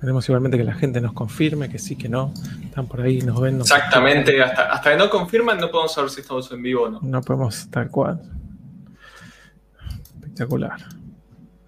[0.00, 2.32] Queremos igualmente que la gente nos confirme que sí, que no.
[2.64, 3.58] Están por ahí, nos ven.
[3.58, 6.90] Nos Exactamente, hasta, hasta que no confirman no podemos saber si estamos en vivo o
[6.90, 7.00] no.
[7.02, 8.20] No podemos tal cual.
[10.14, 10.80] Espectacular.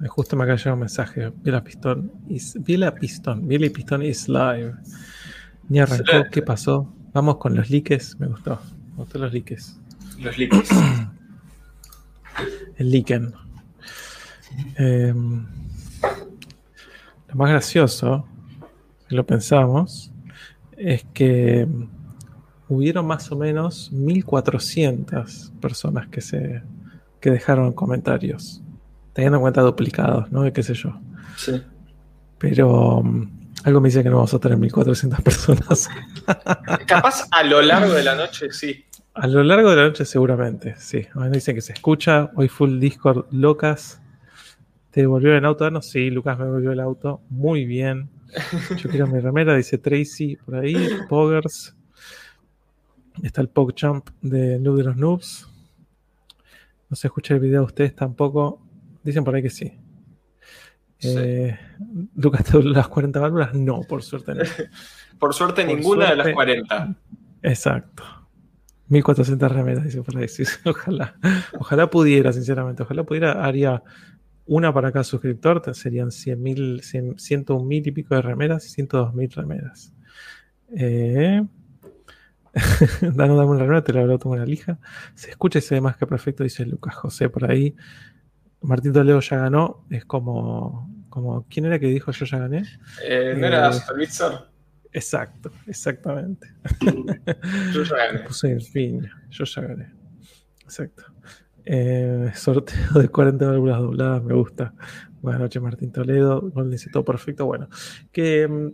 [0.03, 1.32] Eh, Justo me acaba de llegar un mensaje.
[1.42, 3.47] Viela Pistón is, Viela Pistón.
[3.47, 4.74] Viela Pistón is live.
[5.69, 6.30] Ni arrancó.
[6.30, 6.90] ¿Qué pasó?
[7.12, 8.17] Vamos con los likes.
[8.19, 8.58] Me gustó.
[8.92, 9.62] Me gustó los likes.
[10.19, 10.71] Los leaks.
[12.76, 13.35] El liken.
[14.78, 15.14] Eh,
[17.33, 18.27] lo más gracioso,
[19.09, 20.12] si lo pensamos,
[20.77, 21.66] es que
[22.69, 26.62] hubieron más o menos 1400 personas que se
[27.21, 28.60] que dejaron comentarios,
[29.15, 30.47] teniendo en cuenta duplicados, ¿no?
[30.47, 31.01] Y qué sé yo.
[31.37, 31.62] Sí.
[32.38, 33.30] Pero um,
[33.62, 35.88] algo me dice que no vamos a tener 1400 personas.
[36.87, 38.85] Capaz a lo largo de la noche sí.
[39.15, 41.07] A lo largo de la noche seguramente, sí.
[41.15, 42.30] A mí me dicen que se escucha.
[42.35, 44.02] Hoy full Discord locas.
[44.92, 45.64] ¿Te devolvió el auto?
[45.64, 47.23] Ah, No, sí, Lucas me devolvió el auto.
[47.30, 48.09] Muy bien.
[48.77, 50.77] Yo quiero mi remera, dice Tracy por ahí.
[51.09, 51.74] Poggers.
[53.23, 55.49] Está el PogChamp de Noob de los Noobs.
[56.88, 58.60] No se escucha el video de ustedes tampoco.
[59.02, 59.73] Dicen por ahí que sí.
[60.99, 61.15] Sí.
[61.18, 61.59] Eh,
[62.15, 63.54] Lucas, ¿te las 40 válvulas?
[63.54, 64.42] No, por suerte no.
[65.18, 66.34] Por suerte Por ninguna de las suerte.
[66.34, 66.96] 40.
[67.42, 68.02] Exacto.
[68.88, 70.27] 1400 remeras, dice por ahí.
[70.28, 71.14] Sí, ojalá.
[71.58, 72.82] Ojalá pudiera, sinceramente.
[72.82, 73.82] Ojalá pudiera, haría
[74.46, 75.62] una para cada suscriptor.
[75.74, 79.92] Serían 100.000, 100, 101.000 y pico de remeras y 102.000 remeras.
[80.76, 81.42] Eh,
[83.00, 84.78] Dano, dame una remera, te la habrá tomado una lija.
[85.14, 87.74] Se escucha y se ve más que perfecto, dice Lucas José por ahí.
[88.60, 89.84] Martín Toledo ya ganó.
[89.90, 91.46] Es como, como.
[91.48, 92.64] ¿Quién era que dijo yo ya gané?
[93.04, 94.48] Eh, ¿No era Eh, Supervisor?
[94.92, 96.48] Exacto, exactamente.
[97.72, 98.18] Yo ya gané.
[98.27, 99.90] Puse el fin, yo ya gané.
[100.62, 101.04] Exacto.
[101.64, 104.74] Eh, sorteo de 40 válvulas dobladas, me gusta.
[105.20, 106.41] Buenas noches, Martín Toledo.
[106.66, 107.46] Dice todo perfecto.
[107.46, 107.68] Bueno,
[108.10, 108.70] que mm,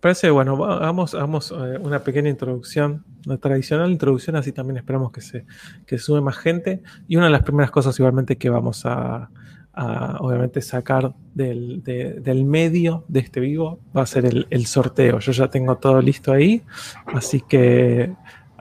[0.00, 5.20] parece, bueno, hagamos, hagamos eh, una pequeña introducción, una tradicional introducción, así también esperamos que
[5.20, 5.44] se,
[5.86, 6.82] que sume más gente.
[7.06, 9.30] Y una de las primeras cosas, igualmente, que vamos a,
[9.74, 14.66] a, obviamente, sacar del, de- del medio de este vivo va a ser el, el
[14.66, 15.20] sorteo.
[15.20, 16.62] Yo ya tengo todo listo ahí,
[17.06, 18.12] así que.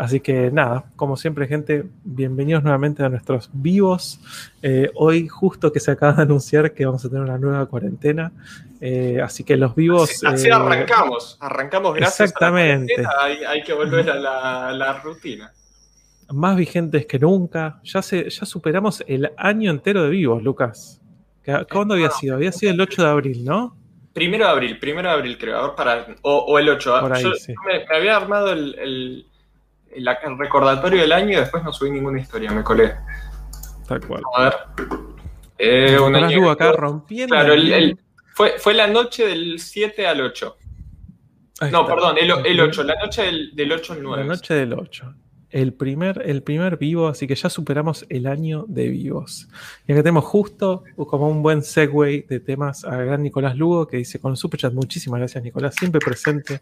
[0.02, 4.20] Así que nada, como siempre, gente, bienvenidos nuevamente a nuestros vivos.
[4.64, 8.32] Eh, hoy, justo que se acaba de anunciar que vamos a tener una nueva cuarentena.
[8.80, 10.10] eh, así que los vivos.
[10.10, 11.38] Así, así eh, arrancamos.
[11.40, 12.96] Arrancamos gracias Exactamente.
[12.96, 15.52] a la cuarentena, hay, hay que volver a la, la rutina.
[16.32, 17.80] más vigentes que nunca.
[17.84, 21.00] Ya, se, ya superamos el año entero de vivos, Lucas.
[21.44, 22.34] ¿Qué- ¿Cuándo había sido?
[22.38, 23.78] Había sido el 8 de abril, ¿no?
[24.14, 27.02] Primero de abril, primero de abril creo, para, o, o el 8.
[27.02, 27.54] Por ahí, Yo sí.
[27.68, 29.26] me, me había armado el, el-
[29.96, 32.96] el- el recordatorio del año y después no subí ninguna historia, me colé.
[33.88, 34.22] Tal cual.
[34.36, 34.54] A ver.
[35.58, 37.36] Eh, un año acá rompiendo.
[37.36, 38.00] Claro, el- el- el-
[38.34, 40.58] fue, fue la noche del 7 al 8.
[41.60, 41.94] Ahí No, está.
[41.96, 44.24] perdón, el, el 8, la noche del, del 8 al 9.
[44.24, 45.14] La noche del 8.
[45.52, 49.50] El primer, el primer vivo, así que ya superamos el año de vivos.
[49.86, 53.98] Y acá tenemos justo como un buen segue de temas a gran Nicolás Lugo que
[53.98, 56.62] dice con Superchat, muchísimas gracias Nicolás, siempre presente.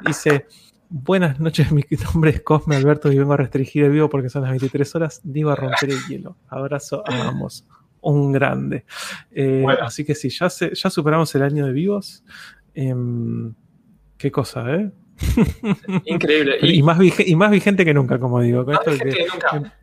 [0.00, 0.46] Dice,
[0.90, 4.42] buenas noches, mi nombre es Cosme Alberto y vengo a restringir el vivo porque son
[4.42, 6.36] las 23 horas, digo a romper el hielo.
[6.48, 7.64] Abrazo a ambos.
[8.02, 8.84] Un grande.
[9.30, 9.84] Eh, Bueno.
[9.84, 12.24] Así que sí, ya, se- ya superamos el año de vivos.
[12.74, 13.52] Em,
[14.16, 14.90] qué cosa, ¿eh?
[16.06, 16.56] Increíble.
[16.62, 18.64] Y, Y, más y más vigente que nunca, como digo.
[18.64, 19.76] Con más esto de gente que- que nunca.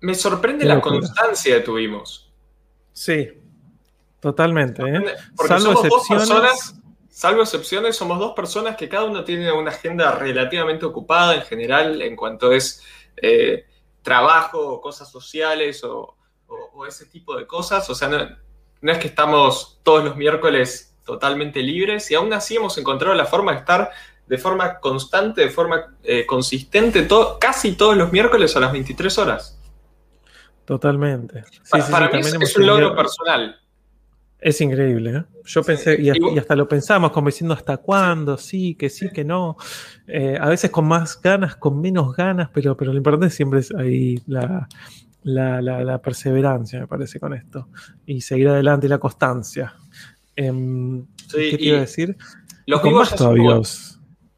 [0.00, 0.96] Me sorprende la locura.
[0.98, 2.32] constancia que tuvimos.
[2.92, 3.28] Sí,
[4.18, 4.82] totalmente.
[4.82, 5.00] ¿eh?
[5.36, 6.28] Porque Salvo somos dos excepciones.
[6.28, 6.79] personas,
[7.10, 12.00] salvo excepciones, somos dos personas que cada uno tiene una agenda relativamente ocupada en general
[12.02, 12.82] en cuanto es
[13.16, 13.66] eh,
[14.02, 16.16] trabajo o cosas sociales o,
[16.46, 17.88] o- o ese tipo de cosas.
[17.90, 18.18] O sea, no,
[18.80, 23.26] no es que estamos todos los miércoles totalmente libres y aún así hemos encontrado la
[23.26, 23.90] forma de estar
[24.26, 27.08] de forma constante, de forma eh, consistente,
[27.40, 29.58] casi todos los miércoles a las 23 horas.
[30.64, 31.42] Totalmente.
[31.50, 33.59] Sí, Pa- sí, sí, Para mí es, un logro personal.
[34.40, 35.24] Es increíble, ¿eh?
[35.44, 39.56] Yo pensé, y, hasta lo pensamos, como diciendo hasta cuándo, sí, que sí, que no.
[40.06, 43.70] Eh, a veces con más ganas, con menos ganas, pero, pero lo importante siempre es
[43.74, 44.66] ahí la,
[45.24, 47.68] la, la- la perseverancia, me parece, con esto.
[48.06, 49.74] Y seguir adelante y la constancia.
[50.36, 52.16] Em, Sí, ¿Qué te iba a decir?
[52.66, 53.60] Los con más todavía.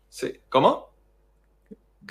[0.09, 0.33] Sí.
[0.49, 0.92] ¿Cómo?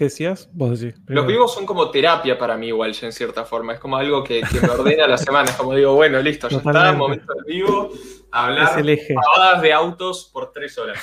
[0.01, 0.49] ¿Qué decías?
[0.51, 0.99] Vos decís.
[1.05, 3.73] Los vivos son como terapia para mí igual, ya en cierta forma.
[3.73, 5.51] Es como algo que, que me ordena la semana.
[5.51, 6.97] Es como digo, bueno, listo, ya está, Totalmente.
[6.97, 7.91] momento del vivo,
[8.31, 9.13] hablar el eje.
[9.13, 10.97] pavadas de autos por tres horas.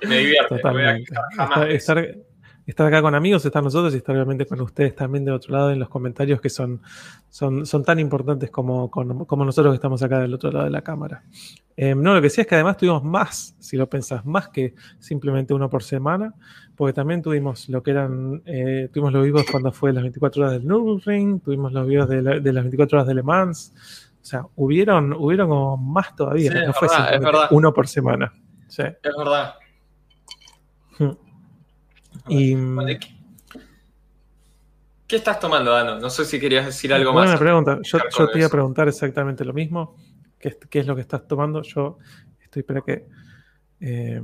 [0.00, 1.12] Que me divierte, no voy a Totalmente.
[1.36, 2.18] Estar, estar-
[2.66, 5.70] estar acá con amigos, estar nosotros y estar obviamente con ustedes también del otro lado
[5.70, 6.80] en los comentarios que son,
[7.28, 10.80] son, son tan importantes como, como nosotros que estamos acá del otro lado de la
[10.80, 11.24] cámara.
[11.76, 14.74] Em, no, lo que decía es que además tuvimos más, si lo pensás, más que
[14.98, 16.34] simplemente uno por semana,
[16.82, 20.54] porque también tuvimos lo que eran, eh, tuvimos los vivos cuando fue las 24 horas
[20.54, 23.72] del Nürburgring, tuvimos los vivos de, las 24 horas de Le Mans,
[24.20, 26.88] o sea, hubieron, hubieron como más todavía, no fue
[27.52, 28.32] uno por semana.
[28.66, 28.82] Sí.
[28.82, 29.54] Es verdad.
[30.98, 31.12] Hmm.
[32.26, 32.56] Y,
[35.06, 36.00] ¿qué, estás tomando, Dano?
[36.00, 37.26] No sé si querías decir algo más.
[37.26, 37.78] Buena pregunta.
[37.84, 39.94] Yo, yo te iba a preguntar exactamente lo mismo.
[40.36, 41.62] ¿Qué, ¿Qué, es lo que estás tomando?
[41.62, 41.98] Yo
[42.40, 43.06] estoy para que.
[43.78, 44.20] Eh,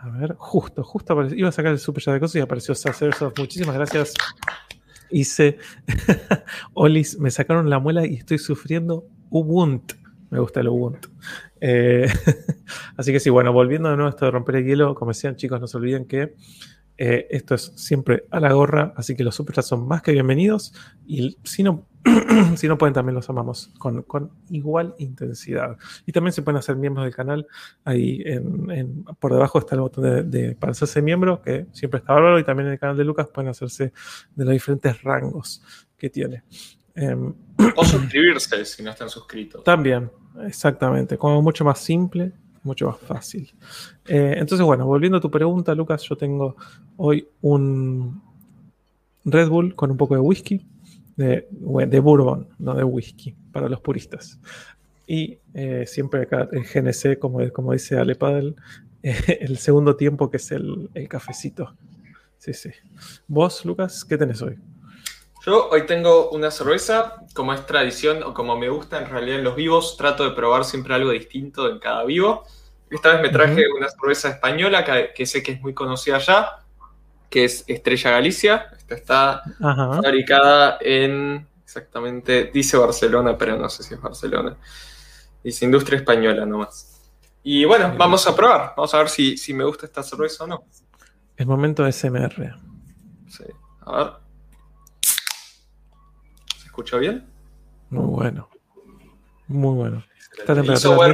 [0.00, 1.38] a ver, justo, justo apareció.
[1.38, 3.38] Iba a sacar el super de cosas y apareció Sacersoft.
[3.38, 4.14] Muchísimas gracias.
[5.10, 5.58] Hice.
[6.74, 9.96] Olis, me sacaron la muela y estoy sufriendo Ubuntu.
[10.30, 11.08] Me gusta el Ubuntu.
[11.60, 12.06] Eh,
[12.96, 15.36] así que sí, bueno, volviendo de nuevo a esto de romper el hielo, como decían
[15.36, 16.34] chicos, no se olviden que
[17.00, 20.74] eh, esto es siempre a la gorra, así que los superchats son más que bienvenidos.
[21.06, 21.86] Y si no,
[22.56, 25.78] si no pueden, también los amamos con, igual intensidad.
[26.06, 27.46] Y también se pueden hacer miembros del canal.
[27.84, 32.40] Ahí en, por debajo está el botón de, para hacerse miembro, que siempre está bárbaro.
[32.40, 33.92] Y también en el canal de Lucas pueden hacerse
[34.34, 35.62] de los diferentes rangos
[35.96, 36.42] que tiene.
[36.96, 37.32] Em,
[37.76, 39.62] o suscribirse si no están suscritos.
[39.62, 40.10] También,
[40.44, 41.16] exactamente.
[41.16, 43.52] Como mucho más simple mucho más fácil.
[44.06, 46.56] Eh, entonces, bueno, volviendo a tu pregunta, Lucas, yo tengo
[46.96, 48.20] hoy un
[49.24, 50.66] Red Bull con un poco de whisky,
[51.16, 51.46] de,
[52.00, 54.38] bourbon, no de whisky, para los puristas.
[55.06, 58.54] Y eh, siempre acá el GNC, como, como dice Ale Padel,
[59.02, 61.74] el segundo tiempo que es el, el cafecito.
[62.38, 62.70] Sí, sí.
[63.26, 64.56] ¿Vos, Lucas, qué tenés hoy?
[65.48, 69.44] Yo hoy tengo una cerveza, como es tradición o como me gusta en realidad en
[69.44, 72.44] los vivos, trato de probar siempre algo distinto en cada vivo.
[72.90, 74.84] Esta vez me traje una cerveza española
[75.14, 76.50] que, sé que es muy conocida allá,
[77.30, 78.66] que es Estrella Galicia.
[78.76, 84.54] Esta está fabricada en, exactamente, dice Barcelona, pero no sé si es Barcelona.
[85.42, 87.10] Dice Industria Española nomás.
[87.42, 88.74] Y bueno, vamos a probar.
[88.76, 90.64] Vamos a ver si, si me gusta esta cerveza o no.
[91.34, 92.54] Es momento SMR.
[93.30, 93.44] Sí,
[93.86, 94.27] a ver.
[96.78, 97.26] ¿Se escucha bien?
[97.90, 98.48] Muy bueno.
[99.48, 100.04] Muy bueno.
[100.38, 101.10] ¿Está temperatura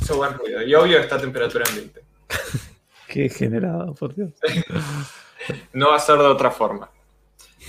[0.00, 0.62] Hizo buen ruido.
[0.62, 2.04] Y obvio está temperatura ambiente.
[3.08, 4.30] Qué generado, por Dios.
[5.72, 6.88] no va a ser de otra forma.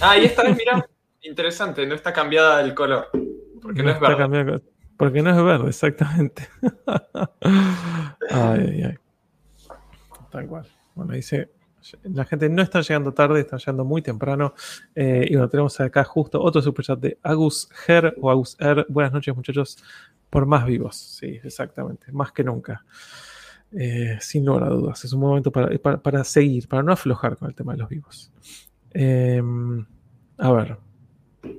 [0.01, 0.87] Ah, y esta vez, mira,
[1.23, 3.09] interesante, no está cambiada el color.
[3.59, 4.61] Porque no, es verde.
[4.95, 6.47] porque no es verde, exactamente.
[8.29, 8.97] ay, ay, ay.
[10.31, 10.67] Tal cual.
[10.93, 11.49] Bueno, dice,
[12.03, 14.53] la gente no está llegando tarde, está llegando muy temprano.
[14.95, 18.85] Eh, y bueno, tenemos acá justo otro superchat de Agus Her o Agus Er.
[18.89, 19.77] Buenas noches, muchachos
[20.29, 22.83] por más vivos, sí, exactamente, más que nunca.
[23.71, 27.55] Eh, sin lugar a dudas, es un momento para, seguir, para no aflojar con el
[27.55, 28.31] tema de los vivos.
[28.91, 29.85] Em,
[30.37, 30.77] a ver,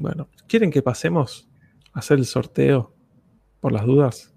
[0.00, 1.48] bueno, ¿quieren que pasemos
[1.92, 2.92] a hacer el sorteo
[3.60, 4.34] por las dudas?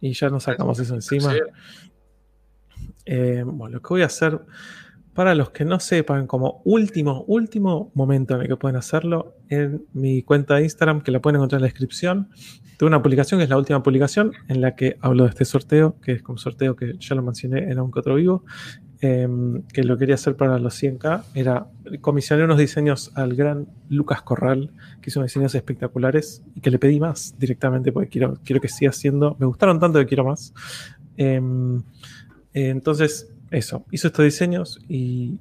[0.00, 1.34] Y ya nos sacamos eso encima.
[3.04, 4.40] Em, bueno, lo que voy a hacer
[5.14, 9.84] para los que no sepan, como último, último momento en el que pueden hacerlo, en
[9.92, 12.28] mi cuenta de Instagram, que la pueden encontrar en la descripción,
[12.80, 16.00] tengo una publicación que es la última publicación en la que hablo de este sorteo,
[16.00, 18.44] que es como sorteo que ya lo mencioné en un otro vivo,
[19.02, 21.66] em, que lo quería hacer para los 100K, era
[22.00, 24.70] comisioné unos diseños al gran Lucas Corral,
[25.02, 28.68] que hizo unos diseños espectaculares y que le pedí más directamente porque quiero, quiero que
[28.68, 30.54] siga haciendo, me gustaron tanto que quiero más.
[31.18, 31.82] Em,
[32.54, 35.38] entonces, eso, hizo estos diseños y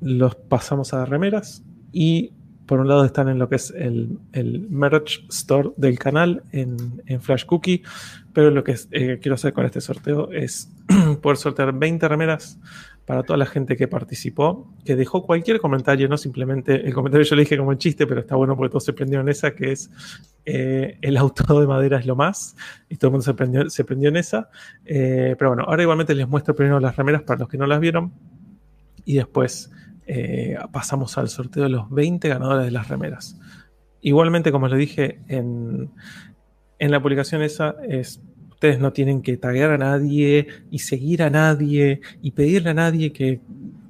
[0.00, 1.62] los pasamos a remeras
[1.92, 2.32] y
[2.66, 4.20] por un lado están en lo que es el,
[4.70, 7.82] merch store del canal en, Flash Cookie,
[8.32, 10.70] pero lo que eh, quiero hacer con este sorteo es
[11.20, 12.60] poder sortear 20 remeras
[13.10, 17.34] para toda la gente que participó, que dejó cualquier comentario, no simplemente el comentario yo
[17.34, 19.90] le dije como chiste, pero está bueno porque todos se prendieron en esa, que es
[20.44, 22.54] eh, el auto de madera es lo más,
[22.88, 24.48] y todo el mundo se prendió, se prendió en esa.
[24.84, 27.80] Eh, pero bueno, ahora igualmente les muestro primero las remeras para los que no las
[27.80, 28.12] vieron,
[29.04, 29.72] y después
[30.06, 33.40] eh, pasamos al sorteo de los 20 ganadores de las remeras.
[34.02, 35.90] Igualmente, como les dije en,
[36.78, 38.22] en la publicación esa, es
[38.60, 43.10] Ustedes no tienen que taguear a nadie y seguir a nadie y pedirle a nadie
[43.10, 43.40] que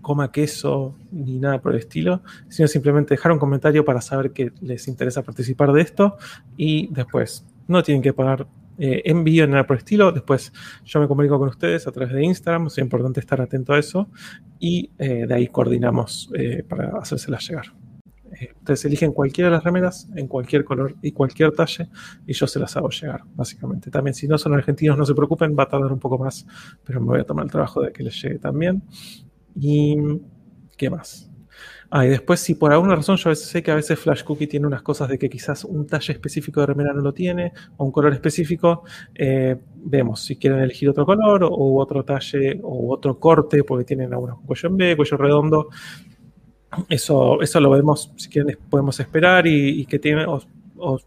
[0.01, 4.53] coma queso ni nada por el estilo, sino simplemente dejar un comentario para saber que
[4.61, 6.19] les interesa participar de esto
[6.57, 8.47] y después no tienen que pagar
[8.79, 10.13] eh, envío ni nada por el estilo.
[10.13, 10.53] Después
[10.85, 14.09] yo me comunico con ustedes a través de Instagram, es importante estar atento a eso
[14.61, 17.80] y eh, de ahí coordinamos eh, para hacérselas llegar.
[18.59, 21.89] Ustedes eligen cualquiera de las remeras en cualquier color y cualquier talle
[22.27, 23.91] y yo se las hago llegar, básicamente.
[23.91, 26.47] También si no son argentinos, no se preocupen, va a tardar un poco más,
[26.85, 28.83] pero me voy a tomar el trabajo de que les llegue también.
[29.57, 29.97] ¿Y
[30.81, 31.31] ¿Qué más?
[31.91, 34.25] Ah, y después, si por alguna razón yo a veces sé que a veces Flash
[34.25, 37.53] Cookie tiene unas cosas de que quizás un talle específico de remera no lo tiene,
[37.77, 38.85] o un color específico,
[39.15, 44.15] eh, vemos si quieren elegir otro color, o otro talle, o otro corte, porque tienen
[44.15, 45.69] algunos cuello en B, cuello redondo.
[46.89, 51.01] Eso, eso lo vemos, si quieren podemos esperar y, que tiene, o,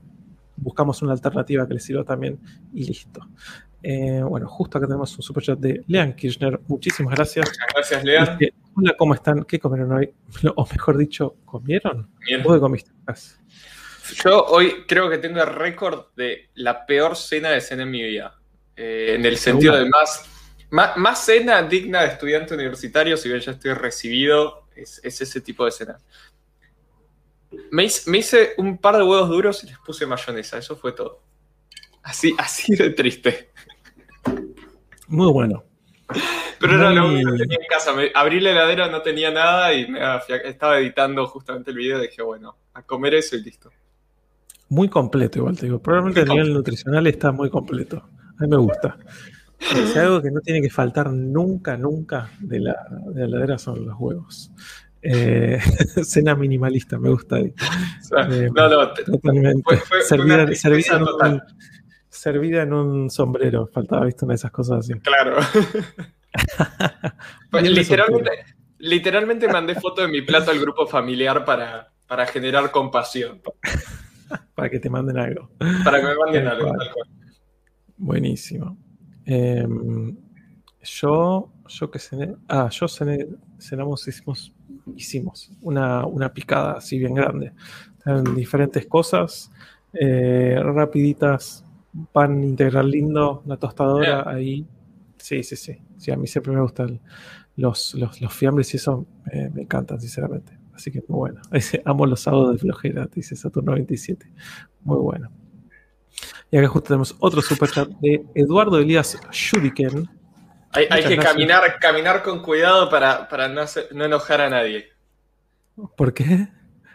[0.56, 2.40] buscamos una alternativa que les sirva también
[2.74, 3.22] y listo.
[3.82, 6.60] Eh, bueno, justo acá tenemos un superchat de Lean Kirchner.
[6.68, 7.52] Muchísimas gracias.
[7.74, 8.38] gracias, Lean.
[8.76, 9.44] Hola, ¿cómo están?
[9.44, 10.14] ¿Qué comieron hoy?
[10.56, 12.10] O mejor dicho, ¿comieron?
[12.44, 12.92] ¿Vos qué comiste?
[14.24, 18.02] Yo hoy creo que tengo el récord de la peor cena de cena en mi
[18.04, 18.40] vida.
[18.76, 20.26] Eh, en el sentido de más,
[20.72, 25.72] más, cena digna de estudiante universitario, si bien ya estoy recibido, es, ese tipo de
[25.72, 26.00] cena.
[27.72, 31.22] Me hice, un par de huevos duros y les puse mayonesa, eso fue todo.
[32.02, 33.52] Así, así de triste.
[35.08, 35.64] Muy bueno.
[36.60, 37.94] Pero era lo único que tenía en casa.
[38.16, 39.88] abrí la heladera, no tenía nada y
[40.46, 43.70] estaba editando justamente el video y dije, bueno, a comer eso y listo.
[44.70, 45.80] Muy completo, igual te digo.
[45.80, 47.98] Probablemente a nivel nutricional está muy completo.
[47.98, 48.98] A mí me gusta.
[49.72, 52.76] Es algo que no tiene que faltar nunca, nunca de la,
[53.16, 54.52] heladera son los huevos.
[55.02, 55.60] Eh,
[56.04, 57.40] cena minimalista, me gusta.
[57.40, 57.54] Eh,
[58.56, 59.78] no, no, totalmente.
[59.78, 60.50] Fue, servida, en
[61.04, 61.42] un,
[62.10, 64.94] servida, en un, sombrero, faltaba, visto, una de esas cosas así.
[65.00, 65.38] Claro.
[67.52, 68.32] Pues, literalmente,
[68.80, 73.40] literalmente mandé foto de mi plato al grupo familiar para, para generar compasión.
[74.56, 75.52] para que te manden algo.
[75.84, 76.74] Para que me manden algo.
[77.98, 78.80] Buenísimo.
[79.26, 80.16] Em,
[80.82, 83.28] yo, yo que cené, ah, yo cené,
[83.58, 84.54] cenamos, hicimos,
[84.96, 87.54] hicimos una, una picada así bien grande.
[88.36, 89.50] diferentes cosas,
[89.94, 91.66] eh, rapiditas,
[92.12, 94.66] pan integral lindo, una tostadora ahí.
[95.18, 95.78] Sí, sí, sí.
[95.98, 97.00] Sí, a mí siempre me gustan
[97.56, 99.06] los, los, los fiambres y eso
[99.54, 100.64] me encantan, sinceramente.
[100.74, 101.42] Así que muy bueno.
[101.86, 104.26] Amo los sábados de flojera, dice Saturno 27.
[104.82, 105.30] Muy bueno.
[106.54, 110.08] Y acá justo tenemos otro superchat de Eduardo Elías Shudiken.
[110.70, 114.86] Hay, que caminar, caminar con cuidado para, no, enojar a nadie.
[115.98, 116.48] ¿Por qué?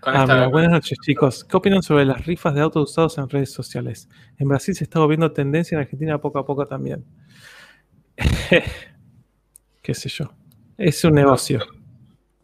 [0.03, 1.43] Ah, buenas noches, chicos.
[1.43, 4.09] ¿Qué opinan sobre las rifas de autos usados en redes sociales?
[4.39, 7.05] En Brasil se está viendo tendencia, en Argentina poco a poco también.
[9.83, 10.33] qué sé yo.
[10.77, 11.67] Es un negocio.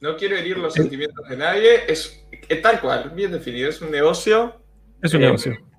[0.00, 1.84] No, quiero herir los sentimientos de nadie.
[1.86, 2.26] Es,
[2.60, 3.68] tal cual, bien definido.
[3.68, 4.60] Es un negocio.
[5.00, 5.73] Es un eh, negocio.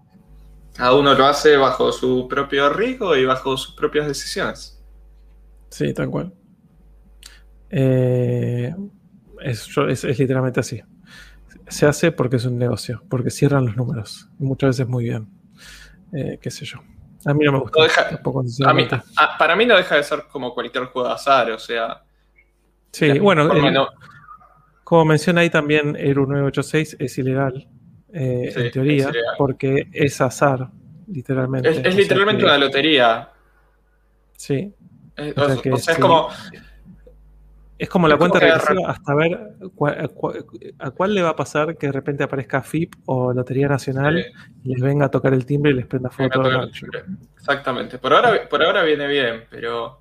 [0.76, 4.84] Cada uno lo hace bajo su propio riesgo y bajo sus propias decisiones.
[5.70, 6.34] Sí, tal cual.
[7.70, 8.74] Eh,
[9.42, 10.82] es, literalmente así.
[11.68, 14.30] Se hace porque es un negocio, porque cierran los números.
[14.38, 15.30] muchas veces muy bien.
[16.14, 16.80] Eh, qué sé yo.
[17.26, 19.04] A mí no me gusta.
[19.40, 22.04] para mí no deja de ser como cualquier juego de azar, o sea.
[22.92, 23.50] Sí, bueno,
[24.84, 27.68] como menciona ahí también, Eru 986 es ilegal,
[28.18, 30.70] eh, en teoría, porque es azar,
[31.12, 31.70] literalmente.
[31.70, 33.30] Es, literalmente una lotería.
[34.38, 34.74] Sí.
[35.18, 36.30] Eh, o, sea, es como.
[37.78, 39.38] Es como la cuenta regresiva hasta ver
[40.80, 44.26] a cuál le va a pasar que de repente aparezca FIP o Lotería Nacional
[44.64, 46.42] y les venga a tocar el timbre y les prenda foto.
[47.36, 47.98] Exactamente.
[47.98, 50.00] Por ahora, por ahora viene bien, pero,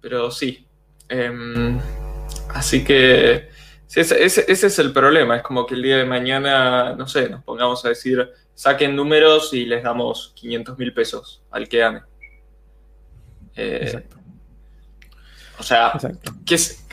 [0.00, 0.66] pero sí.
[1.10, 1.78] Em,
[2.54, 3.50] así que
[3.94, 5.36] ese, es el problema.
[5.36, 9.52] Es como que el día de mañana, no sé, nos pongamos a decir, saquen números
[9.52, 12.02] y les damos 500 mil pesos al que gane.
[13.56, 14.16] Eh, Exacto.
[15.58, 15.92] O sea,
[16.46, 16.86] que es,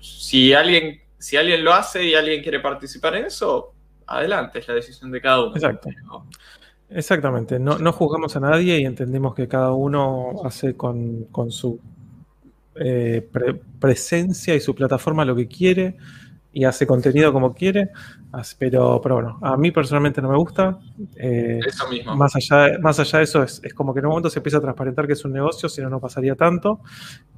[0.00, 3.72] si alguien, si alguien lo hace y alguien quiere participar en eso,
[4.06, 5.54] adelante, es la decisión de cada uno.
[5.54, 5.88] Exacto.
[6.88, 11.80] Exactamente, no, no juzgamos a nadie y entendemos que cada uno hace con, su
[12.78, 13.28] eh,
[13.80, 15.96] presencia y su plataforma lo que quiere
[16.56, 17.90] y hace contenido como quiere,
[18.58, 20.78] pero, pero bueno, a mí personalmente no me gusta.
[21.14, 22.16] Eh, eso mismo.
[22.16, 24.62] Más allá, más allá de eso, es, como que en un momento se empieza a
[24.62, 26.80] transparentar que es un negocio, si no, no pasaría tanto.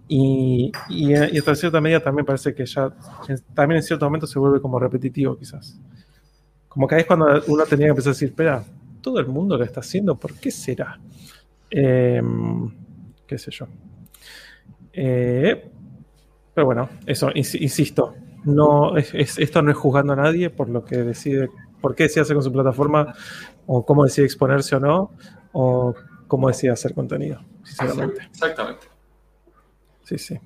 [0.07, 2.93] Y, y, en cierta medida también parece que ya,
[3.55, 5.81] también en cierto momento se vuelve como repetitivo quizás.
[6.69, 8.63] Como que ahí es cuando uno tenía que empezar a decir, espera,
[9.01, 11.01] todo el mundo lo está haciendo, ¿por qué será?
[11.71, 12.71] Em,
[13.27, 13.67] qué sé yo.
[14.93, 15.71] Eh,
[16.55, 18.15] pero bueno, eso, insisto,
[18.45, 21.49] no es, esto no es juzgando a nadie por lo que decide,
[21.81, 23.15] por qué decide hacer con su plataforma,
[23.67, 25.13] o cómo decide exponerse o no,
[25.53, 25.95] o
[26.27, 28.23] cómo decide hacer contenido, sinceramente.
[28.31, 28.87] Exactamente.
[30.05, 30.41] Sí, sí.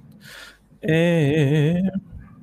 [0.81, 1.81] Eh,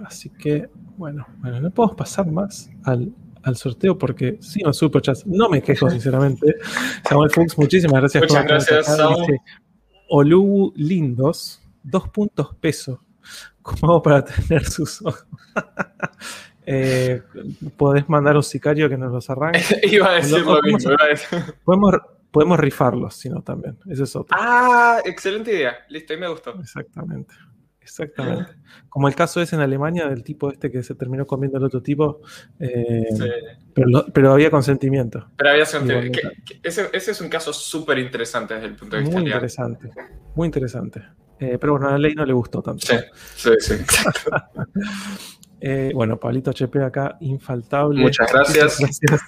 [0.06, 3.14] así que, bueno, bueno, no podemos pasar más al,
[3.56, 6.56] sorteo porque si no superchats, no me quejo, sinceramente.
[7.08, 8.24] Samuel Fuchs, muchísimas gracias.
[8.24, 8.98] Muchas gracias,
[10.10, 13.04] Olu Lindos, dos puntos peso
[13.62, 15.26] ¿Cómo para tener sus ojos?
[16.72, 17.24] Eh,
[17.78, 19.60] ¿Podés mandar un sicario que nos los arranque?
[19.84, 20.78] iba a decir lo mismo.
[20.78, 21.96] ¿cómo iba a decir- Podemos,
[22.30, 23.76] podemos rifarlos, si no, también.
[23.88, 24.38] Ese es otro.
[24.40, 25.78] Ah, excelente idea.
[25.90, 26.52] Listo, ahí me gustó.
[26.60, 27.34] Exactamente.
[27.82, 28.52] Exactamente.
[28.88, 31.82] Como el caso es en Alemania del tipo este que se terminó comiendo al otro
[31.82, 32.22] tipo,
[32.60, 33.24] eh, Sí.
[33.74, 35.28] pero, lo- pero había consentimiento.
[35.38, 36.12] Pero había que-
[36.46, 39.90] que ese, ese es un caso súper interesante desde el punto de vista Muy interesante.
[40.36, 41.02] Muy interesante.
[41.40, 42.86] Eh, pero bueno, a la ley no le gustó tanto.
[42.86, 42.96] Sí,
[43.36, 43.74] sí, sí.
[45.62, 48.02] Eh, bueno, Pablito HP acá, infaltable.
[48.02, 48.78] Muchas gracias.
[48.80, 49.22] Gracias.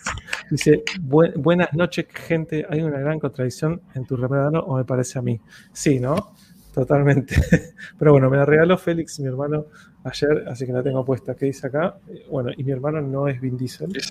[0.49, 2.65] Dice, "Bu- buenas noches, gente.
[2.69, 4.59] Hay una gran contradicción en tu remera, ¿no?
[4.61, 5.41] O me parece a mí.
[5.73, 6.33] Sí, ¿no?
[6.73, 7.35] Totalmente.
[7.99, 9.65] Pero bueno, me la regaló Félix, mi hermano,
[10.05, 11.35] ayer, así que la tengo puesta.
[11.35, 11.97] ¿Qué dice acá?
[12.07, 13.89] Eh, Bueno, y mi hermano no es Vin Diesel.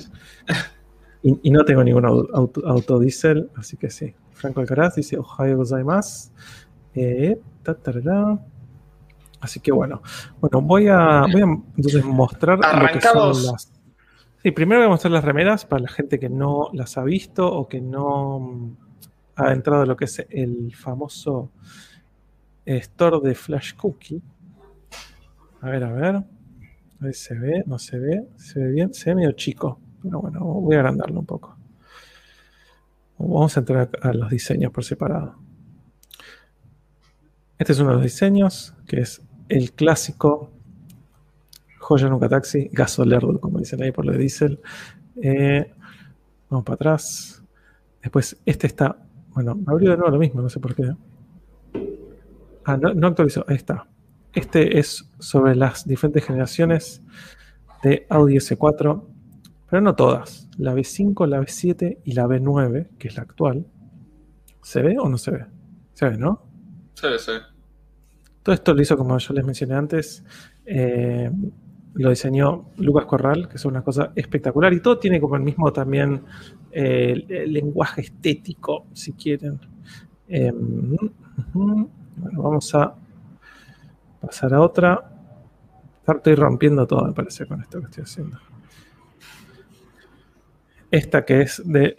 [1.23, 4.15] Y, y no tengo ningún au- auto, autodiesel, así que sí.
[4.33, 6.31] Franco Alcaraz dice, Ohio gozaimasu.
[6.95, 7.77] Eh, ta.
[9.41, 10.03] Así que bueno.
[10.41, 13.73] Bueno, voy a, voy a entonces mostrar lo que son las.
[14.43, 17.47] Sí, primero voy a mostrar las remeras para la gente que no las ha visto
[17.47, 18.77] o que no mm,
[19.37, 21.51] ha entrado a lo que es el famoso
[22.65, 24.23] store de Flash Cookie.
[25.61, 26.17] A ver, a ver.
[26.17, 26.25] A
[27.05, 29.79] ver, se ve, no se ve, se ve bien, se ve medio chico.
[30.03, 31.57] Pero bueno, voy a agrandarlo un poco.
[33.19, 35.40] Vamos a entrar a los diseños por separado.
[37.61, 40.51] Este es uno de los diseños, que es el clásico
[41.79, 44.61] Joya Nunca Taxi, gasolerdo, como dicen ahí por lo de diésel.
[45.23, 45.71] Eh,
[46.49, 47.45] vamos para atrás.
[48.01, 48.97] Después, este está.
[49.35, 50.91] Bueno, me abrió de nuevo lo mismo, no sé por qué.
[52.65, 53.45] Ah, no, no actualizó.
[53.47, 53.87] Ahí está.
[54.33, 57.03] Este es sobre las diferentes generaciones
[57.83, 59.05] de Audi S4,
[59.69, 60.49] pero no todas.
[60.57, 63.67] La B5, la B7 y la B9, que es la actual.
[64.63, 65.47] ¿Se ve o no se ve?
[65.93, 66.49] Se ve, ¿no?
[66.95, 67.33] Sí, sí.
[68.43, 70.25] Todo esto lo hizo, como yo les mencioné antes,
[70.65, 71.31] eh,
[71.95, 74.73] lo diseñó Lucas Corral, que es una cosa espectacular.
[74.73, 76.23] Y todo tiene como el mismo también
[76.73, 79.61] eh, el- lenguaje estético, si quieren.
[80.29, 81.91] Ujú.
[82.17, 82.95] bueno, vamos a
[84.21, 85.11] pasar a otra.
[86.07, 88.39] Estoy rompiendo todo, me parece, con esto que estoy haciendo.
[90.91, 91.97] Esta que es de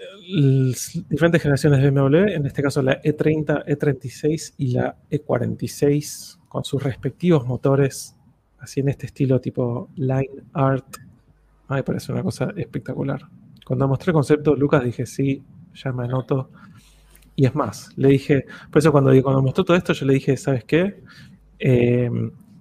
[1.09, 6.65] diferentes generaciones de BMW, en este caso la E E30, E36 y la E46, con
[6.65, 8.17] sus respectivos motores,
[8.59, 10.97] así en este estilo tipo line art.
[11.69, 13.21] Me parece una cosa espectacular.
[13.65, 15.41] Cuando mostré el concepto, Lucas dije, sí,
[15.73, 16.49] ya me anoto.
[17.37, 20.35] Y es más, le dije, por eso cuando, cuando mostró todo esto, yo le dije,
[20.35, 21.01] ¿sabes qué?
[21.59, 22.09] Eh,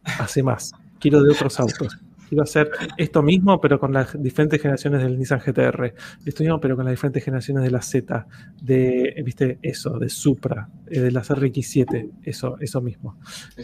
[0.04, 1.98] hace más, quiero de otros autos.
[2.30, 5.94] Quiero hacer esto mismo, pero con las diferentes generaciones del Nissan GTR.
[6.24, 8.26] Esto mismo, pero con las diferentes generaciones de la Z,
[8.62, 13.18] de, viste, eso, de Supra, eh, de las RX7, eso, eso mismo.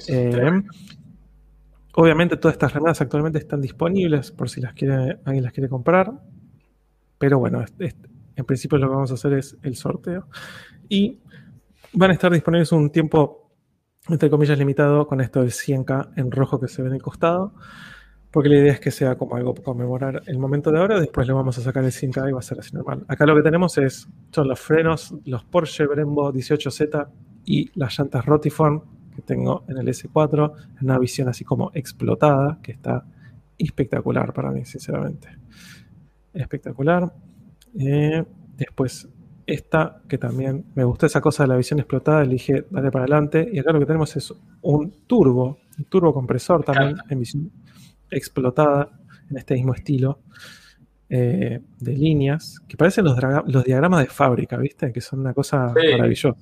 [0.09, 0.33] Eh,
[1.95, 6.13] obviamente todas estas remeras actualmente están disponibles por si las quiere, alguien las quiere comprar.
[7.19, 7.97] Pero bueno, es- es-
[8.35, 10.29] en principio lo que vamos a hacer es el sorteo.
[10.89, 11.21] Y
[11.93, 13.51] van a estar disponibles un tiempo,
[14.09, 17.55] entre comillas, limitado con esto del 100K en rojo que se ve en el costado.
[18.37, 21.01] Porque la idea es que sea como algo para conmemorar el momento de ahora.
[21.01, 23.03] Después le vamos a sacar el 100K y va a ser así normal.
[23.09, 27.09] Acá lo que tenemos es, son los frenos, los Porsche Brembo 18Z
[27.47, 28.83] y las llantas Rotiform
[29.15, 30.53] que tengo en el S4.
[30.79, 33.07] En una visión así como explotada, que está
[33.57, 35.29] espectacular para mí, sinceramente.
[36.35, 37.11] Espectacular.
[37.79, 38.23] Eh,
[38.55, 39.09] después
[39.47, 43.05] esta, que también me gustó esa cosa de la visión explotada, le dije, dale para
[43.05, 43.49] adelante.
[43.51, 47.51] Y acá lo que tenemos es un turbo, un turbo compresor también en visión
[48.11, 48.91] explotada,
[49.31, 50.21] en este mismo estilo
[51.09, 54.93] eh, de líneas, que parecen los, diagramas de fábrica, ¿viste?
[54.93, 55.93] Que son una cosa Sí.
[55.93, 56.37] maravillosa.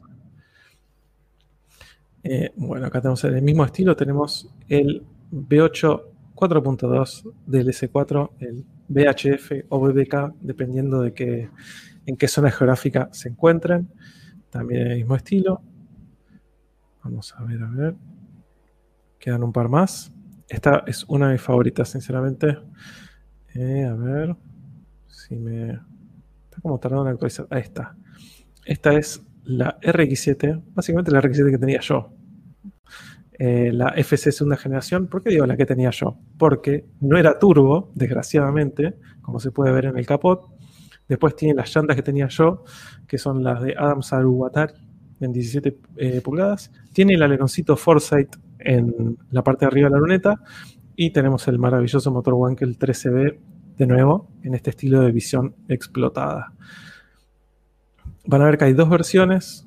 [2.22, 9.66] Eh, bueno, acá tenemos el mismo estilo, tenemos el B8 4.2 del S4, el VHF
[9.68, 11.48] o BBK, dependiendo de qué,
[12.06, 13.88] en qué zona geográfica se encuentren.
[14.50, 15.62] También el mismo estilo.
[17.02, 17.94] Vamos a ver, a ver.
[19.18, 20.12] Quedan un par más.
[20.48, 22.58] Esta es una de mis favoritas, sinceramente.
[23.54, 24.36] Eh, a ver
[25.08, 25.70] si me.
[25.70, 27.46] Está como tardando en actualizar.
[27.50, 27.96] Ahí está.
[28.64, 32.12] Esta es la RX7, básicamente la RX7 que tenía yo.
[33.38, 35.08] Eh, la FC segunda generación.
[35.08, 36.18] ¿Por qué digo la que tenía yo?
[36.38, 40.48] Porque no era turbo, desgraciadamente, como se puede ver en el capot.
[41.08, 42.64] Después tiene las llantas que tenía yo,
[43.06, 44.74] que son las de Adam Saruwatari
[45.20, 46.70] en 17 eh, pulgadas.
[46.92, 50.40] Tiene el aleroncito Foresight en la parte de arriba de la luneta.
[50.96, 53.38] Y tenemos el maravilloso motor Wankel 13B,
[53.76, 56.52] de nuevo, en este estilo de visión explotada.
[58.26, 59.66] Van a ver que hay dos versiones,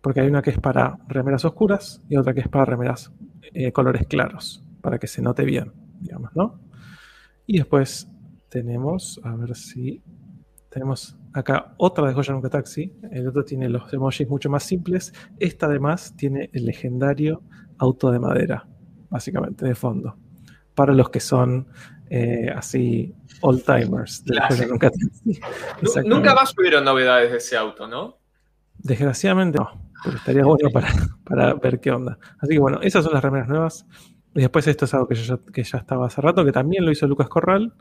[0.00, 3.12] porque hay una que es para remeras oscuras y otra que es para remeras
[3.54, 4.64] eh, colores claros.
[4.80, 6.60] para que se note bien, digamos, ¿no?
[7.46, 8.08] Y después
[8.48, 10.02] tenemos, a ver si
[10.68, 12.92] tenemos acá otra de Joya Nunca Taxi.
[13.10, 15.12] El otro tiene los emojis mucho más simples.
[15.38, 17.42] Esta además tiene el legendario
[17.78, 18.66] auto de madera,
[19.10, 20.16] básicamente, de fondo.
[20.74, 21.68] Para los que son
[22.08, 24.90] eh, así old timers de Nunca.
[26.04, 28.18] Nunca más hubieron novedades de ese auto, ¿no?
[28.78, 30.88] Desgraciadamente no, pero estaría bueno para,
[31.24, 32.18] para ver qué onda.
[32.38, 33.86] Así que bueno, esas son las remeras nuevas.
[34.34, 36.90] Y después esto es algo que, ya, que ya estaba hace rato, que también lo
[36.90, 37.74] hizo Lucas Corral,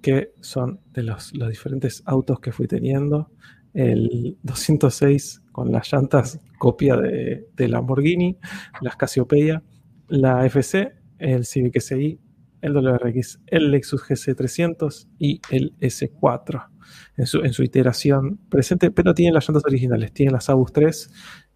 [0.00, 3.30] que son de los, diferentes autos que fui teniendo.
[3.74, 8.38] El 206 con las llantas copia de, Lamborghini,
[8.80, 9.62] las Cassiopeia,
[10.08, 12.20] la FC, el Civic SI,
[12.60, 16.68] el WRX, el Lexus GC300 y el S4
[17.16, 21.10] en su, en su iteración presente, pero tiene las llantas originales, tiene las Abus 3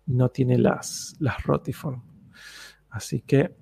[0.07, 2.03] y no tiene las, las Rotiform.
[2.91, 3.55] Así que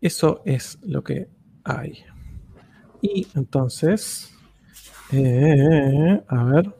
[0.00, 1.28] eso es lo que
[1.64, 2.04] hay.
[3.00, 4.37] Y entonces,
[5.12, 6.74] eh, a ver,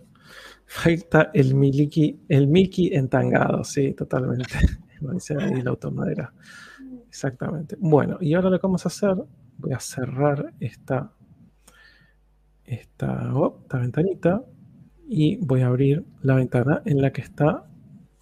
[0.66, 4.54] falta el Miliki, el Milky entangado, sí, totalmente.
[5.38, 6.32] Ahí la automadera.
[7.08, 7.76] Exactamente.
[7.78, 9.16] Bueno, y ahora lo que vamos a hacer,
[9.56, 11.12] voy a cerrar esta,
[12.64, 14.44] esta, oh, ventanita
[15.08, 17.64] y voy a abrir la ventana en la que está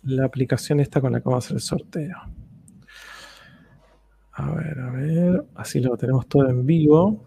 [0.02, 2.16] la aplicación esta con la que vamos a hacer el sorteo.
[4.32, 5.46] A ver, a ver.
[5.54, 7.24] Así lo tenemos todo en vivo.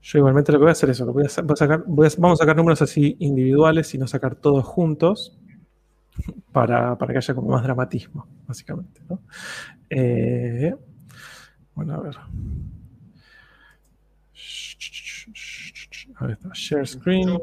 [0.00, 1.12] Yo igualmente lo que voy a hacer es eso.
[1.12, 5.36] Voy a, sacar, vamos a sacar números así individuales y no sacar todos juntos
[6.52, 9.00] para, que haya como más dramatismo, básicamente.
[9.90, 10.74] Eh,
[11.74, 12.16] bueno, a ver.
[16.16, 16.50] A ver, está.
[16.52, 17.38] Share screen.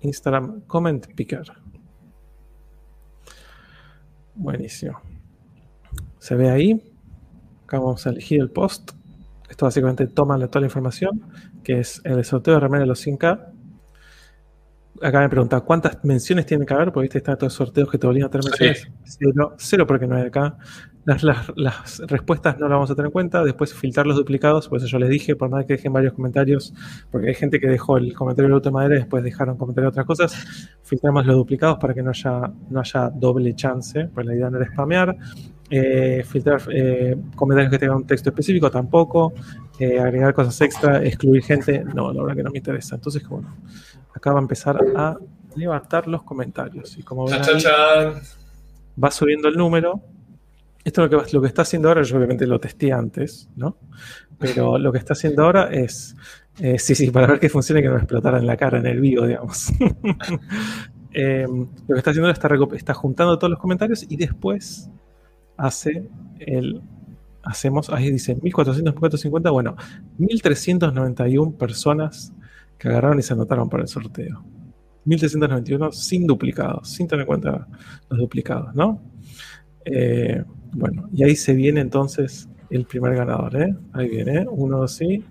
[0.00, 1.44] Instagram comment picker.
[4.34, 5.00] Buenísimo.
[6.18, 6.95] Se ve ahí.
[7.66, 8.92] Acá vamos a elegir el post.
[9.50, 11.20] Esto básicamente toma toda la información,
[11.64, 13.40] que es el sorteo de remera de los 100K.
[15.02, 16.92] Acá me pregunta, ¿cuántas menciones tiene que haber?
[16.92, 18.88] Porque viste, están todos los sorteos que te obligan a tener menciones.
[19.02, 20.56] Cero, cero porque no hay acá.
[21.04, 23.42] Las, respuestas no las vamos a tener en cuenta.
[23.42, 26.72] Después filtrar los duplicados, por eso yo les dije, por más que dejen varios comentarios,
[27.10, 29.92] porque hay gente que dejó el comentario del auto de madera y después dejaron comentarios
[29.92, 30.78] de otras cosas.
[30.84, 34.58] Filtramos los duplicados para que no haya, no haya doble chance, pues la idea no
[34.58, 35.16] era spamear.
[35.68, 39.32] Eh, filtrar eh, comentarios que tengan un texto específico tampoco.
[39.78, 42.94] Eh, agregar cosas extra, excluir gente, no, la verdad que no me interesa.
[42.94, 43.56] Entonces, bueno,
[44.14, 45.18] acá va a empezar a
[45.56, 46.96] levantar los comentarios.
[46.98, 47.40] Y como ven,
[49.02, 50.02] va subiendo el número
[50.84, 53.76] esto lo que, lo que está haciendo ahora, yo obviamente lo testé antes, ¿no?
[54.38, 56.14] Pero lo que está haciendo ahora es,
[56.78, 58.86] sí, sí, para ver que funcione y que no me explotara en la cara en
[58.86, 59.72] el vivo, digamos.
[61.18, 64.90] Em, lo que está haciendo es está, está juntando todos los comentarios y después
[65.56, 66.82] hace el,
[67.42, 69.76] hacemos, ahí dice 1400, 1450, bueno,
[70.18, 72.32] 1391 personas
[72.78, 74.44] que agarraron y se anotaron para el sorteo.
[75.04, 77.68] 1391 sin duplicados, sin tener en cuenta
[78.10, 79.00] los duplicados, ¿no?
[79.84, 80.42] Eh,
[80.72, 83.74] bueno, y ahí se viene entonces el primer ganador, ¿eh?
[83.92, 84.46] Ahí viene, ¿eh?
[84.50, 85.24] uno así.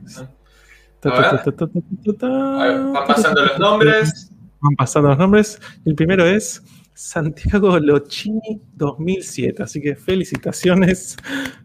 [2.94, 4.32] Van pasando los nombres.
[4.62, 5.60] Van pasando los nombres.
[5.84, 6.64] El primero es
[6.96, 9.62] Santiago Lochini 2007.
[9.62, 11.18] Así que felicitaciones.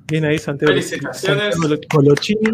[0.08, 1.56] Viene ahí Santiago, felicitaciones.
[1.56, 2.50] Lochini.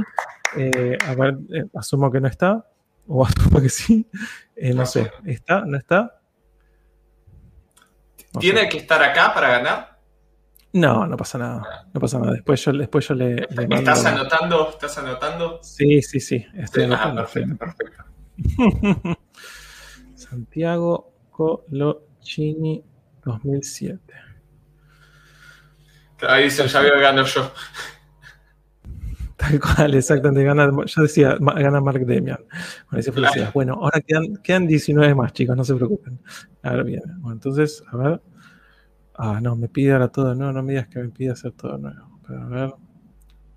[0.56, 2.66] Eh, a ver, eh, asumo que no está.
[3.08, 4.06] O asumo que sí.
[4.54, 5.10] Eh, no, sé.
[5.24, 5.64] ¿Está?
[5.64, 6.20] ¿No está?
[8.38, 9.98] ¿Tiene que estar acá para ganar?
[10.74, 11.88] No, no pasa nada.
[11.94, 12.32] No pasa nada.
[12.32, 14.68] Después yo, después yo le, ¿Estás anotando?
[14.68, 15.60] ¿Estás anotando?
[15.62, 16.46] Sí, sí, sí.
[16.54, 17.22] Estoy ah, anotando.
[17.22, 18.04] perfecto, perfecto.
[20.14, 21.14] Santiago
[22.26, 22.82] Colochini
[23.24, 24.00] 2007.
[26.28, 27.52] Ahí dice, ya veo que gano yo.
[29.36, 30.42] Tal cual, exactamente.
[30.42, 32.38] Gana, yo decía, gana Mark Demian.
[32.90, 36.18] Bueno, bueno ahora quedan, quedan 19 más, chicos, no se preocupen.
[36.62, 37.02] Ahora bien.
[37.18, 38.22] Bueno, entonces, a ver.
[39.14, 40.52] Ah, no, me pide ahora todo nuevo.
[40.52, 42.18] No me digas que me pide hacer todo nuevo.
[42.26, 42.74] Pero a ver.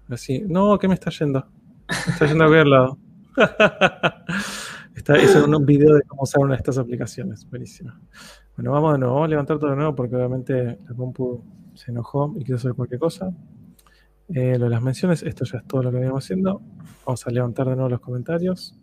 [0.09, 0.43] Así.
[0.47, 1.47] No, ¿qué me está yendo?
[1.87, 2.97] Me está yendo a cualquier lado.
[4.95, 7.49] está, es un video de cómo usar una de estas aplicaciones.
[7.49, 7.93] Buenísimo.
[8.59, 9.13] Bueno, vamos de nuevo.
[9.13, 11.41] Vamos a levantar todo de nuevo porque obviamente la compu
[11.75, 13.31] se enojó y quiso hacer cualquier cosa.
[14.27, 16.61] Eh, lo de las menciones, esto ya es todo lo que venimos haciendo.
[17.05, 18.77] Vamos a levantar de nuevo los comentarios.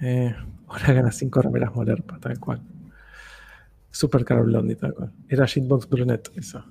[0.00, 0.34] Eh,
[0.66, 2.62] ahora gana 5 remeras Molerpa, tal cual.
[3.90, 5.12] Super Caro Blondie, tal cual.
[5.28, 6.64] Era Shitbox Brunet, eso.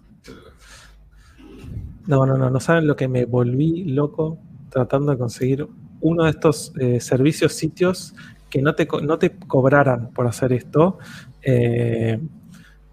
[2.08, 4.40] No, no, no, no saben lo que me volví loco
[4.72, 5.68] tratando de conseguir
[6.02, 8.16] uno de estos eh, servicios, sitios
[8.54, 11.00] que no te, no te cobraran por hacer esto.
[11.42, 12.22] Eh,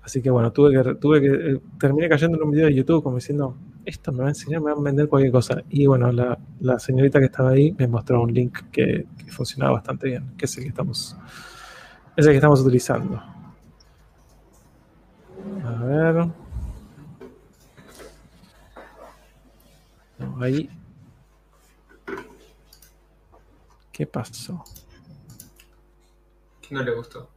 [0.03, 3.03] así que bueno, tuve que, tuve que, eh, terminé cayendo en un video de YouTube
[3.03, 5.63] como diciendo, esto me va a enseñar, me va a vender cualquier cosa.
[5.69, 10.09] Y bueno, la, la señorita que estaba ahí me mostró un link que, funcionaba bastante
[10.09, 11.15] bien, que es el que estamos,
[12.17, 13.23] es que estamos utilizando.
[15.63, 16.27] A ver.
[20.41, 20.71] Ahí.
[23.93, 24.65] ¿Qué pasó?
[26.71, 27.29] ¿Qué no le gustó?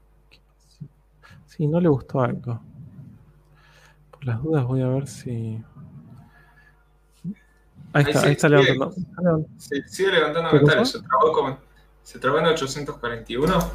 [1.47, 2.61] Sí, no le gustó algo.
[4.11, 5.59] Por las dudas voy a ver si.
[7.93, 9.47] Ahí está, ahí, está levantando.
[9.57, 10.91] Sí, sigue levantando comentarios.
[10.91, 11.57] Se trabó, como,
[12.03, 13.71] se trabó en 841.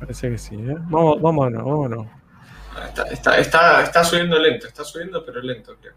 [0.00, 0.76] Parece que sí, ¿eh?
[0.88, 2.06] Vamos, vámonos, vámonos.
[2.88, 5.92] Está, está, está, está, subiendo lento, está subiendo, pero lento, creo.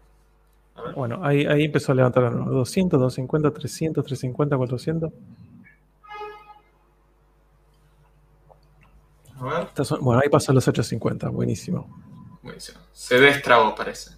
[0.94, 2.50] Bueno, ahí, ahí empezó a levantar la nueva.
[2.50, 5.12] 200, 250, 300, 350, 400.
[9.40, 9.68] A ver.
[10.00, 11.88] Bueno, ahí pasó los 850, buenísimo.
[12.42, 12.78] Buenísimo.
[12.92, 14.12] Se destrabó, parece.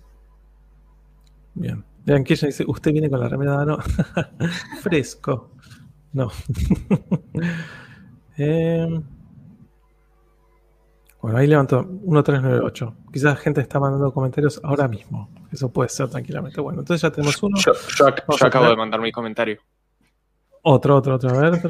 [1.54, 1.84] Bien.
[2.04, 3.78] Vean que ella dice, usted viene con la remera de ano.
[4.82, 5.50] Fresco.
[6.12, 6.30] No.
[8.38, 9.00] eh,
[11.20, 12.94] bueno, ahí levantó 1398.
[13.12, 15.28] Quizás gente está mandando comentarios ahora mismo.
[15.52, 16.60] Eso puede ser tranquilamente.
[16.60, 17.58] Bueno, entonces ya tenemos uno.
[17.58, 18.06] Yo, yo,
[18.46, 19.60] acabo de mandar mi comentario.
[20.62, 21.30] Otro, otro, otro.
[21.30, 21.60] A ver.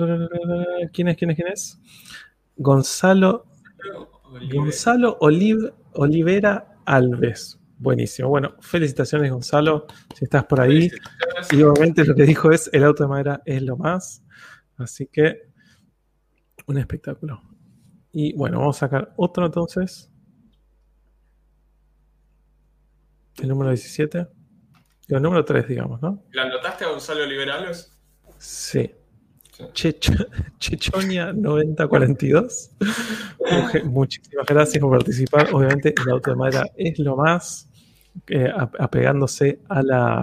[0.92, 1.16] ¿Quién es?
[1.16, 1.36] ¿Quién es?
[1.36, 1.80] ¿Quién es?
[2.60, 3.46] Gonzalo.
[4.52, 7.58] Gonzalo Oliv, Olivera Alves.
[7.78, 8.28] Buenísimo.
[8.28, 10.90] Bueno, felicitaciones, Gonzalo, si estás por ahí.
[11.50, 14.22] Y obviamente lo que dijo es: el auto de madera es lo más.
[14.76, 15.48] Así que,
[16.66, 17.40] un espectáculo.
[18.12, 20.10] Y bueno, vamos a sacar otro entonces.
[23.40, 24.28] El número 17.
[25.08, 26.22] El número 3, digamos, ¿no?
[26.32, 27.98] ¿La anotaste a Gonzalo Liberales?
[28.36, 28.82] Sí.
[28.82, 28.99] sí.
[29.72, 32.70] Chechonia 9042.
[33.84, 35.48] Muchísimas gracias por participar.
[35.52, 37.68] Obviamente, el auto de madera es lo más
[38.28, 40.22] eh, apegándose a la,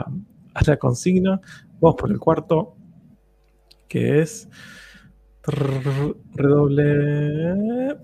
[0.53, 1.39] a la consigna.
[1.79, 2.75] Vamos por el cuarto,
[3.87, 4.49] que es
[6.35, 7.97] Redoble.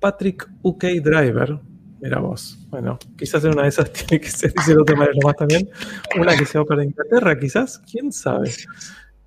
[0.00, 1.58] Patrick UK Driver.
[2.00, 2.58] Mira vos.
[2.70, 5.68] Bueno, quizás en una de esas tiene que ser, dice el otro más también.
[6.18, 7.78] Una que se va para Inglaterra, quizás.
[7.90, 8.52] ¿Quién sabe?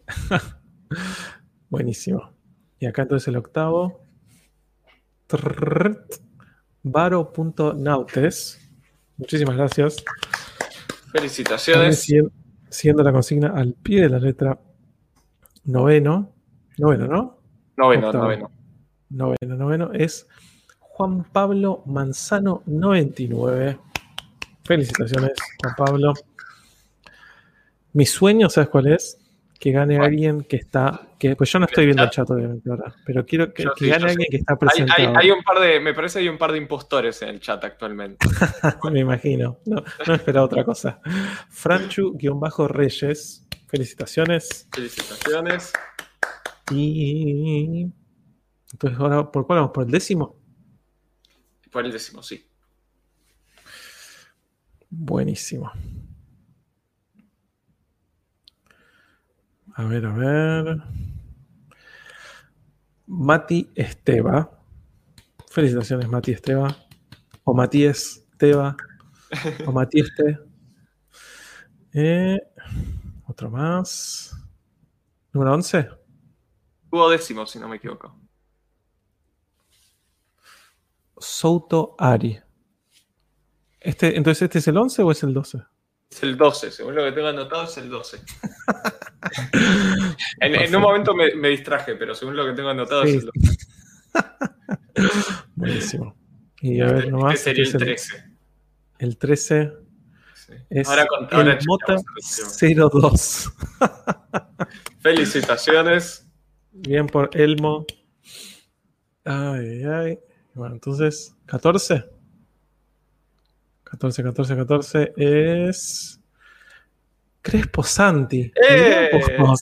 [1.68, 2.32] Buenísimo.
[2.78, 4.02] Y acá entonces el octavo.
[6.88, 8.60] Varo.nautes.
[9.16, 10.04] Muchísimas gracias.
[11.10, 12.06] Felicitaciones.
[12.68, 14.56] Siguiendo la consigna al pie de la letra.
[15.64, 16.32] Noveno.
[16.78, 17.40] Noveno, ¿no?
[17.76, 18.50] Noveno, noveno.
[19.08, 20.28] Noveno, noveno es
[20.78, 23.80] Juan Pablo Manzano 99.
[24.64, 26.14] Felicitaciones, Juan Pablo.
[27.94, 29.18] Mi sueño, ¿sabes cuál es?
[29.58, 31.08] Que gane alguien que está.
[31.18, 32.94] Que, pues yo no estoy viendo el chat, obviamente, ahora.
[33.04, 34.92] Pero quiero que, gane alguien que está presente.
[34.96, 35.80] Hay, un par de.
[35.80, 38.26] Me parece que hay un par de impostores en el chat actualmente.
[38.92, 39.60] me imagino.
[39.64, 41.00] No, no esperaba otra cosa.
[41.50, 43.46] Franchu-Reyes.
[43.68, 44.68] Felicitaciones.
[44.72, 45.72] Felicitaciones.
[46.70, 47.90] Y.
[48.72, 49.72] Entonces, ahora, ¿por cuál vamos?
[49.72, 50.36] ¿Por el décimo?
[51.70, 52.46] Por el décimo, sí.
[54.90, 55.72] Buenísimo.
[59.78, 60.82] A ver, a ver.
[63.06, 64.50] Mati Esteba.
[65.50, 66.74] Felicitaciones, Mati Esteba.
[67.44, 68.74] O Matías Esteba.
[69.66, 70.38] O Matieste.
[71.98, 72.38] Eh,
[73.26, 74.30] otro más.
[75.32, 75.88] Número 11.
[76.90, 78.20] Hubo décimo, si no me equivoco.
[81.16, 82.38] Souto Ari.
[83.80, 85.62] Este, entonces, ¿este es el 11 o es el 12?
[86.10, 88.20] Es el 12, según lo que tengo anotado es el 12.
[90.40, 93.18] en, en, un momento me, me, distraje, pero según lo que tengo anotado sí.
[93.18, 93.30] 12.
[95.54, 96.16] Buenísimo.
[96.60, 97.34] Y a ver, este, nomás.
[97.34, 98.24] Este sería el 13.
[98.98, 99.72] El 13
[100.46, 100.52] Sí.
[100.70, 103.52] es Ahora con- el Mota chequeamos la 02.
[105.00, 106.28] Felicitaciones.
[106.72, 107.84] Bien por Elmo.
[109.24, 110.18] Ay, ay, ay.
[110.54, 112.04] Bueno, entonces, 14.
[113.84, 116.15] 14, 14, 14 es.
[117.46, 118.50] Crespo Santi.
[118.68, 119.10] ¡Eh!
[119.12, 119.54] Mirá.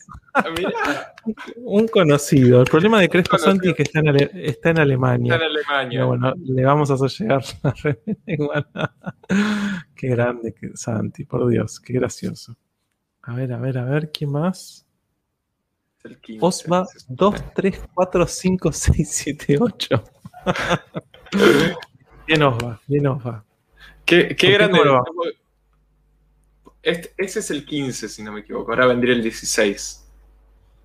[0.57, 1.15] Mirá,
[1.59, 2.61] Un conocido.
[2.63, 3.37] El problema de Crespo.
[3.39, 5.35] Santi es que está en, Ale- está en Alemania.
[5.35, 5.99] está en Alemania.
[5.99, 8.95] Pero bueno, le vamos a hacer llegar la remera.
[9.95, 12.57] Qué grande que Santi, por Dios, qué gracioso.
[13.23, 14.87] A ver, a ver, a ver, ¿quién más?
[16.05, 16.45] El 15.
[16.45, 20.05] Osva 2, 3, 4, 5, 6, 7, 8.
[22.27, 23.45] Bien Osva, bien Osva.
[24.05, 24.79] Qué, qué ¿Por qué grande.
[24.79, 25.05] cómo lo va?
[26.85, 28.73] Este, ese es el 15, si no me equivoco.
[28.73, 30.05] Ahora vendría el 16.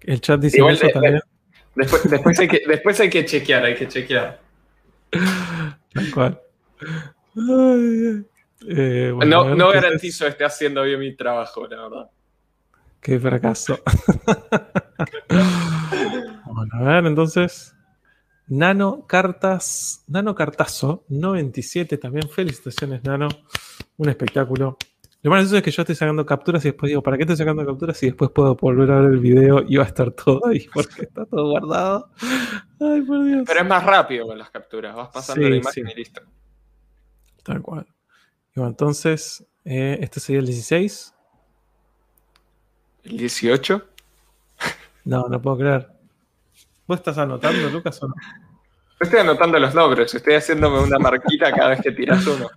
[0.01, 1.19] El chat dice Igual, eso también.
[1.75, 4.39] Después, después, hay que, después hay que chequear, hay que chequear.
[5.09, 6.39] Tal cual.
[7.35, 8.25] Ay.
[8.67, 12.09] Eh, bueno, No, garantizo esté haciendo bien mi trabajo, la verdad.
[13.01, 13.79] Qué fracaso.
[16.45, 17.75] bueno, a ver, entonces.
[18.47, 22.29] Nano Cartas, Nano Cartazo 97 también.
[22.29, 23.29] Felicitaciones, Nano.
[23.97, 24.77] Un espectáculo.
[25.21, 27.65] Lo gracioso es que yo estoy sacando capturas y después digo, ¿para qué estoy sacando
[27.65, 28.01] capturas?
[28.03, 31.01] Y después puedo volver a ver el video y va a estar todo ahí porque
[31.03, 32.09] está todo guardado.
[32.79, 33.43] Ay, por Dios.
[33.45, 34.95] Pero es más rápido con las capturas.
[34.95, 35.91] Vas pasando Sí, la imagen sí.
[35.91, 36.21] y listo.
[37.43, 37.85] Tal cual.
[38.55, 41.13] Y bueno, entonces, eh, este sería el 16.
[43.03, 43.85] ¿El 18?
[45.05, 45.89] No, no puedo creer.
[46.87, 48.13] ¿Vos estás anotando, Lucas, o no?
[48.17, 52.49] Yo estoy anotando los nombres, estoy haciéndome una marquita cada vez que tiras uno.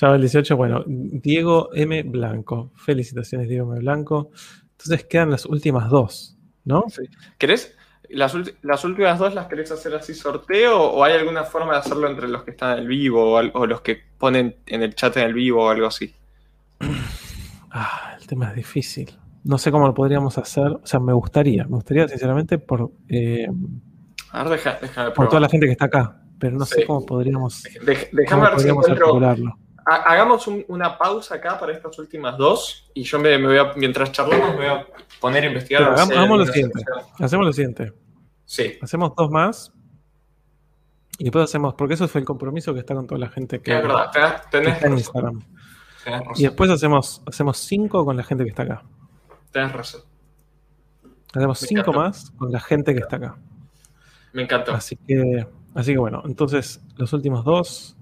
[0.00, 0.56] Ya va el 18.
[0.56, 2.04] Bueno, Diego M.
[2.04, 2.70] Blanco.
[2.76, 3.80] Felicitaciones, Diego M.
[3.80, 4.30] Blanco.
[4.72, 6.84] Entonces quedan las últimas dos, ¿no?
[6.88, 7.02] Sí.
[7.36, 7.74] ¿Querés?
[8.08, 12.08] Las, las últimas dos las querés hacer así sorteo o hay alguna forma de hacerlo
[12.08, 15.24] entre los que están en el vivo o, los que ponen en el chat en
[15.24, 16.14] el vivo o algo así?
[17.70, 19.10] Ah, el tema es difícil.
[19.44, 20.68] No sé cómo lo podríamos hacer.
[20.68, 23.46] O sea, me gustaría, me gustaría sinceramente por, eh,
[24.30, 26.22] A ver, deja, por toda la gente que está acá.
[26.38, 29.58] Pero no sé cómo podríamos, Dej- cómo déjame ver si podríamos articularlo.
[29.90, 33.58] Ha- Hagamos un- una pausa acá para estas últimas dos y yo me, me voy
[33.58, 34.86] a, mientras charlamos, me voy a
[35.20, 35.82] poner a investigar.
[35.82, 36.84] Pero hagamos- hagamos lo siguiente.
[37.18, 37.92] Hacemos lo siguiente.
[38.44, 39.72] Sí, Hacemos dos más.
[41.18, 43.76] Y después hacemos, porque eso fue el compromiso que está con toda la gente que,
[43.76, 45.42] es verdad, tenés, que tenés está en Instagram.
[46.04, 48.82] tenés Y después hacemos, hacemos cinco con la gente que está acá.
[49.50, 50.02] tenés razón.
[51.34, 51.98] Hacemos Me cinco encantó.
[52.00, 53.36] más con la gente que está acá.
[54.32, 54.72] Me encantó.
[54.72, 57.96] Así que, así que bueno, entonces los últimos dos.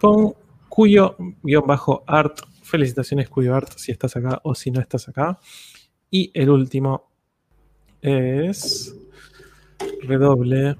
[0.00, 0.34] Pon
[0.68, 2.40] Cuyo guion bajo art.
[2.62, 5.38] Felicitaciones, Cuyo Art, si estás acá o si no estás acá.
[6.10, 7.10] Y el último
[8.00, 8.94] es.
[10.02, 10.76] Redoble.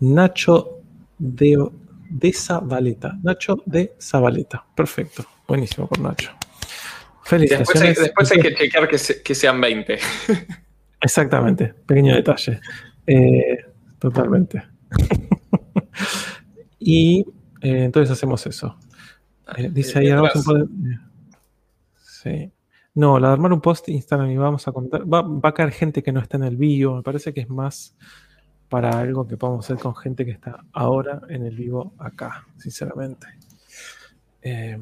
[0.00, 0.80] Nacho
[1.18, 1.68] de,
[2.10, 3.18] de Zabaleta.
[3.22, 4.64] Nacho de Zabaleta.
[4.74, 5.24] Perfecto.
[5.46, 6.30] Buenísimo por Nacho.
[6.32, 7.98] Y Después hay, Felicitaciones.
[7.98, 9.98] después hay que chequear que, se- que sean 20.
[11.00, 12.60] Exactamente, pequeño detalle.
[13.06, 13.64] Eh,
[13.98, 14.62] totalmente.
[16.78, 17.20] y
[17.60, 18.76] eh, entonces hacemos eso.
[19.56, 20.70] Eh, dice ahí, hagamos un post-
[22.22, 22.52] Sí.
[22.94, 25.02] No, la de armar un post Instagram y vamos a comentar.
[25.02, 26.96] Va, va a caer gente que no está en el vivo.
[26.96, 27.96] Me parece que es más
[28.68, 33.26] para algo que podemos hacer con gente que está ahora en el vivo acá, sinceramente.
[34.42, 34.78] Eh,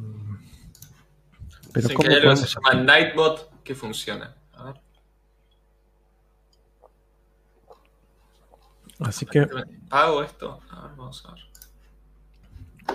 [1.73, 4.35] pero Sí, ¿cómo que hay algo que se llama Nightbot que funciona.
[4.55, 4.75] A ver.
[9.01, 9.47] Así que
[9.89, 10.61] ¿Pago esto?
[10.71, 11.43] A ver, vamos a ver.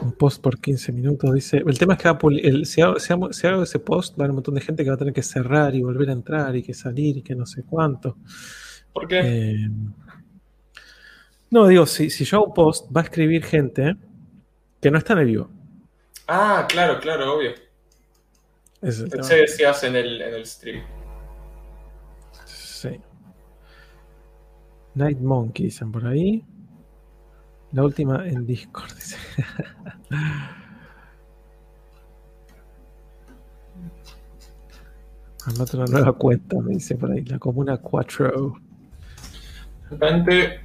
[0.01, 1.63] Un post por 15 minutos, dice.
[1.65, 2.09] El tema es que
[2.41, 4.61] el- si, hago, si hago- si hago ese post, va a haber un montón de
[4.61, 7.21] gente que va a tener que cerrar y volver a entrar y que salir y
[7.21, 8.17] que no sé cuánto.
[8.91, 9.19] ¿Por qué?
[9.23, 9.69] Eh,
[11.51, 13.95] no, digo, si, si yo hago un post, va a escribir gente
[14.81, 15.49] que no está en el vivo.
[16.27, 17.51] Ah, claro, claro, obvio.
[18.81, 20.83] Pensé que decías en el, en el stream.
[22.45, 22.99] Sí.
[24.95, 26.45] Night Monkey, dicen por ahí.
[27.71, 29.17] La última en Discord, dice.
[35.45, 37.25] Armate una nueva cuenta, me dice por ahí.
[37.25, 38.55] La Comuna 4.
[39.89, 40.61] Realmente.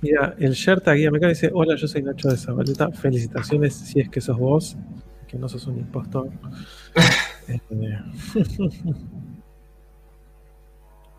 [0.00, 2.90] Mira, el Sherta Guía Meca dice: Hola, yo soy Nacho de Zabaleta.
[2.92, 4.76] Felicitaciones si es que sos vos,
[5.26, 6.30] que no sos un impostor.
[7.48, 7.60] Eh,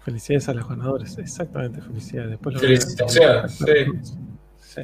[0.04, 2.32] felicidades a los ganadores, exactamente, felicidades.
[2.32, 3.66] Después lo Felicitaciones, sí.
[4.60, 4.82] Sí.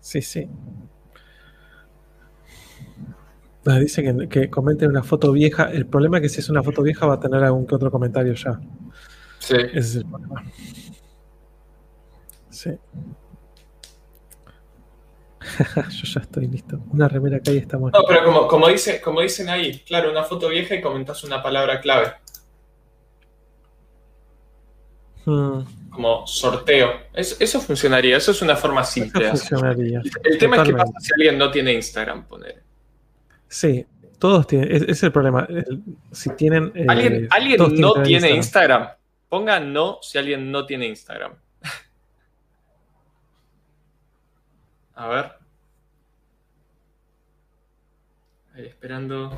[0.00, 0.48] Sí, sí.
[3.64, 5.64] Ah, dice que, que comenten una foto vieja.
[5.64, 7.90] El problema es que si es una foto vieja va a tener algún que otro
[7.90, 8.60] comentario ya.
[9.38, 9.56] Sí.
[9.56, 10.42] Ese es el problema.
[12.50, 12.70] Sí.
[15.90, 16.78] Yo ya estoy listo.
[16.90, 17.92] Una remera acá y estamos.
[17.92, 21.42] No, pero como, como, dice, como dicen ahí, claro, una foto vieja y comentas una
[21.42, 22.12] palabra clave,
[25.24, 26.94] Hmm, como sorteo.
[27.14, 29.28] Es- eso funcionaría, eso es una forma simple.
[29.28, 30.02] funcionaría.
[30.24, 32.62] El tema es que pasa si alguien no tiene Instagram, poner.
[33.46, 33.86] Sí,
[34.18, 34.72] todos tienen.
[34.74, 35.46] Es, es el problema.
[35.48, 35.80] El-
[36.10, 36.72] si tienen.
[36.74, 38.88] eh, ¿Alguien, ¿alguien no tiene Instagram?
[39.28, 41.34] Ponga no si alguien no tiene Instagram.
[45.02, 45.32] A ver.
[48.54, 49.36] Ahí esperando.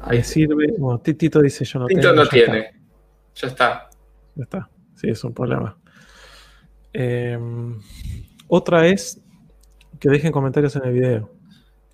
[0.00, 0.74] Ahí sirve.
[0.78, 2.14] Bueno, Tito dice yo no Tinto tengo.
[2.16, 2.58] no ya tiene.
[2.58, 2.78] está,
[3.34, 3.90] Ya está.
[4.34, 4.70] ya está.
[4.96, 5.78] Sí, es un problema.
[6.92, 7.38] Eh,
[8.48, 9.22] otra es
[10.00, 11.30] que dejen comentarios en el video.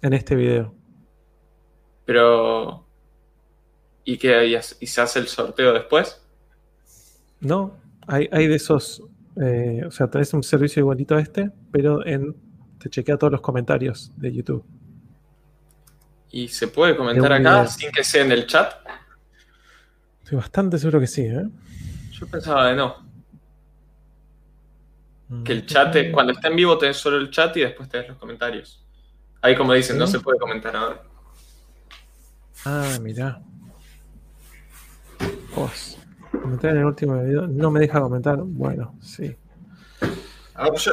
[0.00, 0.74] En este video.
[2.06, 2.86] Pero.
[4.04, 4.46] ¿Y qué?
[4.46, 6.24] ¿Y y se hace el sorteo después?
[7.40, 9.02] No, hay, hay de esos.
[9.36, 12.34] eh, o sea, tenés un servicio igualito a este, pero en,
[12.82, 14.64] te chequea todos los comentarios de YouTube.
[16.30, 17.66] ¿Y se puede comentar acá video.
[17.68, 18.74] sin que sea en el chat?
[20.22, 21.46] Estoy bastante seguro que sí, ¿eh?
[22.10, 23.12] Yo pensaba de no.
[25.44, 28.18] Que el chat, cuando está en vivo tenés solo el chat y después tenés los
[28.18, 28.84] comentarios.
[29.40, 31.02] Ahí como dicen, no se puede comentar ahora.
[32.64, 33.40] Ah, mirá.
[35.54, 35.98] Vos.
[36.30, 37.46] Comentar en el último video.
[37.46, 38.38] No me deja comentar.
[38.42, 39.36] Bueno, sí.
[40.62, 40.92] A ver, yo,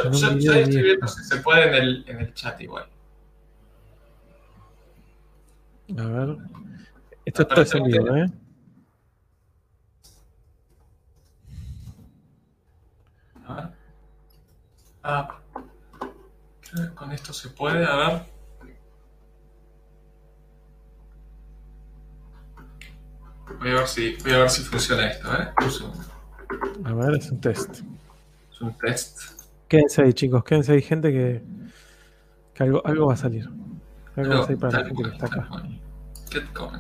[0.54, 2.88] estoy viendo si se puede en el, en el chat igual.
[5.96, 6.38] A ver.
[7.24, 8.32] Esto, esto es en vivo, ¿eh?
[13.46, 13.70] A ver.
[15.04, 15.40] Ah.
[16.62, 18.22] creo que Con esto se puede, a ver.
[23.60, 25.54] Voy a ver si, voy a ver si funciona esto, ¿eh?
[25.64, 26.06] Un segundo.
[26.86, 27.82] A ver, es un test.
[28.52, 29.39] Es un test.
[29.70, 30.44] Quédense ahí, chicos.
[30.44, 31.44] Quédense ahí, gente, que,
[32.54, 33.48] que algo, algo va a salir.
[34.16, 35.48] Algo va a salir para la gente que está acá.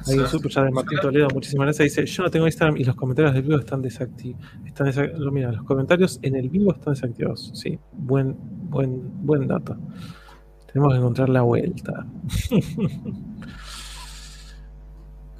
[0.07, 1.95] Hay un super chat de Martín Toledo, muchísimas gracias.
[1.95, 4.45] Dice, yo no tengo Instagram y los comentarios del vivo están desactivados.
[4.65, 4.93] Están
[5.31, 7.51] mira, los comentarios en el vivo están desactivados.
[7.53, 8.35] Sí, buen,
[8.69, 9.77] buen, buen dato.
[10.71, 12.05] Tenemos que encontrar la vuelta.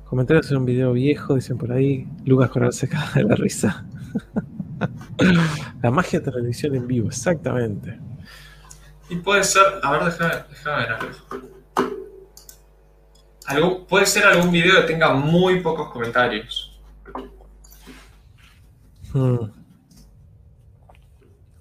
[0.06, 2.08] comentarios en un video viejo, dicen por ahí.
[2.26, 3.86] Lucas Coral se caga de la risa.
[5.82, 8.00] la magia de televisión en vivo, exactamente.
[9.10, 11.10] Y puede ser, a ver, déjame, déjame ver algo.
[13.48, 16.80] Algo- Puede ser algún video que tenga muy pocos comentarios.
[19.12, 19.50] Hmm.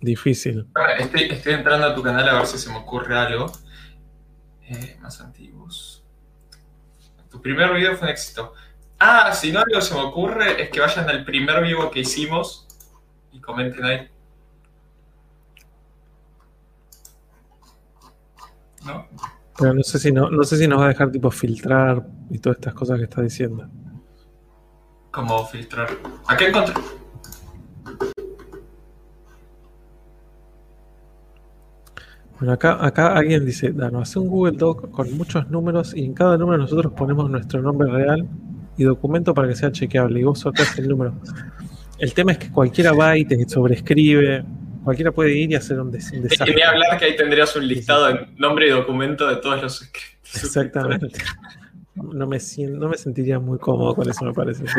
[0.00, 0.68] Difícil.
[0.98, 3.50] Estoy entrando a tu canal a ver si se me ocurre algo.
[4.62, 6.04] Eh, más antiguos.
[7.30, 8.52] Tu primer video fue un éxito.
[9.00, 12.67] Ah, si no algo se me ocurre es que vayan al primer vivo que hicimos
[13.32, 14.08] y comenten ahí.
[18.86, 19.06] ¿No?
[19.58, 22.38] Pero no sé si no, no sé si nos va a dejar tipo filtrar y
[22.38, 23.68] todas estas cosas que está diciendo.
[25.10, 25.88] ¿Cómo filtrar?
[26.28, 26.74] Aquí encontré.
[32.38, 36.14] Bueno, acá, acá alguien dice, Dano, hace un Google Doc con muchos números y en
[36.14, 38.28] cada número nosotros ponemos nuestro nombre real
[38.76, 41.14] y documento para que sea chequeable y vos sorteas el número.
[41.98, 44.44] El tema es que cualquiera va y te sobrescribe,
[44.84, 46.54] cualquiera puede ir y hacer un, des- un Y desastre.
[46.54, 50.44] ni hablar que ahí tendrías un listado en nombre y documento de todos los suscriptores.
[50.44, 51.08] Exactamente.
[51.94, 52.38] No me,
[52.68, 54.64] no me sentiría muy cómodo con eso, me parece.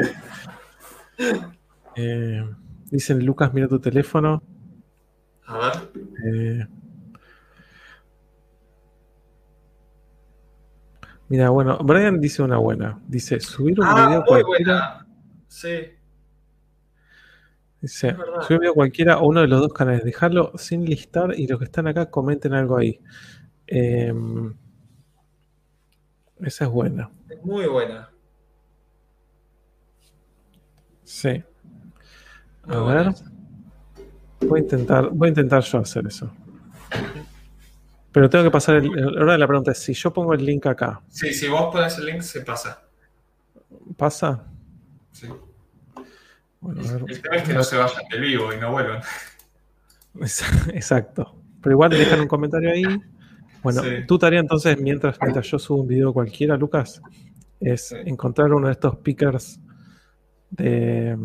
[1.95, 2.41] Eh,
[2.89, 4.41] dicen, Lucas, mira tu teléfono.
[5.45, 5.74] A ver.
[6.34, 6.67] Eh,
[11.28, 12.99] mira, bueno, Brian dice una buena.
[13.07, 14.74] Dice, subir un Ah, video muy cualquiera.
[14.74, 15.07] buena.
[15.49, 15.70] Sí.
[17.82, 18.15] Dice,
[18.49, 21.88] video cualquiera a uno de los dos canales, dejarlo sin listar y los que están
[21.88, 22.99] acá comenten algo ahí.
[23.67, 24.13] Eh,
[26.41, 27.09] esa es buena.
[27.30, 28.09] Es muy buena.
[31.03, 31.43] Sí.
[32.67, 33.13] A ver.
[34.41, 36.32] Voy a intentar, voy a intentar yo hacer eso.
[38.11, 39.17] Pero tengo que pasar el.
[39.17, 42.05] Ahora la pregunta es: si yo pongo el link acá, Sí, si vos pones el
[42.05, 42.84] link, se pasa.
[43.97, 44.47] ¿pasa?
[45.11, 45.27] Sí.
[46.62, 46.82] Bueno.
[47.07, 49.01] El tema es que no se vayan del vivo y no vuelvan.
[50.74, 51.36] Exacto.
[51.62, 52.84] Pero igual dejan un comentario ahí.
[53.64, 53.89] Bueno, Sí.
[54.07, 57.01] tu tarea entonces, mientras, mientras yo subo un video cualquiera, Lucas,
[57.60, 57.95] es Sí.
[58.05, 59.60] encontrar uno de estos pickers
[60.51, 61.18] de,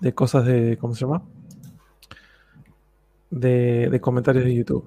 [0.00, 0.76] de cosas de.
[0.78, 1.22] ¿Cómo se llama?
[3.30, 4.84] De, de comentarios de YouTube.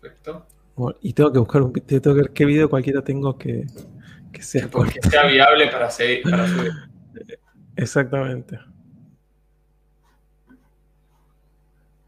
[0.00, 0.46] Perfecto.
[0.76, 3.66] Bueno, y tengo que buscar un tengo que ver qué video cualquiera tengo que,
[4.32, 4.68] que sea
[5.02, 6.72] sea viable para, seguir, para subir.
[7.76, 8.58] Exactamente.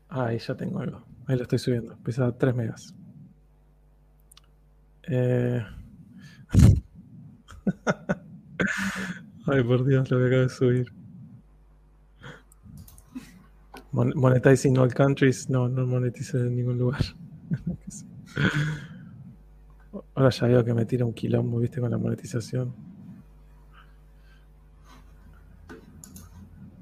[0.09, 1.05] Ah, ahí ya tengo algo.
[1.27, 1.97] Ahí lo estoy subiendo.
[2.05, 2.95] Pesa 3 megas.
[5.09, 5.62] Eh...
[9.47, 10.93] Ay, por Dios, lo que acabo de subir.
[13.93, 15.51] Mon- monetizing all countries.
[15.51, 17.03] No, no monetiza en ningún lugar.
[20.14, 22.74] Ahora ya veo que me tira un quilombo, viste, con la monetización.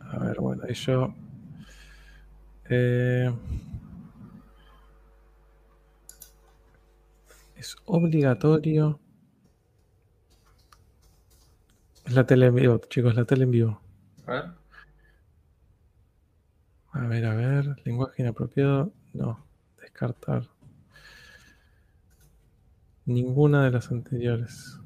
[0.00, 1.14] A ver, bueno, y yo.
[2.68, 3.32] eh,
[7.56, 8.98] es obligatorio.
[12.04, 13.80] Es la tele en vivo, chicos, la tele en vivo.
[14.26, 14.44] A ver.
[16.92, 17.76] A ver, a ver.
[17.84, 18.92] Lenguaje inapropiado.
[19.14, 19.44] No.
[19.80, 20.51] Descartar.
[23.06, 24.80] Ninguna de las anteriores.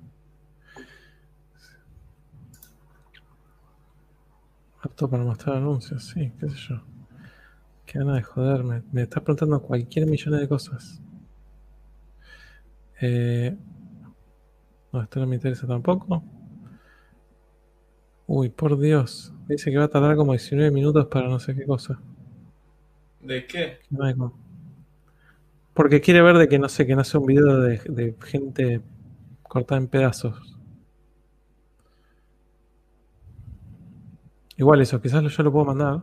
[4.81, 6.81] Apto para mostrar anuncios, sí, qué sé yo.
[7.87, 8.83] Qué gana de joderme.
[8.93, 11.01] Me está preguntando cualquier millón de cosas.
[13.01, 13.55] Eh,
[14.93, 16.23] no, esto no me interesa tampoco.
[18.29, 19.33] Uy, por Dios.
[19.49, 21.99] Dice que va a tardar como 19 minutos para no sé qué cosa.
[23.21, 23.79] ¿De qué?
[23.91, 24.33] Como-
[25.77, 28.81] Porque quiere ver de que no sé, que no sea un video de, gente
[29.43, 30.59] cortada en pedazos.
[34.57, 36.03] Igual eso, quizás yo lo puedo mandar.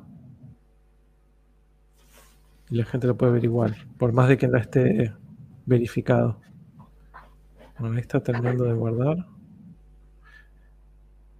[2.69, 5.11] Y la gente lo puede ver igual, por más de que no esté
[5.65, 6.39] verificado.
[7.79, 9.25] Bueno, ahí está terminando de guardar.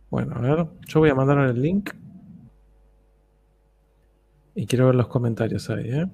[0.09, 1.91] Bueno, a ver, yo voy a mandar el link.
[4.55, 6.09] Y quiero ver los comentarios ahí, ¿eh?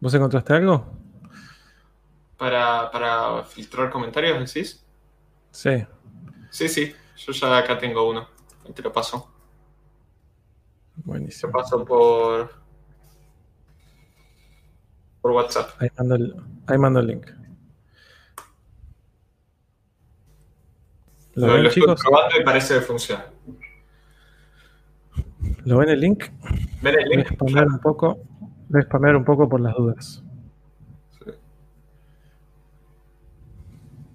[0.00, 0.86] ¿Vos encontraste algo?
[2.36, 4.84] Para, para filtrar comentarios, decís.
[5.50, 5.84] Sí.
[6.50, 6.94] Sí, sí.
[7.16, 8.26] Yo ya acá tengo uno.
[8.74, 9.30] Te lo paso.
[10.96, 11.52] Te Buenísimo.
[11.52, 12.50] paso por.
[15.20, 15.70] Por WhatsApp.
[15.82, 16.34] Ahí mando el,
[16.66, 17.26] ahí mando el link.
[21.34, 22.00] ¿Lo Lo, ven, lo estoy chicos?
[22.02, 23.26] probando y parece que funciona.
[25.64, 26.24] ¿Lo ven el link?
[26.82, 27.32] ¿Ven el Voy a link?
[27.34, 28.18] spamear un poco.
[28.70, 30.22] Voy a spamear un poco por las dudas.
[31.18, 31.30] Sí.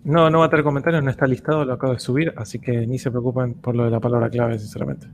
[0.06, 2.88] No, no va a tener comentarios, no está listado, lo acabo de subir, así que
[2.88, 5.08] ni se preocupen por lo de la palabra clave, sinceramente.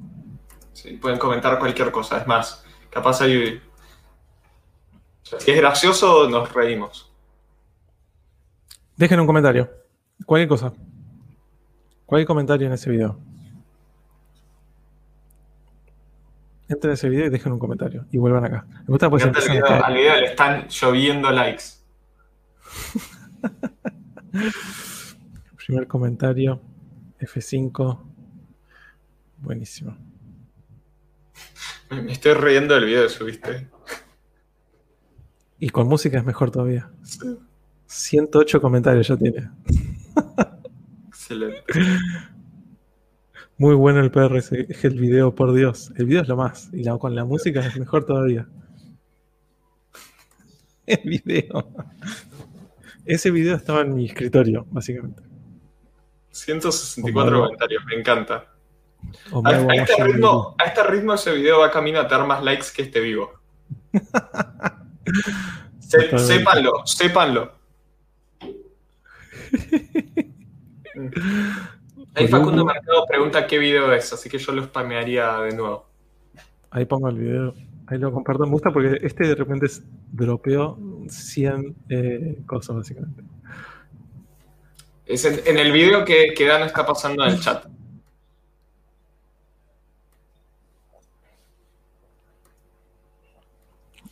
[0.74, 2.20] Sí, pueden comentar cualquier cosa.
[2.20, 3.60] Es más, capaz hay.
[5.24, 7.12] Si es gracioso, nos reímos.
[8.96, 9.72] Dejen un comentario.
[10.24, 10.72] Cualquier cosa.
[12.06, 13.18] Cualquier comentario en ese video.
[16.72, 18.06] Entren a ese video y dejen un comentario.
[18.12, 18.66] Y vuelvan acá.
[18.66, 21.64] Me gusta pues a video, al video le están lloviendo likes.
[25.66, 26.62] Primer comentario.
[27.20, 28.00] F5.
[29.40, 29.98] Buenísimo.
[31.90, 33.68] Me estoy riendo del video que subiste.
[35.60, 36.90] Y con música es mejor todavía.
[37.86, 39.50] 108 comentarios ya tiene.
[41.10, 41.66] Excelente.
[43.62, 45.92] Muy bueno el PR, ese- es el video, por Dios.
[45.96, 46.72] El video es lo más.
[46.74, 48.48] Y la- con la música es mejor todavía.
[50.88, 51.72] El video.
[53.06, 55.22] Ese video estaba en mi escritorio, básicamente.
[56.32, 57.50] 164 Omar.
[57.50, 58.48] comentarios, me encanta.
[59.32, 62.44] A, Omar a este ritmo, a este ritmo ese video va camino a tener más
[62.44, 63.32] likes que este vivo.
[65.80, 67.52] Se- sépanlo, sépanlo.
[72.16, 72.66] Ahí Facundo.
[72.66, 75.86] Mercado pregunta qué video es, así que yo lo spamearía de nuevo.
[76.70, 77.54] Ahí pongo el video.
[77.88, 78.44] Ahí lo comparto.
[78.46, 83.24] Me gusta porque este de repente es- dropeó 100 eh, cosas, básicamente.
[85.06, 87.66] Es en, en el video que, que Dan está pasando en el chat.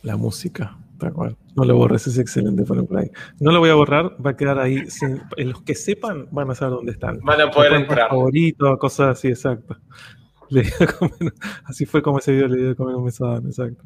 [0.02, 1.36] La música, tal cual.
[1.56, 3.10] No lo borres, es excelente poner por ahí.
[3.40, 4.88] No lo voy a borrar, va a quedar ahí.
[4.88, 7.18] sin- los que sepan van a saber dónde están.
[7.22, 8.08] Van a poder entrar.
[8.10, 9.76] favorito, cosas así, exacto.
[10.50, 10.62] Le
[10.98, 11.34] comer-
[11.64, 13.84] así fue como ese video le dio de comer un Dan, exacto.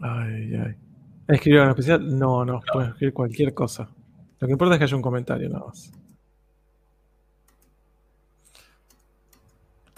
[0.00, 0.74] Ay, ay.
[1.28, 2.18] ¿Escribir algo especial?
[2.18, 3.88] No, no, puedes escribir cualquier cosa.
[4.40, 5.92] Lo que importa es que haya un comentario nada más.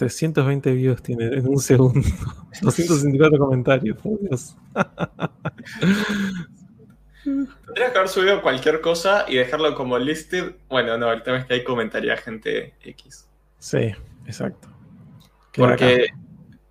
[0.03, 2.01] 320 views tiene en un segundo.
[2.61, 4.57] 264 comentarios, por Dios.
[7.25, 10.57] Tendrías que haber subido cualquier cosa y dejarlo como listed.
[10.69, 13.29] Bueno, no, el tema es que hay comentaría gente X.
[13.59, 13.93] Sí,
[14.27, 14.69] exacto.
[15.53, 16.19] Queda Porque acá.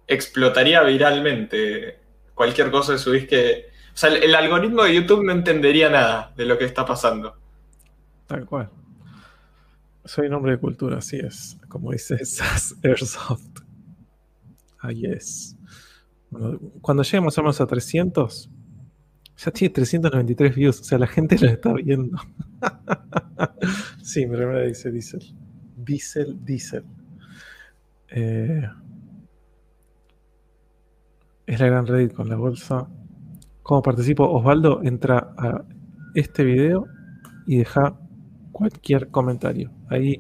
[0.08, 2.00] explotaría viralmente
[2.36, 3.68] cualquier cosa que subís que.
[3.94, 7.38] O sea, el, el algoritmo de YouTube no entendería nada de lo que está pasando.
[8.28, 8.70] Tal cual.
[10.04, 11.58] Soy un hombre de cultura, así es.
[11.68, 13.62] Como dice SAS Airsoft.
[14.80, 15.56] Ahí es.
[16.82, 18.50] Cuando lleguemos o menos a 300,
[19.38, 20.80] ya tiene 393 views.
[20.80, 22.18] O sea, la gente lo está viendo.
[24.02, 25.22] sí, mi remera dice Diesel.
[25.76, 26.84] Diesel, Diesel.
[28.10, 28.68] Eh,
[31.46, 32.88] es la gran Reddit con la bolsa.
[33.62, 34.30] ¿Cómo participo?
[34.30, 35.64] Osvaldo, entra a
[36.16, 36.88] este video
[37.46, 38.00] y deja
[38.52, 39.72] cualquier comentario.
[39.90, 40.20] Ahí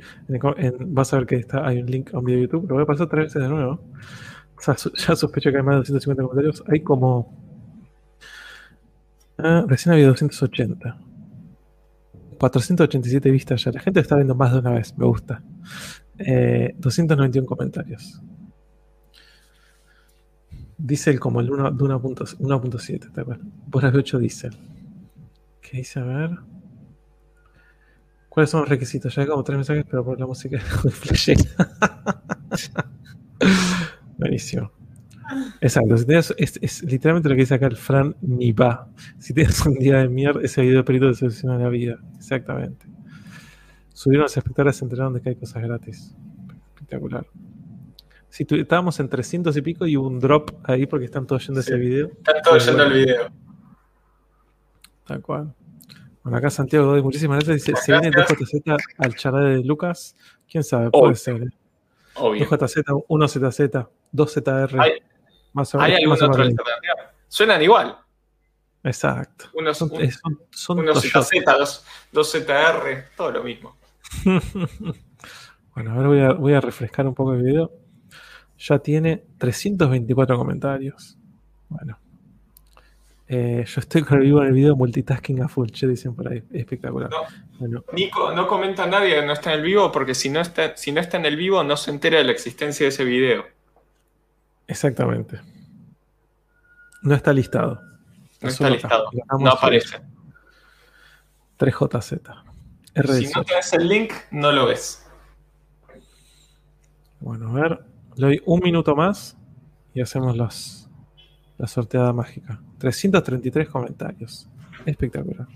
[0.88, 2.68] vas a ver que está, hay un link a un video de YouTube.
[2.68, 3.82] Lo voy a pasar tres veces de nuevo.
[4.66, 6.64] Ya sospecho que hay más de 250 comentarios.
[6.68, 7.36] Hay como.
[9.38, 10.98] Ah, recién había 280.
[12.38, 13.72] 487 vistas ya.
[13.72, 14.96] La gente está viendo más de una vez.
[14.98, 15.42] Me gusta.
[16.20, 18.22] Eh, 291 comentarios.
[20.78, 23.46] Diesel como el 1 de 1.7, 1.7, ¿te acuerdas?
[23.68, 24.58] Boras de 8 Diesel.
[25.62, 26.00] ¿Qué dice?
[26.00, 26.32] A ver.
[28.32, 29.14] ¿Cuáles son los requisitos?
[29.14, 31.42] Ya hay como tres mensajes, pero por la música es muy flashera.
[34.18, 34.72] Buenísimo.
[35.60, 35.98] Exacto.
[35.98, 38.88] Si tienes- es, es literalmente lo que dice acá el Fran Niba.
[39.20, 41.98] Si tienes un día de mierda, ese video de perito te soluciona la vida.
[42.16, 42.86] Exactamente.
[43.94, 46.16] Subieron los espectadores, se enteraron de que hay cosas gratis.
[46.76, 47.26] Espectacular.
[48.30, 51.46] Si tu- estábamos en 300 y pico y hubo un drop ahí porque están todos
[51.46, 52.08] yendo ese video.
[52.08, 53.06] Están todos yendo al bueno.
[53.06, 53.32] video.
[55.06, 55.54] Tal cual.
[56.24, 57.66] Bueno, acá Santiago Godoy, muchísimas gracias.
[57.66, 58.40] Dice, ¿se viene gracias.
[58.40, 60.16] 2JZ al charade de Lucas?
[60.50, 60.90] ¿Quién sabe?
[60.92, 61.16] Puede Obvio.
[61.16, 61.42] ser.
[61.44, 61.50] ¿eh?
[62.16, 62.48] Obvio.
[62.48, 64.80] 2JZ, 1ZZ, 2ZR.
[64.82, 64.92] Hay,
[65.54, 66.22] más o ¿hay menos.
[66.22, 66.66] algún más otro?
[67.28, 67.98] Suenan igual.
[68.84, 69.46] Exacto.
[69.54, 71.02] Unos, Son, un- eh, son, son unos.
[71.02, 73.76] ZZ, dos, dos ZR, todo lo mismo.
[75.76, 77.72] bueno, a ver, voy a, voy a refrescar un poco el video.
[78.60, 81.18] Ya tiene 324 comentarios.
[81.70, 81.98] Bueno.
[83.34, 86.28] Eh, yo estoy con el vivo en el video multitasking a full, che, dicen por
[86.28, 86.44] ahí.
[86.52, 87.10] Espectacular.
[87.10, 87.22] No.
[87.60, 90.76] Bueno, Nico, no comenta nadie que no está en el vivo porque si no está,
[90.76, 93.46] si no está en el vivo no se entera de la existencia de ese video.
[94.68, 95.40] exactamente.
[97.04, 97.80] No está listado.
[98.42, 99.10] No está listado.
[99.40, 100.02] No aparece.
[101.58, 102.10] 3JZ.
[102.10, 102.16] Si
[102.96, 103.32] R18.
[103.34, 105.08] no tenés el link, no lo ves.
[107.22, 107.80] Bueno, a ver.
[108.18, 109.38] Le doy un minuto más
[109.94, 110.81] y hacemos los,
[111.62, 112.60] la sorteada mágica.
[112.80, 114.50] 333 comentarios.
[114.84, 115.48] Espectacular.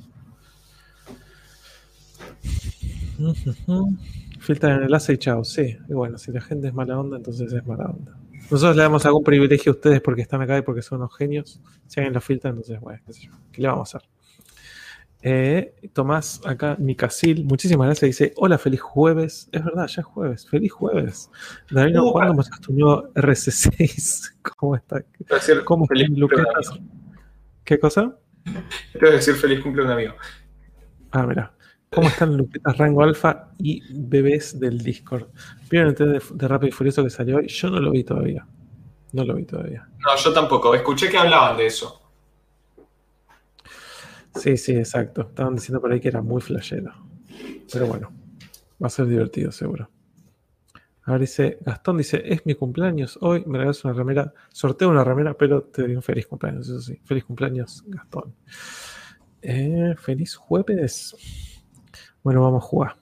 [4.40, 5.44] Filtra el enlace y chao.
[5.44, 8.20] Sí, y bueno, si la gente es mala onda, entonces es mala onda.
[8.52, 11.60] Nosotros le damos algún privilegio a ustedes porque están acá y porque son unos genios.
[11.88, 13.32] Si alguien lo filtra, entonces, bueno, qué sé yo.
[13.52, 14.08] ¿Qué le vamos a hacer?
[15.28, 18.10] Eh, Tomás, acá, Micasil, muchísimas gracias.
[18.10, 19.50] Dice: Hola, feliz jueves.
[19.52, 20.48] Es verdad, ya es jueves.
[20.48, 21.32] Feliz jueves.
[21.72, 24.36] David, Uh, ¿cuándo mostraste tu nuevo RC6?
[24.56, 25.04] ¿Cómo está?
[25.64, 26.28] ¿Cómo feliz amigo.
[27.64, 28.16] ¿Qué cosa?
[28.92, 30.14] Quiero decir feliz cumple un amigo.
[31.10, 31.52] Ah, mira.
[31.90, 35.30] ¿Cómo están Luquetas Rango Alfa y bebés del Discord?
[35.72, 37.48] ¿Vieron el test de, de Rápido y Furioso que salió hoy?
[37.48, 38.46] Yo no lo vi todavía.
[39.14, 39.90] No lo vi todavía.
[40.06, 40.76] No, yo tampoco.
[40.76, 42.05] Escuché que hablaban de eso.
[44.36, 45.22] Sí, sí, exacto.
[45.22, 46.94] Estaban diciendo por ahí que era muy flashero.
[47.72, 48.12] Pero bueno,
[48.82, 49.90] va a ser divertido seguro.
[51.04, 55.04] A ver, dice, Gastón dice, es mi cumpleaños hoy, me regalas una remera, sorteo una
[55.04, 57.00] remera, pero te doy un feliz cumpleaños, eso sí.
[57.04, 58.34] Feliz cumpleaños, Gastón.
[59.42, 61.16] Eh, feliz jueves.
[62.24, 62.98] Bueno, vamos a jugar.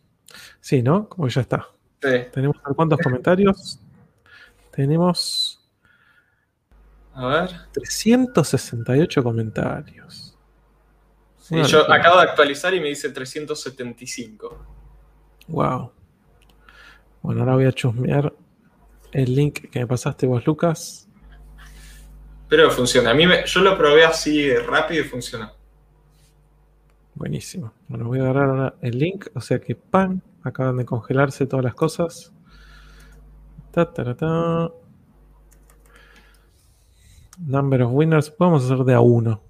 [0.59, 1.07] Sí, ¿no?
[1.07, 1.65] Como que ya está.
[2.01, 2.09] Sí.
[2.33, 3.79] Tenemos cuántos comentarios.
[4.71, 5.65] Tenemos
[7.13, 7.51] A ver.
[7.71, 10.22] 368 comentarios.
[11.43, 14.65] Sí, yo acabo de actualizar y me dice 375.
[15.49, 15.91] Wow.
[17.21, 18.33] Bueno, ahora voy a chusmear
[19.11, 21.09] el link que me pasaste vos, Lucas.
[22.47, 23.11] Pero funciona.
[23.11, 25.51] A mí me- yo lo probé así rápido y funcionó.
[27.15, 27.73] Buenísimo.
[27.89, 29.27] Bueno, voy a agarrar ahora el link.
[29.35, 32.31] O sea que, pan, acaban de congelarse todas las cosas.
[33.71, 34.71] Ta, ta, ta, ta.
[37.39, 38.29] Number of winners.
[38.29, 39.41] Podemos hacer de a uno.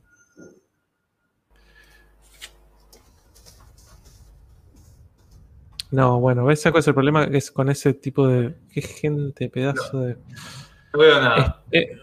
[5.93, 6.61] No, bueno, ¿ves?
[6.63, 7.23] ¿Cuál es el problema?
[7.25, 8.55] Es con ese tipo de.
[8.73, 10.17] ¿Qué gente, pedazo de.
[10.93, 11.63] No veo nada.
[11.71, 11.97] Eh,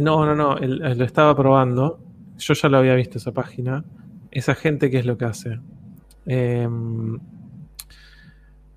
[0.00, 2.00] no, no, no, el- el- lo estaba probando
[2.38, 3.84] yo ya lo había visto esa página.
[4.30, 5.60] Esa gente, ¿qué es lo que hace?
[6.26, 7.18] Em,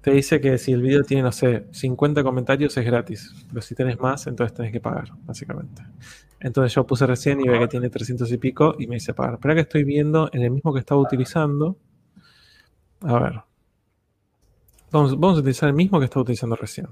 [0.02, 3.76] te dice que si el video tiene, no sé, 50 comentarios es gratis, pero si
[3.76, 5.82] tenés más, entonces tenés que pagar, básicamente.
[6.40, 9.34] Entonces yo puse recién y ve que tiene 300 y pico y me dice pagar.
[9.36, 11.78] Espera que estoy viendo en el mismo que estaba utilizando.
[13.02, 13.34] A ver.
[14.92, 16.88] Vamos, vamos a utilizar el mismo que estaba utilizando recién.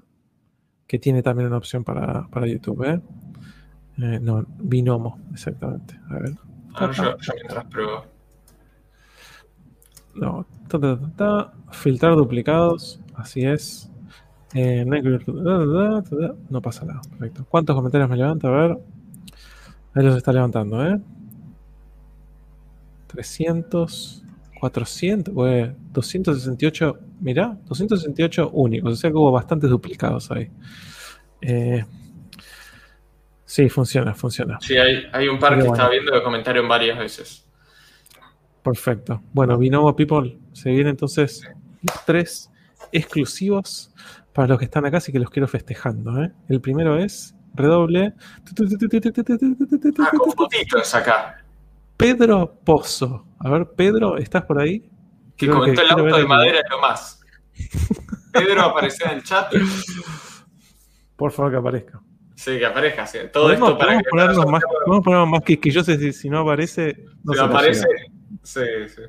[0.87, 3.01] Que tiene también una opción para, para YouTube, ¿eh?
[3.97, 5.99] Eh, no, Binomo, exactamente.
[6.09, 6.33] A ver.
[6.75, 8.05] Ah, yo, yo mientras pruebo.
[10.15, 13.89] No, ta, ta, ta, filtrar duplicados, así es.
[14.53, 17.45] Eh, no pasa nada, perfecto.
[17.49, 18.47] ¿Cuántos comentarios me levanta?
[18.47, 18.79] A ver.
[19.93, 20.99] Ahí los está levantando, ¿eh?
[23.07, 24.24] 300,
[24.59, 30.49] 400, pues, 268, mirá, 268 únicos, o sea que hubo bastantes duplicados ahí.
[31.41, 31.85] Eh,
[33.45, 34.57] sí, funciona, funciona.
[34.61, 35.73] Sí, hay, hay un par Pero que bueno.
[35.73, 37.47] estaba viendo que comentaron varias veces.
[38.63, 39.21] Perfecto.
[39.31, 41.47] Bueno, Binomo People, se vienen entonces
[42.05, 42.49] tres
[42.91, 43.91] exclusivos
[44.33, 46.23] para los que están acá, así que los quiero festejando.
[46.23, 46.31] ¿eh?
[46.49, 48.13] El primero es redoble.
[49.99, 51.44] Ah, con fotitos acá.
[51.97, 53.25] Pedro Pozo.
[53.39, 54.79] A ver, Pedro, ¿estás por ahí?
[55.37, 57.21] Que Creo comentó el auto de madera es lo más.
[58.31, 59.51] Pedro apareció en el chat.
[61.15, 61.99] Por favor, que aparezca.
[62.35, 63.07] Sí, que aparezca.
[63.07, 63.19] sí.
[63.31, 66.39] Todo Podemos, esto para podemos que ponernos más, podemos ponernos más quisquillosos si, si no
[66.39, 66.95] aparece.
[67.23, 67.85] No si se aparece.
[68.43, 68.61] Sí,
[68.93, 69.01] sí.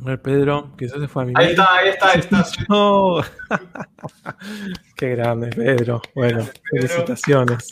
[0.00, 2.44] A ver, Pedro, ya se fue a mi Ahí está, ahí está, ahí está.
[2.44, 2.64] sí.
[2.68, 3.20] No.
[4.96, 6.00] Qué grande, Pedro.
[6.14, 6.38] Bueno,
[6.70, 6.88] Pedro.
[6.88, 7.68] felicitaciones.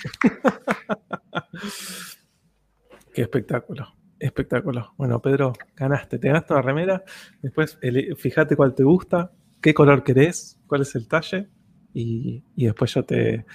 [3.15, 3.95] Qué espectáculo.
[4.19, 4.95] Espectáculo.
[4.97, 6.19] Bueno, Pedro, ganaste.
[6.19, 7.05] Te ganaste una remera.
[7.43, 7.79] Después
[8.17, 11.49] fíjate cuál te gusta, qué color querés, cuál es el talle.
[11.95, 13.47] Y, y después yo te,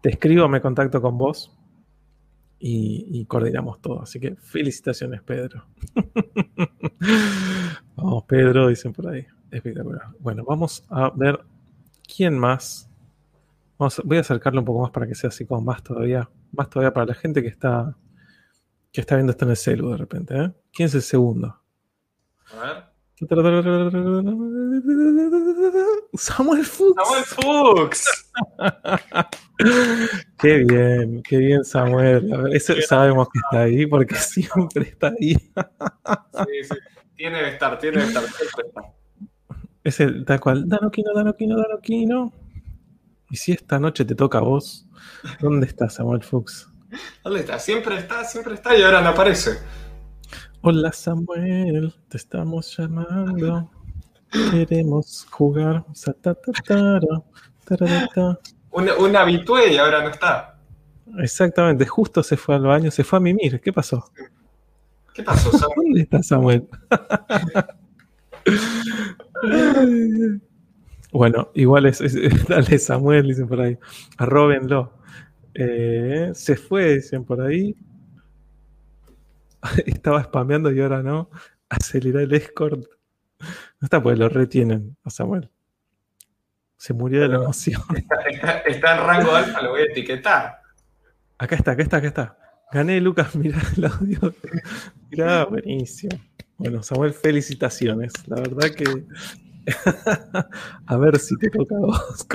[0.00, 1.56] te escribo, me contacto con vos
[2.58, 4.02] y, y coordinamos todo.
[4.02, 5.66] Así que felicitaciones, Pedro.
[7.96, 9.26] Vamos, Pedro, dicen por ahí.
[9.50, 10.08] Espectacular.
[10.18, 11.38] Bueno, vamos a ver
[12.16, 12.88] quién más.
[13.78, 16.28] Vamos voy a acercarlo un poco más para que sea así como más todavía.
[16.52, 17.96] Más todavía para la gente que está
[18.92, 20.36] que está viendo esto en el celu de repente.
[20.36, 20.52] ¿eh?
[20.72, 21.58] ¿Quién es el segundo?
[22.52, 22.92] A ver.
[26.14, 26.96] Samuel Fuchs.
[27.04, 28.32] Samuel Fuchs.
[30.38, 32.32] Qué bien, qué bien Samuel.
[32.32, 35.34] A ver, eso sabemos que está ahí porque siempre está ahí.
[35.34, 36.74] Sí, sí.
[37.14, 38.24] Tiene que estar, tiene que estar.
[38.24, 38.82] siempre está.
[39.84, 40.68] Es el tal cual.
[40.68, 42.32] Danoquino, Danoquino, Danoquino.
[43.30, 44.88] Y si esta noche te toca a vos,
[45.40, 46.68] ¿dónde está Samuel Fuchs?
[47.24, 47.58] ¿Dónde está?
[47.58, 49.58] Siempre está, siempre está y ahora no aparece.
[50.60, 53.70] Hola Samuel, te estamos llamando.
[54.50, 55.84] Queremos jugar.
[58.70, 60.58] Un, un habitué y ahora no está.
[61.18, 63.60] Exactamente, justo se fue al baño, se fue a mimir.
[63.60, 64.10] ¿Qué pasó?
[65.12, 65.76] ¿Qué pasó, Samuel?
[65.76, 66.68] ¿Dónde está Samuel?
[71.12, 72.14] bueno, igual es, es-
[72.48, 73.78] dale Samuel, dicen por ahí.
[74.18, 74.98] Arróbenlo.
[75.54, 77.76] Eh, se fue, dicen por ahí.
[79.86, 81.30] Estaba spameando y ahora no.
[81.68, 82.80] Acelera el escort.
[83.40, 85.48] No está porque lo retienen a Samuel.
[86.76, 87.80] Se murió de la emoción.
[87.94, 90.58] Está, está- está en rango alfa, lo voy a etiquetar.
[91.38, 92.38] Acá está, acá está, acá está.
[92.72, 94.34] Gané, Lucas, mirá el audio.
[95.10, 96.18] Mirá, buenísimo.
[96.58, 98.12] Bueno, Samuel, felicitaciones.
[98.26, 98.84] La verdad que.
[100.86, 102.26] a ver si te toca a vos.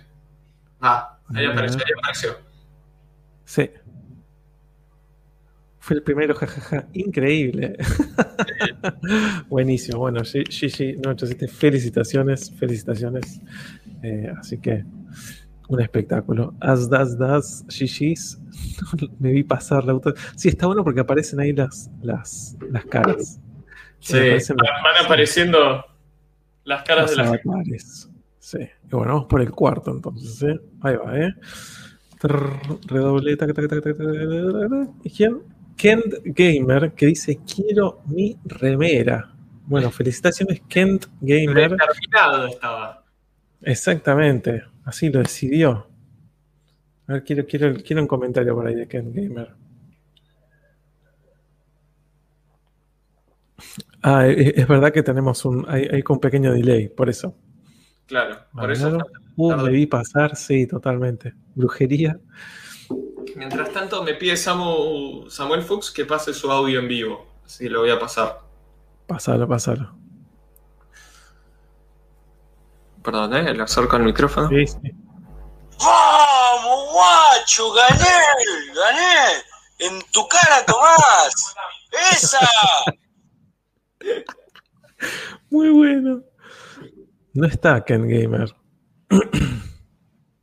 [0.81, 2.37] Ah, ahí apareció, ahí apareció.
[3.45, 3.71] sí.
[5.89, 6.87] Fue el primero, jajaja.
[6.93, 7.79] Increíble.
[9.49, 10.01] Buenísimo.
[10.01, 13.41] Bueno, Gigi 987, felicitaciones, felicitaciones.
[14.03, 14.85] Eh, así que
[15.69, 16.55] un espectáculo.
[16.61, 18.39] As das das Gigi's.
[19.19, 20.13] Me vi pasar la auto.
[20.37, 23.41] Sí, está bueno porque aparecen ahí las, las, las caras.
[24.01, 25.85] Sí, aparecen van las- apareciendo
[26.65, 27.49] las caras de los la gente.
[27.49, 28.11] avatares.
[28.39, 28.59] Sí.
[28.59, 30.43] Y bueno, vamos por el cuarto entonces.
[30.43, 30.61] ¿eh?
[30.83, 31.35] Ahí va, ¿eh?
[32.89, 33.39] Redoble.
[35.05, 35.39] ¿Y quién?
[35.79, 39.33] Kent Gamer que dice: Quiero mi remera.
[39.65, 41.71] Bueno, felicitaciones, Kent Gamer.
[41.71, 43.05] Determinado estaba.
[43.63, 45.87] Exactamente, así lo decidió.
[47.07, 49.55] A ver, quiero, quiero, quiero un comentario por ahí de Kent Gamer.
[54.03, 55.65] Ah, es, es verdad que tenemos un.
[55.69, 57.37] Hay, hay con pequeño delay, por eso.
[58.07, 58.99] Claro, por eso.
[59.37, 61.35] Uh, me vi pasar, sí, totalmente.
[61.55, 62.19] Brujería.
[63.39, 67.25] Mientras tanto, me pide Samu- Samuel Fuchs que pase su audio en vivo.
[67.45, 68.41] Así que lo voy a pasar.
[69.07, 69.95] Pasalo, pasalo.
[73.03, 73.55] Perdón, ¿eh?
[73.55, 74.49] Le acerco al micrófono.
[74.49, 74.79] Sí, sí.
[75.81, 77.73] ¡Vamos, guacho!
[77.73, 78.75] ¡Gané!
[78.75, 79.43] ¡Gané!
[79.79, 81.55] ¡En tu cara, Tomás!
[82.13, 82.41] ¡Esa!
[85.51, 86.23] Muy bueno.
[87.35, 88.53] No está Ken Gamer.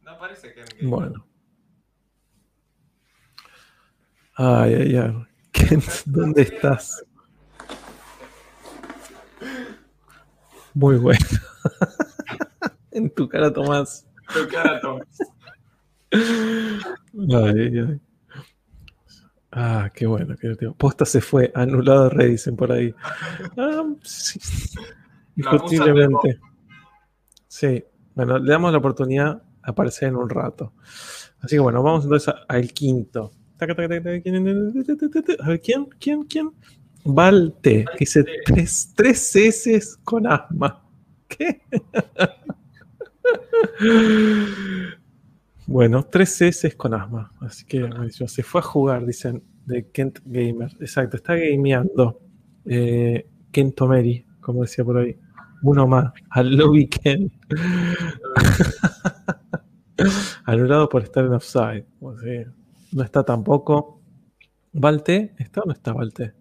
[0.01, 1.24] No aparece que Bueno.
[4.35, 5.25] Ay, ay, ay.
[5.51, 7.05] Kent, ¿dónde estás?
[10.73, 11.25] Muy bueno.
[12.91, 14.05] en tu cara, Tomás.
[14.33, 15.07] Tu cara, Tomás.
[16.11, 18.01] Ay, ay, ay.
[19.51, 20.73] Ah, qué bueno, qué divertido.
[20.73, 22.93] Posta se fue, anulado Rey, dicen por ahí.
[23.55, 24.37] Ah, sí.
[27.47, 30.73] Sí, bueno, le damos la oportunidad a aparecer en un rato.
[31.39, 33.31] Así que bueno, vamos entonces al quinto.
[33.59, 33.67] A
[35.57, 35.85] ¿quién?
[35.99, 36.23] ¿Quién?
[36.23, 36.51] ¿Quién?
[37.05, 40.83] Valte, dice tres, tres S con asma.
[41.27, 41.61] ¿Qué?
[45.67, 47.31] Bueno, tres S con asma.
[47.39, 47.89] Así que
[48.27, 50.71] se fue a jugar, dicen, de Kent Gamer.
[50.79, 52.21] Exacto, está gameando.
[52.65, 55.17] Eh, Kent Tomeri, como decía por ahí.
[55.63, 56.13] Uno más.
[56.29, 57.31] Al lobby Ken.
[60.45, 61.85] Anulado por estar en offside.
[62.95, 64.01] No está tampoco.
[64.71, 65.35] ¿Valte?
[65.37, 66.33] ¿Está o no está Valte?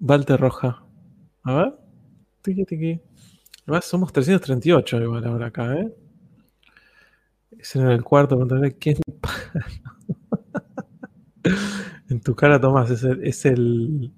[0.00, 0.82] Valte Roja.
[1.44, 1.74] A ver.
[2.42, 3.00] Tiqui, tiqui.
[3.64, 5.94] Además, somos 338 igual ahora acá, ¿eh?
[7.58, 8.96] Ese en el cuarto, contra quién
[12.10, 14.12] En tu cara, Tomás, es el, es el-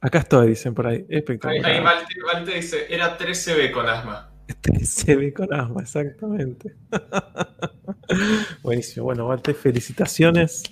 [0.00, 0.98] Acá estoy, dicen por ahí.
[0.98, 1.70] Ahí, Espectacular.
[1.70, 4.30] ahí Malte, Malte dice, era 13B con asma.
[4.46, 6.76] Este se ve con asma, exactamente.
[8.62, 9.04] Buenísimo.
[9.04, 10.62] Bueno, Valte, felicitaciones.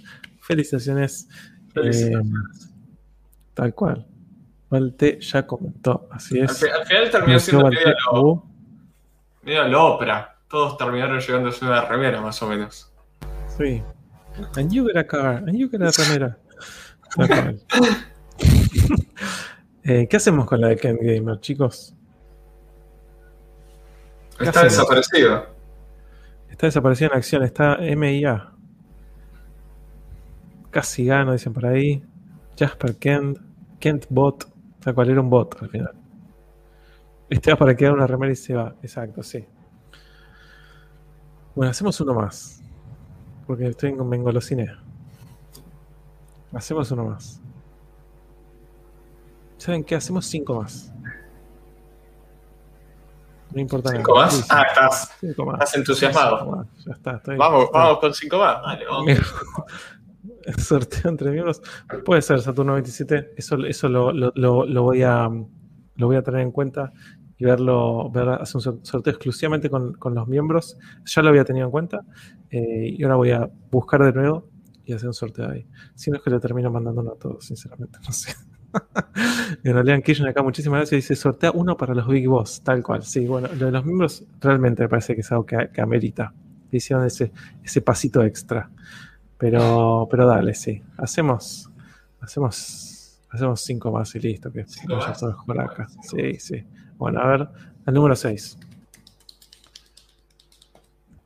[0.41, 1.28] Felicitaciones.
[1.72, 2.64] Felicitaciones.
[2.64, 2.68] Eh,
[3.55, 4.07] tal cual.
[4.70, 6.62] Valte ya comentó, así es.
[6.64, 8.45] al final terminó siendo medio lo,
[9.43, 10.37] medio lo ópera.
[10.49, 12.93] Todos terminaron llevándose una remera, más o menos.
[13.57, 13.82] sí.
[14.57, 16.37] And you get a car, and you get a remera.
[17.16, 17.61] Tal cual.
[19.89, 21.95] Eh, ¿Qué hacemos con la de Ken Gamer, chicos?
[24.37, 24.72] ¿Qué Está hacemos?
[24.78, 25.47] desaparecido.
[26.57, 28.51] Está desaparecido en acción, está MIA.
[30.71, 32.03] Casi gano, dicen por ahí.
[32.59, 33.39] Jasper Kent,
[33.79, 34.45] Kent Bot.
[34.45, 35.93] O sea, cual era un bot al final.
[37.29, 38.75] Este va para quedar una remera y se va.
[38.81, 39.45] Exacto, sí.
[41.55, 42.63] Bueno, hacemos uno más.
[43.47, 44.69] Porque estoy en me engolosiné.
[46.55, 47.39] Hacemos uno más.
[49.59, 49.95] ¿Saben qué?
[49.95, 50.91] Hacemos cinco más.
[53.55, 54.27] No importa ¿Cinco nada.
[54.27, 54.35] más?
[54.35, 54.49] Sí, sí.
[54.51, 55.55] Ah, estás, Cinco más.
[55.55, 56.39] estás entusiasmado.
[56.39, 56.67] Cinco más.
[56.85, 57.11] Ya está.
[57.17, 58.63] estoy- Vamos, vamos con cinco más.
[58.63, 59.07] Dale, vamos.
[60.59, 61.63] sorteo entre miembros.
[62.05, 63.33] Puede ser Saturno 27.
[63.37, 65.29] Eso, eso lo, lo- lo- lo voy a
[65.99, 66.93] lo voy a tener en cuenta
[67.39, 70.77] y verlo, ver, hacer un sor- sorteo exclusivamente con, con los miembros.
[71.07, 72.01] Ya lo había tenido en cuenta.
[72.51, 74.49] eh, y ahora voy a buscar de nuevo
[74.85, 75.67] y hacer un sorteo ahí.
[75.95, 78.35] Si no es que le termino mandándolo a todos, sinceramente, no sé.
[79.62, 81.03] Lean Kirchner acá, muchísimas gracias.
[81.03, 83.03] Dice, sortea uno para los Big Boss, tal cual.
[83.03, 86.33] Sí, bueno, lo de los miembros realmente me parece que es algo que, que amerita.
[86.70, 88.70] Hicieron ese, ese pasito extra.
[89.39, 90.83] Pero, pero dale, sí.
[90.97, 91.70] Hacemos,
[92.20, 92.97] hacemos
[93.37, 95.20] Hacemos cinco más y listo, que ¿Cinco más?
[95.45, 95.87] por acá.
[96.03, 96.64] Sí, sí.
[96.97, 97.49] Bueno, a ver,
[97.87, 98.59] el número 6.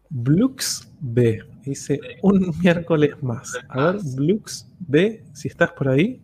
[0.08, 1.44] Blux B.
[1.64, 3.52] Dice un miércoles más.
[3.68, 6.20] A ver, Blux B, si estás por ahí.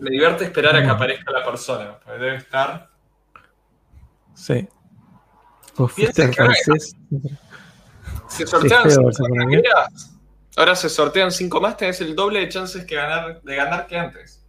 [0.00, 2.90] Me divierte esperar a que aparezca la persona, porque debe estar.
[4.34, 4.68] Sí.
[5.94, 6.54] Piensa al que ahora-.
[8.28, 10.18] Se sortean feo cinco categorías.
[10.56, 13.98] Ahora se sortean cinco más, tenés el doble de chances que ganar, de ganar que
[13.98, 14.42] antes.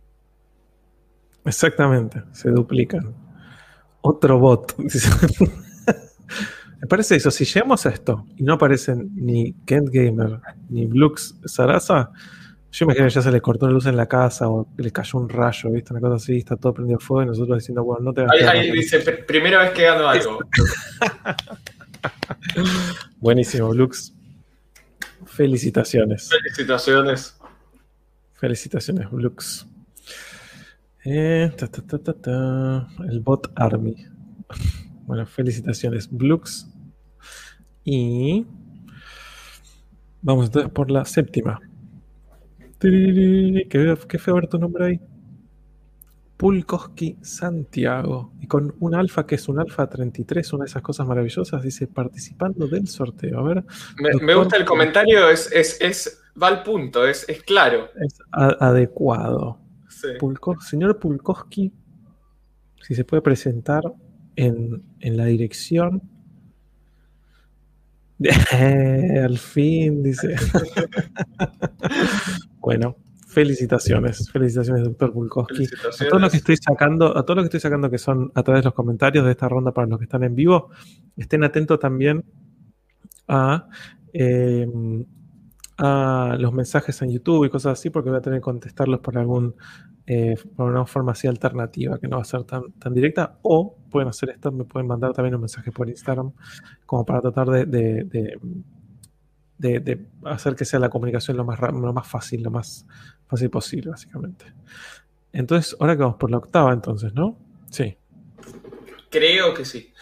[1.43, 3.13] Exactamente, se duplican.
[4.01, 4.73] Otro bot.
[6.79, 7.31] Me parece eso.
[7.31, 10.39] Si llegamos a esto y no aparecen ni Kent Gamer
[10.69, 12.11] ni Blux Sarasa,
[12.71, 15.19] yo imagino que ya se le cortó la luz en la casa o le cayó
[15.19, 15.93] un rayo, ¿viste?
[15.93, 18.47] Una cosa así, está todo prendido fuego y nosotros diciendo, bueno, no te Ahí, gastes.
[18.49, 20.39] ahí dice, "Pr- primera vez que gano algo.
[23.19, 24.13] Buenísimo, Blux.
[25.25, 26.29] Felicitaciones.
[26.29, 27.37] Felicitaciones.
[28.33, 29.67] Felicitaciones, Blux.
[31.03, 32.87] Eh, ta, ta, ta, ta, ta.
[33.09, 33.95] El bot Army.
[35.05, 36.67] Bueno, felicitaciones, Blux.
[37.83, 38.45] Y
[40.21, 41.59] vamos entonces por la séptima.
[42.79, 43.67] Qué,
[44.07, 45.01] qué feo ver tu nombre ahí.
[46.37, 48.33] Pulkoski Santiago.
[48.39, 51.87] Y con un alfa que es un alfa 33, una de esas cosas maravillosas, dice
[51.87, 53.39] participando del sorteo.
[53.39, 53.63] A ver,
[54.21, 57.89] Me, gusta el comentario, es, es, es, va al punto, es, es claro.
[57.99, 59.59] es a- adecuado.
[59.89, 60.09] Sí.
[60.19, 61.73] Pulko- señor Pulkowski,
[62.83, 63.81] si se puede presentar
[64.35, 66.03] en, en la dirección.
[68.51, 70.35] Al fin, dice.
[72.67, 72.95] bueno,
[73.27, 75.65] felicitaciones, felicitaciones, doctor Pulkowski.
[75.65, 78.43] A todos los que estoy sacando, a todos los que estoy sacando que son a
[78.43, 80.69] través de los comentarios de esta ronda para los que están en vivo,
[81.15, 82.23] estén atentos también
[83.27, 83.67] a,
[84.13, 84.67] eh,
[86.39, 89.55] los mensajes en YouTube y cosas así, porque voy a tener que contestarlos por algún
[90.09, 93.37] eh, por una forma así alternativa que no va a ser tan, tan directa.
[93.41, 96.31] O pueden hacer esto, me pueden mandar también un mensaje por Instagram,
[96.85, 98.39] como para tratar de-
[99.57, 102.85] de- de hacer que sea la comunicación lo más, lo más fácil, lo más
[103.27, 104.45] fácil posible, básicamente.
[105.33, 107.37] Entonces, ahora que vamos por la octava, entonces, ¿no?
[107.69, 107.97] Sí.
[109.09, 109.93] Creo que sí.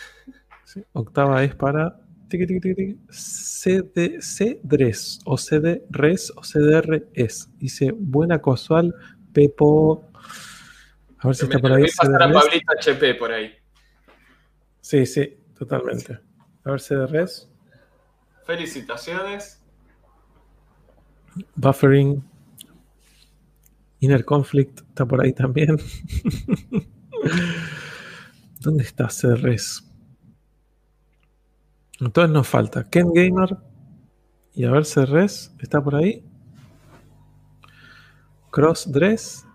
[0.63, 0.83] sí.
[0.93, 7.49] Octava es para tiqui, tiqui, tiqui, tiqui, CD, CDRES o CDRES o CDRES.
[7.57, 8.93] Dice buena casual,
[9.33, 10.09] Pepo.
[11.19, 11.81] A ver si está por ahí.
[11.81, 12.43] voy a pasar a CDRES.
[12.43, 13.51] Pablito HP por ahí.
[14.81, 16.19] Sí, sí, totalmente.
[16.63, 17.49] A ver CDRES.
[18.45, 19.61] Felicitaciones.
[21.55, 22.23] Buffering.
[23.99, 25.77] Inner Conflict está por ahí también.
[28.59, 29.83] ¿Dónde está CDRES?
[31.99, 33.57] Entonces nos falta Ken Gamer.
[34.53, 36.23] Y a ver, CDRES está por ahí.
[38.51, 39.45] Crossdress.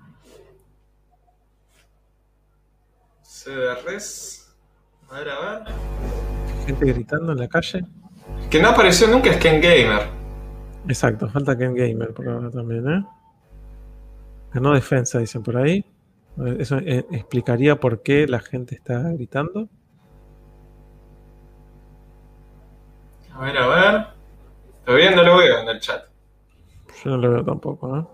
[3.22, 4.55] CDRs.
[5.09, 5.74] A ver, a ver.
[6.66, 7.84] Gente gritando en la calle.
[8.51, 10.09] Que no apareció nunca es Ken Gamer.
[10.88, 13.05] Exacto, falta Ken Gamer por ahora también, ¿eh?
[14.53, 15.84] Ganó defensa, dicen por ahí.
[16.59, 19.68] Eso eh, explicaría por qué la gente está gritando.
[23.34, 24.07] A ver, a ver.
[24.84, 26.07] Todavía no lo veo en el chat.
[27.05, 28.11] Yo no lo veo tampoco, ¿no?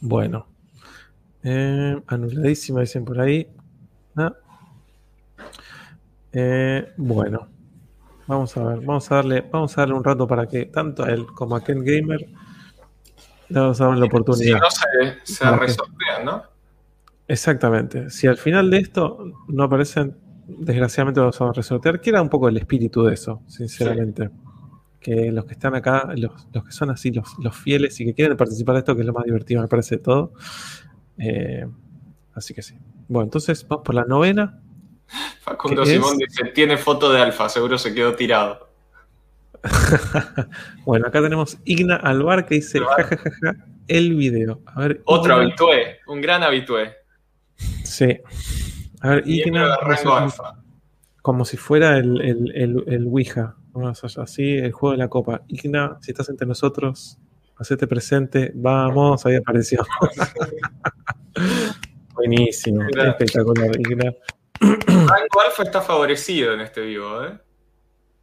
[0.00, 0.46] Bueno.
[1.44, 3.48] Eh, anuladísima, dicen por ahí.
[4.16, 4.32] Ah.
[6.34, 7.48] Eh, bueno.
[8.26, 11.10] Vamos a ver, vamos a darle, vamos a darle un rato para que tanto a
[11.10, 12.26] él como a Ken Gamer
[13.54, 14.60] a dar la Si oportunidad.
[14.60, 16.42] no se, se resortean, ¿no?
[17.28, 18.10] Exactamente.
[18.10, 19.18] Si al final de esto
[19.48, 20.16] no aparecen,
[20.46, 24.30] desgraciadamente lo vamos a resortear, que era un poco el espíritu de eso, sinceramente.
[25.00, 28.14] Que los que están acá, los, los que son así, los, los fieles y que
[28.14, 30.32] quieren participar de esto, que es lo más divertido, me parece de todo.
[31.18, 31.66] Eh,
[32.34, 32.74] así que sí.
[33.08, 34.62] Bueno, entonces vamos por la novena.
[35.40, 36.18] Facundo ¿Qué Simón es?
[36.30, 38.68] dice, tiene foto de Alfa, seguro se quedó tirado.
[40.84, 43.56] bueno, acá tenemos Igna Alvar que dice jajajaja
[43.88, 44.60] el video.
[44.66, 46.94] A ver, Otro Igna- habitué, un gran habitué.
[47.84, 48.18] Sí.
[49.00, 49.76] A ver, Igna.
[49.76, 50.56] rango alfa.
[51.22, 53.56] como si fuera el, el, el, el Ouija,
[54.18, 55.42] así, el juego de la copa.
[55.48, 57.18] Igna, si estás entre nosotros,
[57.56, 59.84] hacete presente, vamos, ahí apareció.
[62.14, 64.12] Buenísimo, espectacular, Igna.
[64.60, 67.38] Rango alfa está favorecido en este vivo, ¿eh?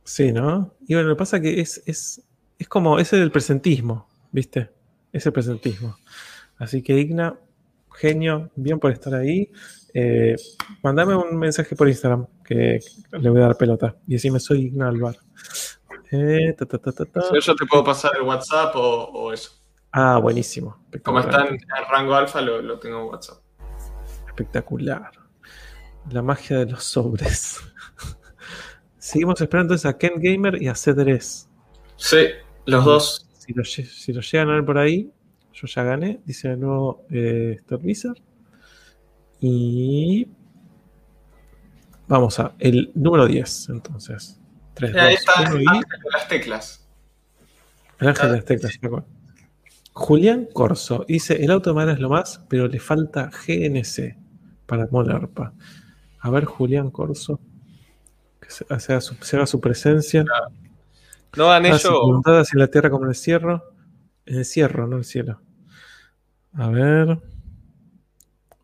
[0.03, 0.73] Sí, ¿no?
[0.87, 2.21] Y bueno, lo que pasa es que es, es,
[2.57, 4.71] es como, es el presentismo, ¿viste?
[5.11, 5.97] Es el presentismo.
[6.57, 7.35] Así que Igna,
[7.93, 9.51] genio, bien por estar ahí.
[9.93, 10.35] Eh,
[10.81, 12.79] mandame un mensaje por Instagram que
[13.11, 15.17] le voy a dar pelota y decime soy Igna Alvar.
[16.11, 17.21] Eh, ta, ta, ta, ta, ta.
[17.21, 19.51] Si yo te puedo pasar el WhatsApp o, o eso.
[19.91, 20.85] Ah, buenísimo.
[21.03, 23.39] Como está en, en rango alfa, lo, lo tengo en WhatsApp.
[24.27, 25.11] Espectacular.
[26.09, 27.57] La magia de los sobres.
[28.97, 31.47] Seguimos esperando entonces a Ken Gamer y a C3.
[31.97, 32.17] Sí,
[32.65, 33.27] los dos.
[33.37, 35.11] Si lo, lle- si lo llegan a ver por ahí,
[35.53, 37.59] yo ya gané, dice de nuevo eh.
[39.39, 40.27] Y
[42.07, 44.39] vamos a el número 10, entonces.
[44.75, 46.87] 3, Y ahí 2, está 1 y Ángel de las teclas.
[47.99, 48.79] el ángel de las teclas.
[48.79, 49.03] tal cual.
[49.93, 54.15] Julián Corso dice: El auto de madera es lo más, pero le falta GNC
[54.65, 55.53] para Molarpa.
[56.21, 57.39] A ver, Julián Corso,
[58.39, 60.23] que se, se haga, su, se haga su presencia.
[61.35, 63.63] No dan preguntada si la tierra como en el cierro.
[64.25, 65.41] En el cierro, no el cielo.
[66.53, 67.19] A ver.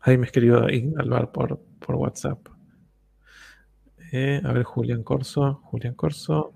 [0.00, 2.38] Ahí me escribió Ignalvar por, por WhatsApp.
[4.12, 5.60] Eh, a ver, Julián Corso.
[5.64, 6.54] Julián Corso.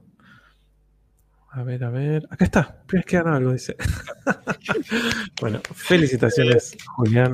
[1.50, 2.26] A ver, a ver.
[2.30, 2.82] Acá está.
[2.90, 3.76] Vez que algo, dice.
[5.40, 7.32] bueno, felicitaciones, Julián.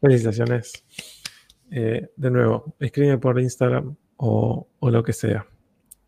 [0.00, 0.84] Felicitaciones.
[1.70, 5.46] Eh, de nuevo, escríbeme por Instagram o, o lo que sea.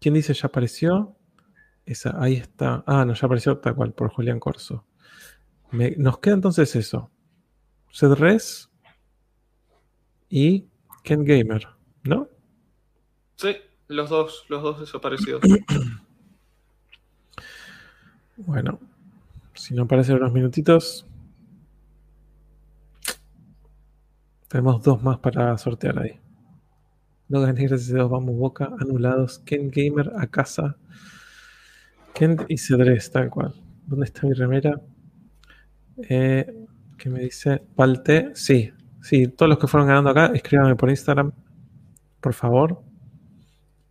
[0.01, 1.17] ¿Quién dice ya apareció?
[1.85, 2.85] Esa, ahí está.
[2.87, 4.85] Ah, no, ya apareció tal cual, por Julián Corso.
[5.71, 7.11] Me- nos queda entonces eso.
[7.93, 8.71] Cedres
[10.29, 10.67] y
[11.03, 11.67] Ken Gamer,
[12.05, 12.29] ¿no?
[13.37, 13.57] Sí,
[13.89, 15.43] los dos, los dos desaparecidos.
[18.37, 18.79] Bueno,
[19.55, 21.05] si no aparecen unos minutitos.
[24.49, 26.19] Tenemos dos más para sortear ahí.
[27.29, 29.41] No gané, gracias a Dios, vamos boca, anulados.
[29.41, 30.77] Ken Gamer a casa.
[32.15, 33.55] Kent y Cedres, tal cual.
[33.87, 34.81] ¿Dónde está mi remera?
[36.09, 36.47] Eh,
[36.97, 37.63] ¿Qué me dice?
[37.77, 38.31] Palte.
[38.35, 38.73] Sí,
[39.03, 41.33] sí, todos los que fueron ganando acá, escríbanme por Instagram,
[42.21, 42.83] por favor.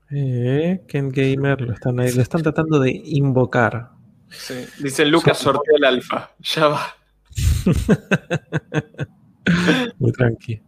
[0.09, 3.91] Eh, Ken Gamer, lo están, ahí- lo están tratando de invocar.
[4.29, 4.55] Sí.
[4.79, 6.31] Dicen Lucas sortea el alfa.
[6.39, 6.81] Ya va,
[9.99, 10.61] Muy tranqui.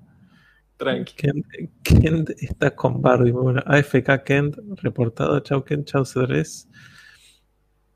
[0.78, 1.16] tranqui.
[1.16, 1.46] Kent,
[1.84, 3.32] Kent está con Barbie.
[3.32, 3.62] Bueno.
[3.66, 5.40] AFK Kent, reportado.
[5.42, 6.70] Chau Kent, chau Cedres.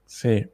[0.05, 0.45] Sí.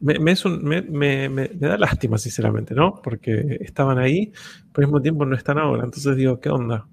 [0.00, 3.00] Me, me es un- me- me- me- me da lástima, sinceramente, ¿no?
[3.02, 4.32] Porque estaban ahí,
[4.72, 5.84] pero al mismo tiempo no están ahora.
[5.84, 6.88] Entonces digo, ¿qué onda?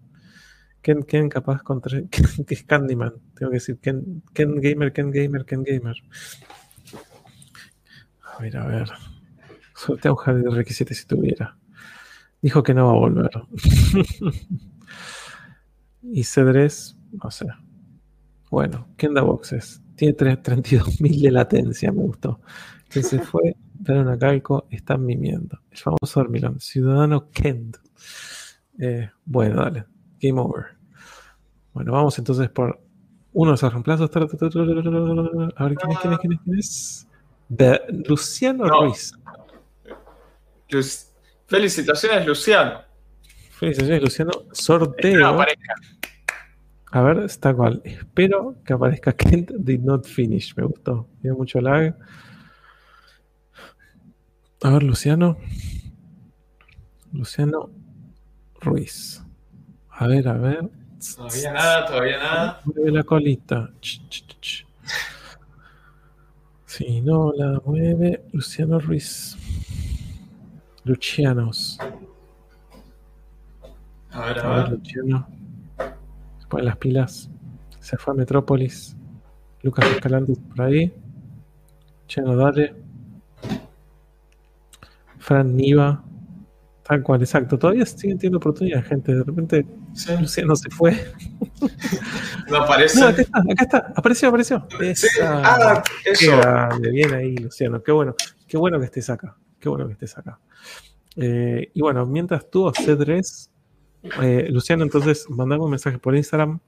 [0.81, 1.61] Ken, Ken capaz.
[2.11, 3.13] Ken, que es Candyman.
[3.35, 5.97] Tengo que decir Ken, Ken Gamer, Ken Gamer, Ken Gamer.
[8.23, 8.89] A ver, a ver.
[9.75, 11.57] Sortea un jardín de requisitos si tuviera.
[12.41, 13.29] Dijo que no va a volver.
[16.03, 17.47] y Cedres, no sé.
[18.49, 19.81] Bueno, Kenda Boxes.
[19.95, 22.39] Tiene tres- 32.000 de latencia, me gustó.
[22.89, 25.59] Que se fue, dar una calco, están mimiendo.
[25.69, 26.59] El famoso Dormilón.
[26.59, 27.77] Ciudadano Kent.
[28.79, 29.85] Eh, bueno, dale.
[30.21, 30.65] Game over.
[31.73, 32.79] Bueno, vamos entonces por
[33.33, 34.09] uno de esos reemplazos.
[34.15, 34.29] A ver,
[35.75, 35.99] ¿quién es?
[35.99, 36.19] ¿Quién es?
[36.19, 36.39] ¿Quién es?
[36.43, 37.07] ¿Quién es?
[37.49, 38.81] De Luciano No.
[38.81, 39.11] Ruiz.
[40.69, 41.08] Luz-
[41.49, 42.81] Felicitaciones, Luciano.
[43.49, 44.31] Felicitaciones, Luciano.
[44.51, 45.27] Sorteo.
[45.27, 45.73] aparezca.
[46.91, 47.81] A ver, está cual.
[47.83, 50.55] Espero que aparezca Kent did not finish.
[50.55, 51.07] Me gustó.
[51.21, 51.95] Tiene mucho lag.
[54.61, 55.37] A ver, Luciano.
[57.11, 57.71] Luciano
[58.61, 59.23] Ruiz.
[59.89, 60.69] A ver, a ver.
[61.15, 62.61] Todavía nada, todavía nada.
[62.65, 63.71] Mueve la colita.
[66.65, 69.35] Si no la mueve, Luciano Ruiz.
[70.83, 71.77] Lucianos.
[74.11, 74.69] A ver, A ver.
[74.71, 75.27] Luciano.
[76.39, 77.29] Se pone las pilas.
[77.79, 78.95] Se fue a Metrópolis.
[79.61, 80.93] Lucas Escalante por ahí.
[82.07, 82.75] Chano Dale.
[85.19, 86.03] Fran Niva.
[86.83, 87.59] Tal cual, exacto.
[87.59, 89.13] Todavía siguen teniendo oportunidades, gente.
[89.13, 90.11] De repente Sí.
[90.19, 90.95] Luciano se fue.
[92.49, 92.99] No aparece.
[92.99, 93.93] No, acá está, acá está.
[93.95, 94.65] Apareció, apareció.
[94.79, 94.85] Sí.
[94.87, 95.41] Esa.
[95.43, 95.83] Ah,
[96.17, 97.81] Qué grande, bien ahí, Luciano.
[97.83, 98.15] Qué bueno.
[98.47, 99.35] Qué bueno que estés acá.
[99.59, 100.39] Qué bueno que estés acá.
[101.15, 103.49] Eh, y bueno, mientras tú, C3,
[104.21, 106.59] eh, Luciano, entonces mandame un mensaje por Instagram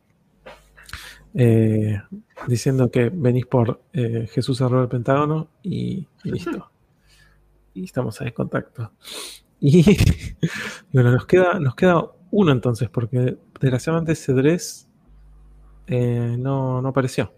[1.34, 2.02] eh,
[2.48, 6.70] diciendo que venís por eh, Jesús arroba el Pentágono y, y listo.
[7.74, 8.92] Y estamos ahí en contacto.
[9.60, 9.84] Y
[10.92, 14.90] bueno, nos queda, nos queda uno entonces, porque desgraciadamente Cedrés
[15.88, 17.34] eh, no, no apareció.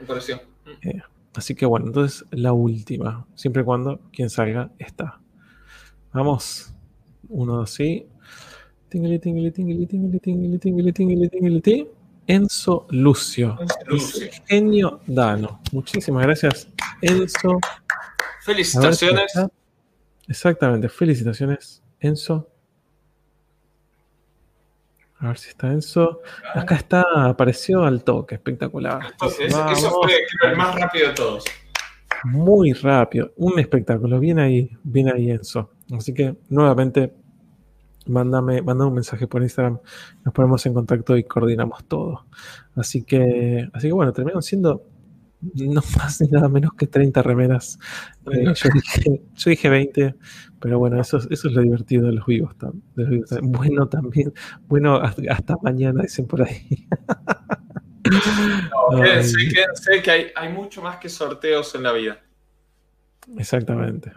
[0.00, 0.40] Me pareció.
[1.34, 3.26] Así que bueno, entonces la última.
[3.34, 5.20] Siempre y cuando quien salga está.
[6.12, 6.72] Vamos.
[7.28, 8.06] Uno, sí.
[8.88, 11.88] Tingli, tingli, tingli, tingli, tingli, tingli, tingli, tingli,
[12.26, 13.58] Enzo Lucio.
[13.86, 14.28] Lucio.
[14.46, 15.60] Genio Dano.
[15.72, 16.68] Muchísimas gracias,
[17.00, 17.58] Enzo.
[18.42, 19.32] Felicitaciones.
[20.28, 22.51] Exactamente, felicitaciones, Enzo.
[25.22, 26.20] A ver si está Enzo.
[26.52, 29.00] Acá está, apareció al toque, espectacular.
[29.12, 31.44] Entonces, eso fue creo, el más rápido de todos.
[32.24, 34.18] Muy rápido, un espectáculo.
[34.18, 35.70] Bien ahí, bien ahí Enzo.
[35.96, 37.14] Así que nuevamente,
[38.06, 39.78] mándame, mándame un mensaje por Instagram,
[40.24, 42.26] nos ponemos en contacto y coordinamos todo.
[42.74, 44.82] Así que, así que bueno, terminaron siendo
[45.54, 47.78] no más ni nada menos que 30 remeras.
[48.30, 50.14] Eh, yo, dije, yo, dije, 20,
[50.60, 52.54] pero bueno, eso, eso es lo divertido de los vivos.
[52.58, 53.52] De los vivos también.
[53.52, 54.32] Bueno, también,
[54.68, 56.86] bueno, hasta, mañana, dicen por ahí.
[58.90, 62.20] No, sé, que, sé que hay, hay, mucho más que sorteos en la vida.
[63.36, 64.12] Exactamente.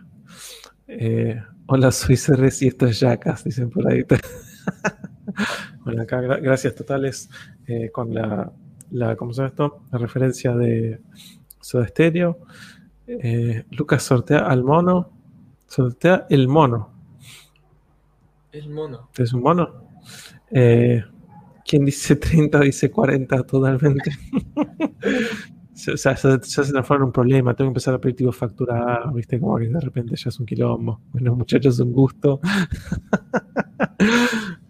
[0.87, 4.03] Eh, hola, soy Ceres y esto es Yacas, dicen por ahí.
[5.83, 7.29] bueno, acá, gracias totales
[7.67, 8.51] eh, con la
[8.91, 9.81] la, ¿cómo se llama esto?
[9.91, 10.99] La referencia de
[11.61, 12.39] Soda Stereo.
[13.07, 15.11] Eh, Lucas sortea al mono.
[15.67, 16.91] Sortea el mono.
[18.51, 19.09] El mono.
[19.17, 19.89] ¿Es un mono?
[20.51, 21.03] Eh,
[21.65, 24.11] ¿Quién dice 30 dice 40 totalmente?
[25.93, 27.53] o sea, ya, se transforma en un problema.
[27.53, 29.39] Tengo que empezar a pedir tipo factura, ¿viste?
[29.39, 31.01] Como que de repente ya es un quilombo.
[31.11, 32.39] Bueno, muchachos, un gusto.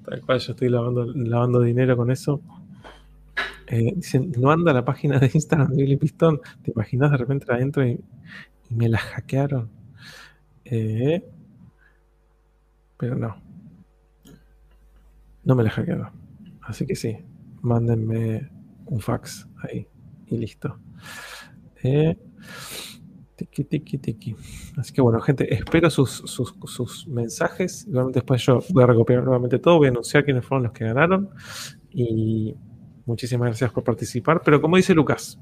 [0.05, 2.41] Tal cual, yo estoy lavando, lavando dinero con eso.
[3.67, 6.39] Eh, dicen, no anda la página de Instagram de Billy Pistón.
[6.63, 7.99] ¿Te imaginas de repente adentro y,
[8.69, 9.69] me la hackearon?
[10.65, 11.23] Eh,
[12.97, 13.35] pero no.
[15.43, 16.09] No me la hackearon.
[16.61, 17.17] Así que sí,
[17.61, 18.49] mándenme
[18.85, 19.87] un fax ahí
[20.27, 20.79] y listo.
[21.83, 22.17] Eh,
[23.35, 24.35] tiki, tiki, tiki.
[24.77, 27.85] Así que bueno, gente, espero sus, sus, sus mensajes.
[27.87, 30.85] Igualmente después yo voy a recopilar nuevamente todo, voy a anunciar quiénes fueron los que
[30.85, 31.29] ganaron.
[31.91, 32.55] Y
[33.05, 34.41] Muchísimas gracias por participar.
[34.43, 35.39] Pero como dice Lucas,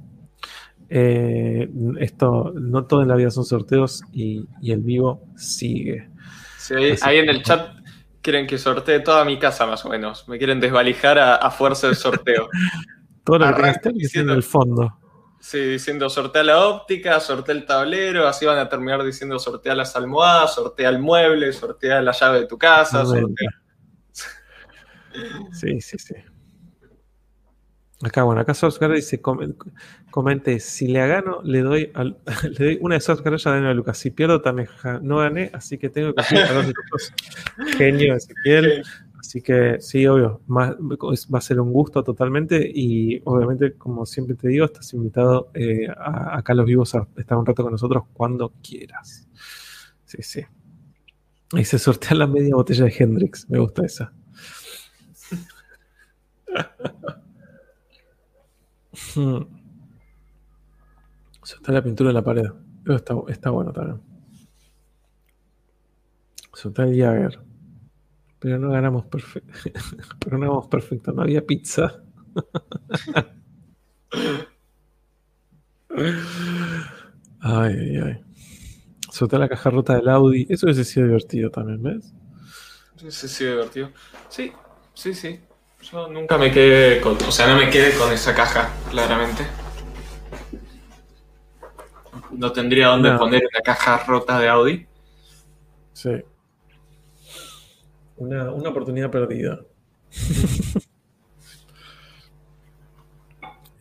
[0.89, 1.69] eh,
[1.99, 6.09] esto no todo en la vida son sorteos y, el vivo sigue.
[6.57, 7.75] Sí, ahí, en el chat
[8.21, 10.27] quieren que sortee toda mi casa más o menos.
[10.27, 12.49] Me quieren desvalijar a, fuerza del sorteo.
[13.23, 14.99] todo lo que estar diciendo el fondo.
[15.39, 19.93] Sí, diciendo sortea la óptica, sortea el tablero, así van a terminar diciendo sortea las
[19.95, 23.03] almohadas, sortea el mueble, sortea la llave de tu casa.
[25.51, 26.15] Sí, sí, sí.
[28.03, 32.17] Acá, bueno, acá Source dice, comente, si le gano, le doy, al,
[32.57, 33.97] le doy una de Source ya de a Lucas.
[33.97, 34.67] Si pierdo, también
[35.01, 36.73] no gané, así que tengo que hacer a dos
[37.77, 38.83] Genio, Ezequiel.
[39.19, 40.75] Así que sí, obvio, va
[41.37, 46.37] a ser un gusto totalmente y obviamente, como siempre te digo, estás invitado eh, a,
[46.37, 49.29] acá los vivos a estar un rato con nosotros cuando quieras.
[50.03, 50.41] Sí, sí.
[51.53, 54.13] Y se sortea la media botella de Hendrix, me gusta esa.
[59.15, 59.45] Hmm.
[61.67, 62.49] la pintura en la pared.
[62.85, 64.01] está, está bueno también.
[66.53, 67.39] Soltar el Jagger.
[68.39, 69.51] Pero no ganamos perfecto.
[70.19, 71.11] Pero no ganamos perfecto.
[71.11, 72.03] No había pizza.
[77.39, 78.23] ay, ay, ay.
[79.09, 80.45] Soltar la caja rota del Audi.
[80.49, 82.13] Eso hubiese sido divertido también, ¿ves?
[83.09, 83.91] Sido divertido.
[84.29, 84.51] Sí,
[84.93, 85.39] sí, sí.
[85.91, 89.45] Yo nunca me quedé con, o sea, no me quedé con esa caja, claramente.
[92.31, 94.87] No tendría dónde poner una caja rota de Audi.
[95.91, 96.23] Sí.
[98.15, 99.59] Una, oportunidad perdida.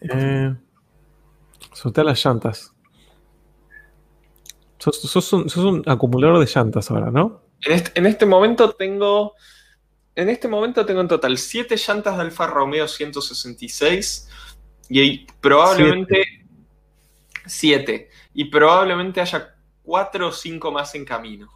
[0.01, 0.55] eh,
[1.97, 2.75] las llantas.
[4.79, 7.43] Sos, un, acumulador de llantas ahora, ¿no?
[7.65, 9.35] En este, en este momento tengo
[10.15, 14.29] en este momento tengo en total 7 llantas de Alfa Romeo 166
[14.89, 16.47] y probablemente
[17.47, 21.49] 7 y probablemente haya 4 o 5 más en camino.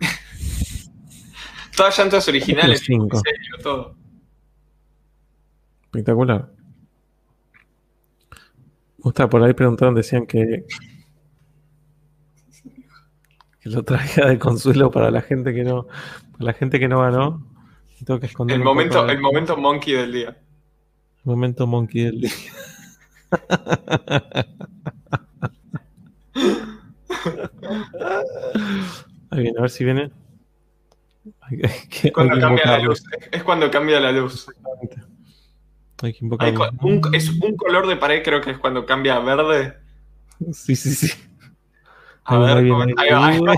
[1.76, 3.08] Todas llantas originales, diseño,
[3.62, 3.96] todo.
[5.84, 6.50] Espectacular.
[8.98, 10.66] Gusta, por ahí preguntaron, decían que,
[13.60, 15.86] que lo traía de consuelo para la gente que no,
[16.38, 17.46] la gente que no ganó,
[18.04, 18.56] tengo que esconder.
[18.56, 20.28] El momento, el momento monkey del día.
[21.18, 22.30] El momento monkey del día.
[29.30, 30.10] Ahí viene, a ver si viene.
[32.12, 33.02] cuando cambia la luz.
[33.30, 34.46] Es cuando cambia la luz.
[36.02, 36.54] Hay que invocar.
[37.12, 39.76] es un color de pared, creo que es cuando cambia a verde.
[40.52, 41.12] Sí, sí, sí.
[42.24, 43.54] A ver, ahí, ahí va.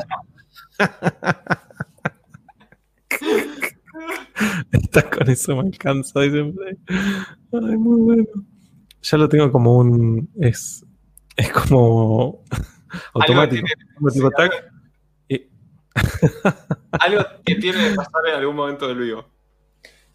[4.73, 8.25] Está con eso me alcanza, Ay, muy bueno.
[9.03, 10.31] Ya lo tengo como un.
[10.41, 10.85] Es,
[11.37, 12.43] es como.
[13.15, 13.67] automático.
[16.93, 19.27] Algo, que tiene que pasar en algún momento del vivo.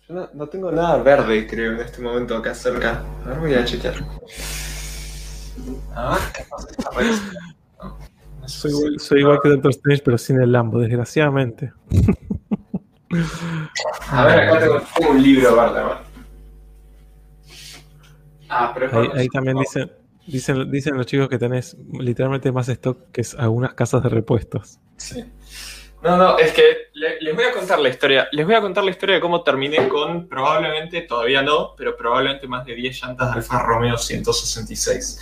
[0.07, 3.03] Yo no, no tengo nada verde, creo, en este momento acá cerca.
[3.25, 3.95] A ver, voy a chequear.
[5.93, 6.67] A ver, ¿qué pasa?
[8.47, 11.71] Soy, igual- soy igual que Doctor Strange, pero sin el Lambo, desgraciadamente.
[14.09, 15.97] A ver, acá tengo, tengo un libro ver.
[18.49, 19.91] Ah, pero es Ahí, ahí también dicen,
[20.25, 24.79] dicen, dicen los chicos que tenés literalmente más stock que algunas casas de repuestos.
[24.97, 25.23] Sí.
[26.03, 26.63] No, no, es que
[26.93, 28.27] le- les voy a contar la historia.
[28.31, 32.47] Les voy a contar la historia de cómo terminé con probablemente, todavía no, pero probablemente
[32.47, 35.19] más de 10 llantas de Alfa Romeo 166.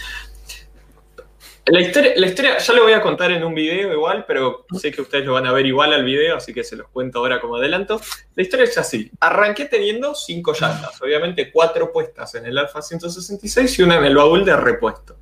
[1.68, 4.92] La historia, la historia ya lo voy a contar en un video igual, pero sé
[4.92, 7.42] que ustedes lo van a ver igual al video, así que se los cuento ahora
[7.42, 8.00] como adelanto.
[8.36, 9.10] La historia es así.
[9.20, 14.16] Arranqué teniendo 5 llantas, obviamente 4 puestas en el Alfa 166 y una en el
[14.16, 15.18] baúl de repuesto,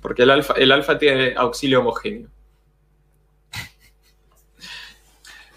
[0.00, 2.30] porque el Alfa, el Alfa tiene auxilio homogéneo.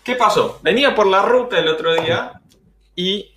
[0.04, 0.60] ¿Qué pasó?
[0.62, 2.42] Venía por la ruta el otro día
[2.94, 3.32] y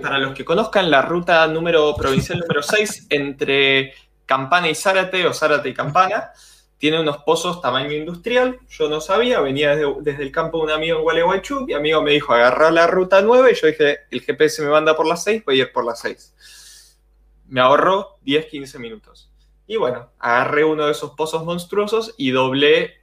[0.00, 3.92] para los que conozcan la ruta número provincial número 6 entre
[4.26, 6.32] Campana y Zárate o Zárate y Campana,
[6.78, 8.58] tiene unos pozos tamaño industrial.
[8.68, 11.64] Yo no sabía, venía desde, desde el campo de un amigo en Gualeguaychú.
[11.66, 14.96] Mi amigo me dijo agarrar la ruta 9 y yo dije, el GPS me manda
[14.96, 16.34] por la 6, voy a ir por la 6.
[17.48, 19.30] Me ahorró 10, 15 minutos.
[19.66, 23.02] Y bueno, agarré uno de esos pozos monstruosos y doblé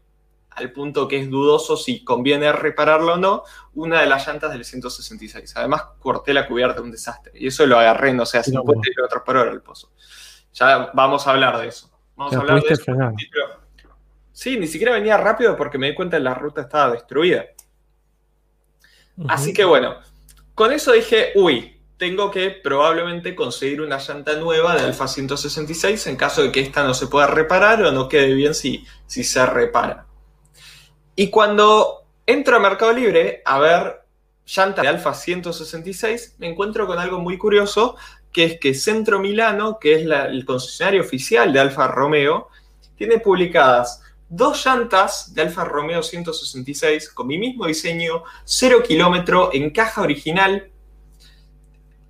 [0.49, 3.43] al punto que es dudoso si conviene repararlo o no,
[3.73, 5.53] una de las llantas del 166.
[5.55, 7.31] Además, corté la cubierta, un desastre.
[7.35, 9.91] Y eso lo agarré, no sé, a Sí, 50 kilómetros por hora el pozo.
[10.53, 11.89] Ya vamos a hablar de eso.
[12.15, 12.91] Vamos a hablar de eso.
[14.31, 17.45] Sí, ni siquiera venía rápido porque me di cuenta que la ruta estaba destruida.
[19.27, 19.97] Así que bueno,
[20.55, 26.15] con eso dije, uy, tengo que probablemente conseguir una llanta nueva de Alfa 166 en
[26.15, 29.45] caso de que esta no se pueda reparar o no quede bien si, si se
[29.45, 30.05] repara.
[31.17, 34.05] Y cuando entro a Mercado Libre a ver
[34.45, 37.97] llanta de Alfa 166, me encuentro con algo muy curioso,
[38.31, 42.49] que es que Centro Milano, que es el concesionario oficial de Alfa Romeo,
[42.95, 49.72] tiene publicadas dos llantas de Alfa Romeo 166 con mi mismo diseño, 0 kilómetro en
[49.72, 50.69] caja original,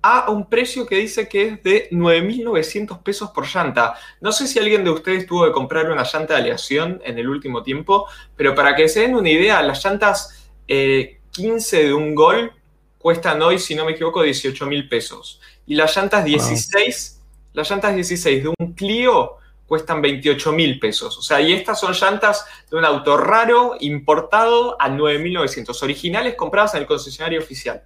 [0.02, 3.94] a un precio que dice que es de 9.900 pesos por llanta.
[4.20, 7.28] No sé si alguien de ustedes tuvo que comprar una llanta de aleación en el
[7.28, 8.06] último tiempo,
[8.36, 12.52] pero para que se den una idea, las llantas eh, 15 de un Gol
[12.98, 15.39] cuestan hoy, si no me equivoco, 18.000 pesos.
[15.70, 17.22] Y las llantas 16,
[17.52, 19.36] las llantas 16 de un Clio
[19.66, 21.16] cuestan 28 mil pesos.
[21.16, 26.74] O sea, y estas son llantas de un auto raro, importado a 9.900, originales compradas
[26.74, 27.84] en el concesionario oficial.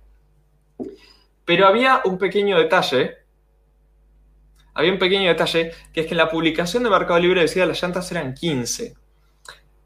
[1.44, 3.18] Pero había un pequeño detalle,
[4.72, 7.68] había un pequeño detalle, que es que en la publicación de Mercado Libre decía que
[7.68, 8.94] las llantas eran 15.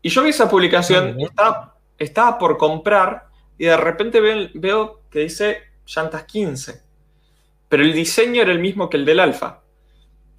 [0.02, 3.26] Y yo vi esa publicación, estaba, estaba por comprar,
[3.58, 6.86] y de repente veo, veo que dice llantas 15.
[7.68, 9.62] Pero el diseño era el mismo que el del Alfa.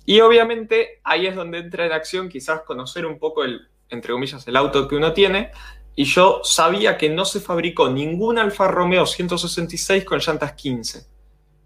[0.05, 4.47] Y obviamente ahí es donde entra en acción quizás conocer un poco el, entre comillas,
[4.47, 5.51] el auto que uno tiene.
[5.95, 11.05] Y yo sabía que no se fabricó ningún Alfa Romeo 166 con llantas 15.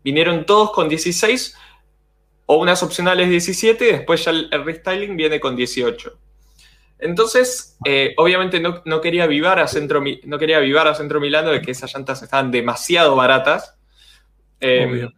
[0.04, 1.56] Vinieron todos con 16
[2.46, 6.18] o unas opcionales 17 y después ya el, restyling viene con 18.
[7.00, 11.62] Entonces, eh, obviamente no, no quería avivar a Centro, no quería a Centro Milano de
[11.62, 13.78] que esas llantas estaban demasiado baratas.
[14.60, 15.14] Obvio.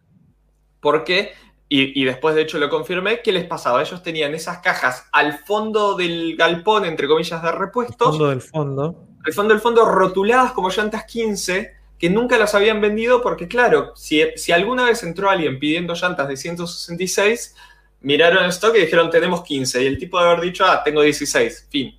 [0.86, 1.32] Porque,
[1.68, 3.82] y, y después de hecho lo confirmé, ¿qué les pasaba?
[3.82, 9.08] Ellos tenían esas cajas al fondo del galpón, entre comillas, de repuestos, Fondo del fondo.
[9.24, 13.96] al fondo del fondo rotuladas como llantas 15, que nunca las habían vendido porque, claro,
[13.96, 17.56] si, si alguna vez entró alguien pidiendo llantas de 166,
[18.02, 21.02] miraron el stock y dijeron tenemos 15, y el tipo de haber dicho, ah, tengo
[21.02, 21.98] 16, fin.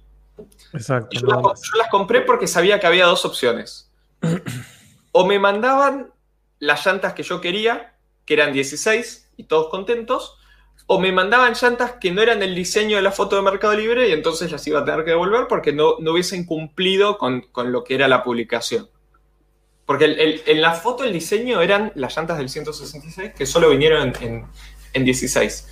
[0.72, 1.10] Exacto.
[1.20, 3.92] Yo las compré porque sabía que había dos opciones.
[5.20, 6.12] O me mandaban
[6.60, 7.97] las llantas que yo quería,
[8.28, 10.38] que eran 16 y todos contentos,
[10.86, 14.08] o me mandaban llantas que no eran el diseño de la foto de Mercado Libre
[14.10, 17.72] y entonces las iba a tener que devolver porque no, no hubiesen cumplido con, con
[17.72, 18.90] lo que era la publicación.
[19.86, 24.24] Porque en la foto el diseño eran las llantas del 166 que solo vinieron en,
[24.24, 24.46] en-
[24.94, 25.68] en 16.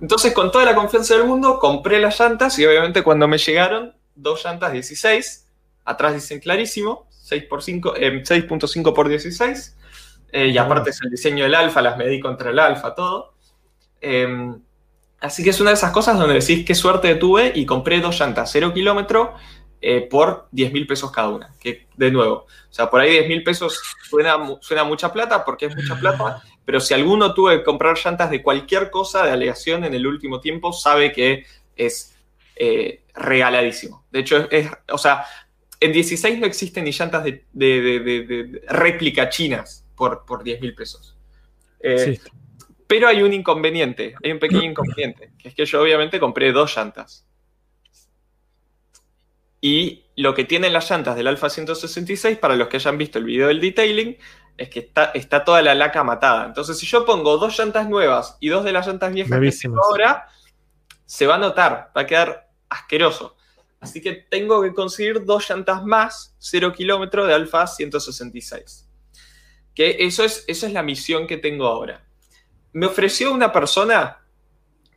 [0.00, 3.94] Entonces, con toda la confianza del mundo, compré las llantas y obviamente cuando me llegaron,
[4.14, 5.46] dos llantas 16,
[5.84, 9.76] atrás dicen clarísimo, 6 por 5, eh, 6.5 por 16,
[10.36, 13.34] eh, y aparte es el diseño del alfa, las medí contra el alfa, todo.
[14.00, 14.26] Eh,
[15.20, 18.18] así que es una de esas cosas donde decís qué suerte tuve y compré dos
[18.18, 19.34] llantas 0 kilómetro
[19.80, 21.54] eh, por 10 mil pesos cada una.
[21.60, 25.66] Que de nuevo, o sea, por ahí 10 mil pesos suena, suena mucha plata porque
[25.66, 29.84] es mucha plata, pero si alguno tuve que comprar llantas de cualquier cosa de aleación
[29.84, 31.44] en el último tiempo, sabe que
[31.76, 32.14] es
[32.56, 34.04] eh, regaladísimo.
[34.10, 35.24] De hecho, es, es- o sea,
[35.80, 39.83] en 16 no existen ni llantas de- de- de réplica chinas.
[39.96, 41.16] Por, por 10 mil pesos.
[41.80, 42.30] Eh, sí.
[42.86, 46.76] Pero hay un inconveniente, hay un pequeño inconveniente, que es que yo obviamente compré dos
[46.76, 47.26] llantas.
[49.60, 53.24] Y lo que tienen las llantas del Alfa 166, para los que hayan visto el
[53.24, 54.18] video del detailing,
[54.56, 56.44] es que está, está toda la laca matada.
[56.44, 60.28] Entonces, si yo pongo dos llantas nuevas y dos de las llantas viejas que ahora,
[61.06, 63.36] se va a notar, va a quedar asqueroso.
[63.80, 68.88] Así que tengo que conseguir dos llantas más, 0 kilómetros de Alfa 166.
[69.74, 72.04] Que eso es, eso es la misión que tengo ahora.
[72.72, 74.18] Me ofreció una persona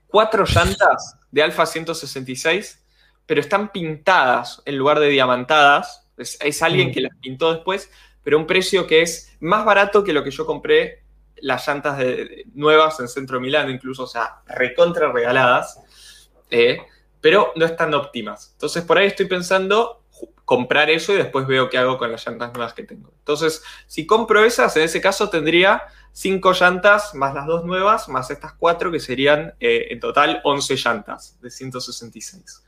[0.08, 2.84] cuatro llantas de Alfa 166,
[3.26, 6.08] pero están pintadas en lugar de diamantadas.
[6.18, 6.92] Es, alguien mm.
[6.94, 7.92] que las pintó después,
[8.24, 11.04] pero un precio que es más barato que lo que yo compré
[11.38, 15.80] las llantas de, nuevas en Centro Milano, incluso, o sea, recontra regaladas.
[16.50, 16.80] Eh,
[17.22, 18.52] pero no están óptimas.
[18.54, 20.04] Entonces, por ahí estoy pensando
[20.48, 23.12] comprar eso y después veo qué hago con las llantas nuevas que tengo.
[23.20, 25.84] Entonces, si compro esas, en ese caso tendría
[26.14, 30.78] cinco llantas más las dos nuevas, más estas cuatro, que serían eh, en total 11
[30.78, 32.64] llantas de 166.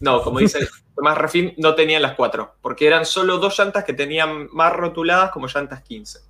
[0.00, 3.92] No, como dice Tomás Refin, no tenían las cuatro, porque eran solo dos llantas que
[3.92, 6.20] tenían más rotuladas como llantas 15.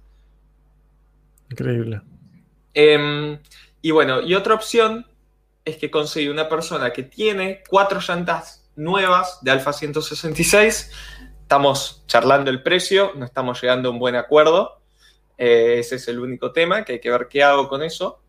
[1.53, 2.03] Increíble.
[2.75, 3.39] Em,
[3.81, 5.07] y bueno, y otra opción
[5.65, 10.91] es que conseguí una persona que tiene cuatro llantas nuevas de Alfa 166.
[11.43, 14.81] Estamos charlando el precio, no estamos llegando a un buen acuerdo.
[15.37, 18.23] Eh, ese es el único tema, que hay que ver qué hago con eso.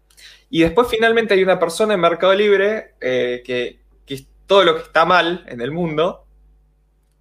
[0.50, 4.84] Y después finalmente hay una persona en Mercado Libre eh, que, es todo lo que
[4.84, 6.26] está mal en el mundo,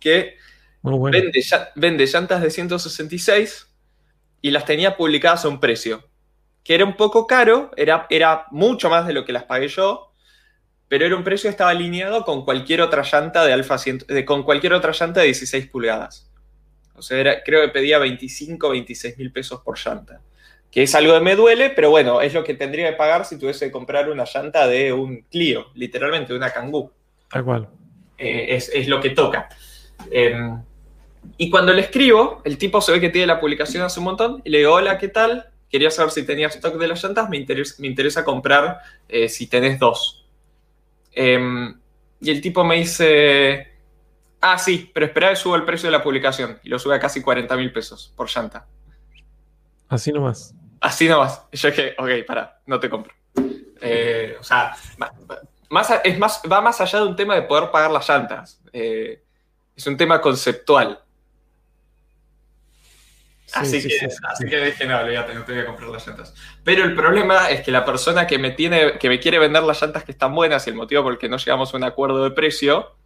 [0.01, 0.37] que
[0.83, 1.31] vende,
[1.75, 3.69] vende llantas de 166
[4.41, 6.09] y las tenía publicadas a un precio
[6.69, 10.08] que era un poco caro, era, era mucho más de lo que las pagué yo,
[10.89, 14.43] pero era un precio que estaba alineado con cualquier otra llanta de Alfa 100, con
[14.43, 16.31] cualquier otra llanta de 16 pulgadas.
[16.95, 20.21] O sea, creo que pedía 25, 26 mil pesos por llanta.
[20.71, 23.39] Que es algo que me duele, pero bueno, es lo que tendría que pagar si
[23.39, 26.93] tuviese que comprar una llanta de un Clio, literalmente, de una Kangoo.
[27.31, 27.69] Tal cual.
[28.19, 29.49] Eh, es, lo que toca.
[30.11, 30.61] Em,
[31.37, 34.43] y cuando le escribo, el tipo se ve que tiene la publicación hace un montón,
[34.45, 35.47] y le digo, hola, ¿qué tal?
[35.71, 38.79] Quería saber si tenía stock de las llantas, me interesa, me interesa comprar
[39.09, 40.18] eh, si tenés dos.
[41.21, 41.77] Em,
[42.21, 43.73] y el tipo me dice,
[44.41, 46.61] ah, sí, pero espera que suba el precio de la publicación.
[46.63, 48.69] Y lo sube a casi 40 mil pesos por llanta.
[49.89, 50.55] Así nomás.
[50.81, 51.45] Así nomás.
[51.51, 53.13] Y yo dije, ok, para, no te compro.
[53.81, 54.77] Eh, o sea,
[55.71, 58.61] más, es más, va más allá de un tema de poder pagar las llantas.
[58.73, 59.21] Eh,
[59.75, 61.03] es un tema conceptual
[63.55, 66.35] así, que, así que dije, no, ya no te voy a comprar las llantas.
[66.65, 69.81] Pero el problema es que la persona que me, tiene, que me quiere vender las
[69.81, 72.25] llantas que están buenas y el motivo por el que no llegamos a un acuerdo
[72.25, 72.97] de precio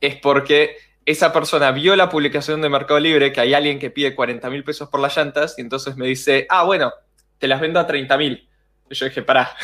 [0.00, 4.14] es porque esa persona vio la publicación de Mercado Libre que hay alguien que pide
[4.14, 6.92] 40 mil pesos por las llantas y entonces me dice, ah, bueno,
[7.38, 8.48] te las vendo a 30 mil.
[8.90, 9.54] Y yo dije, pará,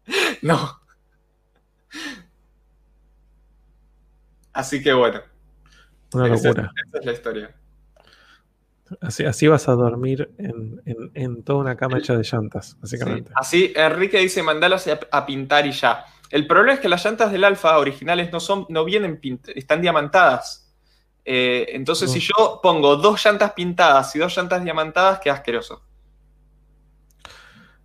[0.42, 0.80] no.
[4.52, 5.22] Así que bueno.
[6.12, 6.70] Una locura.
[6.86, 7.54] esa es la historia.
[9.00, 13.32] Así, vas a dormir en, toda una cama hecha de llantas, básicamente.
[13.34, 16.04] Así, Enrique dice, mandalas a, pintar y ya.
[16.30, 19.20] El problema es que las llantas del Alfa originales no, son, no vienen
[19.54, 20.72] están diamantadas.
[21.24, 25.82] Eh, entonces, si yo pongo dos llantas pintadas y dos llantas diamantadas, queda asqueroso.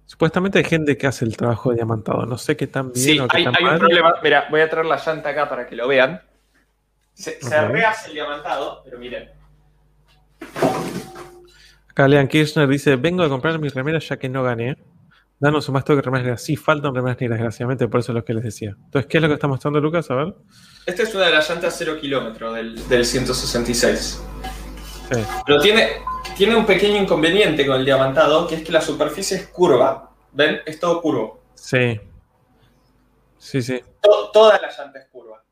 [0.05, 2.25] Supuestamente hay gente que hace el trabajo de diamantado.
[2.27, 4.15] No sé qué tan bien sí, hay, hay un problema.
[4.21, 6.21] Mira, voy a traer la llanta acá para que lo vean.
[7.13, 9.40] Se, rehace el diamantado, pero miren.
[11.89, 14.77] Acá Leon Kirchner dice: Vengo a comprar mis remeras ya que no gané.
[15.39, 16.43] Danos un más toque de remeras negras.
[16.43, 18.75] Sí, faltan remeras negras, desgraciadamente, por eso es lo que les decía.
[18.77, 20.09] Entonces, ¿qué es lo que está mostrando Lucas?
[20.11, 20.35] A ver.
[20.85, 24.21] Esta es una de las llantas 0 kilómetros del, 166.
[25.45, 25.89] Pero tiene,
[26.37, 30.11] tiene un pequeño inconveniente con el diamantado, que es que la superficie es curva.
[30.31, 30.61] ¿Ven?
[30.65, 31.41] Es todo curvo.
[31.55, 31.99] Sí.
[33.37, 33.81] Sí, sí.
[34.31, 35.43] toda la llanta es curva.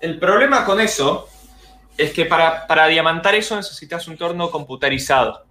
[0.00, 1.28] El problema con eso
[1.98, 5.44] es que para, para diamantar eso necesitas un torno computarizado.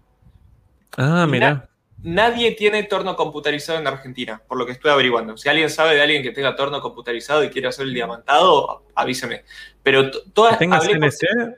[0.98, 1.70] Ah, mira.
[2.02, 5.38] nadie tiene torno computarizado en Argentina, por lo que estoy averiguando.
[5.38, 9.44] Si alguien sabe de alguien que tenga torno computarizado y quiere hacer el diamantado, avíseme.
[9.84, 10.58] Pero todas.
[10.58, 11.56] Con,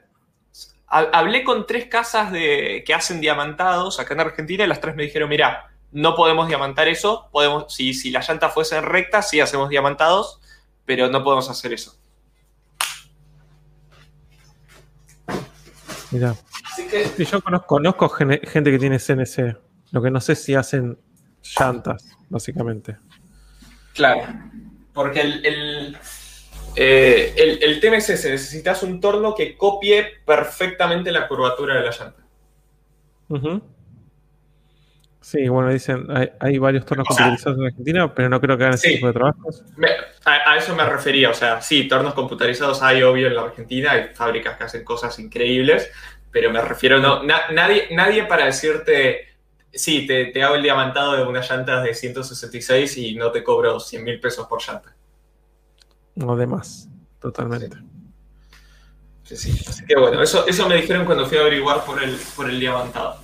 [0.88, 5.04] hablé con tres casas de, que hacen diamantados acá en Argentina y las tres me
[5.04, 7.28] dijeron: mira, no podemos diamantar eso.
[7.30, 10.40] Podemos, si, si la llanta fuese recta, sí hacemos diamantados,
[10.84, 11.99] pero no podemos hacer eso.
[16.10, 16.34] Mira.
[17.18, 19.56] yo conozco, gente que tiene CNC.
[19.92, 20.98] Lo que no sé si hacen
[21.58, 22.96] llantas, básicamente.
[23.94, 24.22] Claro.
[24.92, 25.96] Porque el,
[26.76, 28.30] eh, el, el, tema es ese.
[28.30, 32.26] Necesitas un torno que copie perfectamente la curvatura de la llanta.
[35.30, 38.58] Sí, bueno, dicen, hay, hay varios tornos O sea, computarizados en Argentina, pero no creo
[38.58, 38.94] que hagan ese sí.
[38.94, 39.62] tipo de trabajos.
[39.76, 39.88] Me-
[40.24, 43.92] a, a eso me refería, o sea, sí, tornos computarizados hay obvio en la Argentina,
[43.92, 45.88] hay fábricas que hacen cosas increíbles,
[46.32, 49.28] pero me refiero, no, na- nadie, nadie para decirte,
[49.72, 53.78] sí, te, te hago el diamantado de unas llantas de 166 y no te cobro
[53.78, 54.96] 100 mil pesos por llanta.
[56.16, 56.88] No de más,
[57.20, 57.76] totalmente.
[59.22, 59.50] Sí, sí.
[59.68, 62.58] Así que bueno, eso, eso me dijeron cuando fui a averiguar por el, por el
[62.58, 63.20] diamantado.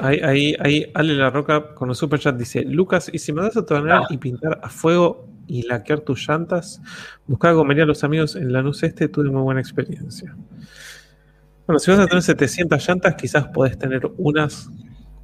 [0.00, 3.42] Ahí, ahí, ahí Ale La Roca con un super chat dice: Lucas, ¿y si me
[3.42, 4.06] das a tornar Ah.
[4.10, 6.80] y pintar a fuego y laquear tus llantas?
[7.26, 10.36] Buscaba comer a los amigos en Lanús Este, tuve muy buena experiencia.
[11.66, 14.68] Bueno, si vas a tener 700 llantas, quizás podés tener unas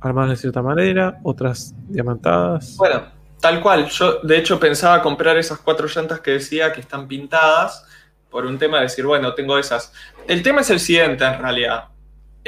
[0.01, 2.77] armadas de cierta manera, otras diamantadas.
[2.77, 3.03] Bueno,
[3.41, 3.87] tal cual.
[3.89, 7.85] Yo, de hecho, pensaba comprar esas cuatro llantas que decía que están pintadas
[8.31, 9.93] por un tema de decir, bueno, tengo esas.
[10.29, 11.89] El tema es el siguiente, en realidad.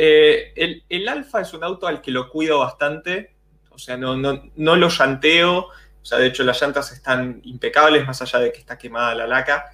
[0.01, 3.35] Eh, el, el Alfa es un auto al que lo cuido bastante.
[3.71, 5.59] O sea, no, no, no lo llanteo.
[6.01, 9.27] O sea, de hecho, las llantas están impecables, más allá de que está quemada la
[9.27, 9.67] laca.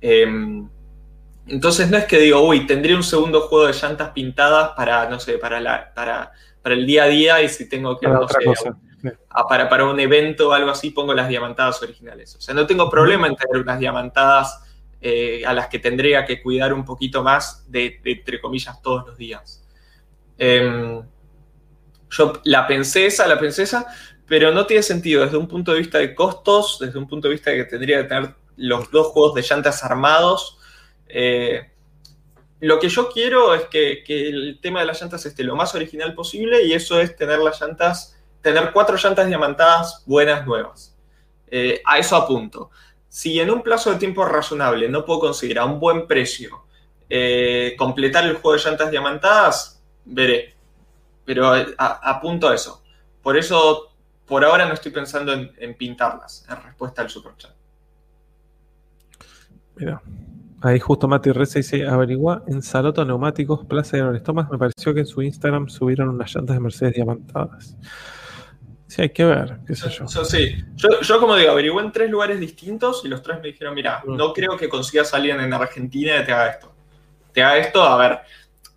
[0.00, 0.26] Eh,
[1.46, 5.20] entonces, no es que digo, uy, tendría un segundo juego de llantas pintadas para, no
[5.20, 6.32] sé, para, la, para,
[6.62, 8.76] para el día a día y si tengo que, para no otra sé, cosa.
[9.28, 12.34] a- para, para un evento o algo así, pongo las diamantadas originales.
[12.36, 14.60] O sea, no tengo problema en tener unas diamantadas
[15.02, 19.06] eh, a las que tendría que cuidar un poquito más de, de, entre comillas, todos
[19.08, 19.63] los días.
[20.38, 21.02] Em,
[22.10, 23.86] yo la pensé esa, la pensé esa,
[24.26, 27.34] pero no tiene sentido desde un punto de vista de costos, desde un punto de
[27.34, 30.58] vista de que tendría que tener los dos juegos de llantas armados.
[31.08, 31.70] Eh,
[32.60, 35.74] lo que yo quiero es que, que el tema de las llantas esté lo más
[35.74, 40.94] original posible y eso es tener las llantas tener cuatro llantas diamantadas buenas nuevas.
[41.50, 42.70] Eh, a eso apunto.
[43.08, 46.66] Si en un plazo de tiempo razonable no puedo conseguir a un buen precio
[47.08, 49.73] eh, completar el juego de llantas diamantadas,
[50.04, 50.54] veré.
[51.24, 52.82] Pero a- apunto a eso.
[53.22, 53.94] Por eso,
[54.26, 57.52] por ahora no estoy pensando en, en pintarlas, en respuesta al superchat.
[59.76, 60.00] Mira,
[60.62, 65.00] ahí justo Mati Reza dice, averigua en Saloto Neumáticos, Plaza de Aerostomas, me pareció que
[65.00, 67.76] en su Instagram subieron unas llantas de Mercedes diamantadas.
[68.86, 70.04] Sí, hay que ver, qué sé yo.
[70.06, 70.62] Yo, sí.
[70.76, 74.02] Yo, yo, como digo, averigué en tres lugares distintos y los tres me dijeron, mira,
[74.04, 74.16] Mm.
[74.16, 76.72] no creo que consigas a alguien en Argentina que te haga esto.
[77.32, 78.20] Te haga esto, a ver,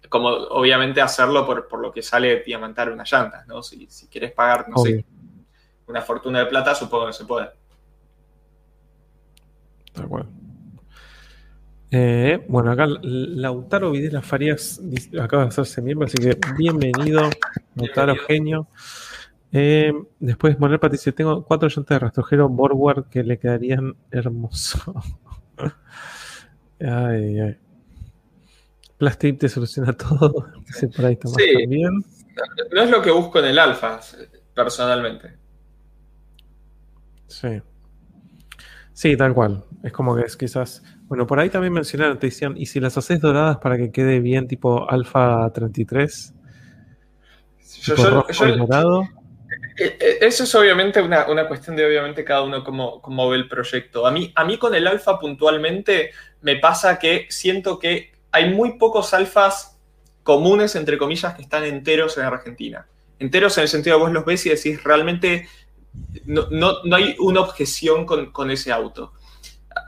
[0.09, 3.61] como obviamente hacerlo por, por lo que sale diamantar unas llantas, ¿no?
[3.63, 4.97] Si, si quieres pagar, no Obvio.
[4.97, 5.05] sé,
[5.87, 7.49] una fortuna de plata, supongo que se puede.
[9.95, 10.29] De acuerdo.
[11.89, 14.81] Eh, bueno, acá Lautaro Videla Farías
[15.21, 17.29] acaba de hacerse miembro, así que bienvenido,
[17.75, 18.15] Lautaro.
[18.27, 18.67] Genio.
[19.53, 24.83] Eh, después Manuel Pati dice, tengo cuatro llantas de rastrojero Borward que le quedarían hermosos.
[26.81, 27.57] ay, ay.
[28.97, 30.31] Plastic te soluciona todo.
[30.95, 31.53] Por ahí Sí.
[31.61, 31.91] también.
[32.71, 33.99] No es lo que busco en el alfa,
[34.53, 35.37] personalmente.
[37.27, 37.61] Sí.
[38.93, 39.63] Sí, tal cual.
[39.83, 40.83] Es como que es quizás.
[41.07, 44.19] Bueno, por ahí también mencionaron, te decían, ¿y si las haces doradas para que quede
[44.19, 46.33] bien tipo Alpha 33?
[47.83, 49.03] Yo- tipo yo- rojo yo- y dorado.
[49.79, 53.37] Eh, eh, Eso es obviamente una, una cuestión de obviamente cada uno cómo, cómo ve
[53.37, 54.05] el proyecto.
[54.07, 56.11] A mí, a mí con el alfa puntualmente
[56.41, 59.77] me pasa que siento que hay muy pocos alfas
[60.23, 62.87] comunes, entre comillas, que están enteros en Argentina.
[63.19, 65.47] Enteros en el sentido de vos los ves y decís realmente
[66.25, 69.13] no, no- no hay una objeción con, con ese auto.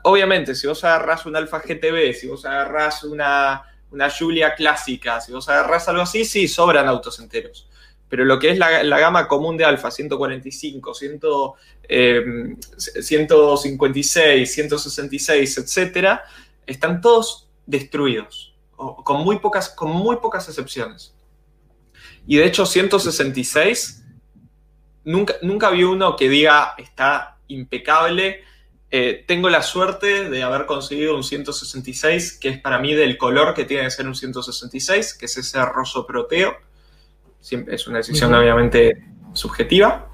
[0.03, 5.31] Obviamente, si vos agarrás un Alfa GTB, si vos agarrás una, una Julia clásica, si
[5.31, 7.65] vos agarrás algo así, sí, sobran autos enteros
[8.09, 11.19] pero lo que es la, la gama común de alfa, 145, 100,
[11.87, 16.23] eh, 156, 166, etcétera,
[16.65, 21.15] están todos destruidos, con, muy pocas, con muy pocas excepciones.
[22.25, 24.03] Y de hecho, 166,
[25.03, 28.43] nunca, nunca vi uno que diga está impecable.
[28.91, 33.53] Eh, tengo la suerte de haber conseguido un 166, que es para mí del color
[33.53, 36.55] que tiene que ser un 166, que es ese roso proteo
[37.39, 40.09] siempre es una decisión obviamente subjetiva.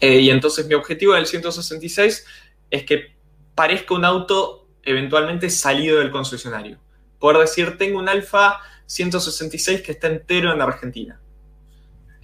[0.00, 2.24] Eh, y entonces mi objetivo del 166
[2.70, 3.16] es que
[3.54, 6.78] parezca un auto eventualmente salido del concesionario.
[7.18, 11.20] Por decir, tengo un Alfa 166 que está entero en Argentina.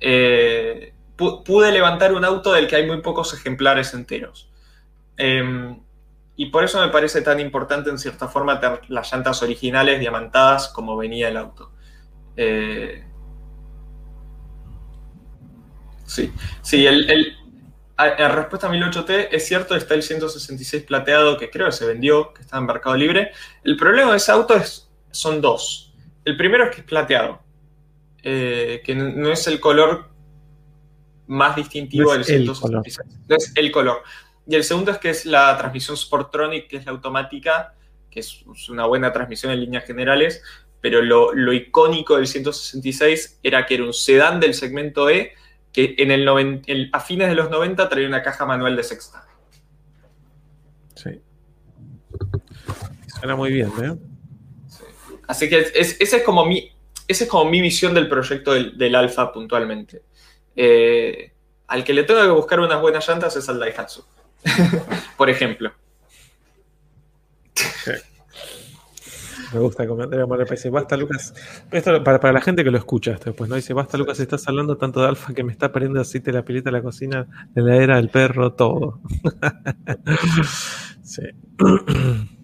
[0.00, 4.50] Eh, pu- pude levantar un auto del que hay muy pocos ejemplares enteros.
[5.16, 5.76] Eh,
[6.36, 10.68] y por eso me parece tan importante en cierta forma tener las llantas originales diamantadas
[10.68, 11.70] como venía el auto.
[12.36, 13.04] Eh,
[16.06, 16.32] Sí,
[16.62, 17.36] sí, el, el-
[17.98, 22.32] en respuesta a 1008T, es cierto, está el 166 plateado que creo que se vendió,
[22.34, 23.30] que está en Mercado Libre.
[23.62, 25.92] El problema de ese auto es, son dos.
[26.24, 27.40] El primero es que es plateado,
[28.22, 30.08] eh, que no es el color
[31.26, 32.98] más distintivo No del el 166.
[33.28, 34.02] No es el color.
[34.46, 37.74] Y el segundo es que es la transmisión Sportronic, que es la automática,
[38.10, 40.42] que es es una buena transmisión en líneas generales,
[40.80, 45.32] pero lo, lo icónico del 166 era que era un sedán del segmento E
[45.74, 48.82] que en el noven- el- a fines de los 90 traía una caja manual de
[48.84, 49.26] sexta.
[50.94, 51.20] Sí.
[53.18, 53.94] Suena muy bien, ¿eh?
[55.26, 56.70] Así que es, esa es como mi,
[57.08, 60.02] esa es como mi visión del proyecto del, del Alfa puntualmente.
[60.56, 61.32] Eh,
[61.66, 64.04] al que le tengo que buscar unas buenas llantas es al Daihatsu.
[65.16, 65.72] Por ejemplo.
[69.54, 71.32] Me gusta el comentario Manuel dice, basta Lucas,
[71.70, 73.56] esto para, para la gente que lo escucha esto después, ¿no?
[73.56, 76.70] Dice, basta Lucas, estás hablando tanto de alfa que me está perdiendo aceite la pileta,
[76.72, 79.00] la cocina, la heladera, el perro, todo.
[81.02, 81.22] sí.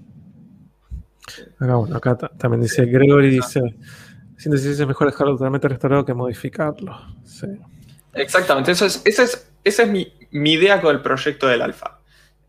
[1.58, 3.60] Acá, bueno, acá ta- también dice Gregory, dice,
[4.36, 6.96] 116 es mejor dejarlo totalmente restaurado que modificarlo.
[7.24, 7.46] Sí.
[8.14, 11.98] Exactamente, eso es, esa es, esa es mi, mi idea con el proyecto del Alfa.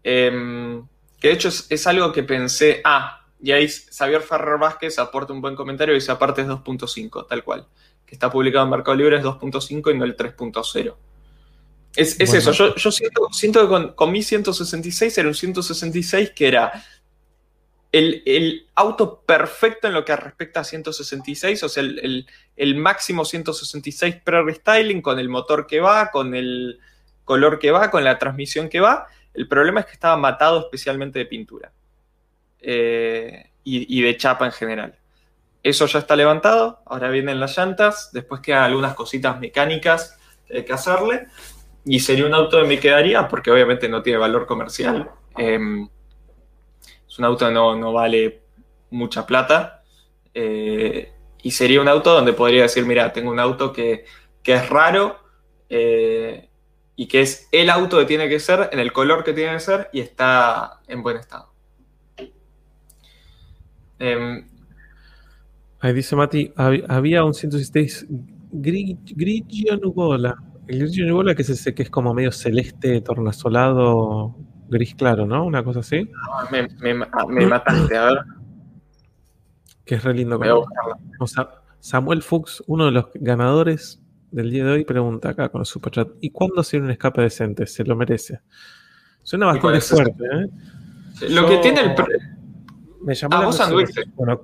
[0.04, 0.84] Em,
[1.20, 5.42] que de hecho es algo que pensé, ah, y ahí Xavier Ferrer Vázquez aporta un
[5.42, 7.68] buen comentario y dice, aparte es 2.5, tal cual.
[8.06, 10.96] Que está publicado en Mercado Libre es 2.5 y no el 3.0
[11.96, 12.34] Es, es Bueno.
[12.40, 16.84] eso, yo, yo siento, siento que con, con mi 166 era un 166 que era
[17.92, 22.76] el, el auto perfecto en lo que respecta a 166, o sea, el, el- el
[22.76, 26.80] máximo 166 pre-restyling con el motor que va, con el
[27.26, 29.08] color que va, con la transmisión que va.
[29.34, 31.72] El problema es que estaba matado especialmente de pintura
[32.62, 34.98] eh, y, de chapa en general.
[35.64, 40.18] Eso ya está levantado, ahora vienen las llantas, después quedan algunas cositas mecánicas
[40.48, 41.28] que hacerle
[41.86, 45.12] y sería un auto que me quedaría porque obviamente no tiene valor comercial.
[45.38, 45.88] Em,
[47.08, 48.42] es un auto que no, no vale
[48.90, 49.84] mucha plata.
[50.34, 51.12] eh,
[51.44, 54.06] y sería un auto donde podría decir, mira, tengo un auto que,
[54.44, 55.20] que es raro
[55.70, 56.50] eh,
[56.96, 59.60] y que es el auto que tiene que ser, en el color que tiene que
[59.60, 61.51] ser y está en buen estado.
[64.02, 64.46] Em,
[65.80, 68.08] Ahí dice Mati, hab- había un 116
[68.52, 70.36] gri- Grigio Nuvola.
[70.68, 74.36] El Grigio Nuvola que es ese que es como medio celeste, tornasolado,
[74.70, 75.46] gris claro, ¿no?
[75.46, 76.10] Una cosa así.
[76.52, 78.18] me, me- ah, me mataste, a ver,
[79.86, 80.40] Que es re lindo.
[81.20, 81.50] O sea,
[81.80, 84.02] Samuel Fuchs, uno de los ganadores
[84.32, 87.66] del día de hoy, pregunta acá con el superchat: ¿Y cuándo se un escape decente?
[87.68, 88.40] Se lo merece.
[89.24, 91.30] Suena bastante fuerte, ¿eh?
[91.30, 91.96] Lo que tiene el...
[91.96, 92.06] pre-
[93.04, 94.04] Me llamó Ah, vos anduviste.
[94.16, 94.42] Bueno,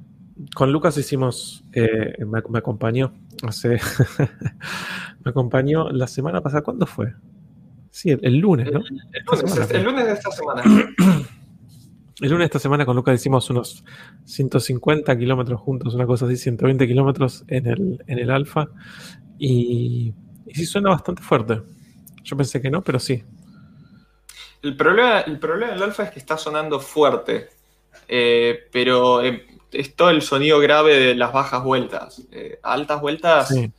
[0.56, 3.14] con Lucas hicimos, eh, me, me acompañó
[3.44, 3.80] hace,
[5.24, 6.64] me acompañó la semana pasada.
[6.64, 7.14] ¿Cuándo fue?
[7.92, 8.80] Sí, el, el lunes, ¿no?
[8.80, 10.64] El, Esta lunes, semana, el lunes de esta semana.
[12.20, 13.84] El lunes de esta semana con Lucas hicimos unos
[14.26, 18.70] 150 kilómetros juntos, una cosa así, 120 kilómetros en el, en el Alfa.
[19.38, 20.16] Y,
[20.48, 21.62] y sí suena bastante fuerte.
[22.24, 23.24] Yo pensé que no, pero sí.
[24.64, 27.50] El problema, el problema del alfa es que está sonando fuerte,
[28.08, 32.24] eh, pero eh, es todo el sonido grave de las bajas vueltas.
[32.32, 33.72] Eh, a altas vueltas sí.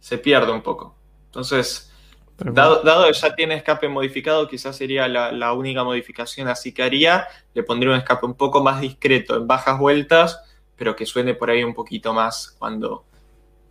[0.00, 0.94] se pierde un poco.
[1.26, 1.92] Entonces,
[2.38, 7.26] dado que ya tiene escape modificado, quizás sería la, la única modificación así que haría.
[7.54, 10.40] Le pondría un escape un poco más discreto en bajas vueltas,
[10.76, 13.04] pero que suene por ahí un poquito más cuando,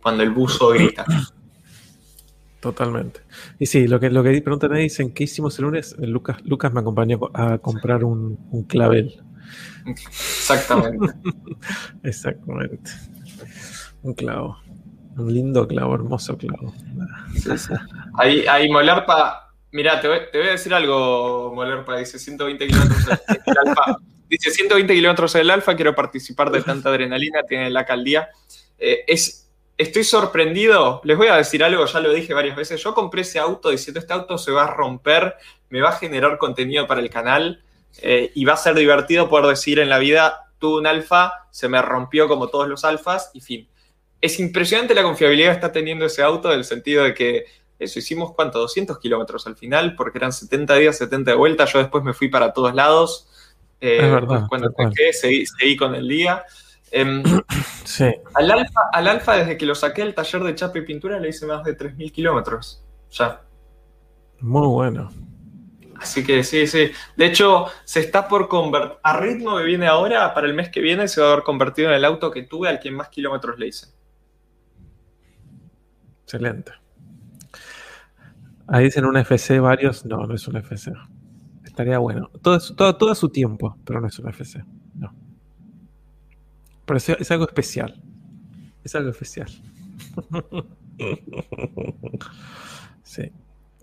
[0.02, 1.04] cuando el buzo grita.
[2.60, 3.20] Totalmente.
[3.58, 5.94] Y sí, lo que, lo que preguntan ahí dicen, ¿qué hicimos el lunes?
[6.00, 9.22] Eh, Lucas, Lucas me acompañó a comprar un, un clavel.
[9.86, 11.14] Exactamente.
[12.02, 12.90] Exactamente.
[14.02, 14.58] Un clavo.
[15.16, 16.74] Un lindo clavo, hermoso clavo.
[18.14, 23.06] Ahí, ahí Molerpa, mirá, te voy, te voy a decir algo, Molerpa, dice 120 kilómetros
[23.06, 23.98] del alfa.
[24.28, 28.28] Dice 120 kilómetros del alfa, quiero participar de tanta adrenalina, tiene la alcaldía.
[28.78, 29.47] Eh, es,
[29.78, 33.38] estoy sorprendido, les voy a decir algo, ya lo dije varias veces, yo compré ese
[33.38, 35.36] auto diciendo este auto se va a romper,
[35.70, 37.62] me va a generar contenido para el canal
[38.02, 41.68] eh, y va a ser divertido poder decir en la vida, tuve un alfa, se
[41.68, 43.68] me rompió como todos los alfas y fin.
[44.20, 47.44] Es impresionante la confiabilidad que está teniendo ese auto, en el sentido de que
[47.78, 51.64] eso, hicimos cuánto, 200 kilómetros al final, porque eran 70 días, 70 de vuelta.
[51.66, 53.28] Yo después me fui para todos lados.
[53.80, 54.90] Eh, Es verdad, Cuando cual.
[54.90, 56.44] dejé, seguí, seguí con el día.
[56.92, 57.22] Em,
[57.84, 58.04] Sí.
[58.34, 61.30] al, alfa, al Alfa, desde que lo saqué del taller de chapa y pintura, le
[61.30, 62.84] hice más de 3.000 kilómetros.
[63.10, 63.40] Ya.
[64.40, 65.10] Muy bueno.
[65.96, 66.90] Así que sí, sí.
[67.16, 68.98] De hecho, se está por convertir.
[69.02, 71.88] A ritmo que viene ahora, para el mes que viene, se va a haber convertido
[71.88, 73.88] en el auto que tuve al que más kilómetros le hice.
[76.22, 76.72] Excelente.
[78.68, 80.04] Ahí dicen un FC varios.
[80.04, 80.92] No, no es un FC.
[81.64, 82.30] Estaría bueno.
[82.42, 84.62] Todo, todo, todo a su tiempo, pero no es un FC.
[84.94, 85.14] No.
[86.88, 88.02] Pero es, algo especial.
[88.82, 89.48] Es algo especial.
[93.04, 93.22] Sí.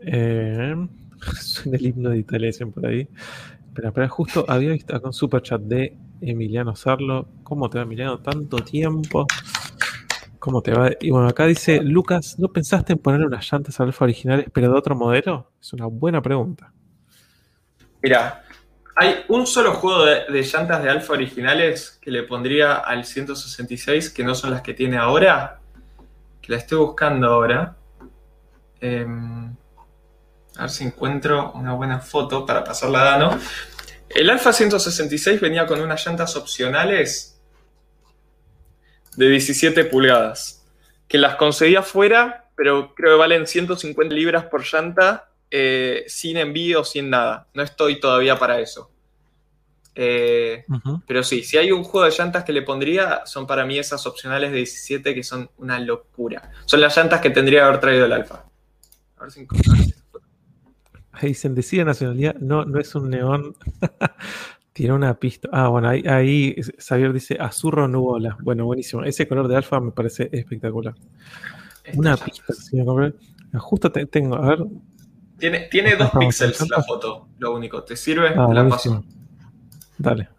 [0.02, 0.76] Eh,
[1.42, 3.08] suena el himno de Italia dicen por ahí.
[3.74, 7.28] Pero, pero justo había visto acá un superchat de Emiliano Sarlo.
[7.44, 8.20] ¿Cómo te va, Emiliano?
[8.20, 9.26] Tanto tiempo.
[10.38, 10.92] ¿Cómo te va?
[11.00, 14.78] Y bueno, acá dice Lucas, ¿no pensaste en poner unas llantas alfa originales pero de
[14.78, 15.52] otro modelo?
[15.60, 16.72] Es una buena pregunta.
[18.04, 18.44] Mira,
[18.96, 24.24] hay un solo juego de, llantas de alfa originales que le pondría al 166, que
[24.24, 25.60] no son las que tiene ahora,
[26.42, 27.76] que la estoy buscando ahora.
[28.80, 29.54] Em,
[30.58, 33.40] a ver si encuentro una buena foto para pasarla a Dano.
[34.08, 37.42] El Alfa 166 venía con unas llantas opcionales
[39.18, 40.66] de 17 pulgadas,
[41.10, 46.84] que las conseguía fuera, pero creo que valen 150 libras por llanta, eh, sin envío,
[46.84, 47.48] sin nada.
[47.54, 48.92] No estoy todavía para eso.
[49.98, 50.66] Eh,
[51.08, 54.06] pero sí, si hay un juego de llantas que le pondría, son para mí esas
[54.06, 56.52] opcionales de 17 que son una locura.
[56.66, 58.44] Son las llantas que tendría que haber traído el Alfa.
[59.18, 59.62] A ver si foto.
[61.14, 62.36] Ahí dicen, decide nacionalidad.
[62.36, 63.56] No, no es un neón.
[64.74, 65.48] Tiene una pista.
[65.54, 68.36] Ah, bueno, ahí, ahí Xavier dice azurro nubola.
[68.42, 69.04] Bueno, buenísimo.
[69.06, 70.94] Ese color de alfa me parece espectacular.
[71.86, 72.54] Esta Una pista,
[72.84, 73.14] compré.
[73.58, 74.66] Justo te- tengo, a ver.
[75.38, 77.84] Tiene, tiene dos píxeles la foto, lo único.
[77.84, 78.30] ¿Te sirve?
[78.38, 79.04] Ah, la paso.
[79.98, 80.30] Dale.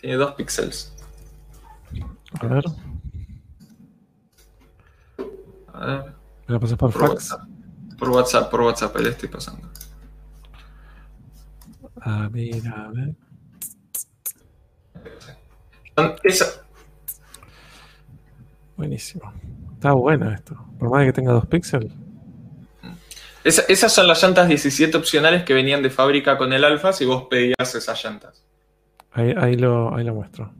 [0.00, 0.92] Tiene dos píxeles.
[2.40, 2.64] A ver.
[5.74, 6.04] A ver,
[6.46, 7.12] Me la pasas por por fax.
[7.12, 7.40] WhatsApp.
[7.98, 9.68] Por WhatsApp, por WhatsApp, ahí le estoy pasando.
[12.00, 13.14] A ver, a ver.
[16.24, 16.64] Esa-
[18.76, 19.32] Buenísimo.
[19.74, 20.56] Está bueno esto.
[20.78, 21.92] Por más que tenga dos píxeles.
[23.44, 27.04] Esa- esas son las llantas 17 opcionales que venían de fábrica con el Alfa si
[27.04, 28.44] vos pedías esas llantas.
[29.12, 30.52] Ahí, ahí, lo, ahí lo muestro.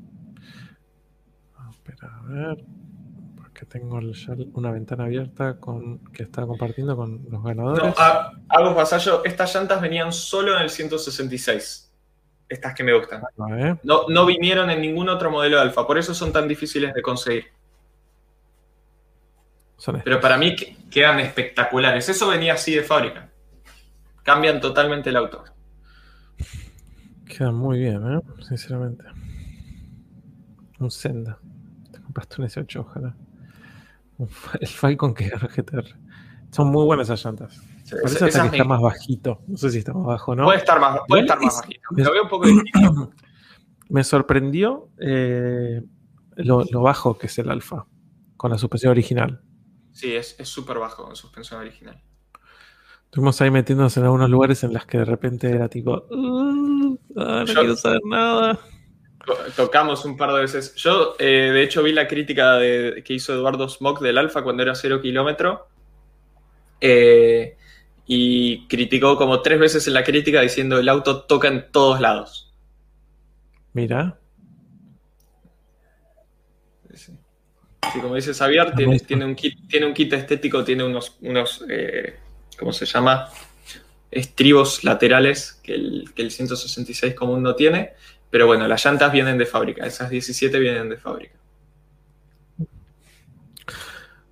[1.56, 2.64] Ah, Espera, a ver.
[3.36, 7.82] Porque tengo ya una ventana abierta con que está compartiendo con los ganadores.
[7.84, 11.88] No, a- Agus Vasallo, estas llantas venían solo en el 166.
[12.48, 13.22] Estas que me gustan.
[13.38, 13.78] A ver.
[13.82, 17.00] No, no vinieron en ningún otro modelo de Alfa, por eso son tan difíciles de
[17.00, 17.44] conseguir.
[19.82, 20.00] Son.
[20.04, 22.08] Pero para mí que- quedan espectaculares.
[22.08, 23.30] Eso venía así de fábrica.
[24.22, 25.42] Cambian totalmente el auto.
[27.26, 28.20] Quedan muy bien, ¿eh?
[28.46, 29.04] Sinceramente.
[30.78, 31.38] Un Senda.
[31.90, 33.16] Te compraste un S8, ojalá.
[34.60, 35.84] El Falcon que es GTR.
[36.52, 37.54] Son muy buenas esas llantas.
[37.82, 39.42] Sí, Parece esas hasta que me- está más bajito.
[39.48, 40.44] No sé si está más bajo no.
[40.44, 41.80] Puede estar más, puede estar más bajito.
[41.96, 42.46] Lo veo un poco.
[43.88, 45.82] Me sorprendió eh,
[46.36, 47.86] lo, lo bajo que es el Alfa
[48.36, 49.40] con la suspensión original.
[49.92, 52.00] Sí, es es súper bajo en suspensión original.
[53.04, 57.40] Estuvimos ahí metiéndonos en algunos lugares en las que de repente era tipo, "Uh, ah,
[57.40, 58.58] no Yo- quiero saber nada.
[59.26, 60.74] To- Tocamos un par de veces.
[60.76, 64.62] Yo, eh, de hecho, vi la crítica de- que hizo Eduardo Smock del Alfa cuando
[64.62, 65.68] era cero kilómetro.
[66.80, 67.56] Eh,
[68.06, 72.52] y criticó como tres veces en la crítica diciendo el auto toca en todos lados.
[73.74, 74.18] Mira,
[76.94, 77.12] Sí.
[77.90, 79.08] Sí, como dice Xavier, tiene, Buenísimo.
[79.08, 82.16] tiene un kit, tiene un kit estético, tiene unos, unos eh,
[82.58, 83.28] ¿cómo se llama?
[84.10, 87.92] Estribos laterales que el, que el 166 común no tiene.
[88.30, 89.86] Pero bueno, las llantas vienen de fábrica.
[89.86, 91.34] Esas 17 vienen de fábrica.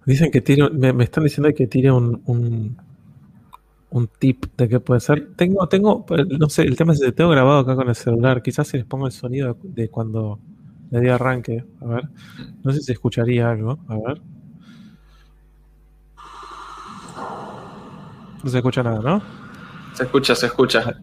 [0.07, 2.77] dicen que tire, me, me están diciendo que tire un, un,
[3.91, 5.35] un tip de qué puede ser.
[5.37, 6.05] Tengo, tengo,
[6.39, 8.43] no sé, el tema es que tengo grabado acá con el celular.
[8.43, 10.39] Quizás si les pongo el sonido de cuando
[10.91, 11.65] le di arranque.
[11.81, 12.09] A ver,
[12.63, 13.79] no sé si se escucharía algo.
[13.89, 14.21] A ver.
[18.43, 19.23] No se escucha nada, ¿no?
[19.95, 20.95] Se escucha, se escucha.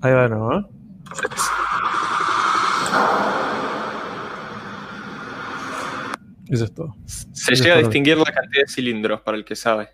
[0.00, 0.58] Ahí va, ¿no?
[0.58, 0.64] ¿eh?
[6.48, 6.96] Eso es todo.
[7.06, 9.90] Se llega a distinguir la cantidad de cilindros, para el que sabe.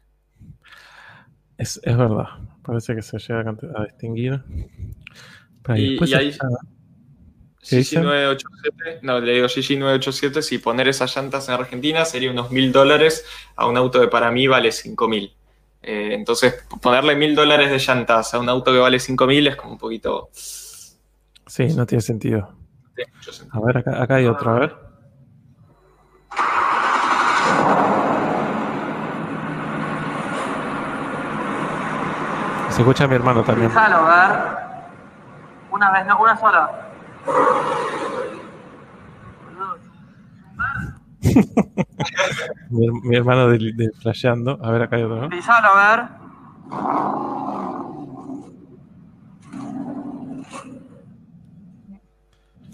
[1.58, 2.26] Es, es verdad.
[2.62, 4.40] Parece que se llega a, distinguir.
[5.62, 6.48] Pero Y- ahí- está-
[7.68, 8.04] ¿Qué dicen?
[8.04, 13.24] GG987, no, le digo GG987, si poner esas llantas en Argentina sería unos mil dólares,
[13.56, 15.34] a un auto que para mí vale 5 mil.
[15.82, 19.56] Eh, entonces, ponerle mil dólares de llantas a un auto que vale 5 mil es
[19.56, 20.28] como un poquito...
[20.34, 22.54] Sí, no tiene sentido.
[22.94, 23.62] tiene mucho sentido.
[23.62, 24.84] A ver, acá, acá hay otro, a ver.
[32.70, 33.70] Se escucha a mi hermano también.
[35.70, 36.84] Una vez, no, una sola.
[42.70, 44.59] Mi, her- mi hermano de, de flasheando.
[44.62, 45.22] A ver, acá hay otro.
[45.22, 45.28] ¿no?
[45.28, 47.14] Pisalo a ver.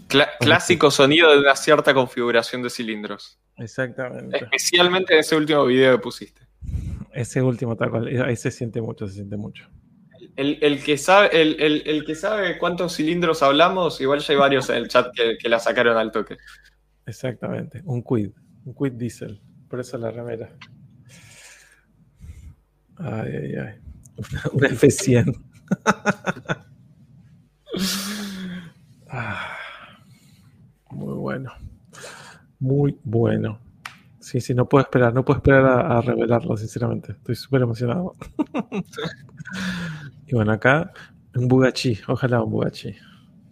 [0.09, 3.39] Cla- clásico sonido de una cierta configuración de cilindros.
[3.57, 4.39] Exactamente.
[4.45, 6.43] Especialmente en ese último video que pusiste.
[7.13, 9.69] Ese último taco, ahí se siente mucho, se siente mucho.
[10.41, 14.39] El, el que sabe, el, el- el que sabe cuántos cilindros hablamos, igual ya hay
[14.39, 16.39] varios en el chat que, que la sacaron al toque.
[17.05, 17.83] Exactamente.
[17.85, 18.31] Un quid.
[18.65, 19.41] Un quid diesel.
[19.69, 20.51] Por eso la remera.
[22.97, 23.75] Ay, ay, ay.
[24.17, 25.35] Una, una F100.
[29.09, 29.57] Ah,
[30.91, 31.53] muy bueno.
[32.59, 33.59] Muy bueno.
[34.21, 37.13] Sí, sí, no puedo esperar, no puedo esperar a, a revelarlo, sinceramente.
[37.13, 38.15] Estoy súper emocionado.
[40.31, 40.93] y bueno, acá
[41.35, 42.95] un Bugachi, ojalá un Bugachi.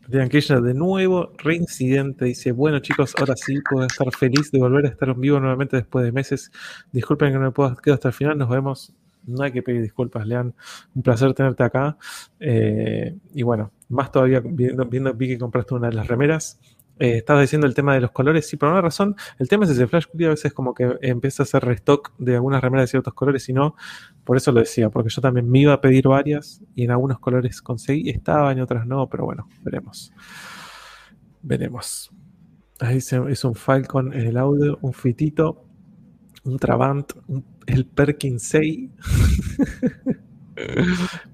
[0.07, 4.87] Diane Kirchner de nuevo, reincidente, dice, bueno chicos, ahora sí puedo estar feliz de volver
[4.87, 6.53] a estar en vivo nuevamente después de meses.
[6.93, 8.95] Disculpen que no me puedo quedar hasta el final, nos vemos.
[9.27, 10.55] No hay que pedir disculpas, Lean.
[10.95, 11.99] Un placer tenerte acá.
[12.41, 16.59] Eh, y bueno, más todavía viendo, viendo, vi que compraste una de las remeras.
[16.99, 19.71] Eh, estabas diciendo el tema de los colores, sí, por una razón, el tema es
[19.71, 22.89] ese Flash Cookie a veces como que empieza a hacer restock de algunas remeras de
[22.89, 23.77] ciertos colores y no,
[24.25, 27.21] por eso lo decía, porque yo también me iba a pedir varias y en algunos
[27.21, 30.13] colores conseguí, estaban y otras no, pero bueno, veremos.
[31.43, 32.11] Veremos.
[32.81, 35.65] Ahí se hizo un Falcon en el audio, un Fitito,
[36.45, 37.13] un Trabant,
[37.67, 38.91] el Perkin 6.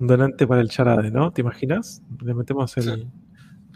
[0.01, 1.33] un donante para el Charade, ¿no?
[1.33, 2.03] ¿Te imaginas?
[2.23, 3.09] Le metemos el,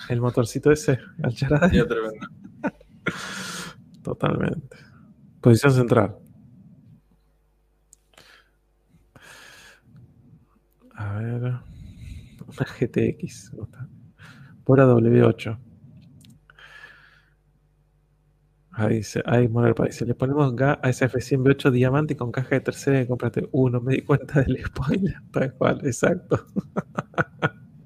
[0.08, 1.84] el motorcito ese al Charade.
[1.84, 2.28] Tremendo.
[4.02, 4.76] Totalmente.
[5.40, 6.16] Posición central.
[10.94, 11.42] A ver.
[11.42, 13.52] Una GTX.
[14.64, 15.58] Pura W8.
[18.72, 22.50] Ahí dice, ahí Moner dice, le ponemos GA a ese F100 V8 diamante con caja
[22.50, 23.80] de tercera y compraste uno.
[23.80, 26.46] Me di cuenta del spoiler, tal cual, exacto.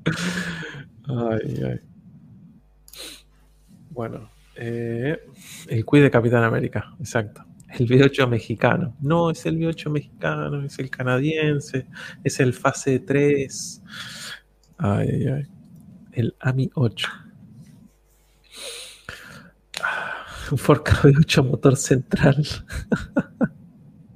[1.08, 1.91] ay, ay.
[3.92, 5.18] Bueno, eh,
[5.68, 7.44] el quiz de Capitán América, exacto.
[7.68, 8.96] El V8 mexicano.
[9.00, 11.86] No es el V8 mexicano, es el canadiense,
[12.22, 13.82] es el fase 3.
[14.78, 15.42] Ay, ay, ay.
[16.12, 17.08] El AMI 8.
[19.82, 22.46] Ah, Un Ford V8 motor central.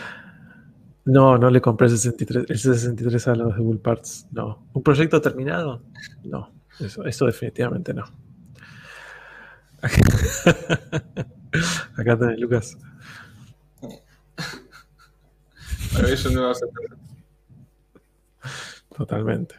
[1.05, 4.29] No, no le compré el 63, el 63 a los de Bull Parts.
[4.31, 4.69] No.
[4.73, 5.83] ¿Un proyecto terminado?
[6.23, 6.53] No.
[6.79, 8.05] Eso, eso definitivamente no.
[11.97, 12.77] Acá tenés, Lucas.
[16.33, 16.69] No va a ser
[18.97, 19.55] Totalmente.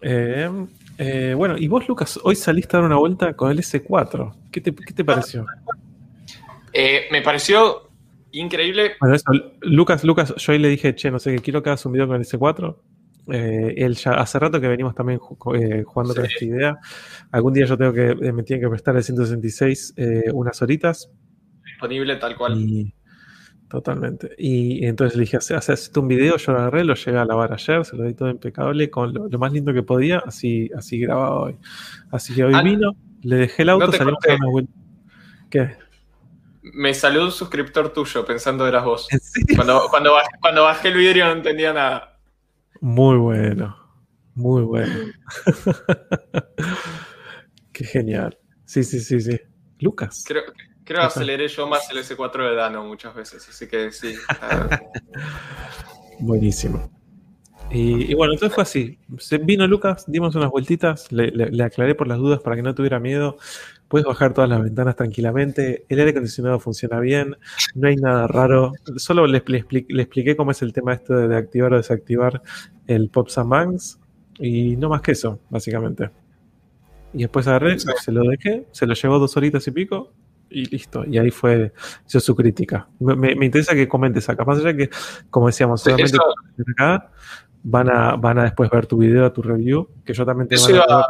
[0.00, 0.48] Eh,
[0.98, 4.34] eh, bueno, y vos, Lucas, hoy saliste a dar una vuelta con el S4.
[4.52, 5.46] ¿Qué te, qué te pareció?
[6.72, 7.88] Eh, me pareció
[8.32, 8.92] increíble.
[9.00, 9.24] Bueno, eso,
[9.62, 12.06] Lucas, Lucas, yo ahí le dije, che, no sé, que quiero que hagas un video
[12.06, 12.76] con el S4.
[13.30, 15.18] Eh, él ya hace rato que venimos también
[15.54, 16.32] eh, jugando con Sí.
[16.32, 16.78] esta idea.
[17.30, 21.10] Algún día yo tengo que, eh, me tienen que prestar el 166 eh, unas horitas.
[21.64, 22.56] Disponible tal cual.
[22.58, 22.94] Y,
[23.68, 24.30] totalmente.
[24.38, 27.24] Y entonces le dije, hace, hace hacete un video, yo lo agarré, lo llevé a
[27.24, 30.70] lavar ayer, se lo di todo impecable, con lo, lo más lindo que podía, así,
[30.76, 31.56] así grababa hoy.
[32.10, 34.72] Así que hoy Ah, vino, le dejé el auto, no salimos a una vuelta.
[35.50, 35.76] ¿Qué?
[36.62, 39.06] Me saludó un suscriptor tuyo pensando eras vos.
[39.10, 39.56] ¿En serio?
[39.56, 42.07] Cuando, cuando, bajé, cuando bajé el vidrio no entendía nada.
[42.80, 43.76] Muy bueno,
[44.34, 44.94] muy bueno.
[47.72, 48.38] Qué genial.
[48.64, 49.38] Sí, sí, sí, sí.
[49.80, 50.24] Lucas.
[50.26, 50.42] Creo,
[50.84, 54.14] creo que aceleré yo más el S4 de Dano muchas veces, así que sí.
[56.20, 56.90] Buenísimo.
[57.70, 58.98] Y, y bueno, entonces fue así.
[59.18, 62.62] Se vino Lucas, dimos unas vueltitas, le, le- le aclaré por las dudas para que
[62.62, 63.36] no tuviera miedo.
[63.88, 65.84] Puedes bajar todas las ventanas tranquilamente.
[65.88, 67.36] El aire acondicionado funciona bien.
[67.74, 68.72] No hay nada raro.
[68.96, 71.76] Solo le, le expli- le expliqué cómo es el tema esto de, de activar o
[71.78, 72.42] desactivar
[72.86, 73.98] el Pops and Bangs.
[74.38, 76.10] Y no más que eso, básicamente.
[77.14, 80.12] Y después agarré, se lo dejé, se lo llevó dos horitas y pico.
[80.50, 81.04] Y listo.
[81.06, 81.72] Y ahí fue
[82.06, 82.88] hizo su crítica.
[83.00, 84.44] Me, me- me interesa que comentes acá.
[84.44, 84.90] Más allá que,
[85.30, 86.34] como decíamos, solamente eso-
[86.72, 87.10] acá,
[87.62, 90.66] van a, van a después ver tu video, tu review, que yo también te Eso
[90.72, 91.06] van a iba,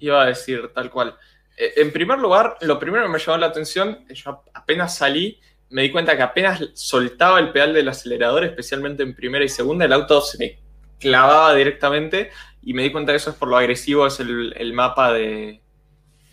[0.00, 1.14] iba a decir tal cual.
[1.56, 5.40] Eh, en primer lugar, lo primero que me llamó la atención, yo apenas salí,
[5.70, 9.84] me di cuenta que apenas soltaba el pedal del acelerador, especialmente en primera y segunda,
[9.84, 10.58] el auto se me
[11.00, 12.30] clavaba directamente
[12.62, 15.60] y me di cuenta que eso es por lo agresivo, es el, el mapa de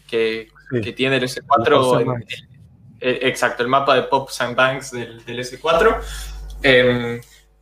[0.10, 0.82] que, Sí.
[0.82, 1.92] que tiene el Pops S4.
[1.94, 2.48] and en- Bangs.
[3.02, 6.00] eh, exacto, el mapa de Pops and Banks del, del S4.
[6.64, 7.20] Eh,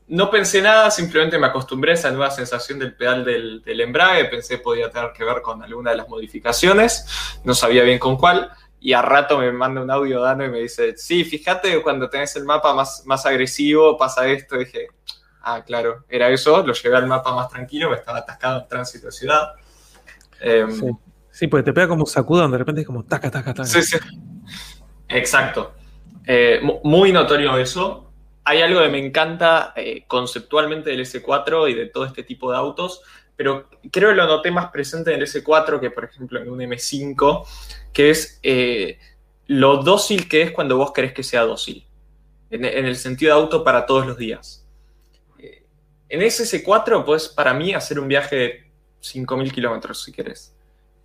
[0.09, 4.25] no pensé nada, simplemente me acostumbré a esa nueva sensación del pedal del, del embrague.
[4.25, 7.05] Pensé podía tener que ver con alguna de las modificaciones,
[7.43, 8.49] no sabía bien con cuál.
[8.81, 12.35] Y a rato me manda un audio Dano y me dice: Sí, fíjate cuando tenés
[12.37, 14.55] el mapa más, más agresivo pasa esto.
[14.55, 14.87] Y dije:
[15.41, 16.65] Ah, claro, era eso.
[16.65, 19.53] Lo llevé al mapa más tranquilo, me estaba atascado en tránsito de ciudad.
[20.39, 20.85] Em, Sí.
[21.31, 23.65] Sí, porque te pega como sacudón, de repente es como taca, taca, taca.
[23.69, 23.97] Sí, sí.
[25.07, 25.73] Exacto.
[26.25, 28.08] Eh, mu- muy notorio eso.
[28.49, 32.57] Hay algo que me encanta eh, conceptualmente del S4 y de todo este tipo de
[32.57, 33.03] autos,
[33.35, 36.57] pero creo que lo noté más presente en el S4 que, por ejemplo, en un
[36.57, 37.45] M5,
[37.93, 38.97] que es eh,
[39.45, 41.85] lo dócil que es cuando vos querés que sea dócil,
[42.49, 44.67] en, el sentido de auto para todos los días.
[45.37, 45.63] Eh,
[46.09, 48.71] en ese S4, pues para mí hacer un viaje de
[49.03, 50.55] 5.000 kilómetros, si querés.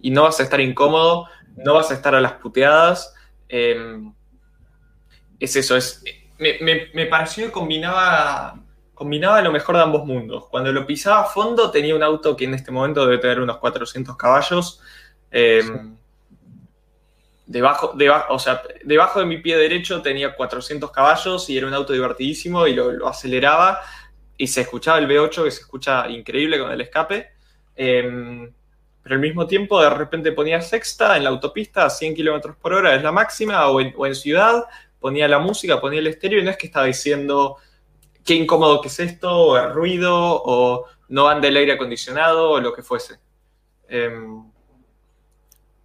[0.00, 1.26] Y no vas a estar incómodo,
[1.56, 3.14] no vas a estar a las puteadas.
[3.50, 6.02] es eso, es,
[6.44, 8.60] me, me- me pareció que combinaba,
[8.94, 10.46] combinaba lo mejor de ambos mundos.
[10.50, 13.58] Cuando lo pisaba a fondo tenía un auto que en este momento debe tener unos
[13.58, 14.80] 400 caballos.
[15.30, 15.62] eh,
[17.46, 21.74] debajo, deba- o sea, debajo de mi pie derecho tenía 400 caballos y era un
[21.74, 23.80] auto divertidísimo y lo, lo aceleraba
[24.36, 27.30] y se escuchaba el V8 que se escucha increíble con el escape.
[27.76, 28.50] Eh,
[29.02, 32.72] pero al mismo tiempo de repente ponía sexta en la autopista a 100 kilómetros por
[32.72, 34.64] hora, es la máxima, o en, o en ciudad,
[35.04, 37.58] ponía la música, ponía el estéreo y no es que estaba diciendo
[38.24, 42.60] qué incómodo que es esto, o el ruido, o no anda el aire acondicionado, o
[42.60, 43.16] lo que fuese.
[43.88, 44.44] Em,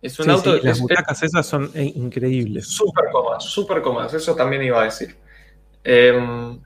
[0.02, 2.68] es un Sí, auto sí, las es- butacas esas son eh, increíbles.
[2.68, 5.16] Súper cómodas, súper cómodas, eso también iba a decir.
[5.84, 6.60] Em,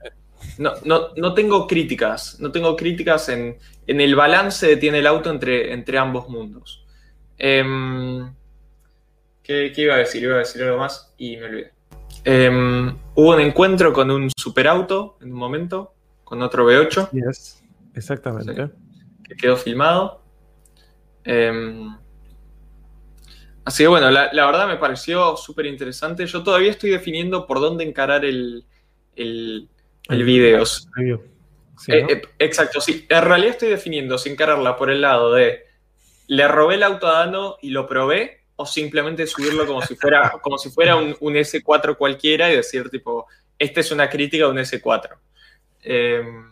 [0.58, 5.06] no, no- no tengo críticas, no tengo críticas en, en el balance que tiene el
[5.06, 6.84] auto entre, entre ambos mundos.
[7.38, 8.34] Em,
[9.42, 10.22] ¿qué, qué iba a decir?
[10.24, 11.73] Iba a decir algo más y me olvidé.
[12.24, 15.94] Em, hubo un encuentro con un superauto en un momento,
[16.24, 17.62] con otro V8 Yes,
[17.94, 18.70] exactamente.
[19.24, 20.22] que quedó filmado.
[21.24, 21.94] Em,
[23.64, 26.26] así que bueno, la, la verdad me pareció súper interesante.
[26.26, 28.64] Yo todavía estoy definiendo por dónde encarar el,
[29.16, 29.68] el,
[30.08, 30.64] el video.
[30.66, 30.86] Sí,
[31.88, 32.08] Eh, ¿no?
[32.10, 33.04] eh, exacto, sí.
[33.08, 35.60] En realidad estoy definiendo si encararla por el lado de
[36.26, 40.30] le robé el auto a Dano y lo probé, o simplemente subirlo como si fuera,
[40.42, 43.26] como si fuera un, un S4 cualquiera y decir, tipo,
[43.58, 45.16] esta es una crítica de un S4.
[45.82, 46.50] Em,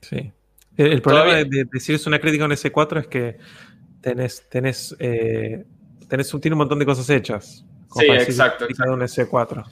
[0.00, 0.32] Sí.
[0.76, 3.38] El, el problema de, de decir es una crítica en S4 es que
[4.00, 5.64] tenés, tenés, eh,
[6.08, 7.64] tenés un, tiene un montón de cosas hechas.
[7.88, 9.64] como Sí, para exacto, crítica de un S4.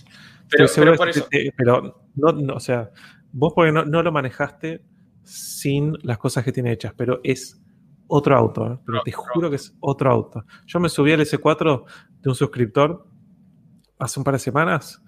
[0.51, 1.29] pero, pero por que eso.
[1.31, 2.91] te- te- pero no, no, o sea,
[3.33, 4.81] vos porque no, no lo manejaste
[5.23, 7.61] sin las cosas que tiene hechas, pero es
[8.07, 8.79] otro auto, ¿eh?
[8.87, 10.45] pero te juro que es otro auto.
[10.67, 11.85] Yo me subí al S4
[12.21, 13.07] de un suscriptor
[13.99, 15.03] hace un par de semanas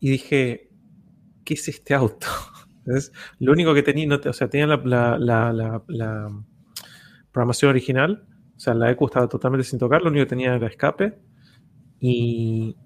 [0.00, 0.70] y dije,
[1.44, 2.26] ¿qué es este auto?
[3.38, 6.28] Lo único que tenía, no o sea, tenía la, la- la- la- la
[7.32, 8.26] programación original,
[8.56, 11.18] o sea, la EQ estaba totalmente sin tocar, lo único que tenía era escape
[12.00, 12.76] y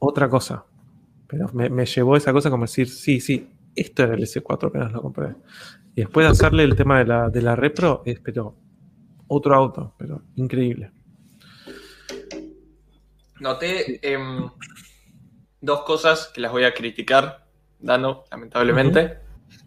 [0.00, 0.64] otra cosa.
[1.28, 4.92] Pero me, me llevó esa cosa como decir, sí, sí, esto era el S4 apenas
[4.92, 5.34] lo compré.
[5.94, 8.56] Y después de hacerle el tema de la, de la repro, es pero
[9.28, 10.90] otro auto, pero increíble.
[13.40, 14.48] Noté em,
[15.60, 17.46] dos cosas que las voy a criticar,
[17.78, 19.18] Dano, lamentablemente.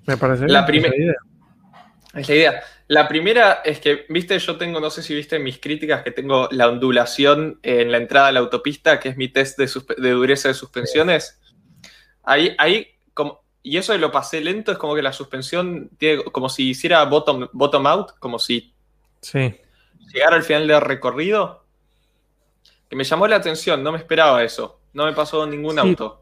[0.07, 1.15] Me parece La bien, primer- esa idea.
[2.14, 2.64] Es la idea.
[2.88, 6.48] La primera es que, viste, yo tengo, no sé si viste mis críticas, que tengo
[6.52, 9.69] la ondulación en la entrada a la autopista, que es mi test de,
[10.02, 11.41] de dureza de suspensiones.
[12.23, 16.23] Ahí, ahí, como, y eso de lo pasé lento, es como que la suspensión tiene
[16.25, 18.73] como si hiciera bottom, bottom out, como si
[19.21, 19.55] Sí,
[20.13, 21.63] llegara al final del recorrido.
[22.89, 24.79] Que me llamó la atención, no me esperaba eso.
[24.93, 25.79] No me pasó ningún Sí.
[25.79, 26.21] auto.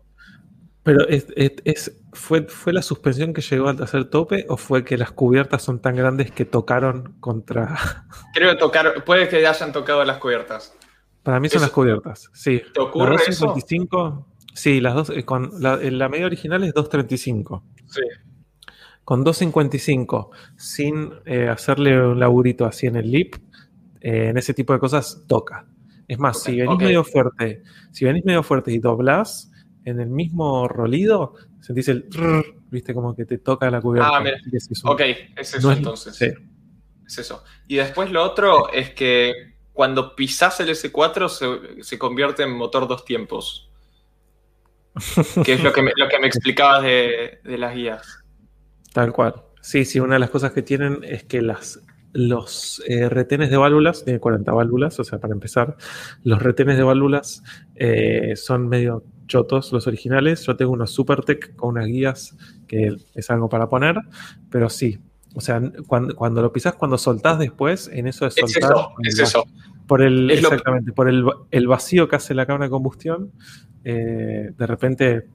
[0.86, 4.84] pero es, es- es- ¿fue, ¿fue la suspensión que llegó a hacer tope o fue
[4.84, 7.74] que las cubiertas son tan grandes que tocaron contra...
[8.34, 10.76] Creo que tocar, puede que hayan tocado las cubiertas.
[11.24, 12.62] Para mí son Eso- las cubiertas, sí.
[12.74, 13.54] ¿Te ocurre la eso?
[14.54, 17.64] 255, sí, las dos, eh, con la, media original es 235.
[17.88, 18.02] Sí.
[19.04, 23.36] Con 255, sin eh, hacerle un laburito así en el lip,
[24.00, 25.66] eh, en ese tipo de cosas toca.
[26.08, 29.52] Es más, si venís medio fuerte, si venís medio fuerte y doblás
[29.86, 32.08] en el mismo rolido, sentís el
[32.70, 34.18] viste como que te toca la cubierta.
[34.18, 34.38] Ah, mira.
[34.38, 36.16] Así que sí, es un- Ok, es eso no es- entonces.
[36.16, 36.28] sí.
[37.06, 37.44] Es eso.
[37.68, 42.88] Y después lo otro es que cuando pisás el S4 se, se convierte en motor
[42.88, 43.70] dos tiempos.
[45.44, 48.24] Que es lo que me, lo que me explicabas de, de las guías.
[48.94, 49.34] Tal cual.
[49.62, 51.80] Sí, sí, una de las cosas que tienen es que las,
[52.14, 55.76] los eh, retenes de válvulas, tiene 40 válvulas, o sea, para empezar,
[56.24, 57.44] los retenes de válvulas
[57.76, 60.46] eh, son medio chotos los originales.
[60.46, 62.36] Yo tengo unos SuperTech con unas guías
[62.68, 63.96] que es algo para poner,
[64.50, 65.00] pero sí.
[65.36, 68.72] O sea, cuando, cuando lo pisás, cuando soltás después, en eso de Es soltar.
[68.72, 69.46] eso, es eso.
[69.88, 73.32] Por el, Es exactamente, por el, el vacío que hace la cámara de combustión,
[73.84, 75.28] eh, de repente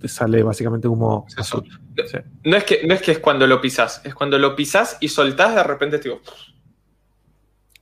[0.00, 1.64] te sale básicamente humo azul.
[2.06, 2.18] Sí.
[2.44, 5.08] No es, que, no es que es cuando lo pisás, es cuando lo pisás y
[5.08, 6.20] soltás de repente, tipo,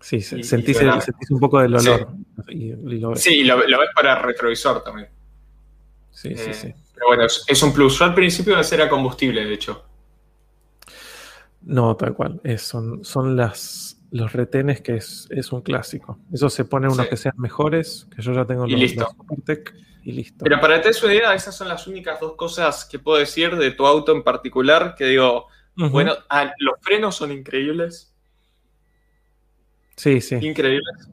[0.01, 1.01] Sí, Y- sentís, y el- ganar.
[1.03, 1.89] sentís un poco del Sí.
[1.89, 2.09] olor.
[2.49, 3.21] Y, y lo ves.
[3.23, 5.09] sí, lo, lo ves para el retrovisor también.
[6.11, 6.75] Sí, sí, Eh, sí.
[6.95, 7.99] Pero bueno, es, es un plus.
[8.01, 9.85] Yo al principio no era combustible, de hecho.
[11.63, 12.41] No, tal cual.
[12.45, 16.19] Es- son, son las, los retenes que es, es un clásico.
[16.33, 17.11] Eso se pone unos Sí.
[17.11, 19.01] que sean mejores, que yo ya tengo Y los, listo.
[19.01, 19.59] los
[20.05, 20.45] y listo.
[20.45, 23.19] Pero para que te des una idea, esas son las únicas dos cosas que puedo
[23.19, 28.15] decir de tu auto en particular, que digo, bueno, ah, los frenos son increíbles,
[29.97, 30.37] sí, sí.
[30.43, 31.09] increíbles.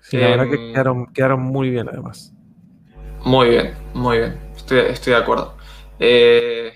[0.00, 2.32] Sí, la verdad Em, que quedaron, quedaron muy bien además.
[3.24, 5.56] Muy bien, muy bien, estoy, estoy de acuerdo.
[5.98, 6.69] Eh,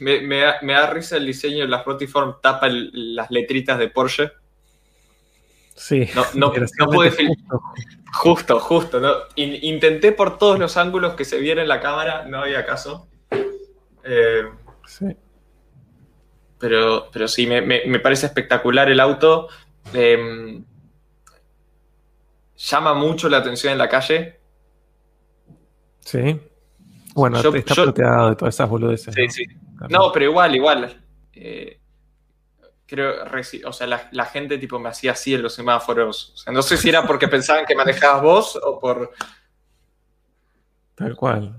[0.00, 3.88] me, me da, me da risa el diseño, la Rotiform tapa el- las letritas de
[3.88, 4.30] Porsche.
[5.74, 6.08] Sí.
[6.14, 7.62] No, no, no pude justo.
[8.14, 9.00] Justo, justo.
[9.00, 9.12] ¿no?
[9.36, 13.08] In- intenté por todos los ángulos que se viera en la cámara, no había caso.
[14.04, 14.42] Eh,
[14.86, 15.06] Sí.
[16.58, 19.48] pero, pero sí, me, me- me parece espectacular el auto.
[19.94, 20.60] Eh,
[22.56, 24.38] llama mucho la atención en la calle.
[26.00, 26.40] Sí.
[27.14, 27.92] Bueno, Yo- está yo- de
[28.36, 29.14] todas esas boludeces.
[29.14, 29.30] Sí, ¿no?
[29.30, 29.44] sí.
[29.78, 29.98] También.
[30.00, 31.02] No, pero igual, igual.
[31.32, 31.80] Eh,
[32.86, 33.14] creo,
[33.66, 36.32] o sea, la, la gente tipo me hacía así en los semáforos.
[36.34, 39.12] O sea, no sé si era porque pensaban que manejabas vos o por,
[40.94, 41.56] Tal cual.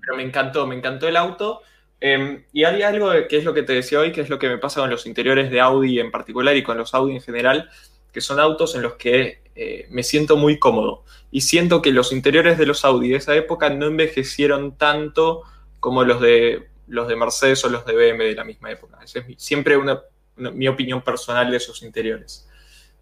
[0.00, 1.62] pero me encantó, me encantó el auto.
[2.00, 4.48] Eh, y hay algo que es lo que te decía hoy, que es lo que
[4.48, 7.68] me pasa con los interiores de Audi en particular y con los Audi en general,
[8.12, 11.04] que son autos en los que eh, me siento muy cómodo.
[11.30, 15.42] Y siento que los interiores de los Audi de esa época no envejecieron tanto
[15.78, 18.98] como los de, los de Mercedes o los de BMW de la misma época.
[19.02, 20.00] Esa es mi- siempre una,
[20.36, 22.46] una- mi opinión personal de esos interiores.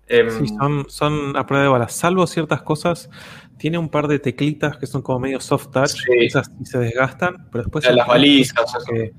[0.06, 1.93] Em, Sí, son, son a prueba de balas.
[1.94, 3.10] Salvo ciertas cosas,
[3.59, 5.89] tiene un par de teclitas que son como medio soft touch.
[5.90, 6.12] Sí.
[6.20, 7.85] Esas se desgastan, pero después.
[7.93, 9.12] Las balizas, que-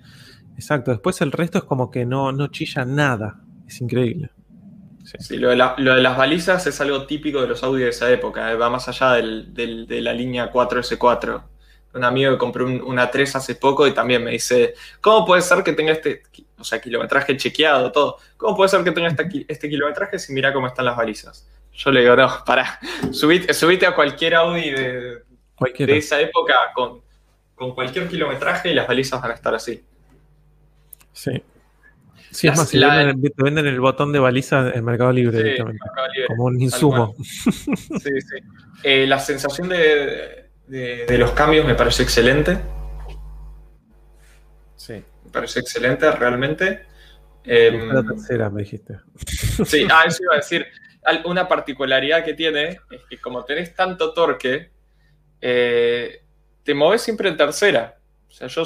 [0.56, 3.42] exacto, después el resto es como que no, no chilla nada.
[3.68, 4.32] Es increíble.
[5.04, 5.18] Sí.
[5.20, 7.90] Sí, lo de, la- lo de las balizas es algo típico de los Audi de
[7.90, 11.44] esa época, eh, va más allá del- del- de la línea 4S4.
[11.94, 15.42] Un amigo que compró un- una 3 hace poco y también me dice, ¿cómo puede
[15.42, 16.22] ser que tenga este,
[16.58, 18.18] o sea, kilometraje chequeado, todo?
[18.38, 19.10] ¿Cómo puede ser que tenga
[19.48, 21.48] este kilometraje si mira cómo están las balizas?
[21.74, 22.80] Yo le digo, no, pará,
[23.12, 25.18] subite, subite a cualquier Audi de,
[25.98, 27.02] esa época con,
[27.56, 29.84] con cualquier kilometraje y las balizas van a estar así.
[31.14, 31.42] Sí.
[32.32, 35.12] Sí, es Las- más, si la- venden, te venden el botón de baliza en Mercado
[35.12, 35.80] Libre Sí, directamente.
[35.84, 36.28] Mercado Libre.
[36.28, 37.16] Como un insumo.
[37.44, 38.36] Sí, sí.
[38.84, 42.58] Eh, la sensación de, de- de los cambios me parece excelente.
[44.76, 45.04] Sí.
[45.26, 46.86] Me parece excelente realmente.
[47.44, 49.00] Eh, La tercera, me dijiste.
[49.66, 50.66] sí, ah, eso iba a decir.
[51.26, 54.70] Una particularidad que tiene es que como tenés tanto torque,
[55.42, 56.22] eh,
[56.64, 57.98] te moves siempre en tercera.
[58.28, 58.64] O sea, yo...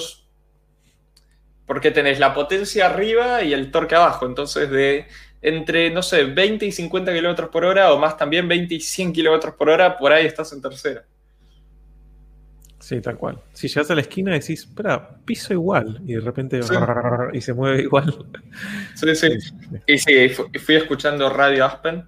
[1.66, 4.26] Porque tenés la potencia arriba y el torque abajo.
[4.26, 5.08] Entonces, de
[5.42, 9.14] entre, no sé, 20 y 50 kilómetros por hora, o más también 20 y 100
[9.14, 11.06] kilómetros por hora, por ahí estás en tercera.
[12.84, 13.40] Sí, tal cual.
[13.54, 16.02] Si llegas a la esquina decís, espera, piso igual.
[16.06, 16.74] Y de repente Sí.
[17.34, 18.14] y se mueve igual.
[18.94, 19.30] Sí, sí.
[19.88, 22.04] Y sí, fu- fui escuchando Radio Aspen.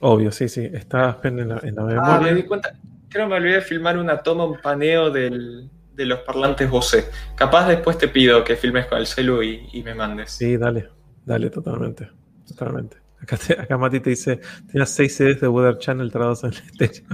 [0.00, 0.70] Obvio, sí, sí.
[0.72, 2.34] Está Aspen en la, en la Ah, me memoria.
[2.34, 2.74] di cuenta.
[3.10, 7.04] Creo que me olvidé de filmar una toma, un paneo del- de los parlantes Bose.
[7.36, 10.30] Capaz después te pido que filmes con el celu y, y me mandes.
[10.32, 10.88] Sí, dale,
[11.26, 12.08] dale, totalmente.
[12.48, 12.96] Totalmente.
[13.24, 14.40] Acá, te- acá Mati te dice,
[14.70, 17.04] tienes seis CDs de Weather Channel trabados en el estéreo.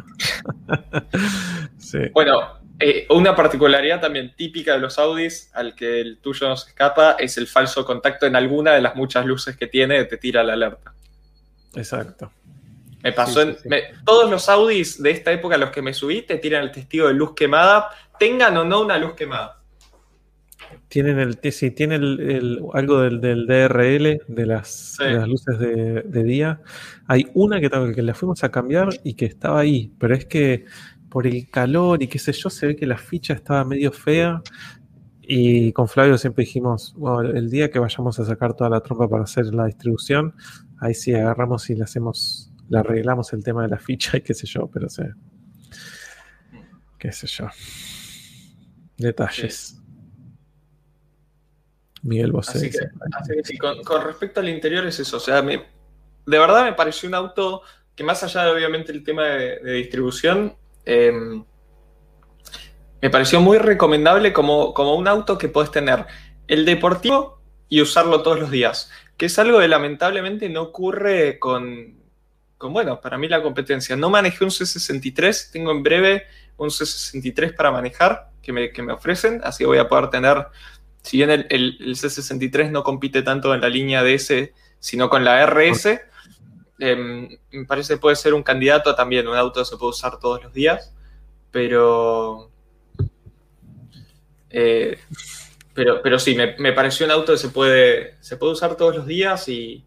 [1.78, 1.98] sí.
[2.12, 6.70] Bueno, eh, una particularidad también típica de los Audis, al que el tuyo no se
[6.70, 10.42] escapa, es el falso contacto en alguna de las muchas luces que tiene, te tira
[10.42, 10.94] la alerta.
[11.74, 12.32] Exacto.
[13.02, 13.54] Me pasó Sí, en.
[13.54, 13.68] sí, sí.
[13.68, 16.72] me- todos los Audis de esta época a los que me subí te tiran el
[16.72, 17.88] testigo de luz quemada,
[18.18, 19.59] tengan o no una luz quemada.
[20.88, 24.68] Tienen el, sí, tiene el, el- algo del, del DRL, de las,
[24.98, 25.04] Sí.
[25.04, 26.60] de las luces de, de día.
[27.06, 30.64] Hay una que, que la fuimos a cambiar y que estaba ahí, pero es que
[31.08, 34.42] por el calor y qué sé yo, se ve que la ficha estaba medio fea.
[35.22, 39.08] Y con Flavio siempre dijimos, bueno, el día que vayamos a sacar toda la trompa
[39.08, 40.34] para hacer la distribución,
[40.80, 44.34] ahí sí agarramos y le hacemos, le arreglamos el tema de la ficha y qué
[44.34, 45.10] sé yo, pero sé.
[46.98, 47.46] Qué sé yo.
[48.98, 49.79] Detalles.
[52.02, 52.58] Miguel Bosé.
[52.58, 52.90] Así que, dice.
[53.12, 55.18] así que sí, con, con respecto al interior es eso.
[55.18, 55.66] O sea, me-
[56.26, 57.62] de verdad me pareció un auto
[57.94, 60.54] que más allá de obviamente el tema de, de distribución,
[60.86, 61.12] eh,
[63.02, 66.04] me pareció muy recomendable como, como un auto que puedes tener
[66.48, 68.90] el deportivo y usarlo todos los días.
[69.16, 71.98] Que es algo que lamentablemente no ocurre con,
[72.58, 73.96] con, bueno, para mí la competencia.
[73.96, 76.24] No manejé un C63, tengo en breve
[76.56, 80.46] un C63 para manejar que me, que me ofrecen, así que voy a poder tener
[81.02, 85.24] si bien el, el- el C63 no compite tanto en la línea DS, sino con
[85.24, 86.00] la RS,
[86.78, 90.18] em, me parece que puede ser un candidato también, un auto que se puede usar
[90.18, 90.92] todos los días,
[91.50, 92.50] pero,
[94.50, 94.98] Eh,
[95.74, 98.96] pero, pero sí, me, me pareció un auto que se puede, se puede usar todos
[98.96, 99.84] los días y,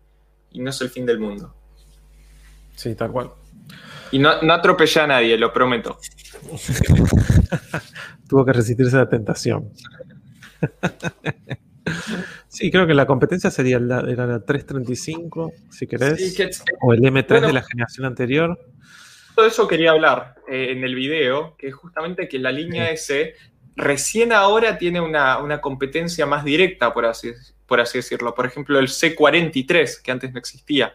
[0.52, 1.54] y no es el fin del mundo.
[2.76, 3.32] Sí, tal cual.
[4.12, 5.98] Y no, no atropellé a nadie, lo prometo.
[8.30, 9.70] Tuvo que resistirse a la tentación.
[12.48, 16.50] Sí, creo que la competencia sería la, era la 335, si querés, Sí, que-
[16.82, 17.48] o el M3 Bueno.
[17.48, 18.60] de la generación anterior.
[19.36, 23.34] todo eso quería hablar eh, en el video, que es justamente que la línea S
[23.76, 27.32] recién ahora tiene una, una competencia más directa, por así,
[27.66, 28.36] por así decirlo.
[28.36, 30.94] Por ejemplo, el C43, que antes no existía.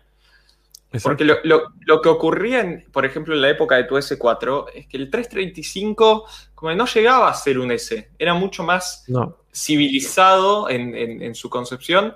[1.02, 4.66] Porque lo, lo- lo que ocurría, en, por ejemplo, en la época de tu S4,
[4.74, 6.24] es que el 335
[6.54, 11.22] como que no llegaba a ser un S, era mucho más No, civilizado en, en-
[11.22, 12.14] en su concepción,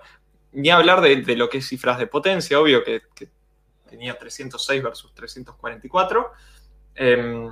[0.53, 3.29] ni hablar de, de lo que es cifras de potencia, obvio que, que
[3.89, 6.31] tenía 306 versus 344.
[6.95, 7.51] Em,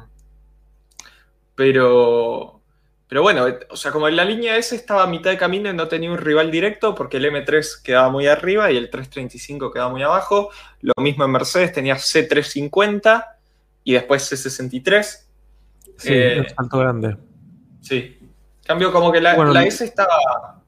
[1.55, 2.61] pero,
[3.09, 5.89] pero bueno, o sea, como la línea S estaba a mitad de camino y no
[5.89, 10.03] tenía un rival directo porque el M3 quedaba muy arriba y el 335 quedaba muy
[10.03, 10.51] abajo.
[10.81, 13.25] Lo mismo en Mercedes, tenía C350
[13.85, 15.03] y después C63.
[15.99, 17.17] sí, Eh, un salto grande.
[17.83, 18.17] Sí.
[18.71, 20.63] Cambio como que la, Bueno, la S estaba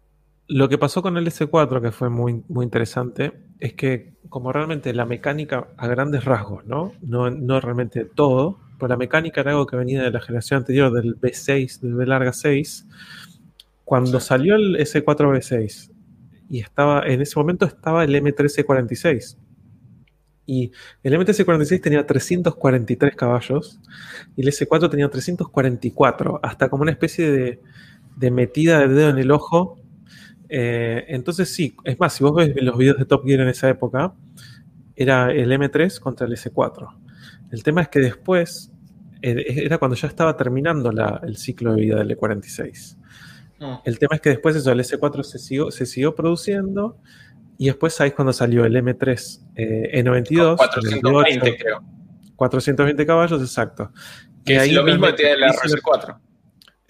[0.49, 4.93] Lo que pasó con el S4, que fue muy, muy interesante, es que como realmente
[4.93, 6.95] la mecánica a grandes rasgos, ¿no?
[7.01, 10.93] No, no realmente todo, pero la mecánica era algo que venía de la generación anterior,
[10.93, 12.89] del B6, del B larga 6,
[13.85, 14.27] cuando Sí.
[14.27, 15.93] salió el S4 B6,
[16.51, 19.37] y estaba, en ese momento estaba el M1346.
[20.45, 20.73] Y
[21.05, 23.79] el M1346 tenía 343 caballos
[24.37, 27.61] y el S4 tenía 344, hasta como una especie de,
[28.17, 29.79] de metida de dedo en el ojo
[30.55, 33.71] eh, entonces sí, es más, si vos ves los videos de Top Gear en esa
[33.71, 34.13] época,
[34.95, 36.89] era el M3 contra el S4.
[37.51, 38.71] El tema es que después,
[39.23, 42.99] eh, era cuando ya estaba terminando la- el ciclo de vida del E46.
[43.61, 43.65] Mm.
[43.87, 46.99] El tema es que después eso, el S4 se siguió, se siguió produciendo
[47.57, 50.57] y después ahí es cuando salió el M3 eh, E92.
[50.59, 51.83] con el 420, V8, creo.
[52.37, 53.91] 420 caballos, exacto.
[54.45, 56.19] Que es ahí lo mismo que tiene la hizo- RS4.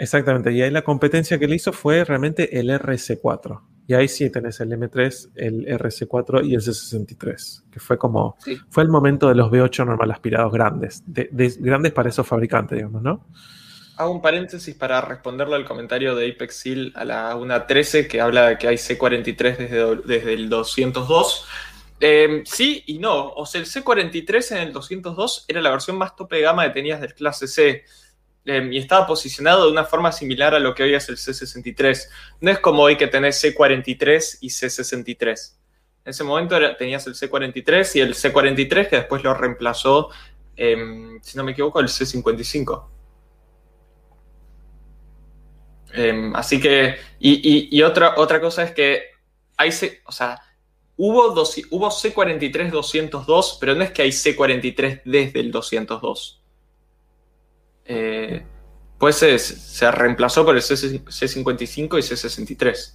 [0.02, 3.60] Exactamente, y ahí la competencia que le hizo fue realmente el RS4.
[3.86, 8.58] Y ahí sí tenés el M3, el RS4 y el C63, que fue como, Sí.
[8.68, 12.78] fue el momento de los V8 normal aspirados grandes, de, de- grandes para esos fabricantes,
[12.78, 13.24] digamos, ¿no?
[13.96, 18.48] Hago un paréntesis para responderle al comentario de Apex Seal a la 1.13 que habla
[18.48, 21.44] de que hay C43 desde, desde el 202.
[22.00, 23.28] Eh, sí y no.
[23.34, 26.70] O sea, el C43 en el 202 era la versión más tope de gama que
[26.70, 27.84] tenías del clase C.
[28.44, 32.08] Eh, y estaba posicionado de una forma similar a lo que hoy es el C63.
[32.40, 35.58] No es como hoy que tenés C43 y C63.
[36.04, 40.10] En ese momento era- tenías el C43 y el C43 que después lo reemplazó,
[40.56, 42.88] em, si no me equivoco, el C55.
[45.94, 49.02] Em, así que, y, y- y otra, otra cosa es que
[49.56, 49.70] hay,
[50.06, 50.40] o sea,
[50.96, 56.41] hubo, hubo C43 202, pero no es que hay C43 desde el 202.
[57.84, 58.44] Eh,
[58.98, 62.94] pues se, se reemplazó por el C, C55 y C63.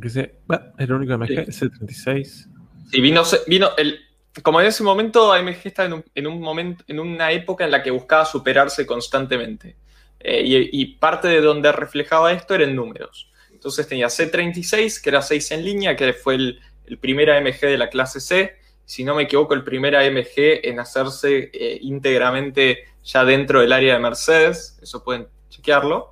[0.00, 2.48] Que se- bah, el único MG es el 36.
[2.92, 3.98] Y vino, vino el,
[4.42, 7.70] como en ese momento AMG estaba en un, en un momento, en una época en
[7.70, 9.76] la que buscaba superarse constantemente.
[10.20, 13.30] Eh, y, y parte de donde reflejaba esto eran números.
[13.50, 17.78] Entonces tenía C36, que era 6 en línea, que fue el, el primer AMG de
[17.78, 18.56] la clase C.
[18.84, 20.34] Si no me equivoco, el primer AMG
[20.64, 24.78] en hacerse eh, íntegramente ya dentro del área de Mercedes.
[24.82, 26.10] Eso pueden chequearlo.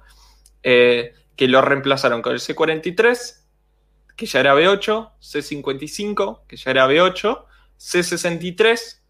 [0.62, 3.44] Eh, que lo reemplazaron con el C43,
[4.14, 7.44] que ya era B8, C55, que ya era B8,
[7.78, 9.00] C63,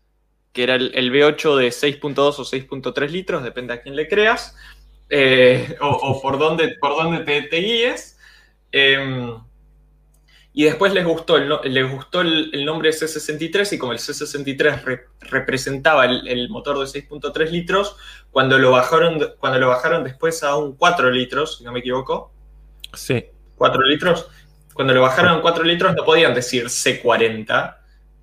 [0.53, 4.55] que era el, el B8 de 6.2 o 6.3 litros, depende a quién le creas,
[5.09, 6.77] eh, o, por dónde,
[7.27, 8.17] te, te guíes.
[8.71, 9.35] Eh,
[10.53, 14.83] y después les gustó el, les gustó el, el nombre C63 y como el C63
[14.83, 17.97] re, representaba el, el, motor de 6.3 litros,
[18.31, 22.33] cuando lo, bajaron, cuando lo bajaron después a un 4 litros, si no me equivoco.
[22.95, 23.27] Sí.
[23.57, 24.29] 4 litros.
[24.75, 27.77] Cuando lo bajaron a 4 litros no podían decir C40,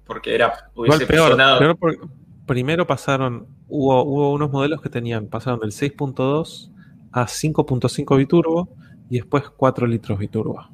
[0.06, 1.60] porque era, hubiese peor, sonado...
[1.60, 2.00] peor porque
[2.46, 6.72] primero pasaron, hubo, hubo unos modelos que tenían, pasaron del 6.2
[7.14, 8.76] a 5.5 biturbo
[9.10, 10.68] y después 4 litros biturbo.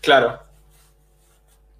[0.00, 0.51] Claro.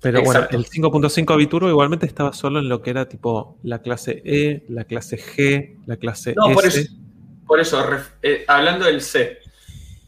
[0.03, 0.49] Pero Exacto.
[0.51, 4.65] bueno, el 5.5 biturbo igualmente estaba solo en lo que era tipo la clase E,
[4.69, 6.55] la clase G, la clase no, S.
[6.55, 6.91] Por eso,
[7.47, 7.87] por eso
[8.21, 9.39] eh, hablando del C.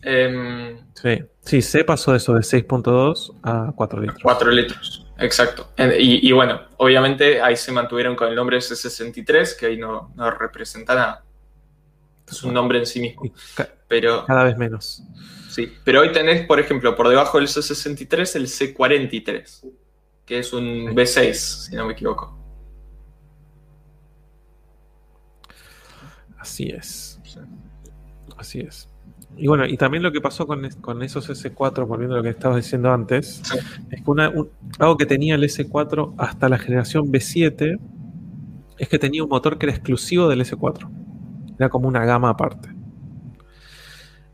[0.03, 1.19] Eh, sí.
[1.45, 4.19] sí, C pasó de eso de 6.2 a 4 litros.
[4.21, 5.71] 4 litros, exacto.
[5.79, 10.29] Y, y, bueno, obviamente ahí se mantuvieron con el nombre C63, que ahí no, no
[10.33, 11.25] representa nada.
[12.29, 13.23] es un nombre en sí mismo.
[13.87, 15.05] Pero cada vez menos.
[15.51, 19.63] sí, pero hoy tenés, por ejemplo, por debajo del C63 el C43,
[20.27, 20.95] que es un Sí.
[20.95, 21.35] B6,
[21.71, 22.37] si no me equivoco.
[26.39, 27.21] Así es.
[28.37, 28.89] Así es.
[29.37, 32.23] Y bueno, y también lo que pasó con, es- con esos S4, volviendo a lo
[32.23, 33.59] que estabas diciendo antes, Sí.
[33.91, 34.49] es que una- un-
[34.79, 37.79] algo que tenía el S4 hasta la generación B7
[38.79, 40.89] es que tenía un motor que era exclusivo del S4.
[41.59, 42.69] Era como una gama aparte.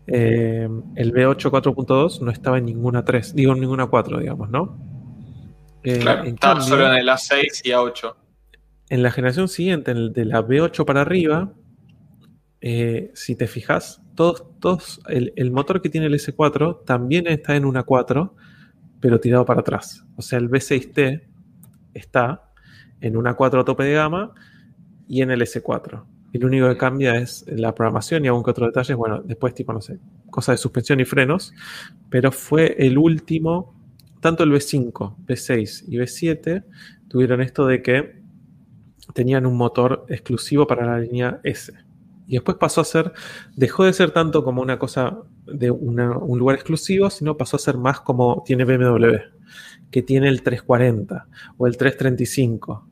[0.06, 4.76] Eh, el B8 4.2 no estaba en ninguna 3, digo en ninguna 4, digamos, ¿no?
[5.82, 8.14] Eh, Claro, en estaba cambio- solo en el A6 y A8.
[8.90, 11.52] en la generación siguiente, en el de la B8 para arriba,
[12.60, 17.56] eh, si te fijas, todos, todos, el, el motor que tiene el S4 también está
[17.56, 18.34] en una 4,
[19.00, 20.04] pero tirado para atrás.
[20.16, 21.22] O sea, el B6T
[21.94, 22.50] está
[23.00, 24.32] en una 4 a tope de gama
[25.08, 26.04] y en el S4.
[26.32, 28.94] Y lo único que cambia es la programación y algún que otro detalle.
[28.94, 29.98] Bueno, después, tipo, no sé,
[30.28, 31.52] cosas de suspensión y frenos.
[32.10, 33.79] Pero fue el último,
[34.20, 36.64] tanto el B5, B6 y B7
[37.08, 38.20] tuvieron esto de que
[39.14, 41.72] tenían un motor exclusivo para la línea S.
[42.26, 43.12] Y después pasó a ser,
[43.56, 47.76] dejó de ser tanto como una cosa de un lugar exclusivo, sino pasó a ser
[47.76, 49.20] más como tiene BMW,
[49.90, 51.26] que tiene el 340
[51.58, 52.86] o el 335,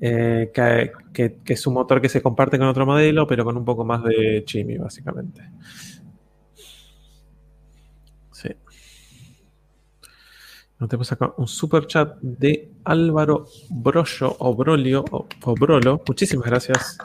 [0.00, 3.56] eh, que, que- que es un motor que se comparte con otro modelo, pero con
[3.58, 5.42] un poco más de chimi, básicamente.
[8.32, 8.48] Sí.
[10.80, 16.02] Nos tenemos acá un super chat de Álvaro Brollo o Brolio o, o Brolo.
[16.06, 16.98] Muchísimas gracias.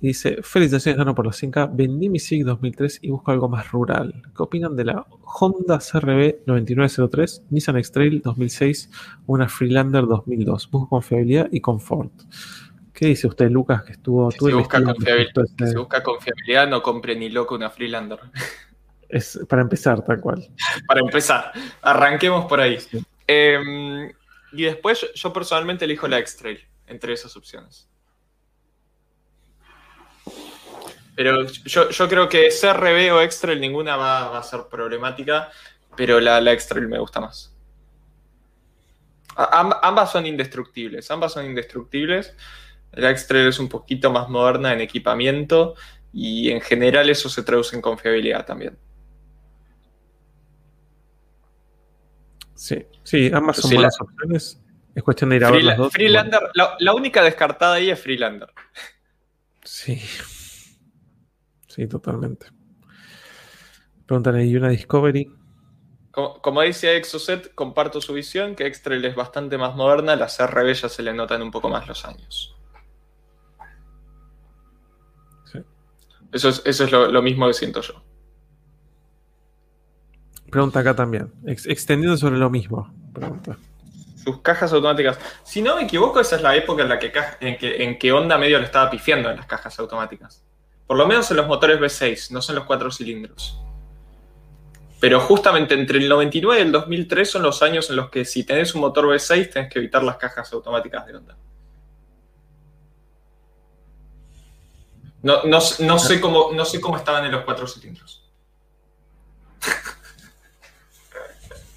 [0.00, 1.70] Y dice, felicitaciones Dano por la 5K.
[1.74, 4.22] Vendí mi SIG 2003 y busco algo más rural.
[4.36, 5.06] ¿Qué opinan de la
[5.40, 8.90] Honda CRB 9903, Nissan X-Trail 2006
[9.26, 10.70] o una Freelander 2002?
[10.70, 12.12] Busco confiabilidad y confort.
[12.92, 14.28] ¿Qué dice usted, Lucas, que estuvo...
[14.28, 18.20] Que tú busca confiabil- ese- si busca confiabilidad, no compre ni loco una Freelander.
[19.08, 20.48] Es para empezar, tal cual.
[20.86, 21.52] Para empezar,
[21.82, 22.80] arranquemos por ahí.
[22.80, 23.02] Sí.
[23.26, 24.12] Eh,
[24.52, 27.88] y después yo, yo personalmente elijo la X-Trail entre esas opciones.
[31.14, 35.50] Pero yo, yo creo que CRB o X-Trail ninguna va, va a ser problemática,
[35.96, 37.52] pero la, la X-Trail me gusta más.
[39.34, 42.34] A- ambas son indestructibles, ambas son indestructibles.
[42.92, 45.74] La X-Trail es un poquito más moderna en equipamiento
[46.12, 48.78] y en general eso se traduce en confiabilidad también.
[52.56, 54.62] Sí, sí, ambas son Sí, la- buenas opciones.
[54.94, 55.92] Es cuestión de ir a ver las dos.
[55.92, 58.48] Freelander, la, la única descartada ahí es Freelander.
[59.62, 60.00] Sí.
[61.68, 62.46] Sí, totalmente.
[64.06, 65.30] Preguntan ahí una Discovery.
[66.12, 70.72] Como, como dice Exocet, comparto su visión, que X-Trail es bastante más moderna, las RB
[70.72, 72.56] ya se le notan un poco más los años.
[75.52, 75.58] Sí.
[76.32, 78.02] Eso es, eso es lo, lo mismo que siento yo.
[80.56, 81.30] Pregunta acá también.
[81.46, 82.90] Ex- extendiendo sobre lo mismo.
[83.12, 83.58] Pregunta.
[84.24, 85.18] Sus cajas automáticas.
[85.44, 88.10] Si no me equivoco, esa es la época en la que, en que, en que
[88.10, 90.42] Honda medio le estaba pifiando en las cajas automáticas.
[90.86, 93.60] Por lo menos en los motores V6, no son los cuatro cilindros.
[94.98, 98.42] Pero justamente entre el 99 y el 2003 son los años en los que si
[98.44, 101.36] tenés un motor V6 tenés que evitar las cajas automáticas de Honda.
[105.22, 108.22] No, no, no sé, cómo, no sé cómo estaban en los cuatro cilindros.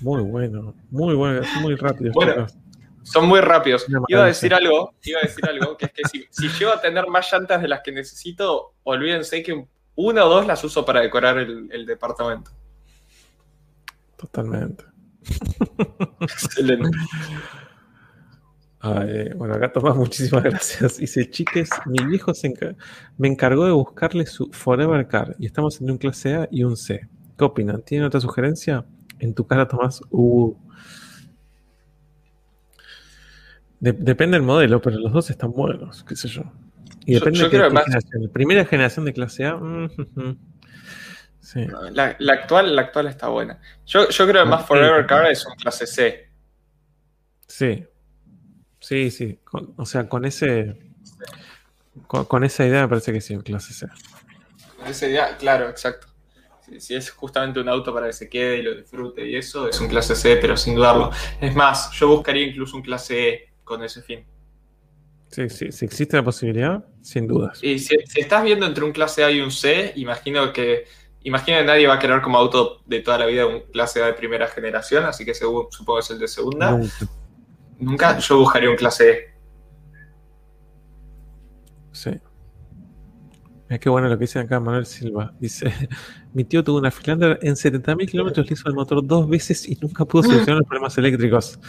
[0.01, 0.73] Muy bueno.
[0.89, 1.41] Muy bueno.
[1.61, 2.11] Muy rápido.
[2.13, 2.47] Bueno.
[2.47, 2.57] chicos.
[3.03, 3.85] Son muy rápidos.
[4.07, 6.81] Iba a decir algo, iba a decir algo, que es que si, si llego a
[6.81, 9.65] tener más llantas de las que necesito, olvídense que
[9.95, 12.51] una o dos las uso para decorar el, el departamento.
[14.15, 14.83] Totalmente.
[16.19, 16.97] Excelente.
[18.81, 20.97] Ay, bueno, acá Tomás, muchísimas gracias.
[20.97, 22.53] Dice, chiques, mi viejo se
[23.17, 26.77] me encargó de buscarle su Forever Car y estamos en un clase A y un
[26.77, 27.07] C.
[27.37, 27.81] ¿Qué opinan?
[27.81, 28.85] ¿Tienen otra sugerencia?
[29.19, 30.01] En tu cara, Tomás.
[30.09, 30.53] Uh.
[33.79, 36.43] De- depende del modelo, pero los dos están buenos, qué sé yo.
[37.05, 38.29] Y depende yo de creo qué generación.
[38.33, 39.55] Primera generación de clase A.
[39.55, 39.89] mm.
[41.41, 41.65] Sí.
[41.93, 43.59] La, la actual, la actual está buena.
[43.87, 46.29] Yo, yo creo que más Forever Car es un clase C.
[47.47, 47.85] Sí.
[48.79, 49.39] Sí, sí.
[49.45, 50.77] Con- o sea, con ese.
[52.05, 53.87] Con, con esa idea me parece que sí, clase C.
[54.85, 56.07] Esa idea, claro, exacto.
[56.77, 59.79] Si, es justamente un auto para que se quede y lo disfrute y eso, es
[59.79, 61.11] un clase C, pero sin dudarlo.
[61.41, 64.25] Es más, yo buscaría incluso un clase E con ese fin.
[65.27, 67.63] Sí, sí, si existe la posibilidad, sin dudas.
[67.63, 70.85] Y si, si estás viendo entre un clase A y un C, imagino que,
[71.21, 74.07] imagino que nadie va a querer como auto de toda la vida un clase A
[74.07, 76.71] de primera generación, así que supongo que es el de segunda.
[76.71, 76.91] Nunca.
[77.79, 79.33] Nunca yo buscaría un clase E.
[81.91, 82.11] Sí.
[83.69, 85.31] Mira qué bueno lo que dice acá Manuel Silva.
[85.39, 85.71] Dice,
[86.33, 89.75] mi tío tuvo una Freelander en 70.000 kilómetros, le hizo el motor dos veces y
[89.75, 91.59] nunca pudo solucionar los problemas eléctricos.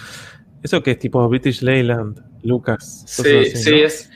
[0.63, 3.05] Eso que es tipo British Leyland, Lucas.
[3.07, 3.77] Sí, así, sí, ¿no?
[3.77, 4.11] es.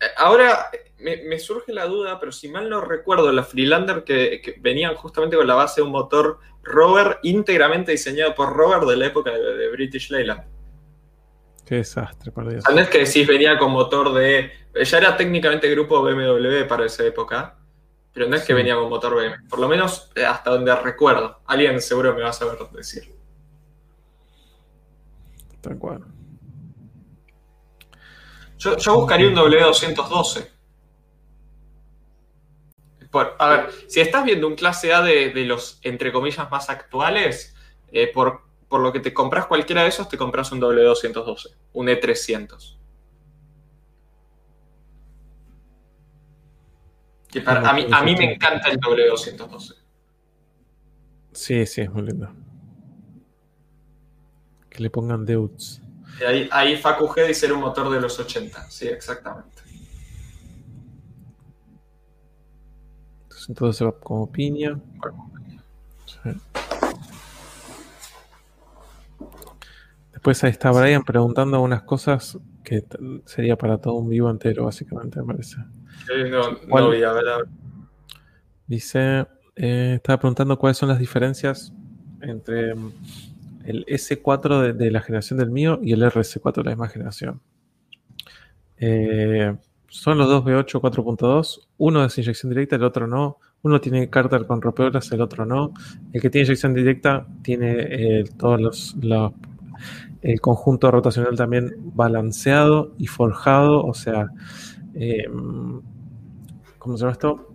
[0.00, 0.66] eh, Ahora
[0.98, 4.94] me, me surge la duda, pero si mal no recuerdo, la Freelander que, que venían
[4.94, 9.30] justamente con la base de un motor Rover íntegramente diseñado por Rover de la época
[9.30, 10.42] de, de British Leyland.
[11.66, 12.64] Qué desastre, por Dios.
[12.68, 14.52] Es que decís venía con motor de.
[14.84, 17.58] Ya era técnicamente grupo BMW para esa época,
[18.12, 18.52] pero no es que Sí.
[18.54, 19.48] venía con motor BMW.
[19.48, 21.40] Por lo menos eh, hasta donde recuerdo.
[21.46, 23.12] Alguien seguro me va a saber decir.
[25.60, 26.04] Tal cual.
[28.58, 30.48] Yo, yo buscaría un W212.
[33.10, 36.70] Por- a ver, si estás viendo un clase A de, de los, entre comillas, más
[36.70, 37.54] actuales,
[37.92, 41.88] eh, por, por lo que te compras cualquiera de esos, te compras un W212, un
[41.88, 42.76] E E300.
[47.28, 49.74] Que para- a, mí, a mí me encanta el W212.
[51.32, 52.30] Sí, sí, es muy lindo.
[54.70, 55.80] Que le pongan Deutz.
[56.26, 58.70] Ahí, ahí Facu G dice era un motor de los 80.
[58.70, 59.62] Sí, exactamente.
[63.48, 64.80] Entonces se va como piña.
[66.06, 66.30] Sí.
[70.26, 72.82] Después ahí está Brian preguntando unas cosas que
[73.26, 75.58] sería para todo un vivo entero, básicamente, me parece.
[76.12, 77.46] Eh, no, no vi, a ver, a ver.
[78.66, 79.24] Dice,
[79.54, 81.72] eh, estaba preguntando cuáles son las diferencias
[82.22, 82.92] entre mm,
[83.66, 87.40] el S4 de, de la generación del mío y el RS4 de la misma generación.
[88.78, 89.54] Eh,
[89.86, 93.38] son los dos V8 4.2, uno es inyección directa, el otro no.
[93.62, 95.72] Uno tiene cárter con rompeolas, el otro no.
[96.12, 99.32] El que tiene inyección directa tiene eh, todos los, los-
[100.26, 104.26] el conjunto rotacional también balanceado y forjado, o sea,
[104.94, 105.24] eh,
[106.78, 107.54] ¿cómo se llama esto?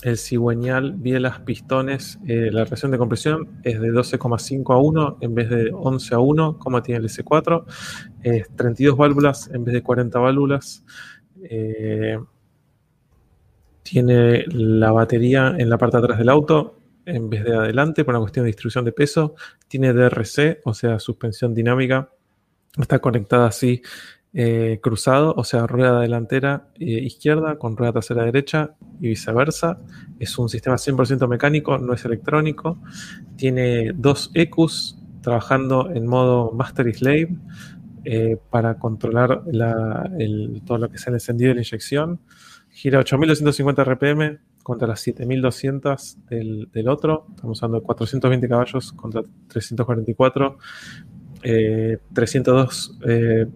[0.00, 5.34] El cigüeñal, bielas, pistones, eh, la relación de compresión es de 12,5 a 1 en
[5.34, 7.66] vez de 11 a 1, como tiene el S4.
[8.22, 10.84] Es 32 válvulas en vez de 40 válvulas.
[11.42, 12.18] Eh,
[13.82, 18.14] tiene la batería en la parte de atrás del auto en vez de adelante por
[18.14, 19.34] una cuestión de distribución de peso.
[19.68, 22.10] Tiene DRC, o sea, suspensión dinámica.
[22.78, 23.82] Está conectada así
[24.32, 29.78] eh, cruzado, o sea, rueda delantera eh, izquierda con rueda trasera derecha y viceversa.
[30.18, 32.78] Es un sistema 100% mecánico, no es electrónico.
[33.36, 37.28] Tiene dos EQs trabajando en modo Master y Slave
[38.04, 42.20] eh, para controlar la- el- todo lo que es el encendido de la inyección.
[42.70, 47.26] Gira 8250 RPM contra las 7200 del, del otro.
[47.36, 50.58] Estamos de 420 caballos contra 344.
[51.42, 53.46] eh, 302 eh,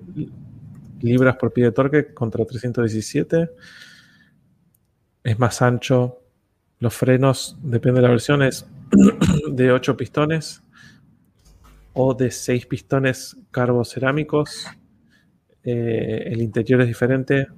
[1.00, 3.50] libras por pie de torque contra 317.
[5.24, 6.20] Es más ancho.
[6.78, 8.66] Los frenos, depende de la versión, es
[9.50, 10.62] de 8 pistones
[11.94, 14.66] o de 6 pistones carbocerámicos.
[15.64, 17.48] Eh, el interior es diferente.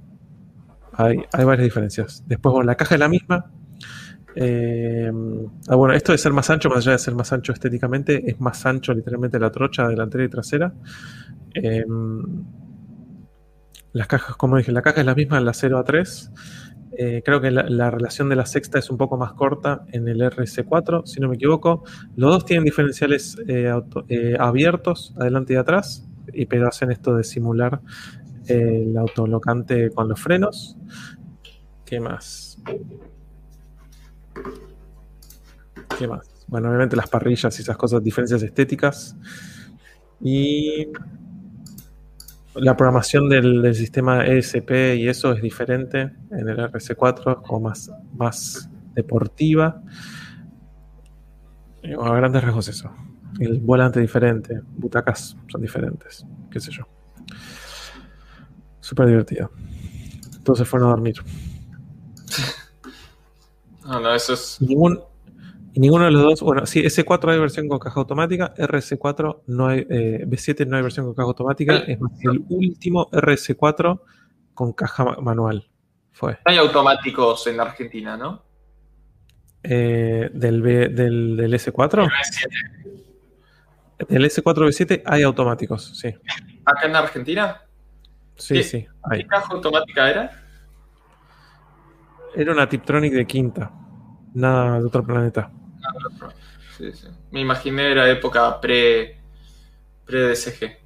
[0.93, 2.25] Hay, varias diferencias.
[2.27, 3.51] Después, bueno, la caja es la misma.
[4.37, 5.11] Eh,
[5.69, 8.41] ah, bueno, esto de ser más ancho, más allá de ser más ancho estéticamente, es
[8.41, 10.73] más ancho literalmente la trocha delantera y trasera.
[11.55, 11.85] Eh,
[13.93, 16.33] las cajas, como dije, la caja es la misma en la 0 a 3.
[16.93, 20.09] Eh, creo que la, la relación de la sexta es un poco más corta en
[20.09, 21.85] el RS4, si no me equivoco.
[22.17, 23.73] Los dos tienen diferenciales eh,
[24.39, 27.81] abiertos, adelante y atrás, y, pero hacen esto de simular
[28.51, 30.77] el autolocante con los frenos.
[31.85, 32.59] ¿Qué más?
[35.99, 36.29] ¿Qué más?
[36.47, 39.17] Bueno, obviamente las parrillas y esas cosas, diferencias estéticas.
[40.21, 40.89] Y
[42.55, 47.69] la programación del, del sistema ESP y eso es diferente en el RC4, es como
[47.69, 49.83] más, más deportiva.
[51.83, 52.91] A grandes rasgos eso.
[53.39, 56.87] El volante diferente, butacas son diferentes, qué sé yo.
[58.81, 59.51] Súper divertido.
[60.37, 61.15] Entonces fueron a dormir.
[63.85, 64.59] No, no, eso es.
[64.61, 65.01] Ningún-
[65.75, 69.87] ninguno de los dos, bueno, sí, S4 hay versión con caja automática, RS4 no hay,
[69.89, 74.03] eh, B7 no hay versión con caja automática, es más, el último RS4
[74.55, 75.69] con caja ma- manual
[76.13, 76.33] fue.
[76.33, 78.43] No hay automáticos en Argentina, ¿no?
[79.63, 82.09] Eh, del, B- del, del S4,
[84.09, 86.09] del S4 B7 hay automáticos, sí,
[86.65, 87.63] ¿Acá en Argentina?
[88.41, 88.63] Sí, ¿Qué?
[88.65, 89.25] sí, ¿Qué hay.
[89.25, 90.31] caja automática era?
[92.35, 93.71] Era una Tiptronic de quinta,
[94.35, 95.51] nada de otro planeta.
[96.77, 97.09] Sí, sí.
[97.31, 99.19] Me imaginé era época pre,
[100.07, 100.79] pre DSG.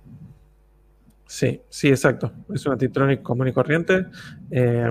[1.26, 2.32] Sí, sí, exacto.
[2.54, 4.06] Es una Tiptronic común y corriente.
[4.50, 4.90] Eh,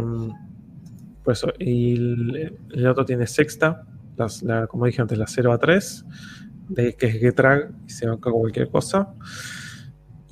[1.23, 3.85] Por eso, y el, el otro tiene sexta,
[4.17, 6.03] las- la- como dije antes, la 0 a 3,
[6.67, 9.13] de, que es Getrag y se banca con cualquier cosa.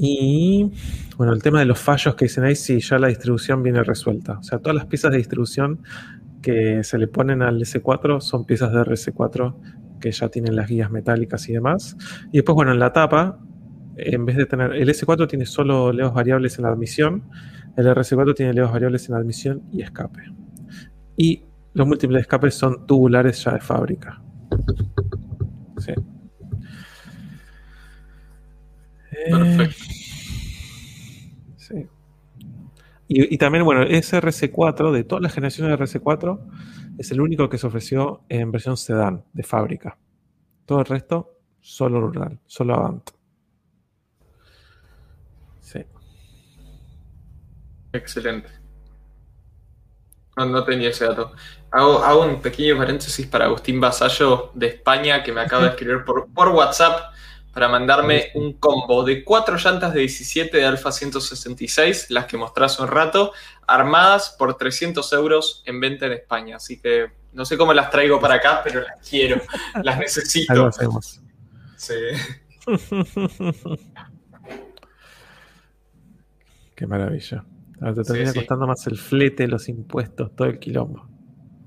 [0.04, 0.72] Y
[1.16, 4.40] bueno, el tema de los fallos que dicen ahí, sí, ya la distribución viene resuelta.
[4.40, 5.84] O sea, todas las piezas de distribución
[6.42, 10.90] que se le ponen al S4 son piezas de RS4 que ya tienen las guías
[10.90, 11.96] metálicas y demás.
[12.32, 13.38] Y después, bueno, en la tapa,
[13.96, 17.30] en vez de tener, el S4 tiene solo levas variables en la admisión,
[17.78, 20.24] el RS4 tiene levas variables en admisión y escape.
[21.16, 24.20] Y los múltiples de escape son tubulares ya de fábrica.
[25.78, 25.94] Sí.
[29.11, 29.84] Eh, Perfecto.
[31.58, 31.88] sí.
[33.08, 36.40] Y, y también, bueno, ese RC4, de todas las generaciones de RC4,
[36.98, 39.98] es el único que se ofreció en versión sedán, de fábrica.
[40.66, 43.10] Todo el resto, solo rural, solo Avant.
[45.60, 45.84] Sí.
[47.94, 48.50] Excelente.
[50.38, 51.34] No, no tenía ese dato.
[51.72, 56.04] Hago, hago un pequeño paréntesis para Agustín Basallo de España que me acaba de escribir
[56.06, 57.14] por, por WhatsApp
[57.54, 62.66] para mandarme un combo de cuatro llantas de 17 de Alfa 166, las que mostré
[62.66, 63.34] hace un rato,
[63.68, 66.56] armadas por 300 euros en venta en España.
[66.58, 69.42] Así que no sé cómo las traigo para acá, pero las quiero,
[69.84, 70.66] las Algo necesito.
[70.68, 71.22] hacemos.
[71.78, 71.94] Sí.
[76.76, 77.44] Qué maravilla.
[77.80, 78.40] Ahora te termina sí.
[78.40, 81.08] costando más el flete, los impuestos, todo el quilombo.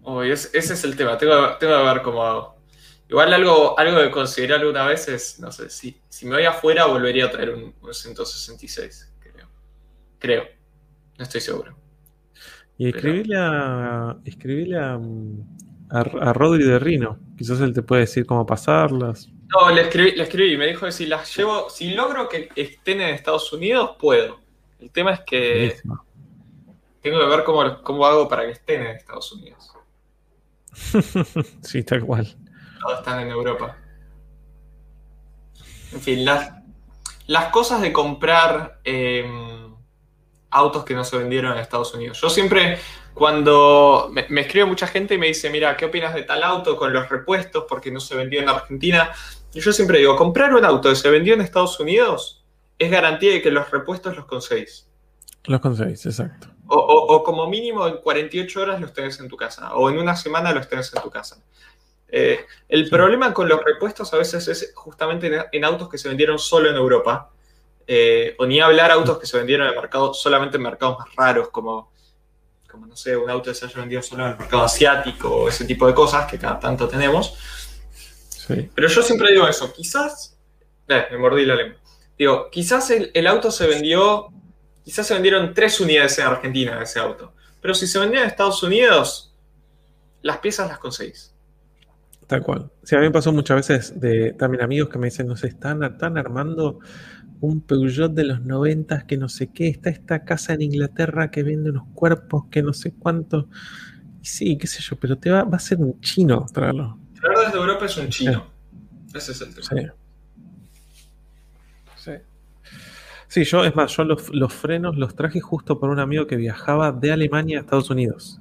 [0.02, 2.53] Uy, es- ese es el tema, tengo, tengo que ver cómo hago.
[3.09, 6.86] Igual algo, algo que considerar alguna vez es, no sé, si, si me voy afuera
[6.86, 9.48] volvería a traer un, un 166, creo.
[10.18, 10.44] Creo,
[11.18, 11.76] no estoy seguro.
[12.78, 14.98] Y escribile a, escribile a,
[15.90, 17.18] a, a Rodri de Rino.
[17.36, 19.28] Quizás él te puede decir cómo pasarlas.
[19.48, 22.48] No, le escribí, le escribí y me dijo que si las llevo, si logro que
[22.56, 24.40] estén en Estados Unidos, puedo.
[24.81, 25.76] El tema es que
[27.01, 29.72] tengo que ver cómo, cómo hago para que estén en Estados Unidos.
[31.62, 32.35] sí, tal cual.
[32.93, 33.77] Están en Europa.
[35.93, 36.51] En fin, las,
[37.27, 39.24] las cosas de comprar eh,
[40.51, 42.20] autos que no se vendieron en Estados Unidos.
[42.20, 42.78] Yo siempre,
[43.15, 46.77] cuando me, me escribe mucha gente y me dice, mira, ¿qué opinas de tal auto
[46.77, 49.11] con los repuestos porque no se vendió en Argentina?
[49.52, 52.44] Y yo siempre digo, comprar un auto que se vendió en Estados Unidos
[52.78, 54.89] es garantía de que los repuestos los conseguís.
[55.44, 56.48] Los conseguís, exacto.
[56.66, 59.98] O, o- o como mínimo en 48 horas los tenés en tu casa, o en
[59.98, 61.36] una semana los tenés en tu casa.
[62.09, 62.90] Eh, el Sí.
[62.90, 66.70] problema con los repuestos a veces es justamente en, en autos que se vendieron solo
[66.70, 67.31] en Europa,
[67.86, 71.09] eh, o ni hablar autos que se vendieron en el mercado, solamente en mercados más
[71.16, 71.93] raros, como,
[72.70, 75.48] como no sé, un auto que se haya vendido solo en el mercado asiático, o
[75.48, 77.35] ese tipo de cosas que cada tanto tenemos.
[78.31, 78.70] Sí.
[78.74, 80.36] Pero yo siempre digo eso, quizás,
[80.89, 81.78] eh, me mordí la lengua.
[82.16, 84.28] Digo, quizás el, el auto se vendió,
[84.85, 87.32] quizás se vendieron tres unidades en Argentina de ese auto.
[87.60, 89.35] Pero si se vendía en Estados Unidos,
[90.22, 91.34] las piezas las conseguís.
[92.26, 92.70] Tal cual.
[92.82, 95.48] Sí, a mí me pasó muchas veces de también amigos que me dicen, no sé,
[95.48, 96.80] están, están armando
[97.40, 101.42] un Peugeot de los noventas que no sé qué, está esta casa en Inglaterra que
[101.42, 103.48] vende unos cuerpos que no sé cuánto.
[104.22, 106.98] Y sí, qué sé yo, pero te va, va a ser un chino traerlo.
[107.20, 108.46] Traer desde Europa es un chino.
[109.14, 109.92] Ese es el tema.
[111.96, 112.10] Sí.
[112.10, 112.12] Sí.
[113.28, 116.36] Sí, yo, es más, yo los, los frenos los traje justo por un amigo que
[116.36, 118.40] viajaba de Alemania a Estados Unidos.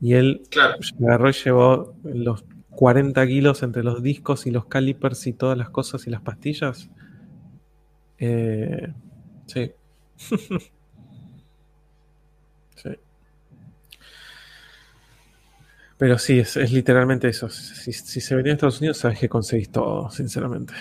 [0.00, 0.76] Y él Claro.
[1.00, 5.70] agarró y llevó los 40 kilos entre los discos y los calipers y todas las
[5.70, 6.88] cosas y las pastillas.
[8.18, 8.92] Eh,
[9.46, 9.72] sí.
[12.76, 12.90] sí.
[15.96, 17.48] Pero sí, es, es literalmente eso.
[17.48, 20.74] Si, si se venía a Estados Unidos, sabes que conseguís todo, sinceramente.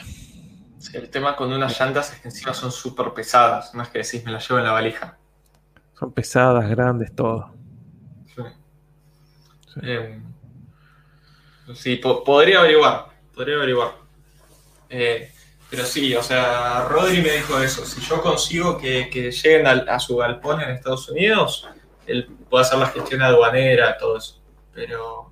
[0.78, 3.74] Sí, el tema con unas llantas es que encima son súper pesadas.
[3.74, 5.18] No es que decís, me las llevo en la valija.
[5.98, 7.57] Son pesadas, grandes, todo.
[9.84, 10.20] Eh,
[11.76, 13.08] sí, po- podría averiguar.
[13.34, 13.92] Podría averiguar.
[14.90, 15.32] Eh,
[15.70, 17.86] pero sí, o sea, Rodri me dijo eso.
[17.86, 21.68] Si yo consigo que, que lleguen a su galpón en Estados Unidos,
[22.06, 24.42] él puede hacer la gestión aduanera, todo eso.
[24.74, 25.32] Pero.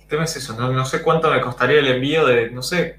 [0.00, 2.98] El tema es eso, no, no sé cuánto me costaría el envío de, no sé.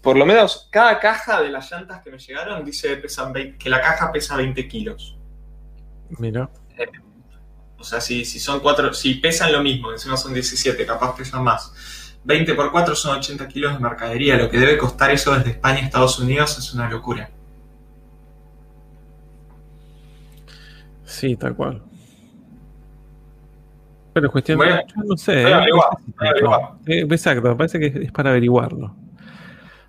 [0.00, 3.68] Por lo menos, cada caja de las llantas que me llegaron dice pesan 20 que
[3.68, 5.16] la caja pesa 20 kilos.
[6.10, 6.48] Mira.
[7.78, 11.44] O sea, si, si son cuatro, si pesan lo mismo, encima son 17, capaz pesan
[11.44, 11.72] más.
[12.24, 14.36] 20 por 4 son 80 kilos de mercadería.
[14.36, 17.30] Lo que debe costar eso desde España a Estados Unidos es una locura.
[21.04, 21.82] Sí, tal cual.
[24.12, 24.84] Pero es cuestión Voy de.
[24.94, 25.42] yo no sé.
[25.42, 25.54] voy a ¿eh?
[25.54, 26.50] averiguar, No sé si voy a tanto.
[26.50, 26.60] averiguar.
[26.86, 28.94] Eh, exacto, parece que es para averiguarlo.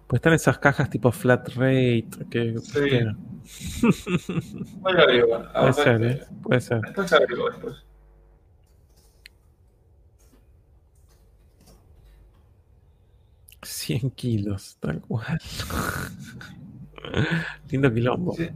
[0.09, 2.73] Pues están esas cajas tipo flat rate que, Sí.
[2.89, 3.15] que
[4.79, 5.53] Voy a averiguar.
[5.53, 6.25] Puede ser, ¿eh?
[6.41, 6.81] Puede ser.
[6.81, 7.75] Después averiguo después.
[13.61, 15.37] Cien kilos, tal cual.
[17.69, 18.33] Lindo quilombo.
[18.35, 18.49] Sí.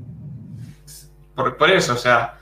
[1.36, 2.40] Por, por eso, o sea,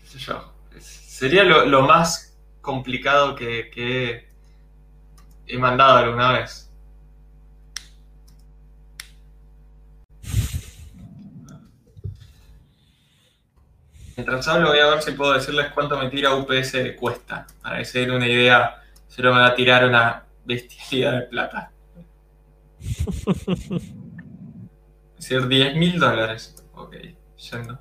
[0.00, 0.52] qué sé yo.
[0.80, 4.28] Sería lo, lo más complicado que, que
[5.46, 6.61] he mandado alguna vez.
[14.16, 17.46] Mientras hablo voy a ver si puedo decirles cuánto me tira UPS cuesta.
[17.62, 21.72] Para que se den una idea, solo me va a tirar una bestialidad de plata.
[25.22, 26.56] Es decir, 10 mil dólares.
[26.74, 26.96] Ok,
[27.36, 27.78] yendo.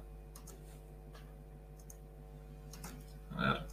[3.35, 3.65] A ver.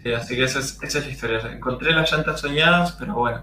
[0.00, 1.40] Sí, así que esa es, esa es la historia.
[1.50, 3.42] Encontré las llantas soñadas, pero bueno.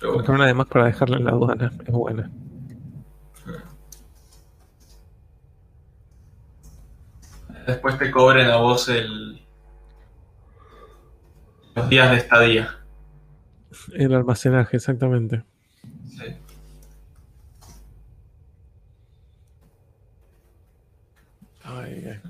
[0.00, 0.32] Pero bueno.
[0.34, 1.72] una además para dejarla en la aduana.
[1.86, 2.30] Es buena.
[7.66, 9.44] Después te cobren a vos el
[11.74, 12.78] los días de estadía.
[13.92, 15.42] El almacenaje, exactamente.
[16.06, 16.24] Sí.
[21.64, 22.20] Ay, ay.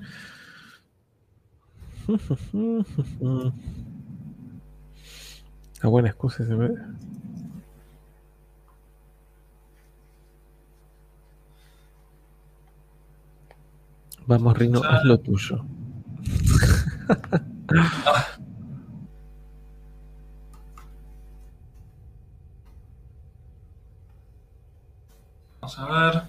[2.07, 3.51] Una
[5.89, 6.69] buena excusa se ve.
[14.27, 15.63] Vamos, Rino, haz lo tuyo.
[25.61, 26.21] Vamos a ver.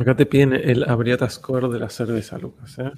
[0.00, 2.78] Acá te piden el Abriata Score de la cerveza, Lucas.
[2.78, 2.90] ¿eh?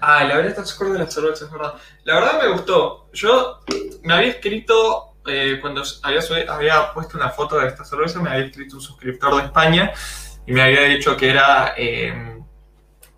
[0.00, 1.74] Ah, la verdad score de la cerveza, es verdad.
[2.04, 3.10] La verdad me gustó.
[3.12, 3.60] Yo
[4.02, 8.46] me había escrito, eh, cuando había, había puesto una foto de esta cerveza, me había
[8.46, 9.92] escrito un suscriptor de España
[10.46, 12.40] y me había dicho que era eh,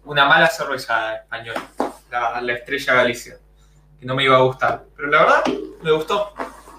[0.05, 1.63] una mala cerveza española,
[2.11, 3.39] la, la Estrella Galicia,
[3.99, 4.85] que no me iba a gustar.
[4.95, 5.43] Pero la verdad
[5.83, 6.33] me gustó.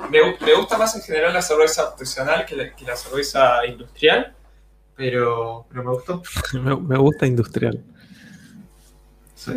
[0.10, 3.66] Me, gu- me gusta más en general la cerveza artesanal que la, que la cerveza
[3.66, 4.34] industrial,
[4.96, 6.22] pero, pero me gustó.
[6.54, 7.84] Me, me gusta industrial.
[9.36, 9.52] Sí,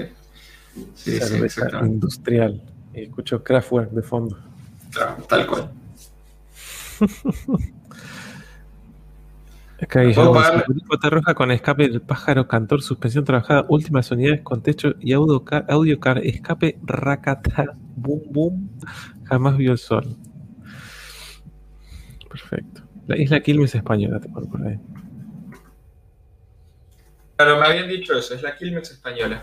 [0.74, 1.94] sí, sí, cerveza exactamente.
[1.94, 2.62] industrial.
[2.94, 4.36] Y escucho Kraftwerk de fondo.
[4.90, 5.70] Claro, tal cual.
[9.82, 10.02] Acá.
[10.02, 15.42] Grupo roja con escape del pájaro, cantor, suspensión trabajada, últimas unidades con techo y audio
[15.42, 18.70] car, audio car escape, racata, boom, boom,
[19.24, 20.18] jamás vio el sol.
[22.28, 22.82] Perfecto.
[23.06, 24.78] La isla Quilmes española, te pongo por ahí.
[27.36, 29.42] Claro, me habían dicho eso, es la Quilmes española.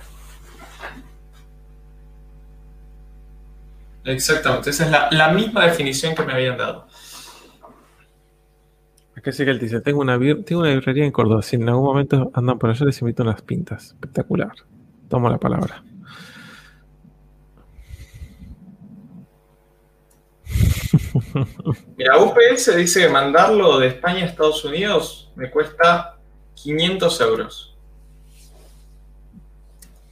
[4.03, 6.87] Exactamente, esa es la, la misma definición que me habían dado.
[9.17, 11.85] Acá sí que él dice, tengo una, tengo una librería en Córdoba, si en algún
[11.85, 13.87] momento andan por allá les invito unas pintas.
[13.87, 14.51] Espectacular.
[15.09, 15.83] Tomo la palabra.
[21.97, 26.17] Mira, UPS dice que mandarlo de España a Estados Unidos me cuesta
[26.53, 27.75] 500 euros.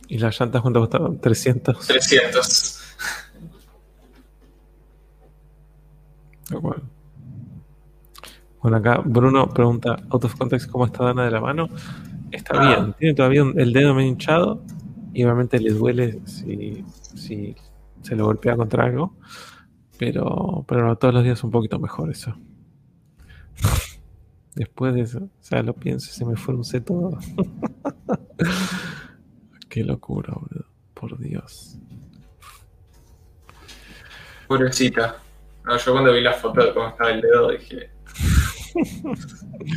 [0.08, 1.88] Y las llantas juntas costaban 300.
[1.88, 2.75] 300.
[6.50, 6.84] Tal cual.
[8.62, 11.70] Bueno, acá Bruno pregunta, out of context, ¿cómo está Dana de la mano?
[12.32, 12.68] Está Ah.
[12.68, 14.64] bien, tiene todavía un- el dedo medio hinchado
[15.14, 16.84] y obviamente le duele si,
[17.16, 17.56] si
[18.02, 19.16] se lo golpea contra algo,
[20.00, 22.36] pero, pero todos los días un poquito mejor eso.
[24.56, 27.18] Después de eso, o sea, lo pienso, se me frunce todo.
[29.70, 30.66] Qué locura, boludo.
[30.94, 31.78] Por Dios.
[34.48, 35.18] Pobrecita.
[35.66, 37.90] No, yo cuando vi la foto de cómo estaba el dedo dije.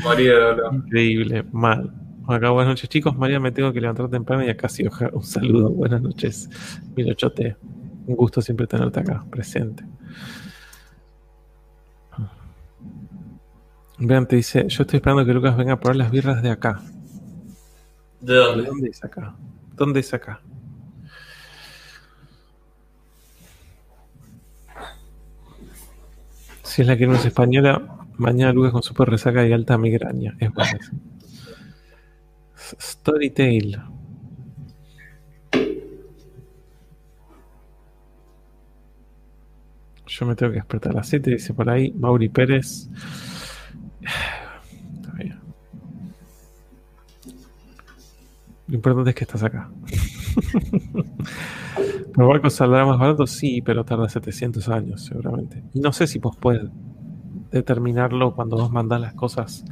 [0.02, 0.74] Morí de dolor.
[0.74, 1.92] Increíble, mal.
[2.26, 3.16] Acá, buenas noches, chicos.
[3.16, 5.70] María, me tengo que levantar temprano y acá sí, oja- un saludo.
[5.70, 6.50] Buenas noches,
[6.94, 7.56] Milochote.
[8.06, 9.84] Un gusto siempre tenerte acá, presente.
[13.98, 16.80] Vean, te dice, yo estoy esperando que Lucas venga a probar las birras de acá.
[18.20, 18.64] ¿De ¿De dónde?
[18.68, 19.34] dónde es acá?
[19.74, 20.40] ¿Dónde es acá?
[26.78, 30.36] Si es la que no es española, mañana Lucas con super resaca y alta migraña.
[30.38, 30.78] Es bueno.
[32.54, 33.80] Storytale.
[40.06, 42.88] Yo me tengo que despertar a las 7, dice por ahí Mauri Pérez.
[48.68, 49.68] Lo importante es que estás acá.
[52.16, 53.26] ¿El barco saldrá más barato?
[53.26, 55.62] Sí, pero tarda 700 años seguramente.
[55.74, 56.64] Y no sé si vos puedes
[57.50, 59.64] determinarlo cuando vos mandás las cosas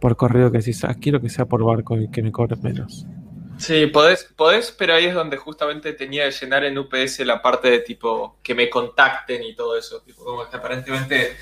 [0.00, 3.06] por correo que decís, ah, quiero que sea por barco y que me cobres menos.
[3.58, 7.70] Sí, podés, podés, pero ahí es donde justamente tenía que llenar en UPS la parte
[7.70, 10.00] de tipo que me contacten y todo eso.
[10.02, 11.36] Tipo, como que aparentemente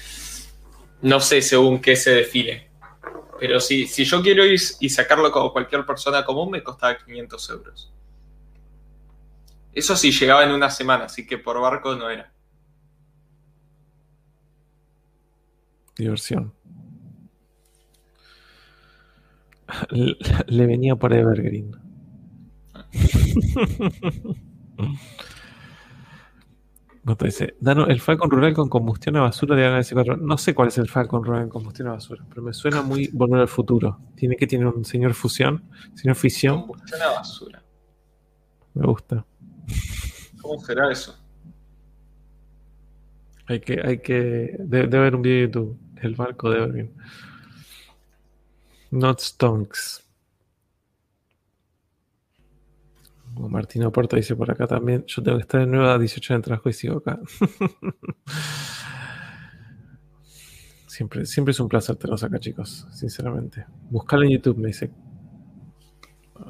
[1.02, 2.70] no sé según qué se define.
[3.38, 7.50] Pero si, si yo quiero ir y sacarlo como cualquier persona común, me costaba 500
[7.50, 7.92] euros.
[9.72, 12.32] Eso sí, llegaba en una semana, así que por barco no era.
[15.96, 16.52] Diversión.
[19.90, 21.76] Le, venía por Evergreen.
[27.18, 30.18] Dice, Dano, el Falcon Rural con combustión a basura de S4.
[30.18, 33.08] No sé cuál es el Falcon Rural con combustión a basura, pero me suena muy
[33.12, 33.98] volver al futuro.
[34.14, 36.60] Tiene que tener un señor fusión, señor fisión.
[36.60, 37.62] Combustión a basura.
[38.74, 39.26] Me gusta.
[40.40, 41.16] ¿Cómo será eso?
[43.46, 44.56] Hay que, hay que.
[44.58, 45.78] Debe, haber un video de YouTube.
[46.00, 46.94] El barco de Evergreen.
[48.92, 50.04] Not Stonks.
[53.34, 55.04] Como Martino Porta dice por acá también.
[55.06, 57.20] Yo tengo que estar de nuevo a 18 de trabajo y sigo acá.
[60.86, 62.86] siempre, siempre es un placer tenerlos acá, chicos.
[62.92, 63.64] Sinceramente.
[63.90, 64.90] Buscarlo en YouTube, me dice.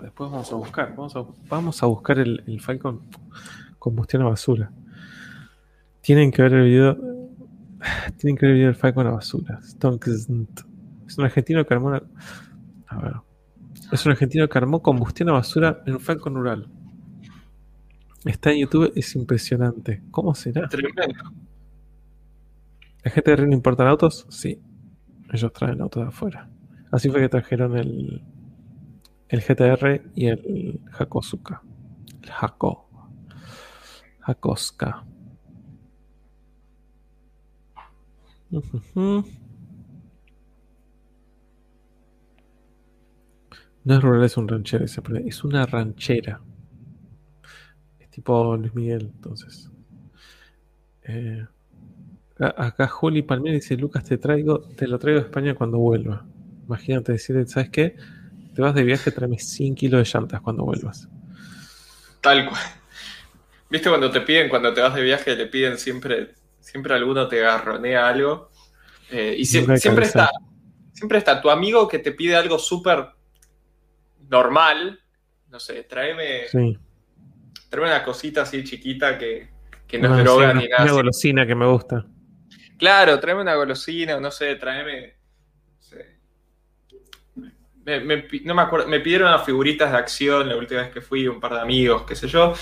[0.02, 0.94] Después vamos a buscar.
[0.96, 3.00] Vamos a, vamos a buscar el, el Falcon
[3.80, 4.70] combustión a basura.
[6.00, 6.98] Tienen que ver el video.
[8.16, 9.58] Tienen que ver el video del Falcon a basura.
[9.60, 12.02] Es un argentino que armó una.
[12.86, 13.14] A ver.
[13.90, 16.68] Es un argentino que armó combustión a basura en un Falcon rural.
[18.24, 20.02] Está en YouTube, es impresionante.
[20.10, 20.68] ¿Cómo será?
[20.68, 21.32] Tremendo.
[23.02, 24.26] ¿La gente de Río no importan autos?
[24.28, 24.60] Sí.
[25.32, 26.50] Ellos traen autos de afuera.
[26.90, 28.22] Así fue que trajeron el,
[29.30, 31.62] el GTR y el Hakosuka.
[32.22, 32.86] El Hako.
[34.26, 35.04] Hakoska.
[43.84, 44.84] No es rural, es un ranchero.
[44.84, 46.40] Es una ranchera.
[48.00, 49.70] Es tipo Luis Miguel, entonces.
[51.02, 51.46] Eh,
[52.38, 56.26] a- acá Juli Palmieri dice, Lucas, te traigo, te lo traigo de España cuando vuelva.
[56.66, 57.96] Imagínate decirle, ¿sabes qué?
[58.54, 61.08] Te vas de viaje, tráeme 100 kilos de llantas cuando vuelvas.
[62.20, 62.60] Tal cual.
[63.70, 67.38] ¿Viste cuando te piden, cuando te vas de viaje, le piden siempre, siempre alguno te
[67.40, 68.50] garronea algo?
[69.10, 70.28] Eh, y siempre está,
[70.92, 73.06] siempre está tu amigo que te pide algo súper
[74.28, 75.00] normal.
[75.48, 76.78] No sé, tráeme, Sí.
[77.68, 79.48] tráeme una cosita así chiquita que,
[79.86, 80.82] que no Una, es droga sí, ni una- nada.
[80.82, 80.94] una así.
[80.96, 82.06] golosina que me gusta.
[82.78, 85.14] Claro, tráeme una golosina, no sé, tráeme.
[87.84, 91.00] Me, me no me acuerdo, me pidieron unas figuritas de acción la última vez que
[91.00, 92.54] fui, un par de amigos, qué sé yo.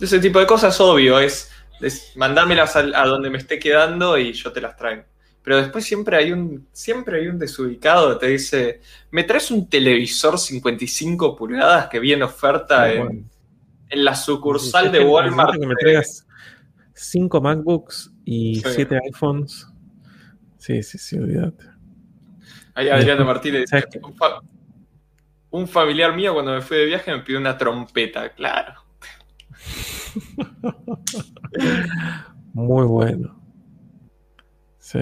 [0.00, 4.52] Ese tipo de cosas, obvio, es, es mandármelas a, donde me esté quedando y yo
[4.52, 5.04] te las traigo.
[5.42, 8.80] Pero después siempre hay un, siempre hay un desubicado que te dice,
[9.10, 13.24] ¿me traes un televisor 55 pulgadas que viene oferta en, Bueno.
[13.90, 15.60] en la sucursal Sí, de Walmart?
[15.60, 16.26] que me traigas
[16.94, 18.68] 5 MacBooks y Sí.
[18.74, 19.66] 7 iPhones.
[20.58, 21.66] Sí, sí, sí, olvídate.
[22.74, 24.00] Ahí Adriano Martínez ¿Sabes dice,
[25.58, 28.74] un, fa- un familiar mío cuando me fui de viaje me pidió una trompeta, claro.
[32.52, 33.40] Muy bueno.
[34.78, 35.00] Sí.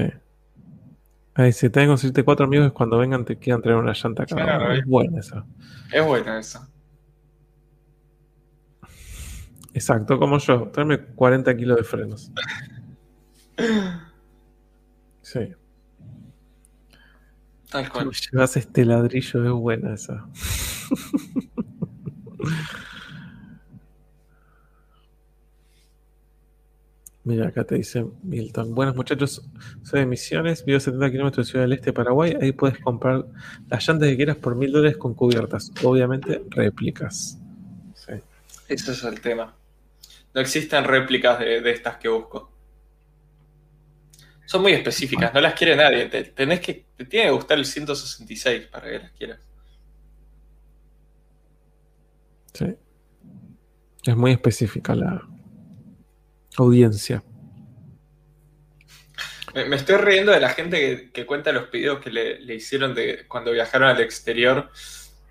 [1.35, 4.43] Ahí si tengo conseguirte cuatro amigos es cuando vengan te quieran traer una llanta cada
[4.45, 4.75] Claro, uno.
[4.75, 4.79] eh.
[4.79, 5.47] Es buena esa.
[5.93, 6.69] Es buena esa.
[9.75, 10.69] Exacto, como yo.
[10.69, 12.31] Tráeme 40 kilos de frenos.
[15.25, 15.39] Sí.
[17.73, 18.11] Tal cual.
[18.31, 20.27] Llevas este ladrillo, es buena esa.
[27.25, 28.75] Mira, acá te dice Milton.
[28.75, 29.49] Buenos muchachos,
[29.85, 32.37] soy de Misiones, vivo a 70 kilómetros de Ciudad del Este, Paraguay.
[32.41, 33.25] Ahí puedes comprar
[33.71, 35.71] las llantas que quieras por mil dólares con cubiertas.
[35.85, 37.39] Obviamente, réplicas.
[37.95, 38.13] Sí.
[38.69, 39.55] Ese es el tema.
[40.35, 42.52] No existen réplicas de, de estas que busco.
[44.53, 46.11] Son muy específicas, no las quiere nadie.
[46.11, 49.41] Te, tenés que, te tiene que gustar el 166 para que las quieras.
[52.53, 52.67] sí.
[54.05, 55.27] Es muy específica la
[56.59, 57.25] audiencia.
[59.55, 62.57] Me, me estoy riendo de la gente que, que cuenta los pedidos que le, le
[62.57, 64.71] hicieron de cuando viajaron al exterior.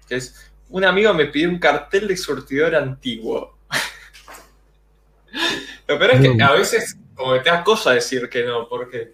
[0.08, 3.60] Que es, un amigo me pidió un cartel de surtidor antiguo.
[5.88, 9.14] Lo peor es que a veces como que te da cosa decir que no, porque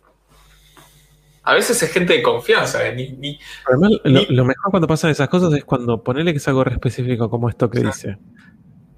[1.44, 2.86] A veces es gente de confianza.
[2.86, 6.32] eh, Ni, ni- Además, lo, Ni- lo mejor cuando pasan esas cosas es cuando ponele
[6.34, 8.08] que es algo re específico como esto que Exacto.
[8.10, 8.18] dice.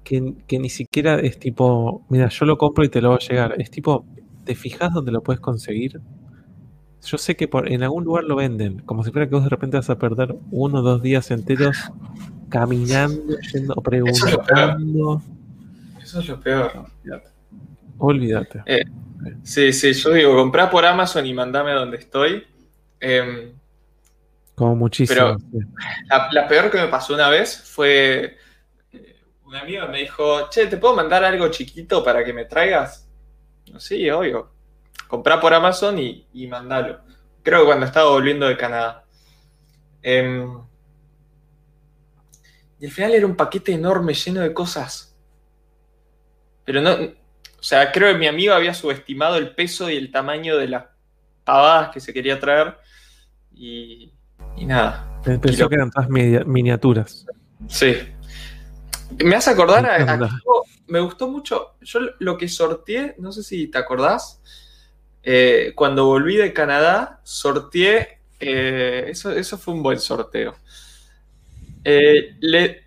[0.02, 3.18] Que, que ni siquiera es tipo, mira, yo lo compro y te lo va a
[3.20, 3.54] llegar.
[3.58, 4.04] Es tipo,
[4.44, 6.00] ¿te fijas dónde lo puedes conseguir?
[7.04, 9.50] Yo sé que por, en algún lugar lo venden, como si fuera que vos de
[9.50, 11.76] repente vas a perder uno o dos días enteros
[12.48, 13.74] caminando, yendo,
[14.08, 14.44] Eso es lo peor.
[14.44, 15.22] preguntando.
[16.02, 16.72] Eso es lo peor.
[18.00, 18.62] Olvídate.
[19.42, 22.46] Sí, sí, yo digo, comprá por Amazon y mandame a donde estoy.
[22.98, 23.52] Em,
[24.54, 25.36] Como muchísimo.
[25.52, 25.66] Pero-
[26.32, 28.36] la peor que me pasó una vez fue.
[28.92, 33.06] eh, Un amigo me dijo: Che, ¿te puedo mandar algo chiquito para que me traigas?
[33.78, 34.50] Sí, obvio.
[35.08, 37.00] Comprá por Amazon y, y mandalo.
[37.42, 39.04] Creo que cuando estaba volviendo de Canadá.
[40.02, 40.58] Em,
[42.78, 45.14] y al final era un paquete enorme lleno de cosas.
[46.64, 47.19] Pero no.
[47.60, 50.84] O sea, creo que mi amigo había subestimado el peso y el tamaño de las
[51.44, 52.78] pavadas que se quería traer.
[53.54, 54.10] Y,
[54.56, 55.20] y nada.
[55.22, 57.26] Pensó que eran todas miniaturas.
[57.68, 57.96] Sí.
[59.22, 60.30] Me hace acordar a,
[60.86, 61.74] me gustó mucho.
[61.82, 64.40] Yo lo que sorteé, no sé si te acordás,
[65.22, 68.20] eh, cuando volví de Canadá, sorteé.
[68.40, 70.54] eh, eso, eso fue un buen sorteo.
[71.84, 72.84] Eh, le,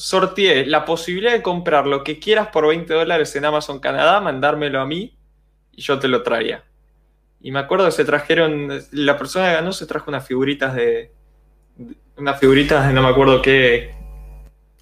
[0.00, 4.80] sorteé la posibilidad de comprar lo que quieras por 20 dólares en Amazon Canadá, mandármelo
[4.80, 5.18] a mí
[5.72, 6.64] y yo te lo traía.
[7.40, 11.12] Y me acuerdo que se trajeron, la persona que ganó se trajo unas figuritas de,
[12.16, 13.94] unas figuritas de no me acuerdo qué,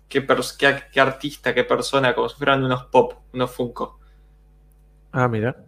[0.08, 0.26] qué,
[0.58, 3.98] qué- qué artista, qué persona, como si fueran unos pop, unos Funko.
[5.12, 5.64] Ah, mira.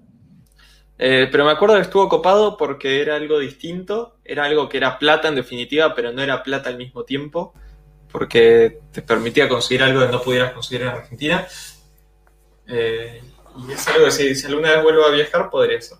[0.98, 4.98] Eh, pero me acuerdo que estuvo copado porque era algo distinto, era algo que era
[4.98, 7.54] plata en definitiva, pero no era plata al mismo tiempo,
[8.12, 11.46] porque te permitía conseguir algo que no pudieras conseguir en Argentina.
[12.66, 13.22] Eh,
[13.68, 15.98] y es algo que si, si alguna vez vuelvo a viajar, podría ser.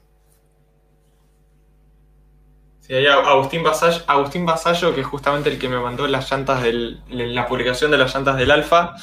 [2.81, 6.63] Sí, hay Agustín Vasallo, Agustín Vasallo, que es justamente el que me mandó las llantas
[6.63, 8.95] del, la publicación de las llantas del Alfa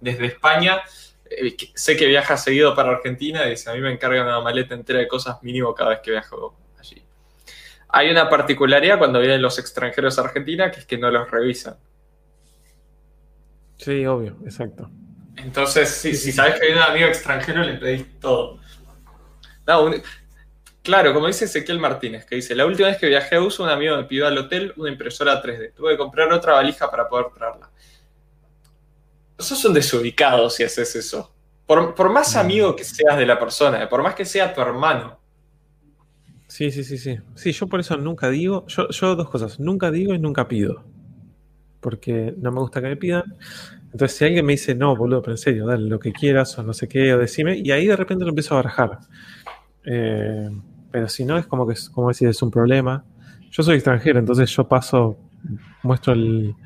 [0.00, 0.82] desde España.
[1.30, 4.74] Eh, sé que viaja seguido para Argentina y dice, a mí me encarga una maleta
[4.74, 7.02] entera de cosas mínimo cada vez que viajo allí.
[7.88, 11.76] Hay una particularidad cuando vienen los extranjeros a Argentina, que es que no los revisan.
[13.78, 14.90] Sí, obvio, exacto.
[15.36, 18.58] Entonces, si, si sabes que hay un amigo extranjero, le pedís todo.
[19.66, 20.02] No, un-
[20.82, 23.70] claro, como dice Ezequiel Martínez, que dice, la última vez que viajé a USA, un
[23.70, 25.72] amigo me pidió al hotel una impresora 3D.
[25.74, 27.70] Tuve que comprar otra valija para poder traerla.
[29.38, 31.32] Sos un desubicado si haces eso.
[31.66, 32.38] Por, por más Mm.
[32.38, 35.18] amigo que seas de la persona, por más que sea tu hermano.
[36.48, 37.18] Sí, sí, sí, sí.
[37.34, 40.84] Sí, yo por eso nunca digo, yo, yo dos cosas, nunca digo y nunca pido.
[41.86, 43.22] Porque no me gusta que me pidan.
[43.92, 46.64] Entonces, si alguien me dice, no, boludo, pero en serio, dale lo que quieras o
[46.64, 48.98] no sé qué, o decime, y ahí de repente lo empiezo a barajar.
[49.84, 50.50] Eh,
[50.90, 53.04] pero si no, es como que, es, como decir, es un problema.
[53.52, 55.16] Yo soy extranjero, entonces yo paso,
[55.84, 56.56] muestro el,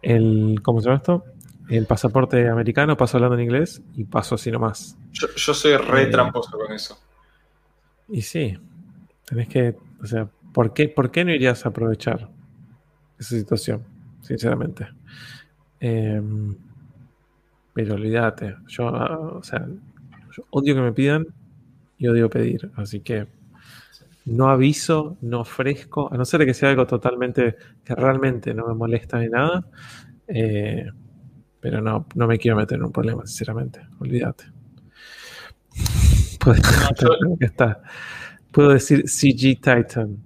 [0.00, 1.24] el ¿cómo se llama esto?
[1.68, 4.96] El pasaporte americano, paso hablando en inglés y paso así nomás.
[5.10, 6.06] Yo, yo soy re Eh.
[6.06, 6.96] tramposo con eso.
[8.08, 8.56] Y sí,
[9.24, 12.28] tenés que, o sea, ¿por qué, ¿por qué no irías a aprovechar
[13.18, 13.90] esa situación?
[14.22, 14.88] Sinceramente.
[15.78, 16.56] Em,
[17.74, 19.66] pero olvídate, yo, ah, o sea,
[20.36, 21.26] yo odio que me pidan
[21.98, 23.26] y odio pedir, así que
[24.24, 28.74] no aviso, no ofrezco, a no ser que sea algo totalmente, que realmente no me
[28.74, 29.66] molesta ni nada,
[30.28, 30.86] eh,
[31.60, 34.44] pero no, no me quiero meter en un problema, sinceramente, olvídate.
[37.40, 37.82] Está.
[38.50, 40.18] Puedo decir CG Titan.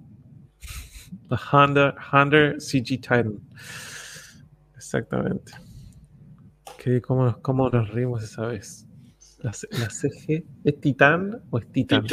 [1.29, 3.39] La Honda, Honda CG Titan.
[4.87, 5.51] Exactamente.
[6.77, 8.85] ¿Qué, cómo, nos, ¿Cómo nos rimos esa vez?
[9.39, 12.07] ¿La, C- la CG es Titan o es Titan?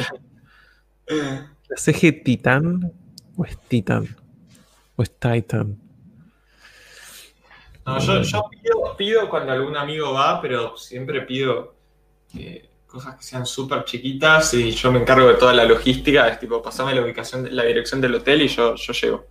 [1.06, 2.92] ¿La CG Titan
[3.36, 4.08] o es Titan?
[4.96, 5.78] ¿O es Titan?
[7.86, 11.76] No, yo, yo pido, pido cuando algún amigo va, pero siempre pido
[12.36, 16.26] eh, cosas que sean súper chiquitas y yo me encargo de toda la logística.
[16.26, 19.26] Es tipo, pasame la ubicación, la dirección del hotel y yo, yo llego.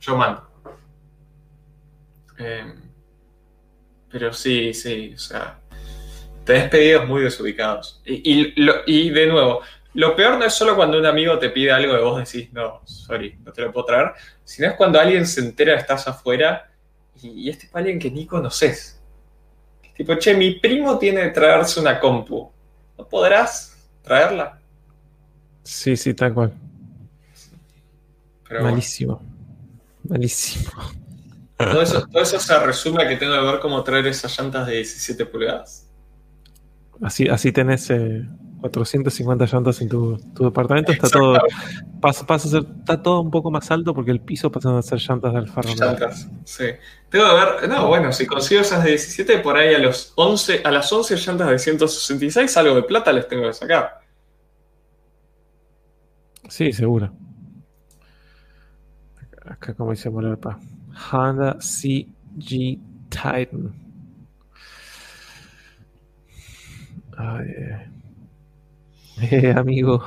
[0.00, 0.47] Yo mando.
[2.38, 2.74] Eh,
[4.10, 5.60] pero sí, sí, o sea,
[6.44, 8.00] tenés pedidos muy desubicados.
[8.06, 9.60] Y, y, lo- y de nuevo,
[9.94, 12.80] lo peor no es solo cuando un amigo te pide algo y vos decís, no,
[12.84, 14.12] sorry, no te lo puedo traer,
[14.44, 16.70] sino es cuando alguien se entera que estás afuera
[17.22, 19.00] y, y este es para alguien que ni conoces.
[19.82, 22.50] Es tipo, che, mi primo tiene que traerse una compu.
[22.96, 24.58] ¿No podrás traerla?
[25.64, 26.52] Sí, sí, tal cual.
[28.48, 29.20] Pero Malísimo.
[30.08, 30.70] Malísimo.
[31.58, 34.66] Todo, eso, todo eso se resume a que tengo que ver cómo traer esas llantas
[34.66, 35.88] de 17 pulgadas.
[37.02, 37.90] Así, así tenés.
[37.90, 38.26] eh,
[38.60, 40.92] 450 llantas en tu, tu departamento.
[40.92, 41.38] Está todo,
[42.00, 44.82] pasa, pasa a ser, está todo un poco más alto porque el piso pasa a
[44.82, 45.76] ser llantas de Alfa Romeo.
[45.76, 46.64] Llantas, sí.
[47.08, 50.62] Tengo que ver, no, bueno, si consigo esas de 17, por ahí a, los 11,
[50.64, 54.00] a las 11 llantas de 166, algo de plata les tengo que sacar.
[56.48, 57.12] Sí, seguro.
[59.46, 60.58] Acá, como dice Molapa.
[61.12, 62.78] Honda CG
[63.10, 63.72] Titan.
[67.16, 67.84] Ay, eh.
[69.20, 70.04] Eh, amigo.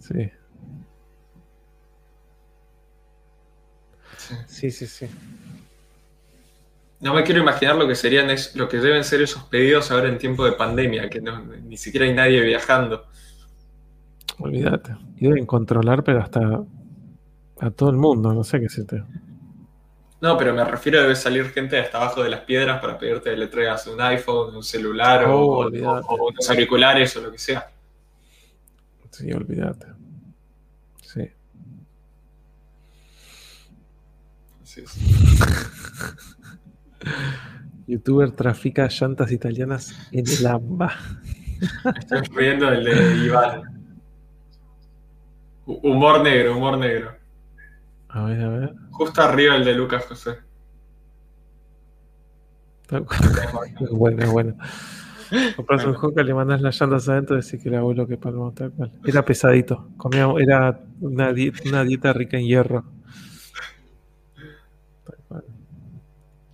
[0.00, 0.30] Sí.
[4.16, 4.34] Sí.
[4.46, 5.06] Sí, sí, sí.
[7.00, 10.08] No me quiero imaginar lo que serían es, lo que deben ser esos pedidos ahora
[10.08, 13.04] en tiempo de pandemia, que no- ni siquiera hay nadie viajando.
[14.38, 14.96] Olvídate.
[15.18, 16.62] Y deben controlar, pero hasta
[17.62, 18.32] a todo el mundo.
[18.34, 19.02] No sé qué se te.
[20.20, 23.30] No, pero me refiero a debe salir gente hasta abajo de las piedras para pedirte
[23.30, 26.06] que le traigas un iPhone, un celular o- Oh, o, olvídate.
[26.08, 27.68] o unos auriculares o lo que sea.
[29.10, 29.86] Sí, olvídate.
[31.02, 31.28] Sí.
[34.62, 35.00] Sí, sí.
[37.86, 40.92] Youtuber trafica llantas italianas en el AMBA.
[41.98, 43.62] Estoy riendo del de Iván.
[45.66, 47.16] Hu- Humor negro, humor negro.
[48.12, 48.74] A ver, a ver.
[48.90, 50.38] Justo arriba el de Lucas José.
[53.80, 54.54] Es bueno, es bueno.
[55.56, 58.52] Compras un Honka, le mandas las llantas adentro y decís que el abuelo que palmó
[58.52, 58.92] tal cual.
[59.06, 59.88] Era pesadito.
[59.96, 62.84] Comía, era una, di- una dieta rica en hierro.
[65.06, 65.44] Tal cual.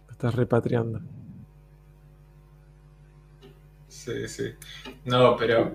[0.06, 1.00] Lo estás repatriando.
[3.88, 4.54] Sí, sí.
[5.06, 5.74] No, pero.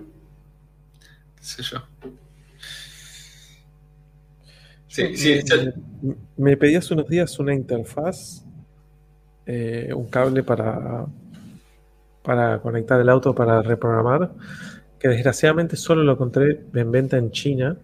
[1.36, 1.78] ¿Qué sé yo?
[4.94, 5.40] Sí, sí,
[6.02, 8.44] me, me pedí hace unos días una interfaz,
[9.46, 11.06] eh, un cable para,
[12.22, 14.30] para conectar el auto para reprogramar,
[15.00, 17.76] que desgraciadamente solo lo encontré en venta en China.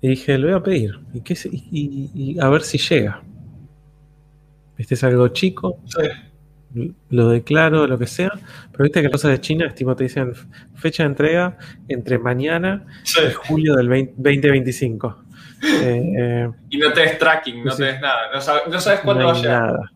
[0.00, 0.98] Y dije, lo voy a pedir.
[1.14, 3.22] ¿Y, qué y- y- a ver si llega.
[4.76, 6.92] Viste, es algo chico, sí.
[7.10, 8.30] lo declaro, lo que sea.
[8.72, 10.32] Pero viste que cosas de China, es tipo, te dicen
[10.74, 11.56] fecha de entrega
[11.88, 13.20] entre mañana Sí.
[13.28, 15.24] y julio del 20- 2025.
[15.62, 17.78] Eh, eh, Y no tenés tracking, no Sí.
[17.78, 18.30] tenés nada.
[18.32, 19.62] No sabes, no sabes cuándo no va a llegar.
[19.62, 19.92] nada.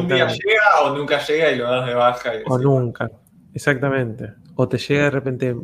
[0.00, 2.34] Un día llega o nunca llega y lo das de baja.
[2.36, 3.10] y O nunca.
[3.52, 4.30] Exactamente.
[4.54, 5.56] O te llega de repente,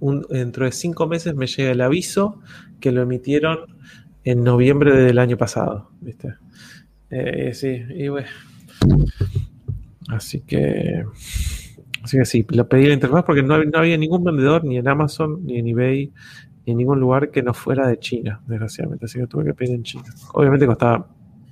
[0.00, 2.40] un- dentro de cinco meses me llega el aviso
[2.80, 3.60] que lo emitieron
[4.24, 5.90] en noviembre del año pasado.
[6.00, 6.34] ¿Viste?
[7.10, 8.28] Eh, sí, y bueno.
[10.08, 11.04] Así que.
[12.02, 14.86] Así que sí, lo pedí la interfaz porque no, no había ningún vendedor, ni en
[14.88, 16.12] Amazon, ni en eBay,
[16.66, 19.06] en ningún lugar que no fuera de China, desgraciadamente.
[19.06, 20.04] Así que tuve que pedir en China.
[20.32, 21.06] Obviamente costaba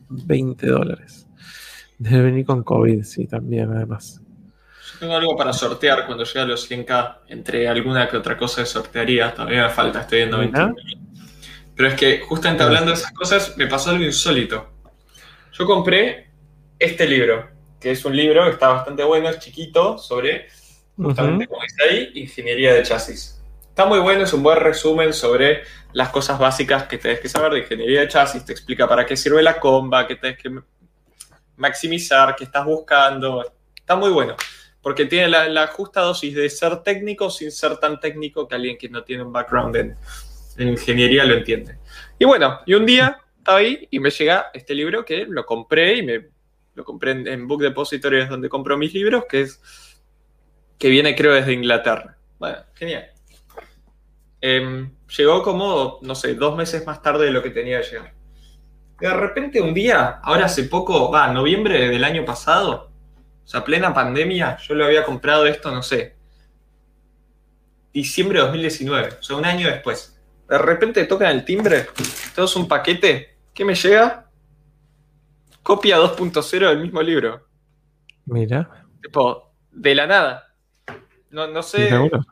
[0.09, 1.27] 20 dólares.
[1.99, 4.21] Debe venir con COVID, sí, también, además.
[4.93, 7.19] Yo tengo algo para sortear cuando llegue a los 100k.
[7.29, 9.33] Entre alguna que otra cosa de sortearía.
[9.35, 10.67] Todavía me falta, estoy viendo Mirá.
[10.67, 11.03] 21.
[11.75, 14.71] Pero es que justamente hablando de esas cosas, me pasó algo insólito.
[15.53, 16.31] Yo compré
[16.79, 17.49] este libro,
[17.81, 20.47] que es un libro que está bastante bueno, es chiquito, sobre,
[20.97, 23.42] justamente como dice ahí, ingeniería de chasis.
[23.73, 25.63] Está muy bueno, es un buen resumen sobre
[25.95, 28.45] las cosas básicas que tenés que saber de ingeniería de chasis.
[28.45, 30.51] Te explica para qué sirve la comba, qué tenés que
[31.57, 33.51] maximizar, qué estás buscando.
[33.75, 34.37] Está muy bueno,
[34.83, 38.91] porque tiene la, justa dosis de ser técnico sin ser tan técnico que alguien que
[38.91, 39.97] no tiene un background en,
[40.59, 41.79] en ingeniería lo entiende.
[42.19, 45.97] Y bueno, y un día estaba ahí y me llega este libro que lo compré
[45.97, 46.29] y me
[46.75, 49.63] lo compré en, en Book Depository, es donde compro mis libros, que es
[50.79, 52.19] que viene creo desde Inglaterra.
[52.39, 53.12] Bueno, genial.
[54.45, 58.13] Em, llegó como, no sé, dos meses más tarde de lo que tenía que llegar.
[58.99, 62.91] De repente un día, ahora hace poco, va, noviembre del año pasado,
[63.45, 66.17] o sea, plena pandemia, yo lo había comprado esto, no sé,
[67.93, 70.21] diciembre de 2019, o sea, un año después.
[70.49, 71.87] De repente tocan el timbre,
[72.35, 74.29] todo es un paquete, ¿qué me llega?
[75.63, 77.47] Copia 2.0 del mismo libro.
[78.27, 80.55] Mira, Tipo, de la nada.
[81.31, 81.97] No, no sé.
[81.97, 82.25] uno.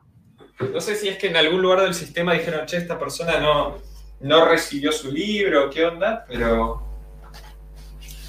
[0.61, 3.79] No sé si es que en algún lugar del sistema dijeron, che, esta persona no,
[4.21, 6.87] no recibió su libro, qué onda, pero.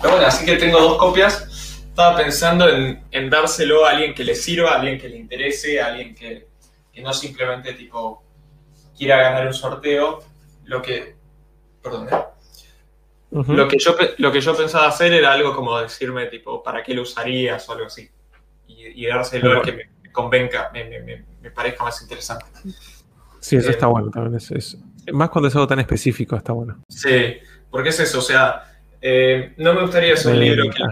[0.02, 1.84] Pero bueno, así que tengo dos copias.
[1.90, 5.82] Estaba pensando en, en dárselo a alguien que le sirva, a alguien que le interese,
[5.82, 6.48] a alguien que,
[6.92, 8.24] que no simplemente tipo
[8.98, 10.24] quiera ganar un sorteo.
[10.64, 11.16] Lo que.
[11.84, 12.18] Perdón, ¿eh?
[13.56, 16.94] Lo que, yo, lo que yo pensaba hacer era algo como decirme, tipo, ¿para qué
[16.94, 18.10] lo usarías o algo así?
[18.68, 22.46] Y, y dárselo al que me, me convenga, me, me- me- me parezca más interesante.
[23.40, 24.36] Sí, eso Eh, está bueno también.
[24.36, 24.78] es- es-
[25.12, 26.80] más cuando es algo tan específico, está bueno.
[26.88, 27.38] Sí,
[27.70, 28.64] porque es eso, o sea,
[29.02, 30.84] eh, no me gustaría hacer un Eh, libro que...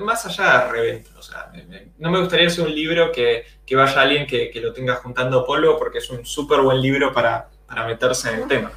[0.00, 3.44] Más allá de reventa, o sea, me- me- no me gustaría hacer un libro que,
[3.64, 7.12] que vaya alguien que, que lo tenga juntando polvo porque es un súper buen libro
[7.12, 8.70] para, para meterse en el tema.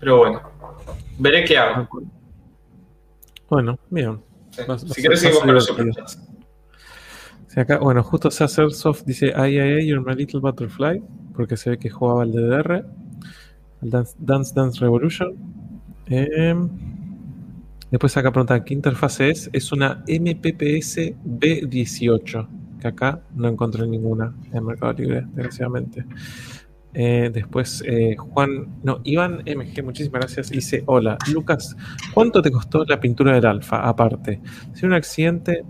[0.00, 0.42] Pero bueno,
[1.18, 1.88] veré qué hago.
[3.48, 4.22] Bueno, bien.
[4.50, 4.62] Sí.
[4.68, 6.18] Vas- vas- Si querés seguimos con los superchats.
[7.54, 11.00] Sí, acá, bueno, justo Sacer Soft dice, ay, ay, ay, you're my little butterfly,
[11.36, 12.84] porque se ve que jugaba al DDR,
[13.80, 14.16] Dance
[14.52, 15.36] Dance, Revolution.
[16.06, 16.68] Em,
[17.92, 19.48] después acá preguntan, ¿qué interfase es?
[19.52, 22.48] Es una MPPS B18,
[22.80, 26.04] que acá no encontré ninguna en Mercado Libre, desgraciadamente.
[26.92, 30.50] Eh, después, eh, Juan, no, Iván MG, muchísimas gracias.
[30.50, 31.76] Dice: Hola, Lucas,
[32.12, 33.88] ¿cuánto te costó la pintura del Alfa?
[33.88, 34.40] Aparte,
[34.72, 35.64] si un accidente,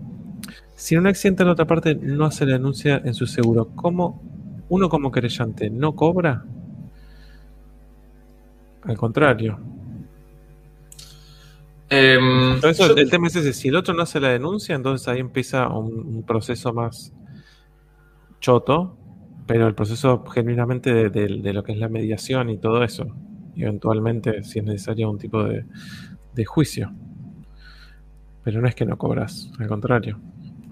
[0.77, 3.71] si en un accidente en la otra parte no hace la denuncia en su seguro,
[3.75, 4.23] ¿cómo
[4.69, 6.45] uno como querellante no cobra?
[8.83, 9.59] Al contrario.
[12.63, 15.21] Eso yo- el tema es ese: si el otro no hace la denuncia, entonces ahí
[15.21, 17.13] empieza un, un proceso más
[18.41, 18.97] choto,
[19.47, 23.07] pero el proceso genuinamente de, de- de lo que es la mediación y todo eso.
[23.55, 25.65] Y eventualmente, si es necesario, un tipo de,
[26.35, 26.93] de juicio.
[28.45, 30.19] Pero no es que no cobras, al contrario.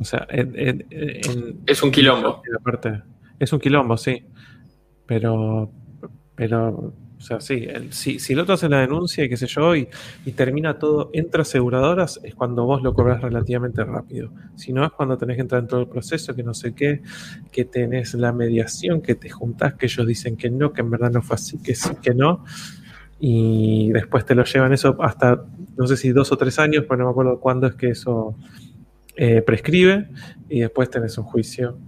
[0.03, 2.43] O sea, en, en- en- es un quilombo.
[2.63, 3.03] parte-
[3.39, 4.25] es un quilombo, sí.
[5.07, 5.71] Pero,
[6.35, 6.69] pero,
[7.19, 9.75] o sea, sí, el- si, si el otro hace la denuncia y qué sé yo,
[9.77, 9.89] y,
[10.25, 14.33] y termina todo entre aseguradoras, es cuando vos lo cobras relativamente rápido.
[14.57, 17.03] Si no, es cuando tenés que entrar en todo el proceso, que no sé qué,
[17.51, 21.11] que tenés la mediación, que te juntás, que ellos dicen que no, que en verdad
[21.13, 22.45] no fue así, que sí, que no.
[23.21, 25.45] Y después te lo llevan eso hasta,
[25.77, 28.37] no sé si dos o tres años, pero no me acuerdo cuándo es que eso
[29.17, 30.09] eh, prescribe,
[30.49, 31.79] y después tenés un juicio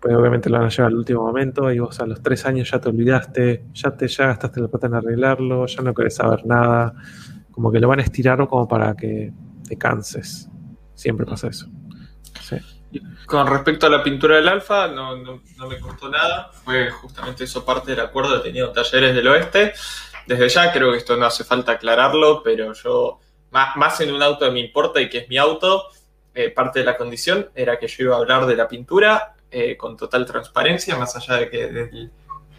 [0.00, 2.70] pues obviamente lo van a llevar al último momento y vos a los tres años
[2.70, 6.46] ya te olvidaste, ya te ya gastaste la plata en arreglarlo, ya no querés saber
[6.46, 6.94] nada,
[7.50, 9.32] como que lo van a estirar como para que
[9.68, 10.48] te canses.
[10.94, 11.68] Siempre pasa eso.
[13.26, 16.50] Con respecto a la pintura del alfa, no, no- me costó nada.
[16.64, 19.72] Fue justamente eso parte del acuerdo tenido talleres del oeste.
[20.26, 23.18] Desde ya creo que esto no hace falta aclararlo, pero yo,
[23.50, 25.84] más, más en un auto que me importa y que es mi auto,
[26.40, 29.76] eh, parte de la condición era que yo iba a hablar de la pintura eh,
[29.76, 32.12] con total transparencia, más allá de que del,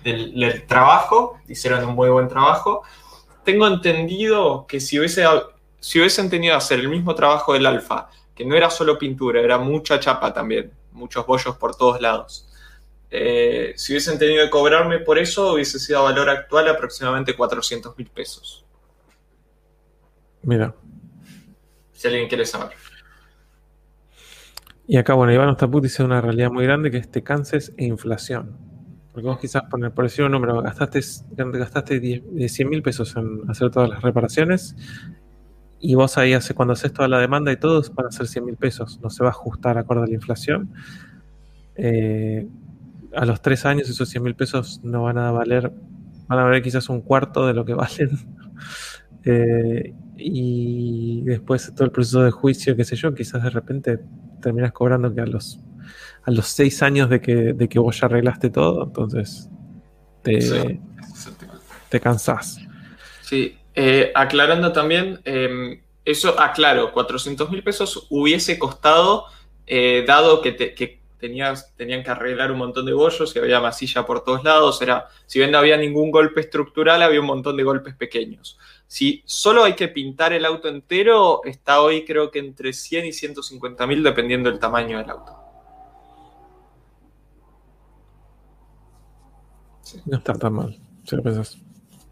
[0.03, 2.83] del- del trabajo, hicieron un muy buen trabajo.
[3.45, 5.23] Tengo entendido que si, hubiese,
[5.79, 9.39] si hubiesen tenido que hacer el mismo trabajo del alfa, que no era solo pintura,
[9.41, 12.45] era mucha chapa también, muchos bollos por todos lados.
[13.11, 17.97] Eh, si hubiesen tenido que cobrarme por eso, hubiese sido a valor actual aproximadamente 400
[17.97, 18.65] mil pesos.
[20.43, 20.73] Mira.
[21.93, 22.75] Si alguien quiere saber.
[24.91, 27.85] Y acá, bueno, Iván Ostaput dice una realidad muy grande que es te canses e
[27.85, 28.57] inflación.
[29.11, 30.99] Porque vos quizás, poner, por decir un número, gastaste,
[31.35, 34.75] gastaste 10 100 mil pesos en hacer todas las reparaciones
[35.79, 38.43] y vos ahí hace, cuando haces toda la demanda y todo van a ser 100
[38.43, 38.99] mil pesos.
[39.03, 40.73] No se va a ajustar acorde a la inflación.
[41.75, 42.47] Eh,
[43.13, 45.71] a los tres años esos 100 mil pesos no van a valer,
[46.27, 48.09] van a valer quizás un cuarto de lo que valen.
[49.23, 53.99] Eh, y después todo el proceso de juicio, qué sé yo, quizás de repente
[54.41, 55.59] terminas cobrando que a los
[56.23, 59.49] a los seis años de que, de que vos ya arreglaste todo, entonces
[60.21, 60.79] te, Sí,
[61.89, 62.59] te cansás.
[63.21, 69.25] Sí, eh, aclarando también, eh, eso, aclaro, 400 mil pesos hubiese costado,
[69.65, 73.59] eh, dado que, te- que tenías, tenían que arreglar un montón de bollos y había
[73.59, 77.57] masilla por todos lados, era, si bien no había ningún golpe estructural, había un montón
[77.57, 78.57] de golpes pequeños.
[78.91, 83.13] Si solo hay que pintar el auto entero, está hoy creo que entre 100 y
[83.13, 85.31] 150 mil dependiendo del tamaño del auto.
[90.05, 91.57] No está tan mal, si lo pensás.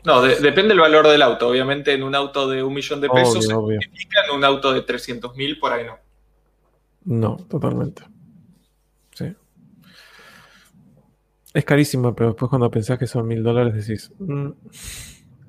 [0.06, 1.48] No, de- depende del valor del auto.
[1.50, 4.82] Obviamente en un auto de un millón de pesos se Obvio, en un auto de
[4.84, 5.98] 300 mil por ahí no.
[7.06, 8.04] No, totalmente.
[9.16, 9.34] Sí.
[11.56, 14.50] Es carísimo, pero después cuando pensás que son mil dólares decís, "Mm,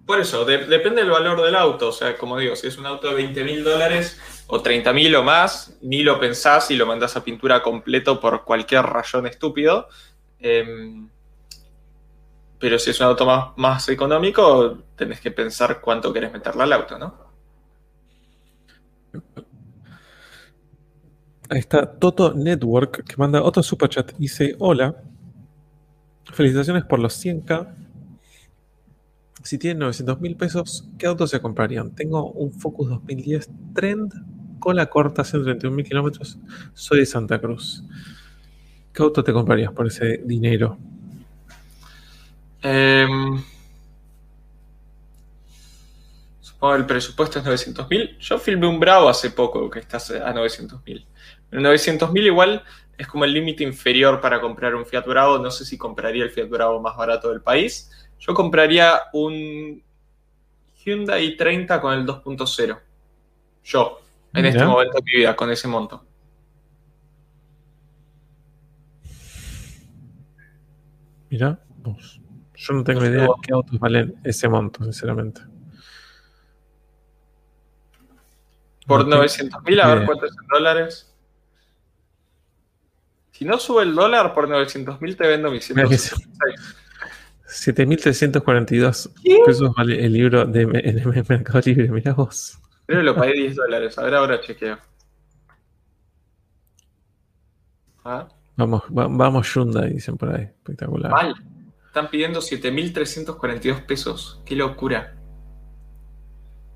[0.09, 1.89] Por eso, de- depende del valor del auto.
[1.91, 5.15] O sea, como digo, si es un auto de 20 mil dólares o 30 mil
[5.15, 9.87] o más, ni lo pensás y lo mandás a pintura completo por cualquier rayón estúpido.
[10.39, 11.11] Em,
[12.59, 16.73] pero si es un auto más, más económico, tenés que pensar cuánto querés meterle al
[16.73, 17.29] auto, ¿no?
[21.51, 24.13] Ahí está Toto Network que manda otro superchat.
[24.17, 25.03] Dice: Hola,
[26.33, 27.75] felicitaciones por los 100k.
[29.43, 31.95] Si tienen 900 mil pesos, ¿qué auto se comprarían?
[31.95, 34.13] Tengo un Focus 2010 Trend,
[34.59, 36.39] cola corta, 131 mil kilómetros.
[36.75, 37.85] Soy de Santa Cruz.
[38.93, 40.77] ¿Qué auto te comprarías por ese dinero?
[42.63, 43.41] Em,
[46.41, 48.19] supongo el presupuesto es 900 mil.
[48.19, 51.07] Yo filmé un Bravo hace poco que está a 900 mil.
[51.53, 52.65] 900 mil igual
[52.99, 55.39] es como el límite inferior para comprar un Fiat Bravo.
[55.39, 57.91] No sé si compraría el Fiat Bravo más barato del país.
[58.19, 59.83] Yo compraría un
[60.85, 62.81] Hyundai 30 con el 2.0.
[63.65, 64.01] Yo,
[64.33, 66.05] en este momento de mi vida, con ese monto.
[71.31, 72.21] Mira, vos.
[72.55, 75.43] Yo no tengo idea de qué autos valen ese monto, sinceramente.
[78.87, 81.15] Por No tengo 900 mil, a ver cuánto es en dólares.
[83.31, 86.78] Si no sube el dólar por 900 mil, te vendo mis Mira que 166.
[87.49, 89.39] 7.342 ¿Qué?
[89.47, 91.89] pesos vale el libro de, en el Mercado Libre.
[91.89, 92.59] Mira vos.
[92.87, 93.99] Pero lo pagué 10 dólares.
[93.99, 94.79] A ver, ahora chequeo.
[98.05, 100.43] Ah, Vamos, va- vamos Hyundai, dicen por ahí.
[100.43, 101.11] Espectacular.
[101.13, 101.35] mal.
[101.87, 104.41] Están pidiendo 7.342 pesos.
[104.45, 105.15] Qué locura.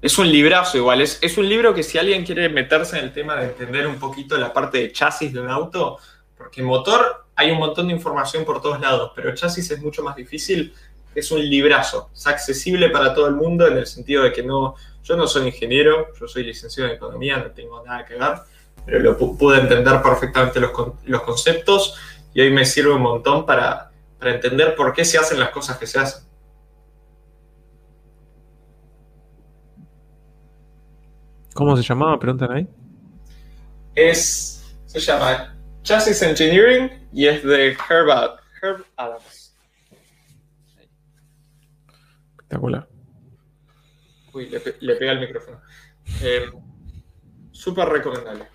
[0.00, 1.00] Es un librazo igual.
[1.00, 3.96] Es, es un libro que si alguien quiere meterse en el tema de entender un
[3.96, 5.98] poquito la parte de chasis de un auto,
[6.36, 10.16] porque motor hay un montón de información por todos lados, pero chasis es mucho más
[10.16, 10.74] difícil.
[11.14, 12.08] Es un librazo.
[12.14, 15.46] Es accesible para todo el mundo en el sentido de que no, yo no soy
[15.48, 18.32] ingeniero, yo soy licenciado en economía, no tengo nada que ver,
[18.86, 20.70] pero lo pu- pude entender perfectamente los,
[21.04, 21.96] los conceptos
[22.32, 25.76] y hoy me sirve un montón para, para entender por qué se hacen las cosas
[25.76, 26.24] que se hacen.
[31.52, 32.18] ¿Cómo se llamaba?
[32.18, 32.66] Preguntan ahí.
[33.94, 39.56] Es, se llama Chassis Engineering y es de Herb, Herb Adams.
[42.32, 42.88] Espectacular.
[44.32, 45.60] Uy, le, le pega el micrófono.
[46.22, 46.50] Eh,
[47.52, 48.48] Súper recomendable.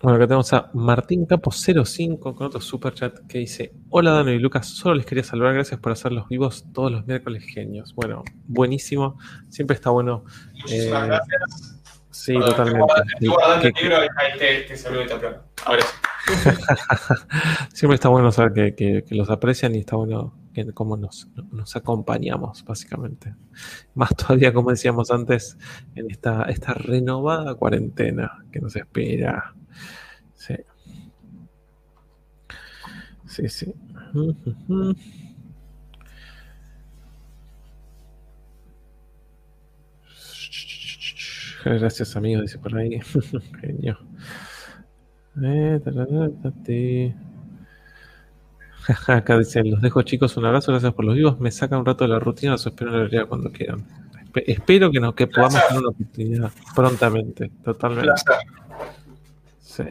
[0.00, 4.32] Bueno, acá tenemos a Martín Capo 05 con otro super chat que dice: Hola Dano
[4.32, 7.94] y Lucas, solo les quería saludar, gracias por hacer los vivos todos los miércoles genios.
[7.94, 9.18] Bueno, buenísimo,
[9.48, 10.24] siempre está bueno.
[10.62, 11.81] Muchísimas Eh, gracias.
[12.12, 12.86] Sí, totalmente.
[13.14, 15.42] Estoy guardando, el libro y ahí te, te saludo y te aplaudo.
[15.64, 15.96] Ahora sí.
[17.74, 21.26] Siempre está bueno saber que, que- que los aprecian y está bueno que cómo nos,
[21.50, 23.34] nos acompañamos, básicamente.
[23.94, 25.56] Más todavía, como decíamos antes,
[25.94, 29.54] en esta, esta renovada cuarentena que nos espera.
[30.34, 30.54] Sí.
[33.26, 33.74] Sí, sí.
[34.14, 34.94] Ujujú.
[41.80, 43.00] Gracias, amigo, dice por ahí.
[43.60, 43.98] Genio.
[45.42, 47.14] Eh.
[49.06, 52.04] Acá dicen, los dejo chicos, un abrazo, gracias por los vivos, me saca un rato
[52.04, 53.86] de la rutina, los espero en la realidad cuando quieran.
[54.26, 58.10] Espe- espero que, nos, que podamos tener una oportunidad prontamente, totalmente.
[59.60, 59.84] Sí.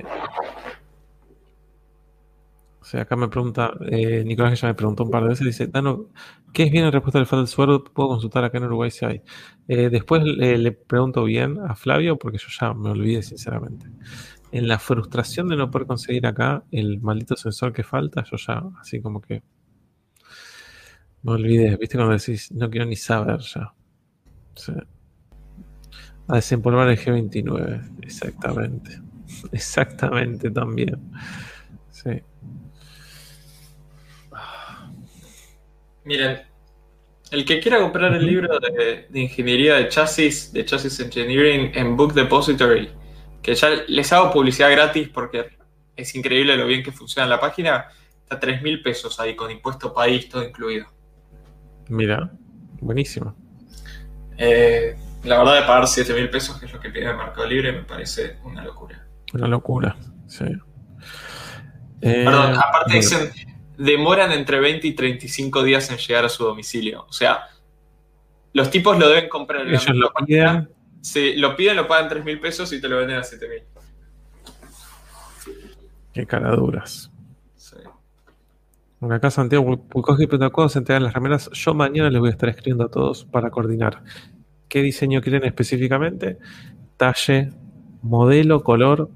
[3.00, 6.08] Acá me pregunta, eh, Nicolás ya me preguntó un par de veces, dice, Dano,
[6.54, 7.92] ¿qué es bien en respuesta al Fatal Sword?
[7.94, 9.22] Puedo consultar acá en Uruguay si hay.
[9.68, 13.88] Eh, después le, le pregunto bien a Flavio, porque yo ya me olvidé sinceramente.
[14.52, 18.64] En la frustración de no poder conseguir acá el maldito sensor que falta, yo ya,
[18.82, 19.44] así como que
[21.24, 21.98] me olvidé, ¿viste?
[21.98, 23.74] Cuando decís, no quiero ni saber ya.
[26.28, 29.02] A desempolvar el G29, exactamente.
[29.52, 30.98] Exactamente también.
[31.92, 32.22] Sí.
[36.04, 36.42] Miren,
[37.32, 41.96] el que quiera comprar el libro de, de ingeniería de chasis, de Chasis Engineering en
[41.96, 42.90] Book Depository,
[43.42, 45.58] que ya les hago publicidad gratis porque
[45.96, 47.88] es increíble lo bien que funciona la página,
[48.24, 50.88] está 3 mil pesos ahí con impuesto país, todo incluido.
[51.90, 52.32] Mira,
[52.80, 53.36] buenísimo.
[54.38, 57.46] Eh, la verdad de pagar 7 mil pesos, que es lo que pide el Mercado
[57.48, 59.06] Libre, me parece una locura.
[59.34, 59.96] Una locura.
[60.28, 60.46] Sí.
[62.02, 63.32] Eh, Perdón, aparte bueno, dicen,
[63.82, 67.06] demoran entre 20 y 35 días en llegar a su domicilio.
[67.10, 67.48] O sea,
[68.54, 70.70] los tipos lo deben comprar ellos lo piden.
[71.02, 73.64] Sí, lo piden, lo pagan 3 mil pesos y te lo venden a 7 mil.
[76.14, 77.12] Qué caraduras.
[77.56, 77.78] Sí.
[79.00, 81.50] Bueno, acá Santiago pregunta cuándo se entregan las remeras.
[81.52, 84.04] Yo mañana les voy a estar escribiendo a todos para coordinar
[84.68, 86.38] qué diseño quieren específicamente,
[86.98, 87.50] talle,
[88.04, 89.10] modelo, color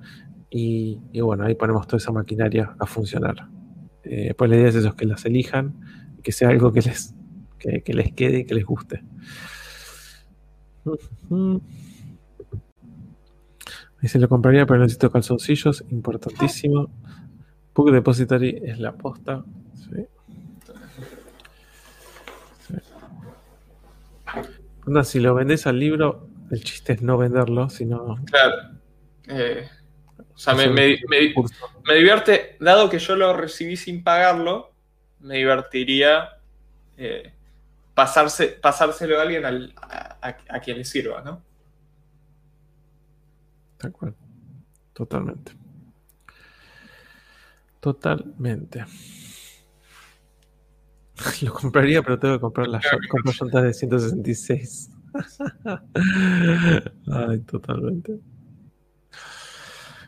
[0.49, 3.54] y, y bueno, ahí ponemos toda esa maquinaria a funcionar.
[4.05, 5.73] Eh, pues la idea es eso, es que las elijan,
[6.23, 7.13] que sea algo que les,
[7.57, 9.03] que, les quede y que les guste.
[10.85, 11.61] Ujú.
[14.01, 16.89] Ahí se lo compraría, pero necesito calzoncillos, importantísimo.
[17.73, 19.43] Book Depository es la posta.
[19.73, 20.05] Sí.
[25.03, 28.17] Si lo vendes al libro, el chiste es no venderlo, sino.
[28.25, 28.55] Claro.
[29.27, 29.67] Eh,
[30.35, 31.33] o sea, me, me- me-
[31.87, 34.73] me divierte, dado que yo lo recibí sin pagarlo,
[35.21, 36.29] me divertiría
[36.97, 37.31] eh,
[37.93, 41.41] pasarse, pasárselo a alguien al- a, a- a quien le sirva, ¿no?
[43.81, 44.15] De acuerdo.
[44.93, 45.51] Totalmente.
[47.79, 48.85] Totalmente.
[51.41, 54.89] Lo compraría, pero tengo que comprar las compro llantas de 166.
[57.11, 58.19] Ay, totalmente.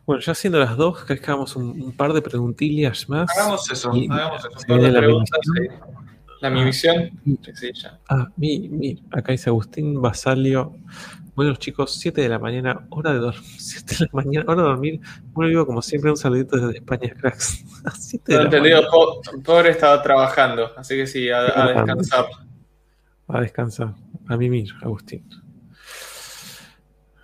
[0.07, 3.29] Bueno, ya siendo las dos, que hagamos un, un par de preguntillas más.
[3.37, 4.57] Hagamos eso, Y- hagamos eso.
[4.65, 5.67] Preguntas, misión.
[5.67, 5.93] sí.
[6.39, 7.99] La mi Sí, ya.
[8.09, 10.75] Ah, mi, mi, acá dice Agustín Basalio.
[11.35, 13.43] Bueno, chicos, 7 de la mañana, hora de dormir.
[13.59, 15.01] 7 de la mañana, hora de dormir.
[15.33, 17.65] Bueno, digo, como siempre, un saludito desde España, cracks.
[17.99, 22.25] 7 de No entendido, po- pobre estaba trabajando, así que sí, a, a descansar.
[23.27, 23.93] A descansar.
[24.29, 25.27] A mimir, Agustín.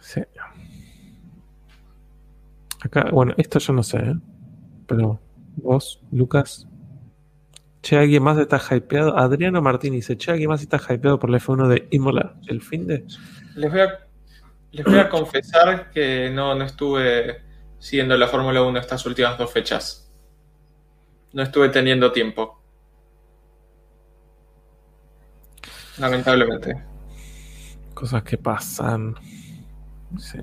[0.01, 0.21] Sí.
[2.93, 4.15] Acá, bueno, esto yo no sé, ¿eh?
[4.85, 5.19] Pero
[5.55, 6.67] vos, Lucas.
[7.81, 9.17] Che, ¿alguien más está hypeado?
[9.17, 12.85] Adriano Martín dice, che, ¿alguien más está hypeado por la F1 de Imola el fin
[12.85, 13.03] de?
[13.55, 13.99] Les voy a,
[14.71, 17.41] les voy a confesar que no, no estuve
[17.79, 20.13] siguiendo la Fórmula 1 estas últimas dos fechas.
[21.31, 22.61] No estuve teniendo tiempo.
[25.97, 26.79] Lamentablemente.
[27.95, 29.15] Cosas que pasan.
[30.19, 30.37] Sí.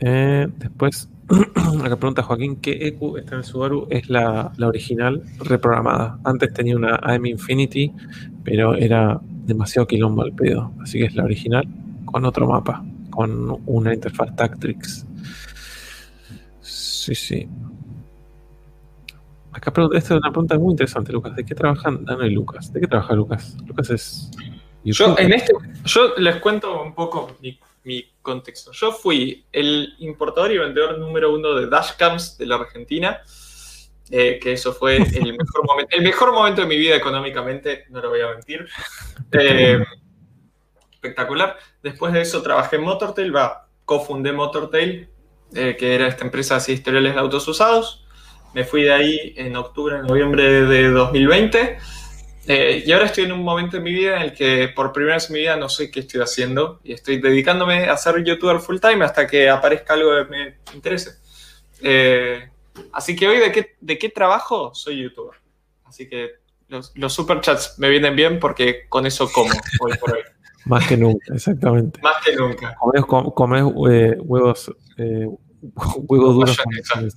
[0.00, 1.08] Eh, después,
[1.84, 3.86] acá pregunta Joaquín, ¿qué EQ está en el Subaru?
[3.90, 6.18] Es la, la original reprogramada.
[6.24, 7.92] Antes tenía una AM Infinity,
[8.42, 10.72] pero era demasiado quilombo al pedo.
[10.82, 11.66] Así que es la original
[12.06, 15.06] con otro mapa, con una interfaz Tactrix.
[16.60, 17.48] Sí, sí.
[19.52, 21.34] Acá pregunta, esta es una pregunta muy interesante, Lucas.
[21.34, 22.72] ¿De qué trabajan Dano y Lucas?
[22.72, 23.56] ¿De qué trabaja Lucas?
[23.66, 24.30] Lucas es.
[24.84, 25.52] Yo, en este,
[25.84, 28.72] yo les cuento un poco mi, mi contexto.
[28.72, 33.20] Yo fui el importador y vendedor número uno de dashcams de la Argentina.
[34.10, 35.04] eh, que eso fue el
[35.38, 38.68] mejor, momento, el mejor momento de mi vida económicamente, no lo voy a mentir.
[39.32, 39.78] Eh,
[40.92, 41.56] espectacular.
[41.82, 45.08] Después de eso trabajé en Motortail, va, cofundé Motortail,
[45.54, 48.06] eh, que era esta empresa así historiales de autos usados.
[48.52, 51.78] Me fui de ahí en octubre, noviembre de 2020.
[52.46, 55.14] Eh, y ahora estoy en un momento en mi vida en el que por primera
[55.16, 58.58] vez en mi vida no sé qué estoy haciendo y estoy dedicándome a ser youtuber
[58.60, 61.10] full time hasta que aparezca algo que me interese.
[61.82, 62.48] Eh,
[62.92, 64.74] así que hoy, ¿de qué, ¿de qué trabajo?
[64.74, 65.36] Soy youtuber.
[65.84, 66.30] Así que
[66.68, 70.20] los, los superchats me vienen bien porque con eso como hoy por hoy.
[70.66, 72.00] Más que nunca, exactamente.
[72.02, 72.74] Más que nunca.
[72.78, 75.26] Comes, com- comes, eh, huevos, eh,
[76.08, 76.58] huevos duros.
[76.58, 77.10] con.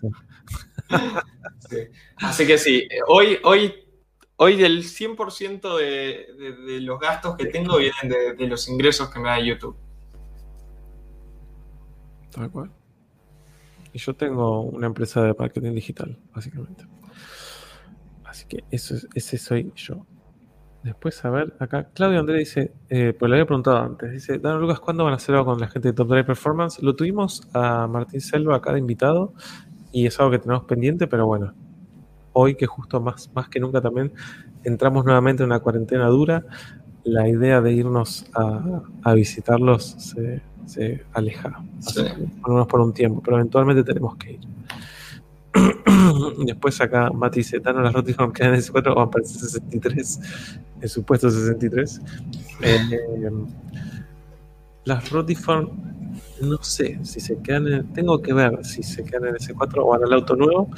[1.69, 1.77] Sí.
[2.17, 3.82] Así que sí, hoy, hoy,
[4.43, 9.09] hoy el 100% de, de- de los gastos que tengo vienen de, de los ingresos
[9.09, 9.75] que me da YouTube.
[12.31, 12.71] Tal cual.
[13.93, 16.85] Y yo tengo una empresa de marketing digital, básicamente.
[18.25, 20.05] Así que eso es- ese soy yo.
[20.83, 24.59] Después, a ver, acá Claudio André dice, eh, pues le había preguntado antes, dice, Dan
[24.59, 26.81] Lucas, ¿cuándo van a hacer algo con la gente de Top Drive Performance?
[26.81, 29.33] Lo tuvimos a Martín Selva acá de invitado
[29.93, 31.53] y es algo que tenemos pendiente, pero bueno,
[32.33, 34.11] hoy que justo más, más que nunca también
[34.63, 36.45] entramos nuevamente en una cuarentena dura,
[37.03, 41.63] la idea de irnos a, a visitarlos se, se aleja.
[41.79, 42.01] Sí.
[42.41, 44.39] Por lo menos por un tiempo, pero eventualmente tenemos que ir.
[46.45, 50.19] Después acá Mati dice, Tano, las Rotiform quedan en S4 o aparece 63,
[50.81, 52.01] en su puesto 63.
[52.61, 53.29] Eh,
[54.85, 55.69] las Rotiform,
[56.41, 59.95] no sé si se quedan en, tengo que ver si se quedan en S4 o
[59.95, 60.69] en el auto nuevo.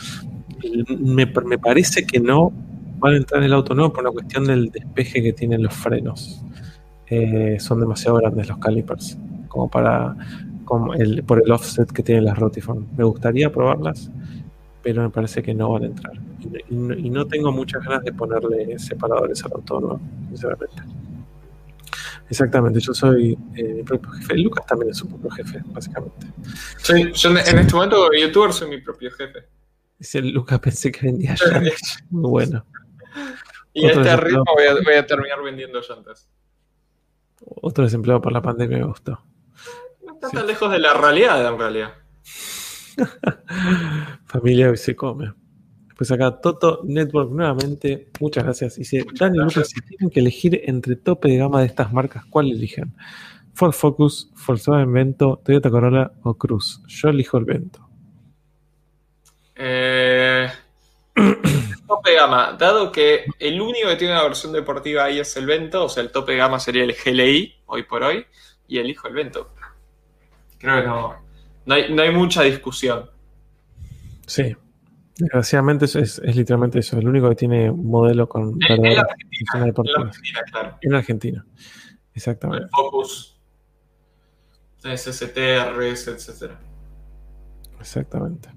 [1.00, 1.28] Me,
[1.58, 2.52] parece que no
[3.00, 5.74] van a entrar en el auto nuevo por una cuestión del despeje que tienen los
[5.74, 6.42] frenos.
[7.08, 10.16] Eh, son demasiado grandes los calipers, como para
[10.66, 12.88] como el, por el offset que tienen las Rotiform.
[12.98, 14.10] Me gustaría probarlas,
[14.82, 16.14] pero me parece que no van a entrar.
[16.70, 20.82] Y, no- tengo muchas ganas de ponerle separadores al auto nuevo, sinceramente.
[22.30, 24.38] Exactamente, yo soy eh, mi propio jefe.
[24.38, 26.28] Lucas también es su propio jefe, básicamente.
[26.78, 29.40] Soy- yo en en este momento, youtuber, soy mi propio jefe.
[30.00, 31.62] Dice Lucas, pensé que vendía ya.
[32.10, 32.66] Muy bueno.
[33.74, 36.30] y a Otro este ritmo voy a, voy a terminar vendiendo llantas.
[37.62, 39.20] Otro desempleado por la pandemia me gustó.
[40.06, 40.36] No está Sí.
[40.38, 41.94] tan lejos de la realidad, en realidad.
[44.26, 45.34] Familia hoy se come.
[45.98, 48.76] Pues acá Toto Network nuevamente, muchas gracias.
[48.76, 52.52] Dice, Dani Lucas, si tienen que elegir entre tope de gama de estas marcas, ¿cuál
[52.52, 52.94] eligen?
[53.54, 56.82] Ford Focus, Volkswagen Vento, Toyota Corolla o Cruz.
[56.88, 57.85] Yo elijo el Vento.
[59.56, 60.48] Eh,
[61.88, 65.46] tope de gama, dado que el único que tiene una versión deportiva ahí es el
[65.46, 68.26] Vento, o sea, el tope de gama sería el GLI hoy por hoy,
[68.68, 69.54] y elijo el Vento.
[70.58, 71.16] Creo que no,
[71.66, 73.10] no, hay, no hay mucha discusión.
[74.26, 74.56] Sí,
[75.18, 79.48] Desgraciadamente es, es, es literalmente eso, el único que tiene un modelo con En, Argentina,
[79.54, 79.62] en.
[79.62, 80.78] Argentina, claro.
[80.82, 81.58] En Argentina, Con
[82.14, 82.64] exactamente.
[82.66, 83.40] el Focus,
[84.82, 86.60] tenés STRs, etcétera.
[87.80, 88.50] Exactamente.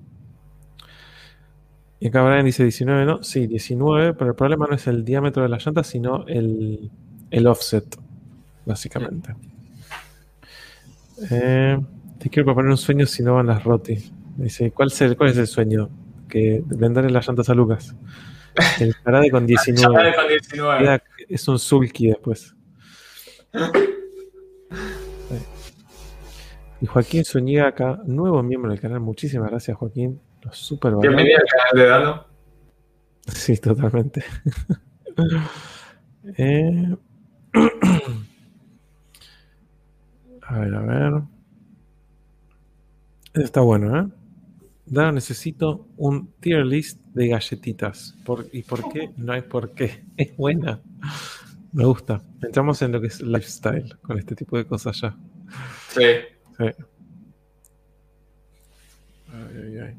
[2.01, 3.23] Y acá Brian dice 19, ¿no?
[3.25, 6.91] Sí, 19, pero el problema no es el diámetro de la llanta, sino el,
[7.31, 7.85] el offset,
[8.65, 9.35] básicamente.
[11.31, 11.79] Eh,
[12.19, 13.97] te quiero proponer un sueño si no van las roti.
[14.37, 15.91] Dice, ¿cuál es el, cuál es el sueño?
[16.29, 17.97] Que venderle las llantas a Lucas.
[18.79, 19.81] El Carade con 19.
[19.81, 20.79] Chaval con 19.
[20.85, 22.55] Queda- es un sulky después.
[26.81, 29.01] Y Joaquín Zúñiga acá, nuevo miembro del canal.
[29.01, 30.21] Muchísimas gracias, Joaquín.
[30.53, 31.01] Super valoro.
[31.09, 32.27] Bienvenido al canal de Dano.
[33.27, 34.25] Sí, totalmente.
[36.37, 36.95] Eh,
[40.43, 41.23] A ver, a ver.
[43.35, 44.09] Está bueno, ¿eh?
[44.87, 48.15] Dano, necesito un tier list de galletitas.
[48.25, 49.11] ¿Por- ¿Y por qué?
[49.17, 50.05] No hay por qué.
[50.17, 50.81] Es buena.
[51.73, 52.23] Me gusta.
[52.43, 55.17] Entramos en lo que es lifestyle con este tipo de cosas ya.
[55.89, 56.03] Sí.
[56.59, 56.65] Sí.
[59.33, 59.97] Ay, ay, ay.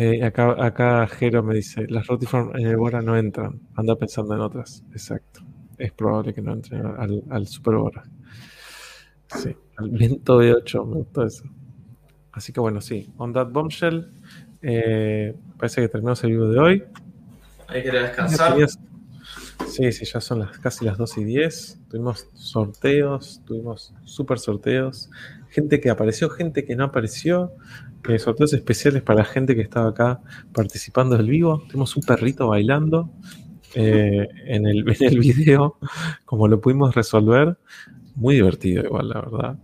[0.00, 3.60] Eh, acá, acá Jero me dice, las Rotiform en el Bora no entran.
[3.74, 4.84] Anda pensando en otras.
[4.92, 5.40] Exacto.
[5.76, 8.04] Es probable que no entren al, al Super Bora.
[9.26, 11.42] Sí, al viento de 8, me gustó eso.
[12.30, 13.12] Así que bueno, sí.
[13.16, 14.08] On that bombshell,
[14.62, 16.84] eh, parece que terminamos el vivo de hoy.
[17.66, 18.56] Hay que descansar.
[19.66, 21.80] Sí, sí, ya son las, casi las 2 y 10.
[21.90, 25.10] Tuvimos sorteos, tuvimos super sorteos.
[25.50, 27.52] Gente que apareció, gente que no apareció.
[28.08, 30.20] eh, sorteos especiales para la gente que estaba acá
[30.52, 31.64] participando del vivo.
[31.68, 33.10] Tuvimos un perrito bailando
[33.74, 34.84] eh, en, el,
[35.18, 35.78] video,
[36.24, 37.58] como lo pudimos resolver.
[38.14, 39.58] Muy divertido igual, la verdad.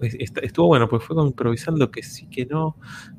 [0.42, 2.76] Estuvo bueno, pues fue improvisando que sí, que no.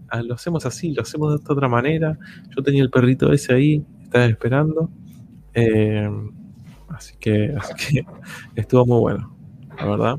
[0.09, 2.17] Ah, lo hacemos así, lo hacemos de esta otra manera.
[2.56, 4.90] Yo tenía el perrito ese ahí, estaba esperando.
[5.53, 6.09] Eh,
[6.90, 8.06] así que, así que
[8.56, 9.35] estuvo muy bueno,
[9.77, 10.16] la verdad.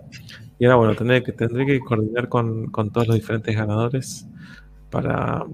[0.59, 4.27] Y ahora bueno, tendré que, tendré que coordinar con, con todos los diferentes ganadores
[4.91, 5.45] para,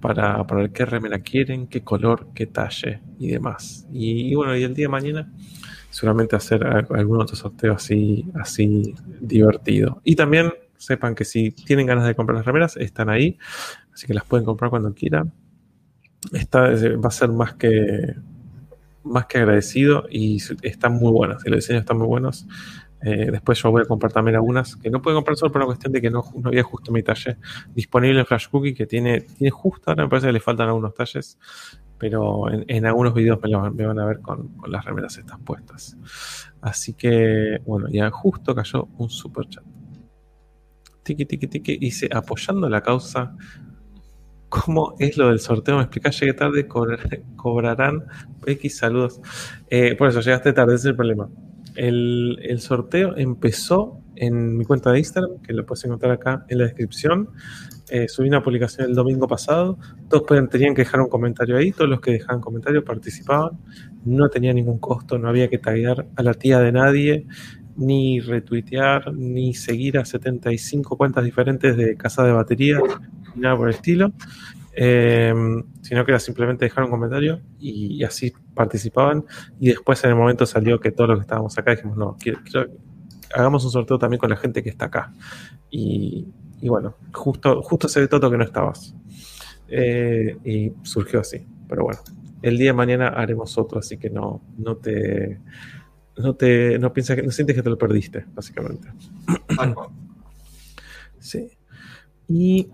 [0.00, 3.86] para, para ver qué remera quieren, qué color, qué talle y demás.
[3.92, 5.32] Y, bueno, y el día de mañana
[5.90, 10.00] seguramente hacer algún otro sorteo así, así divertido.
[10.04, 13.38] Y también sepan que si tienen ganas de comprar las remeras, están ahí,
[13.94, 15.32] así que las pueden comprar cuando quieran.
[16.32, 18.14] Esta es- va a ser más que
[19.04, 22.46] más que agradecido y están muy buenas, y los diseños están muy buenos.
[23.04, 25.66] Eh, después yo voy a comprar también algunas que no puedo comprar solo por una
[25.66, 27.36] cuestión de que no, no había justo mi talle
[27.74, 30.94] disponible en Flash Cookie, que tiene, tiene justo ahora me parece que le faltan algunos
[30.94, 31.38] talles,
[31.98, 33.38] pero en, en algunos videos
[33.74, 35.96] me, van a ver con, con las remeras estas puestas.
[36.60, 39.64] Así que, bueno, ya justo cayó un super chat.
[41.04, 43.34] Tiki, tiki, tiki, dice, apoyando la causa,
[44.48, 45.76] ¿cómo es lo del sorteo?
[45.76, 48.04] Me explicás, llegué tarde, cobrar- cobrarán
[48.46, 49.20] X saludos.
[49.70, 51.28] Eh, por eso, llegaste tarde, ese es el problema.
[51.74, 56.58] El, el sorteo empezó en mi cuenta de Instagram, que lo puedes encontrar acá en
[56.58, 57.30] la descripción.
[57.90, 59.78] Eh, subí una publicación el domingo pasado.
[60.08, 61.72] Todos pueden- tenían que dejar un comentario ahí.
[61.72, 63.52] Todos los que dejaban comentarios participaban.
[64.04, 67.26] No tenía ningún costo, no había que taguear a la tía de nadie,
[67.76, 72.78] ni retuitear, ni seguir a 75 cuentas diferentes de casa de batería,
[73.34, 74.12] ni nada por el estilo.
[74.74, 75.34] Eh,
[75.82, 79.24] sino que era simplemente dejar un comentario y, y así participaban.
[79.60, 82.40] Y después en el momento salió que todos los que estábamos acá dijimos, no, quiero,
[82.44, 82.70] quiero-
[83.34, 85.12] hagamos un sorteo también con la gente que está acá.
[85.70, 86.26] Y,
[86.60, 88.94] y bueno, justo, justo se ve todo que no estabas.
[89.68, 91.46] Eh, y surgió así.
[91.68, 92.00] Pero bueno,
[92.42, 95.40] el día de mañana haremos otro, así que no, no te.
[96.16, 96.78] No te.
[96.78, 97.22] No piensas que.
[97.22, 98.88] No sientes que te lo perdiste, básicamente.
[101.18, 101.48] Sí.
[102.34, 102.66] Y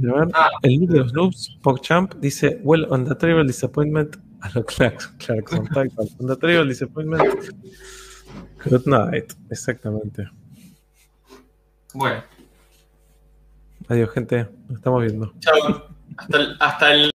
[0.00, 0.48] ver, Ah.
[0.62, 5.16] el libro de los noobs, PogChamp, dice, well, on the terrible disappointment, a lo Clark-
[5.18, 6.08] Clarkson, tal cual.
[6.20, 7.22] On the terrible disappointment,
[8.64, 9.32] good night.
[9.50, 10.28] Exactamente.
[11.94, 12.22] Bueno,
[13.88, 14.48] Adiós, gente.
[14.68, 15.32] Nos estamos viendo.
[15.40, 15.88] chao.
[16.16, 17.10] Hasta el, hasta el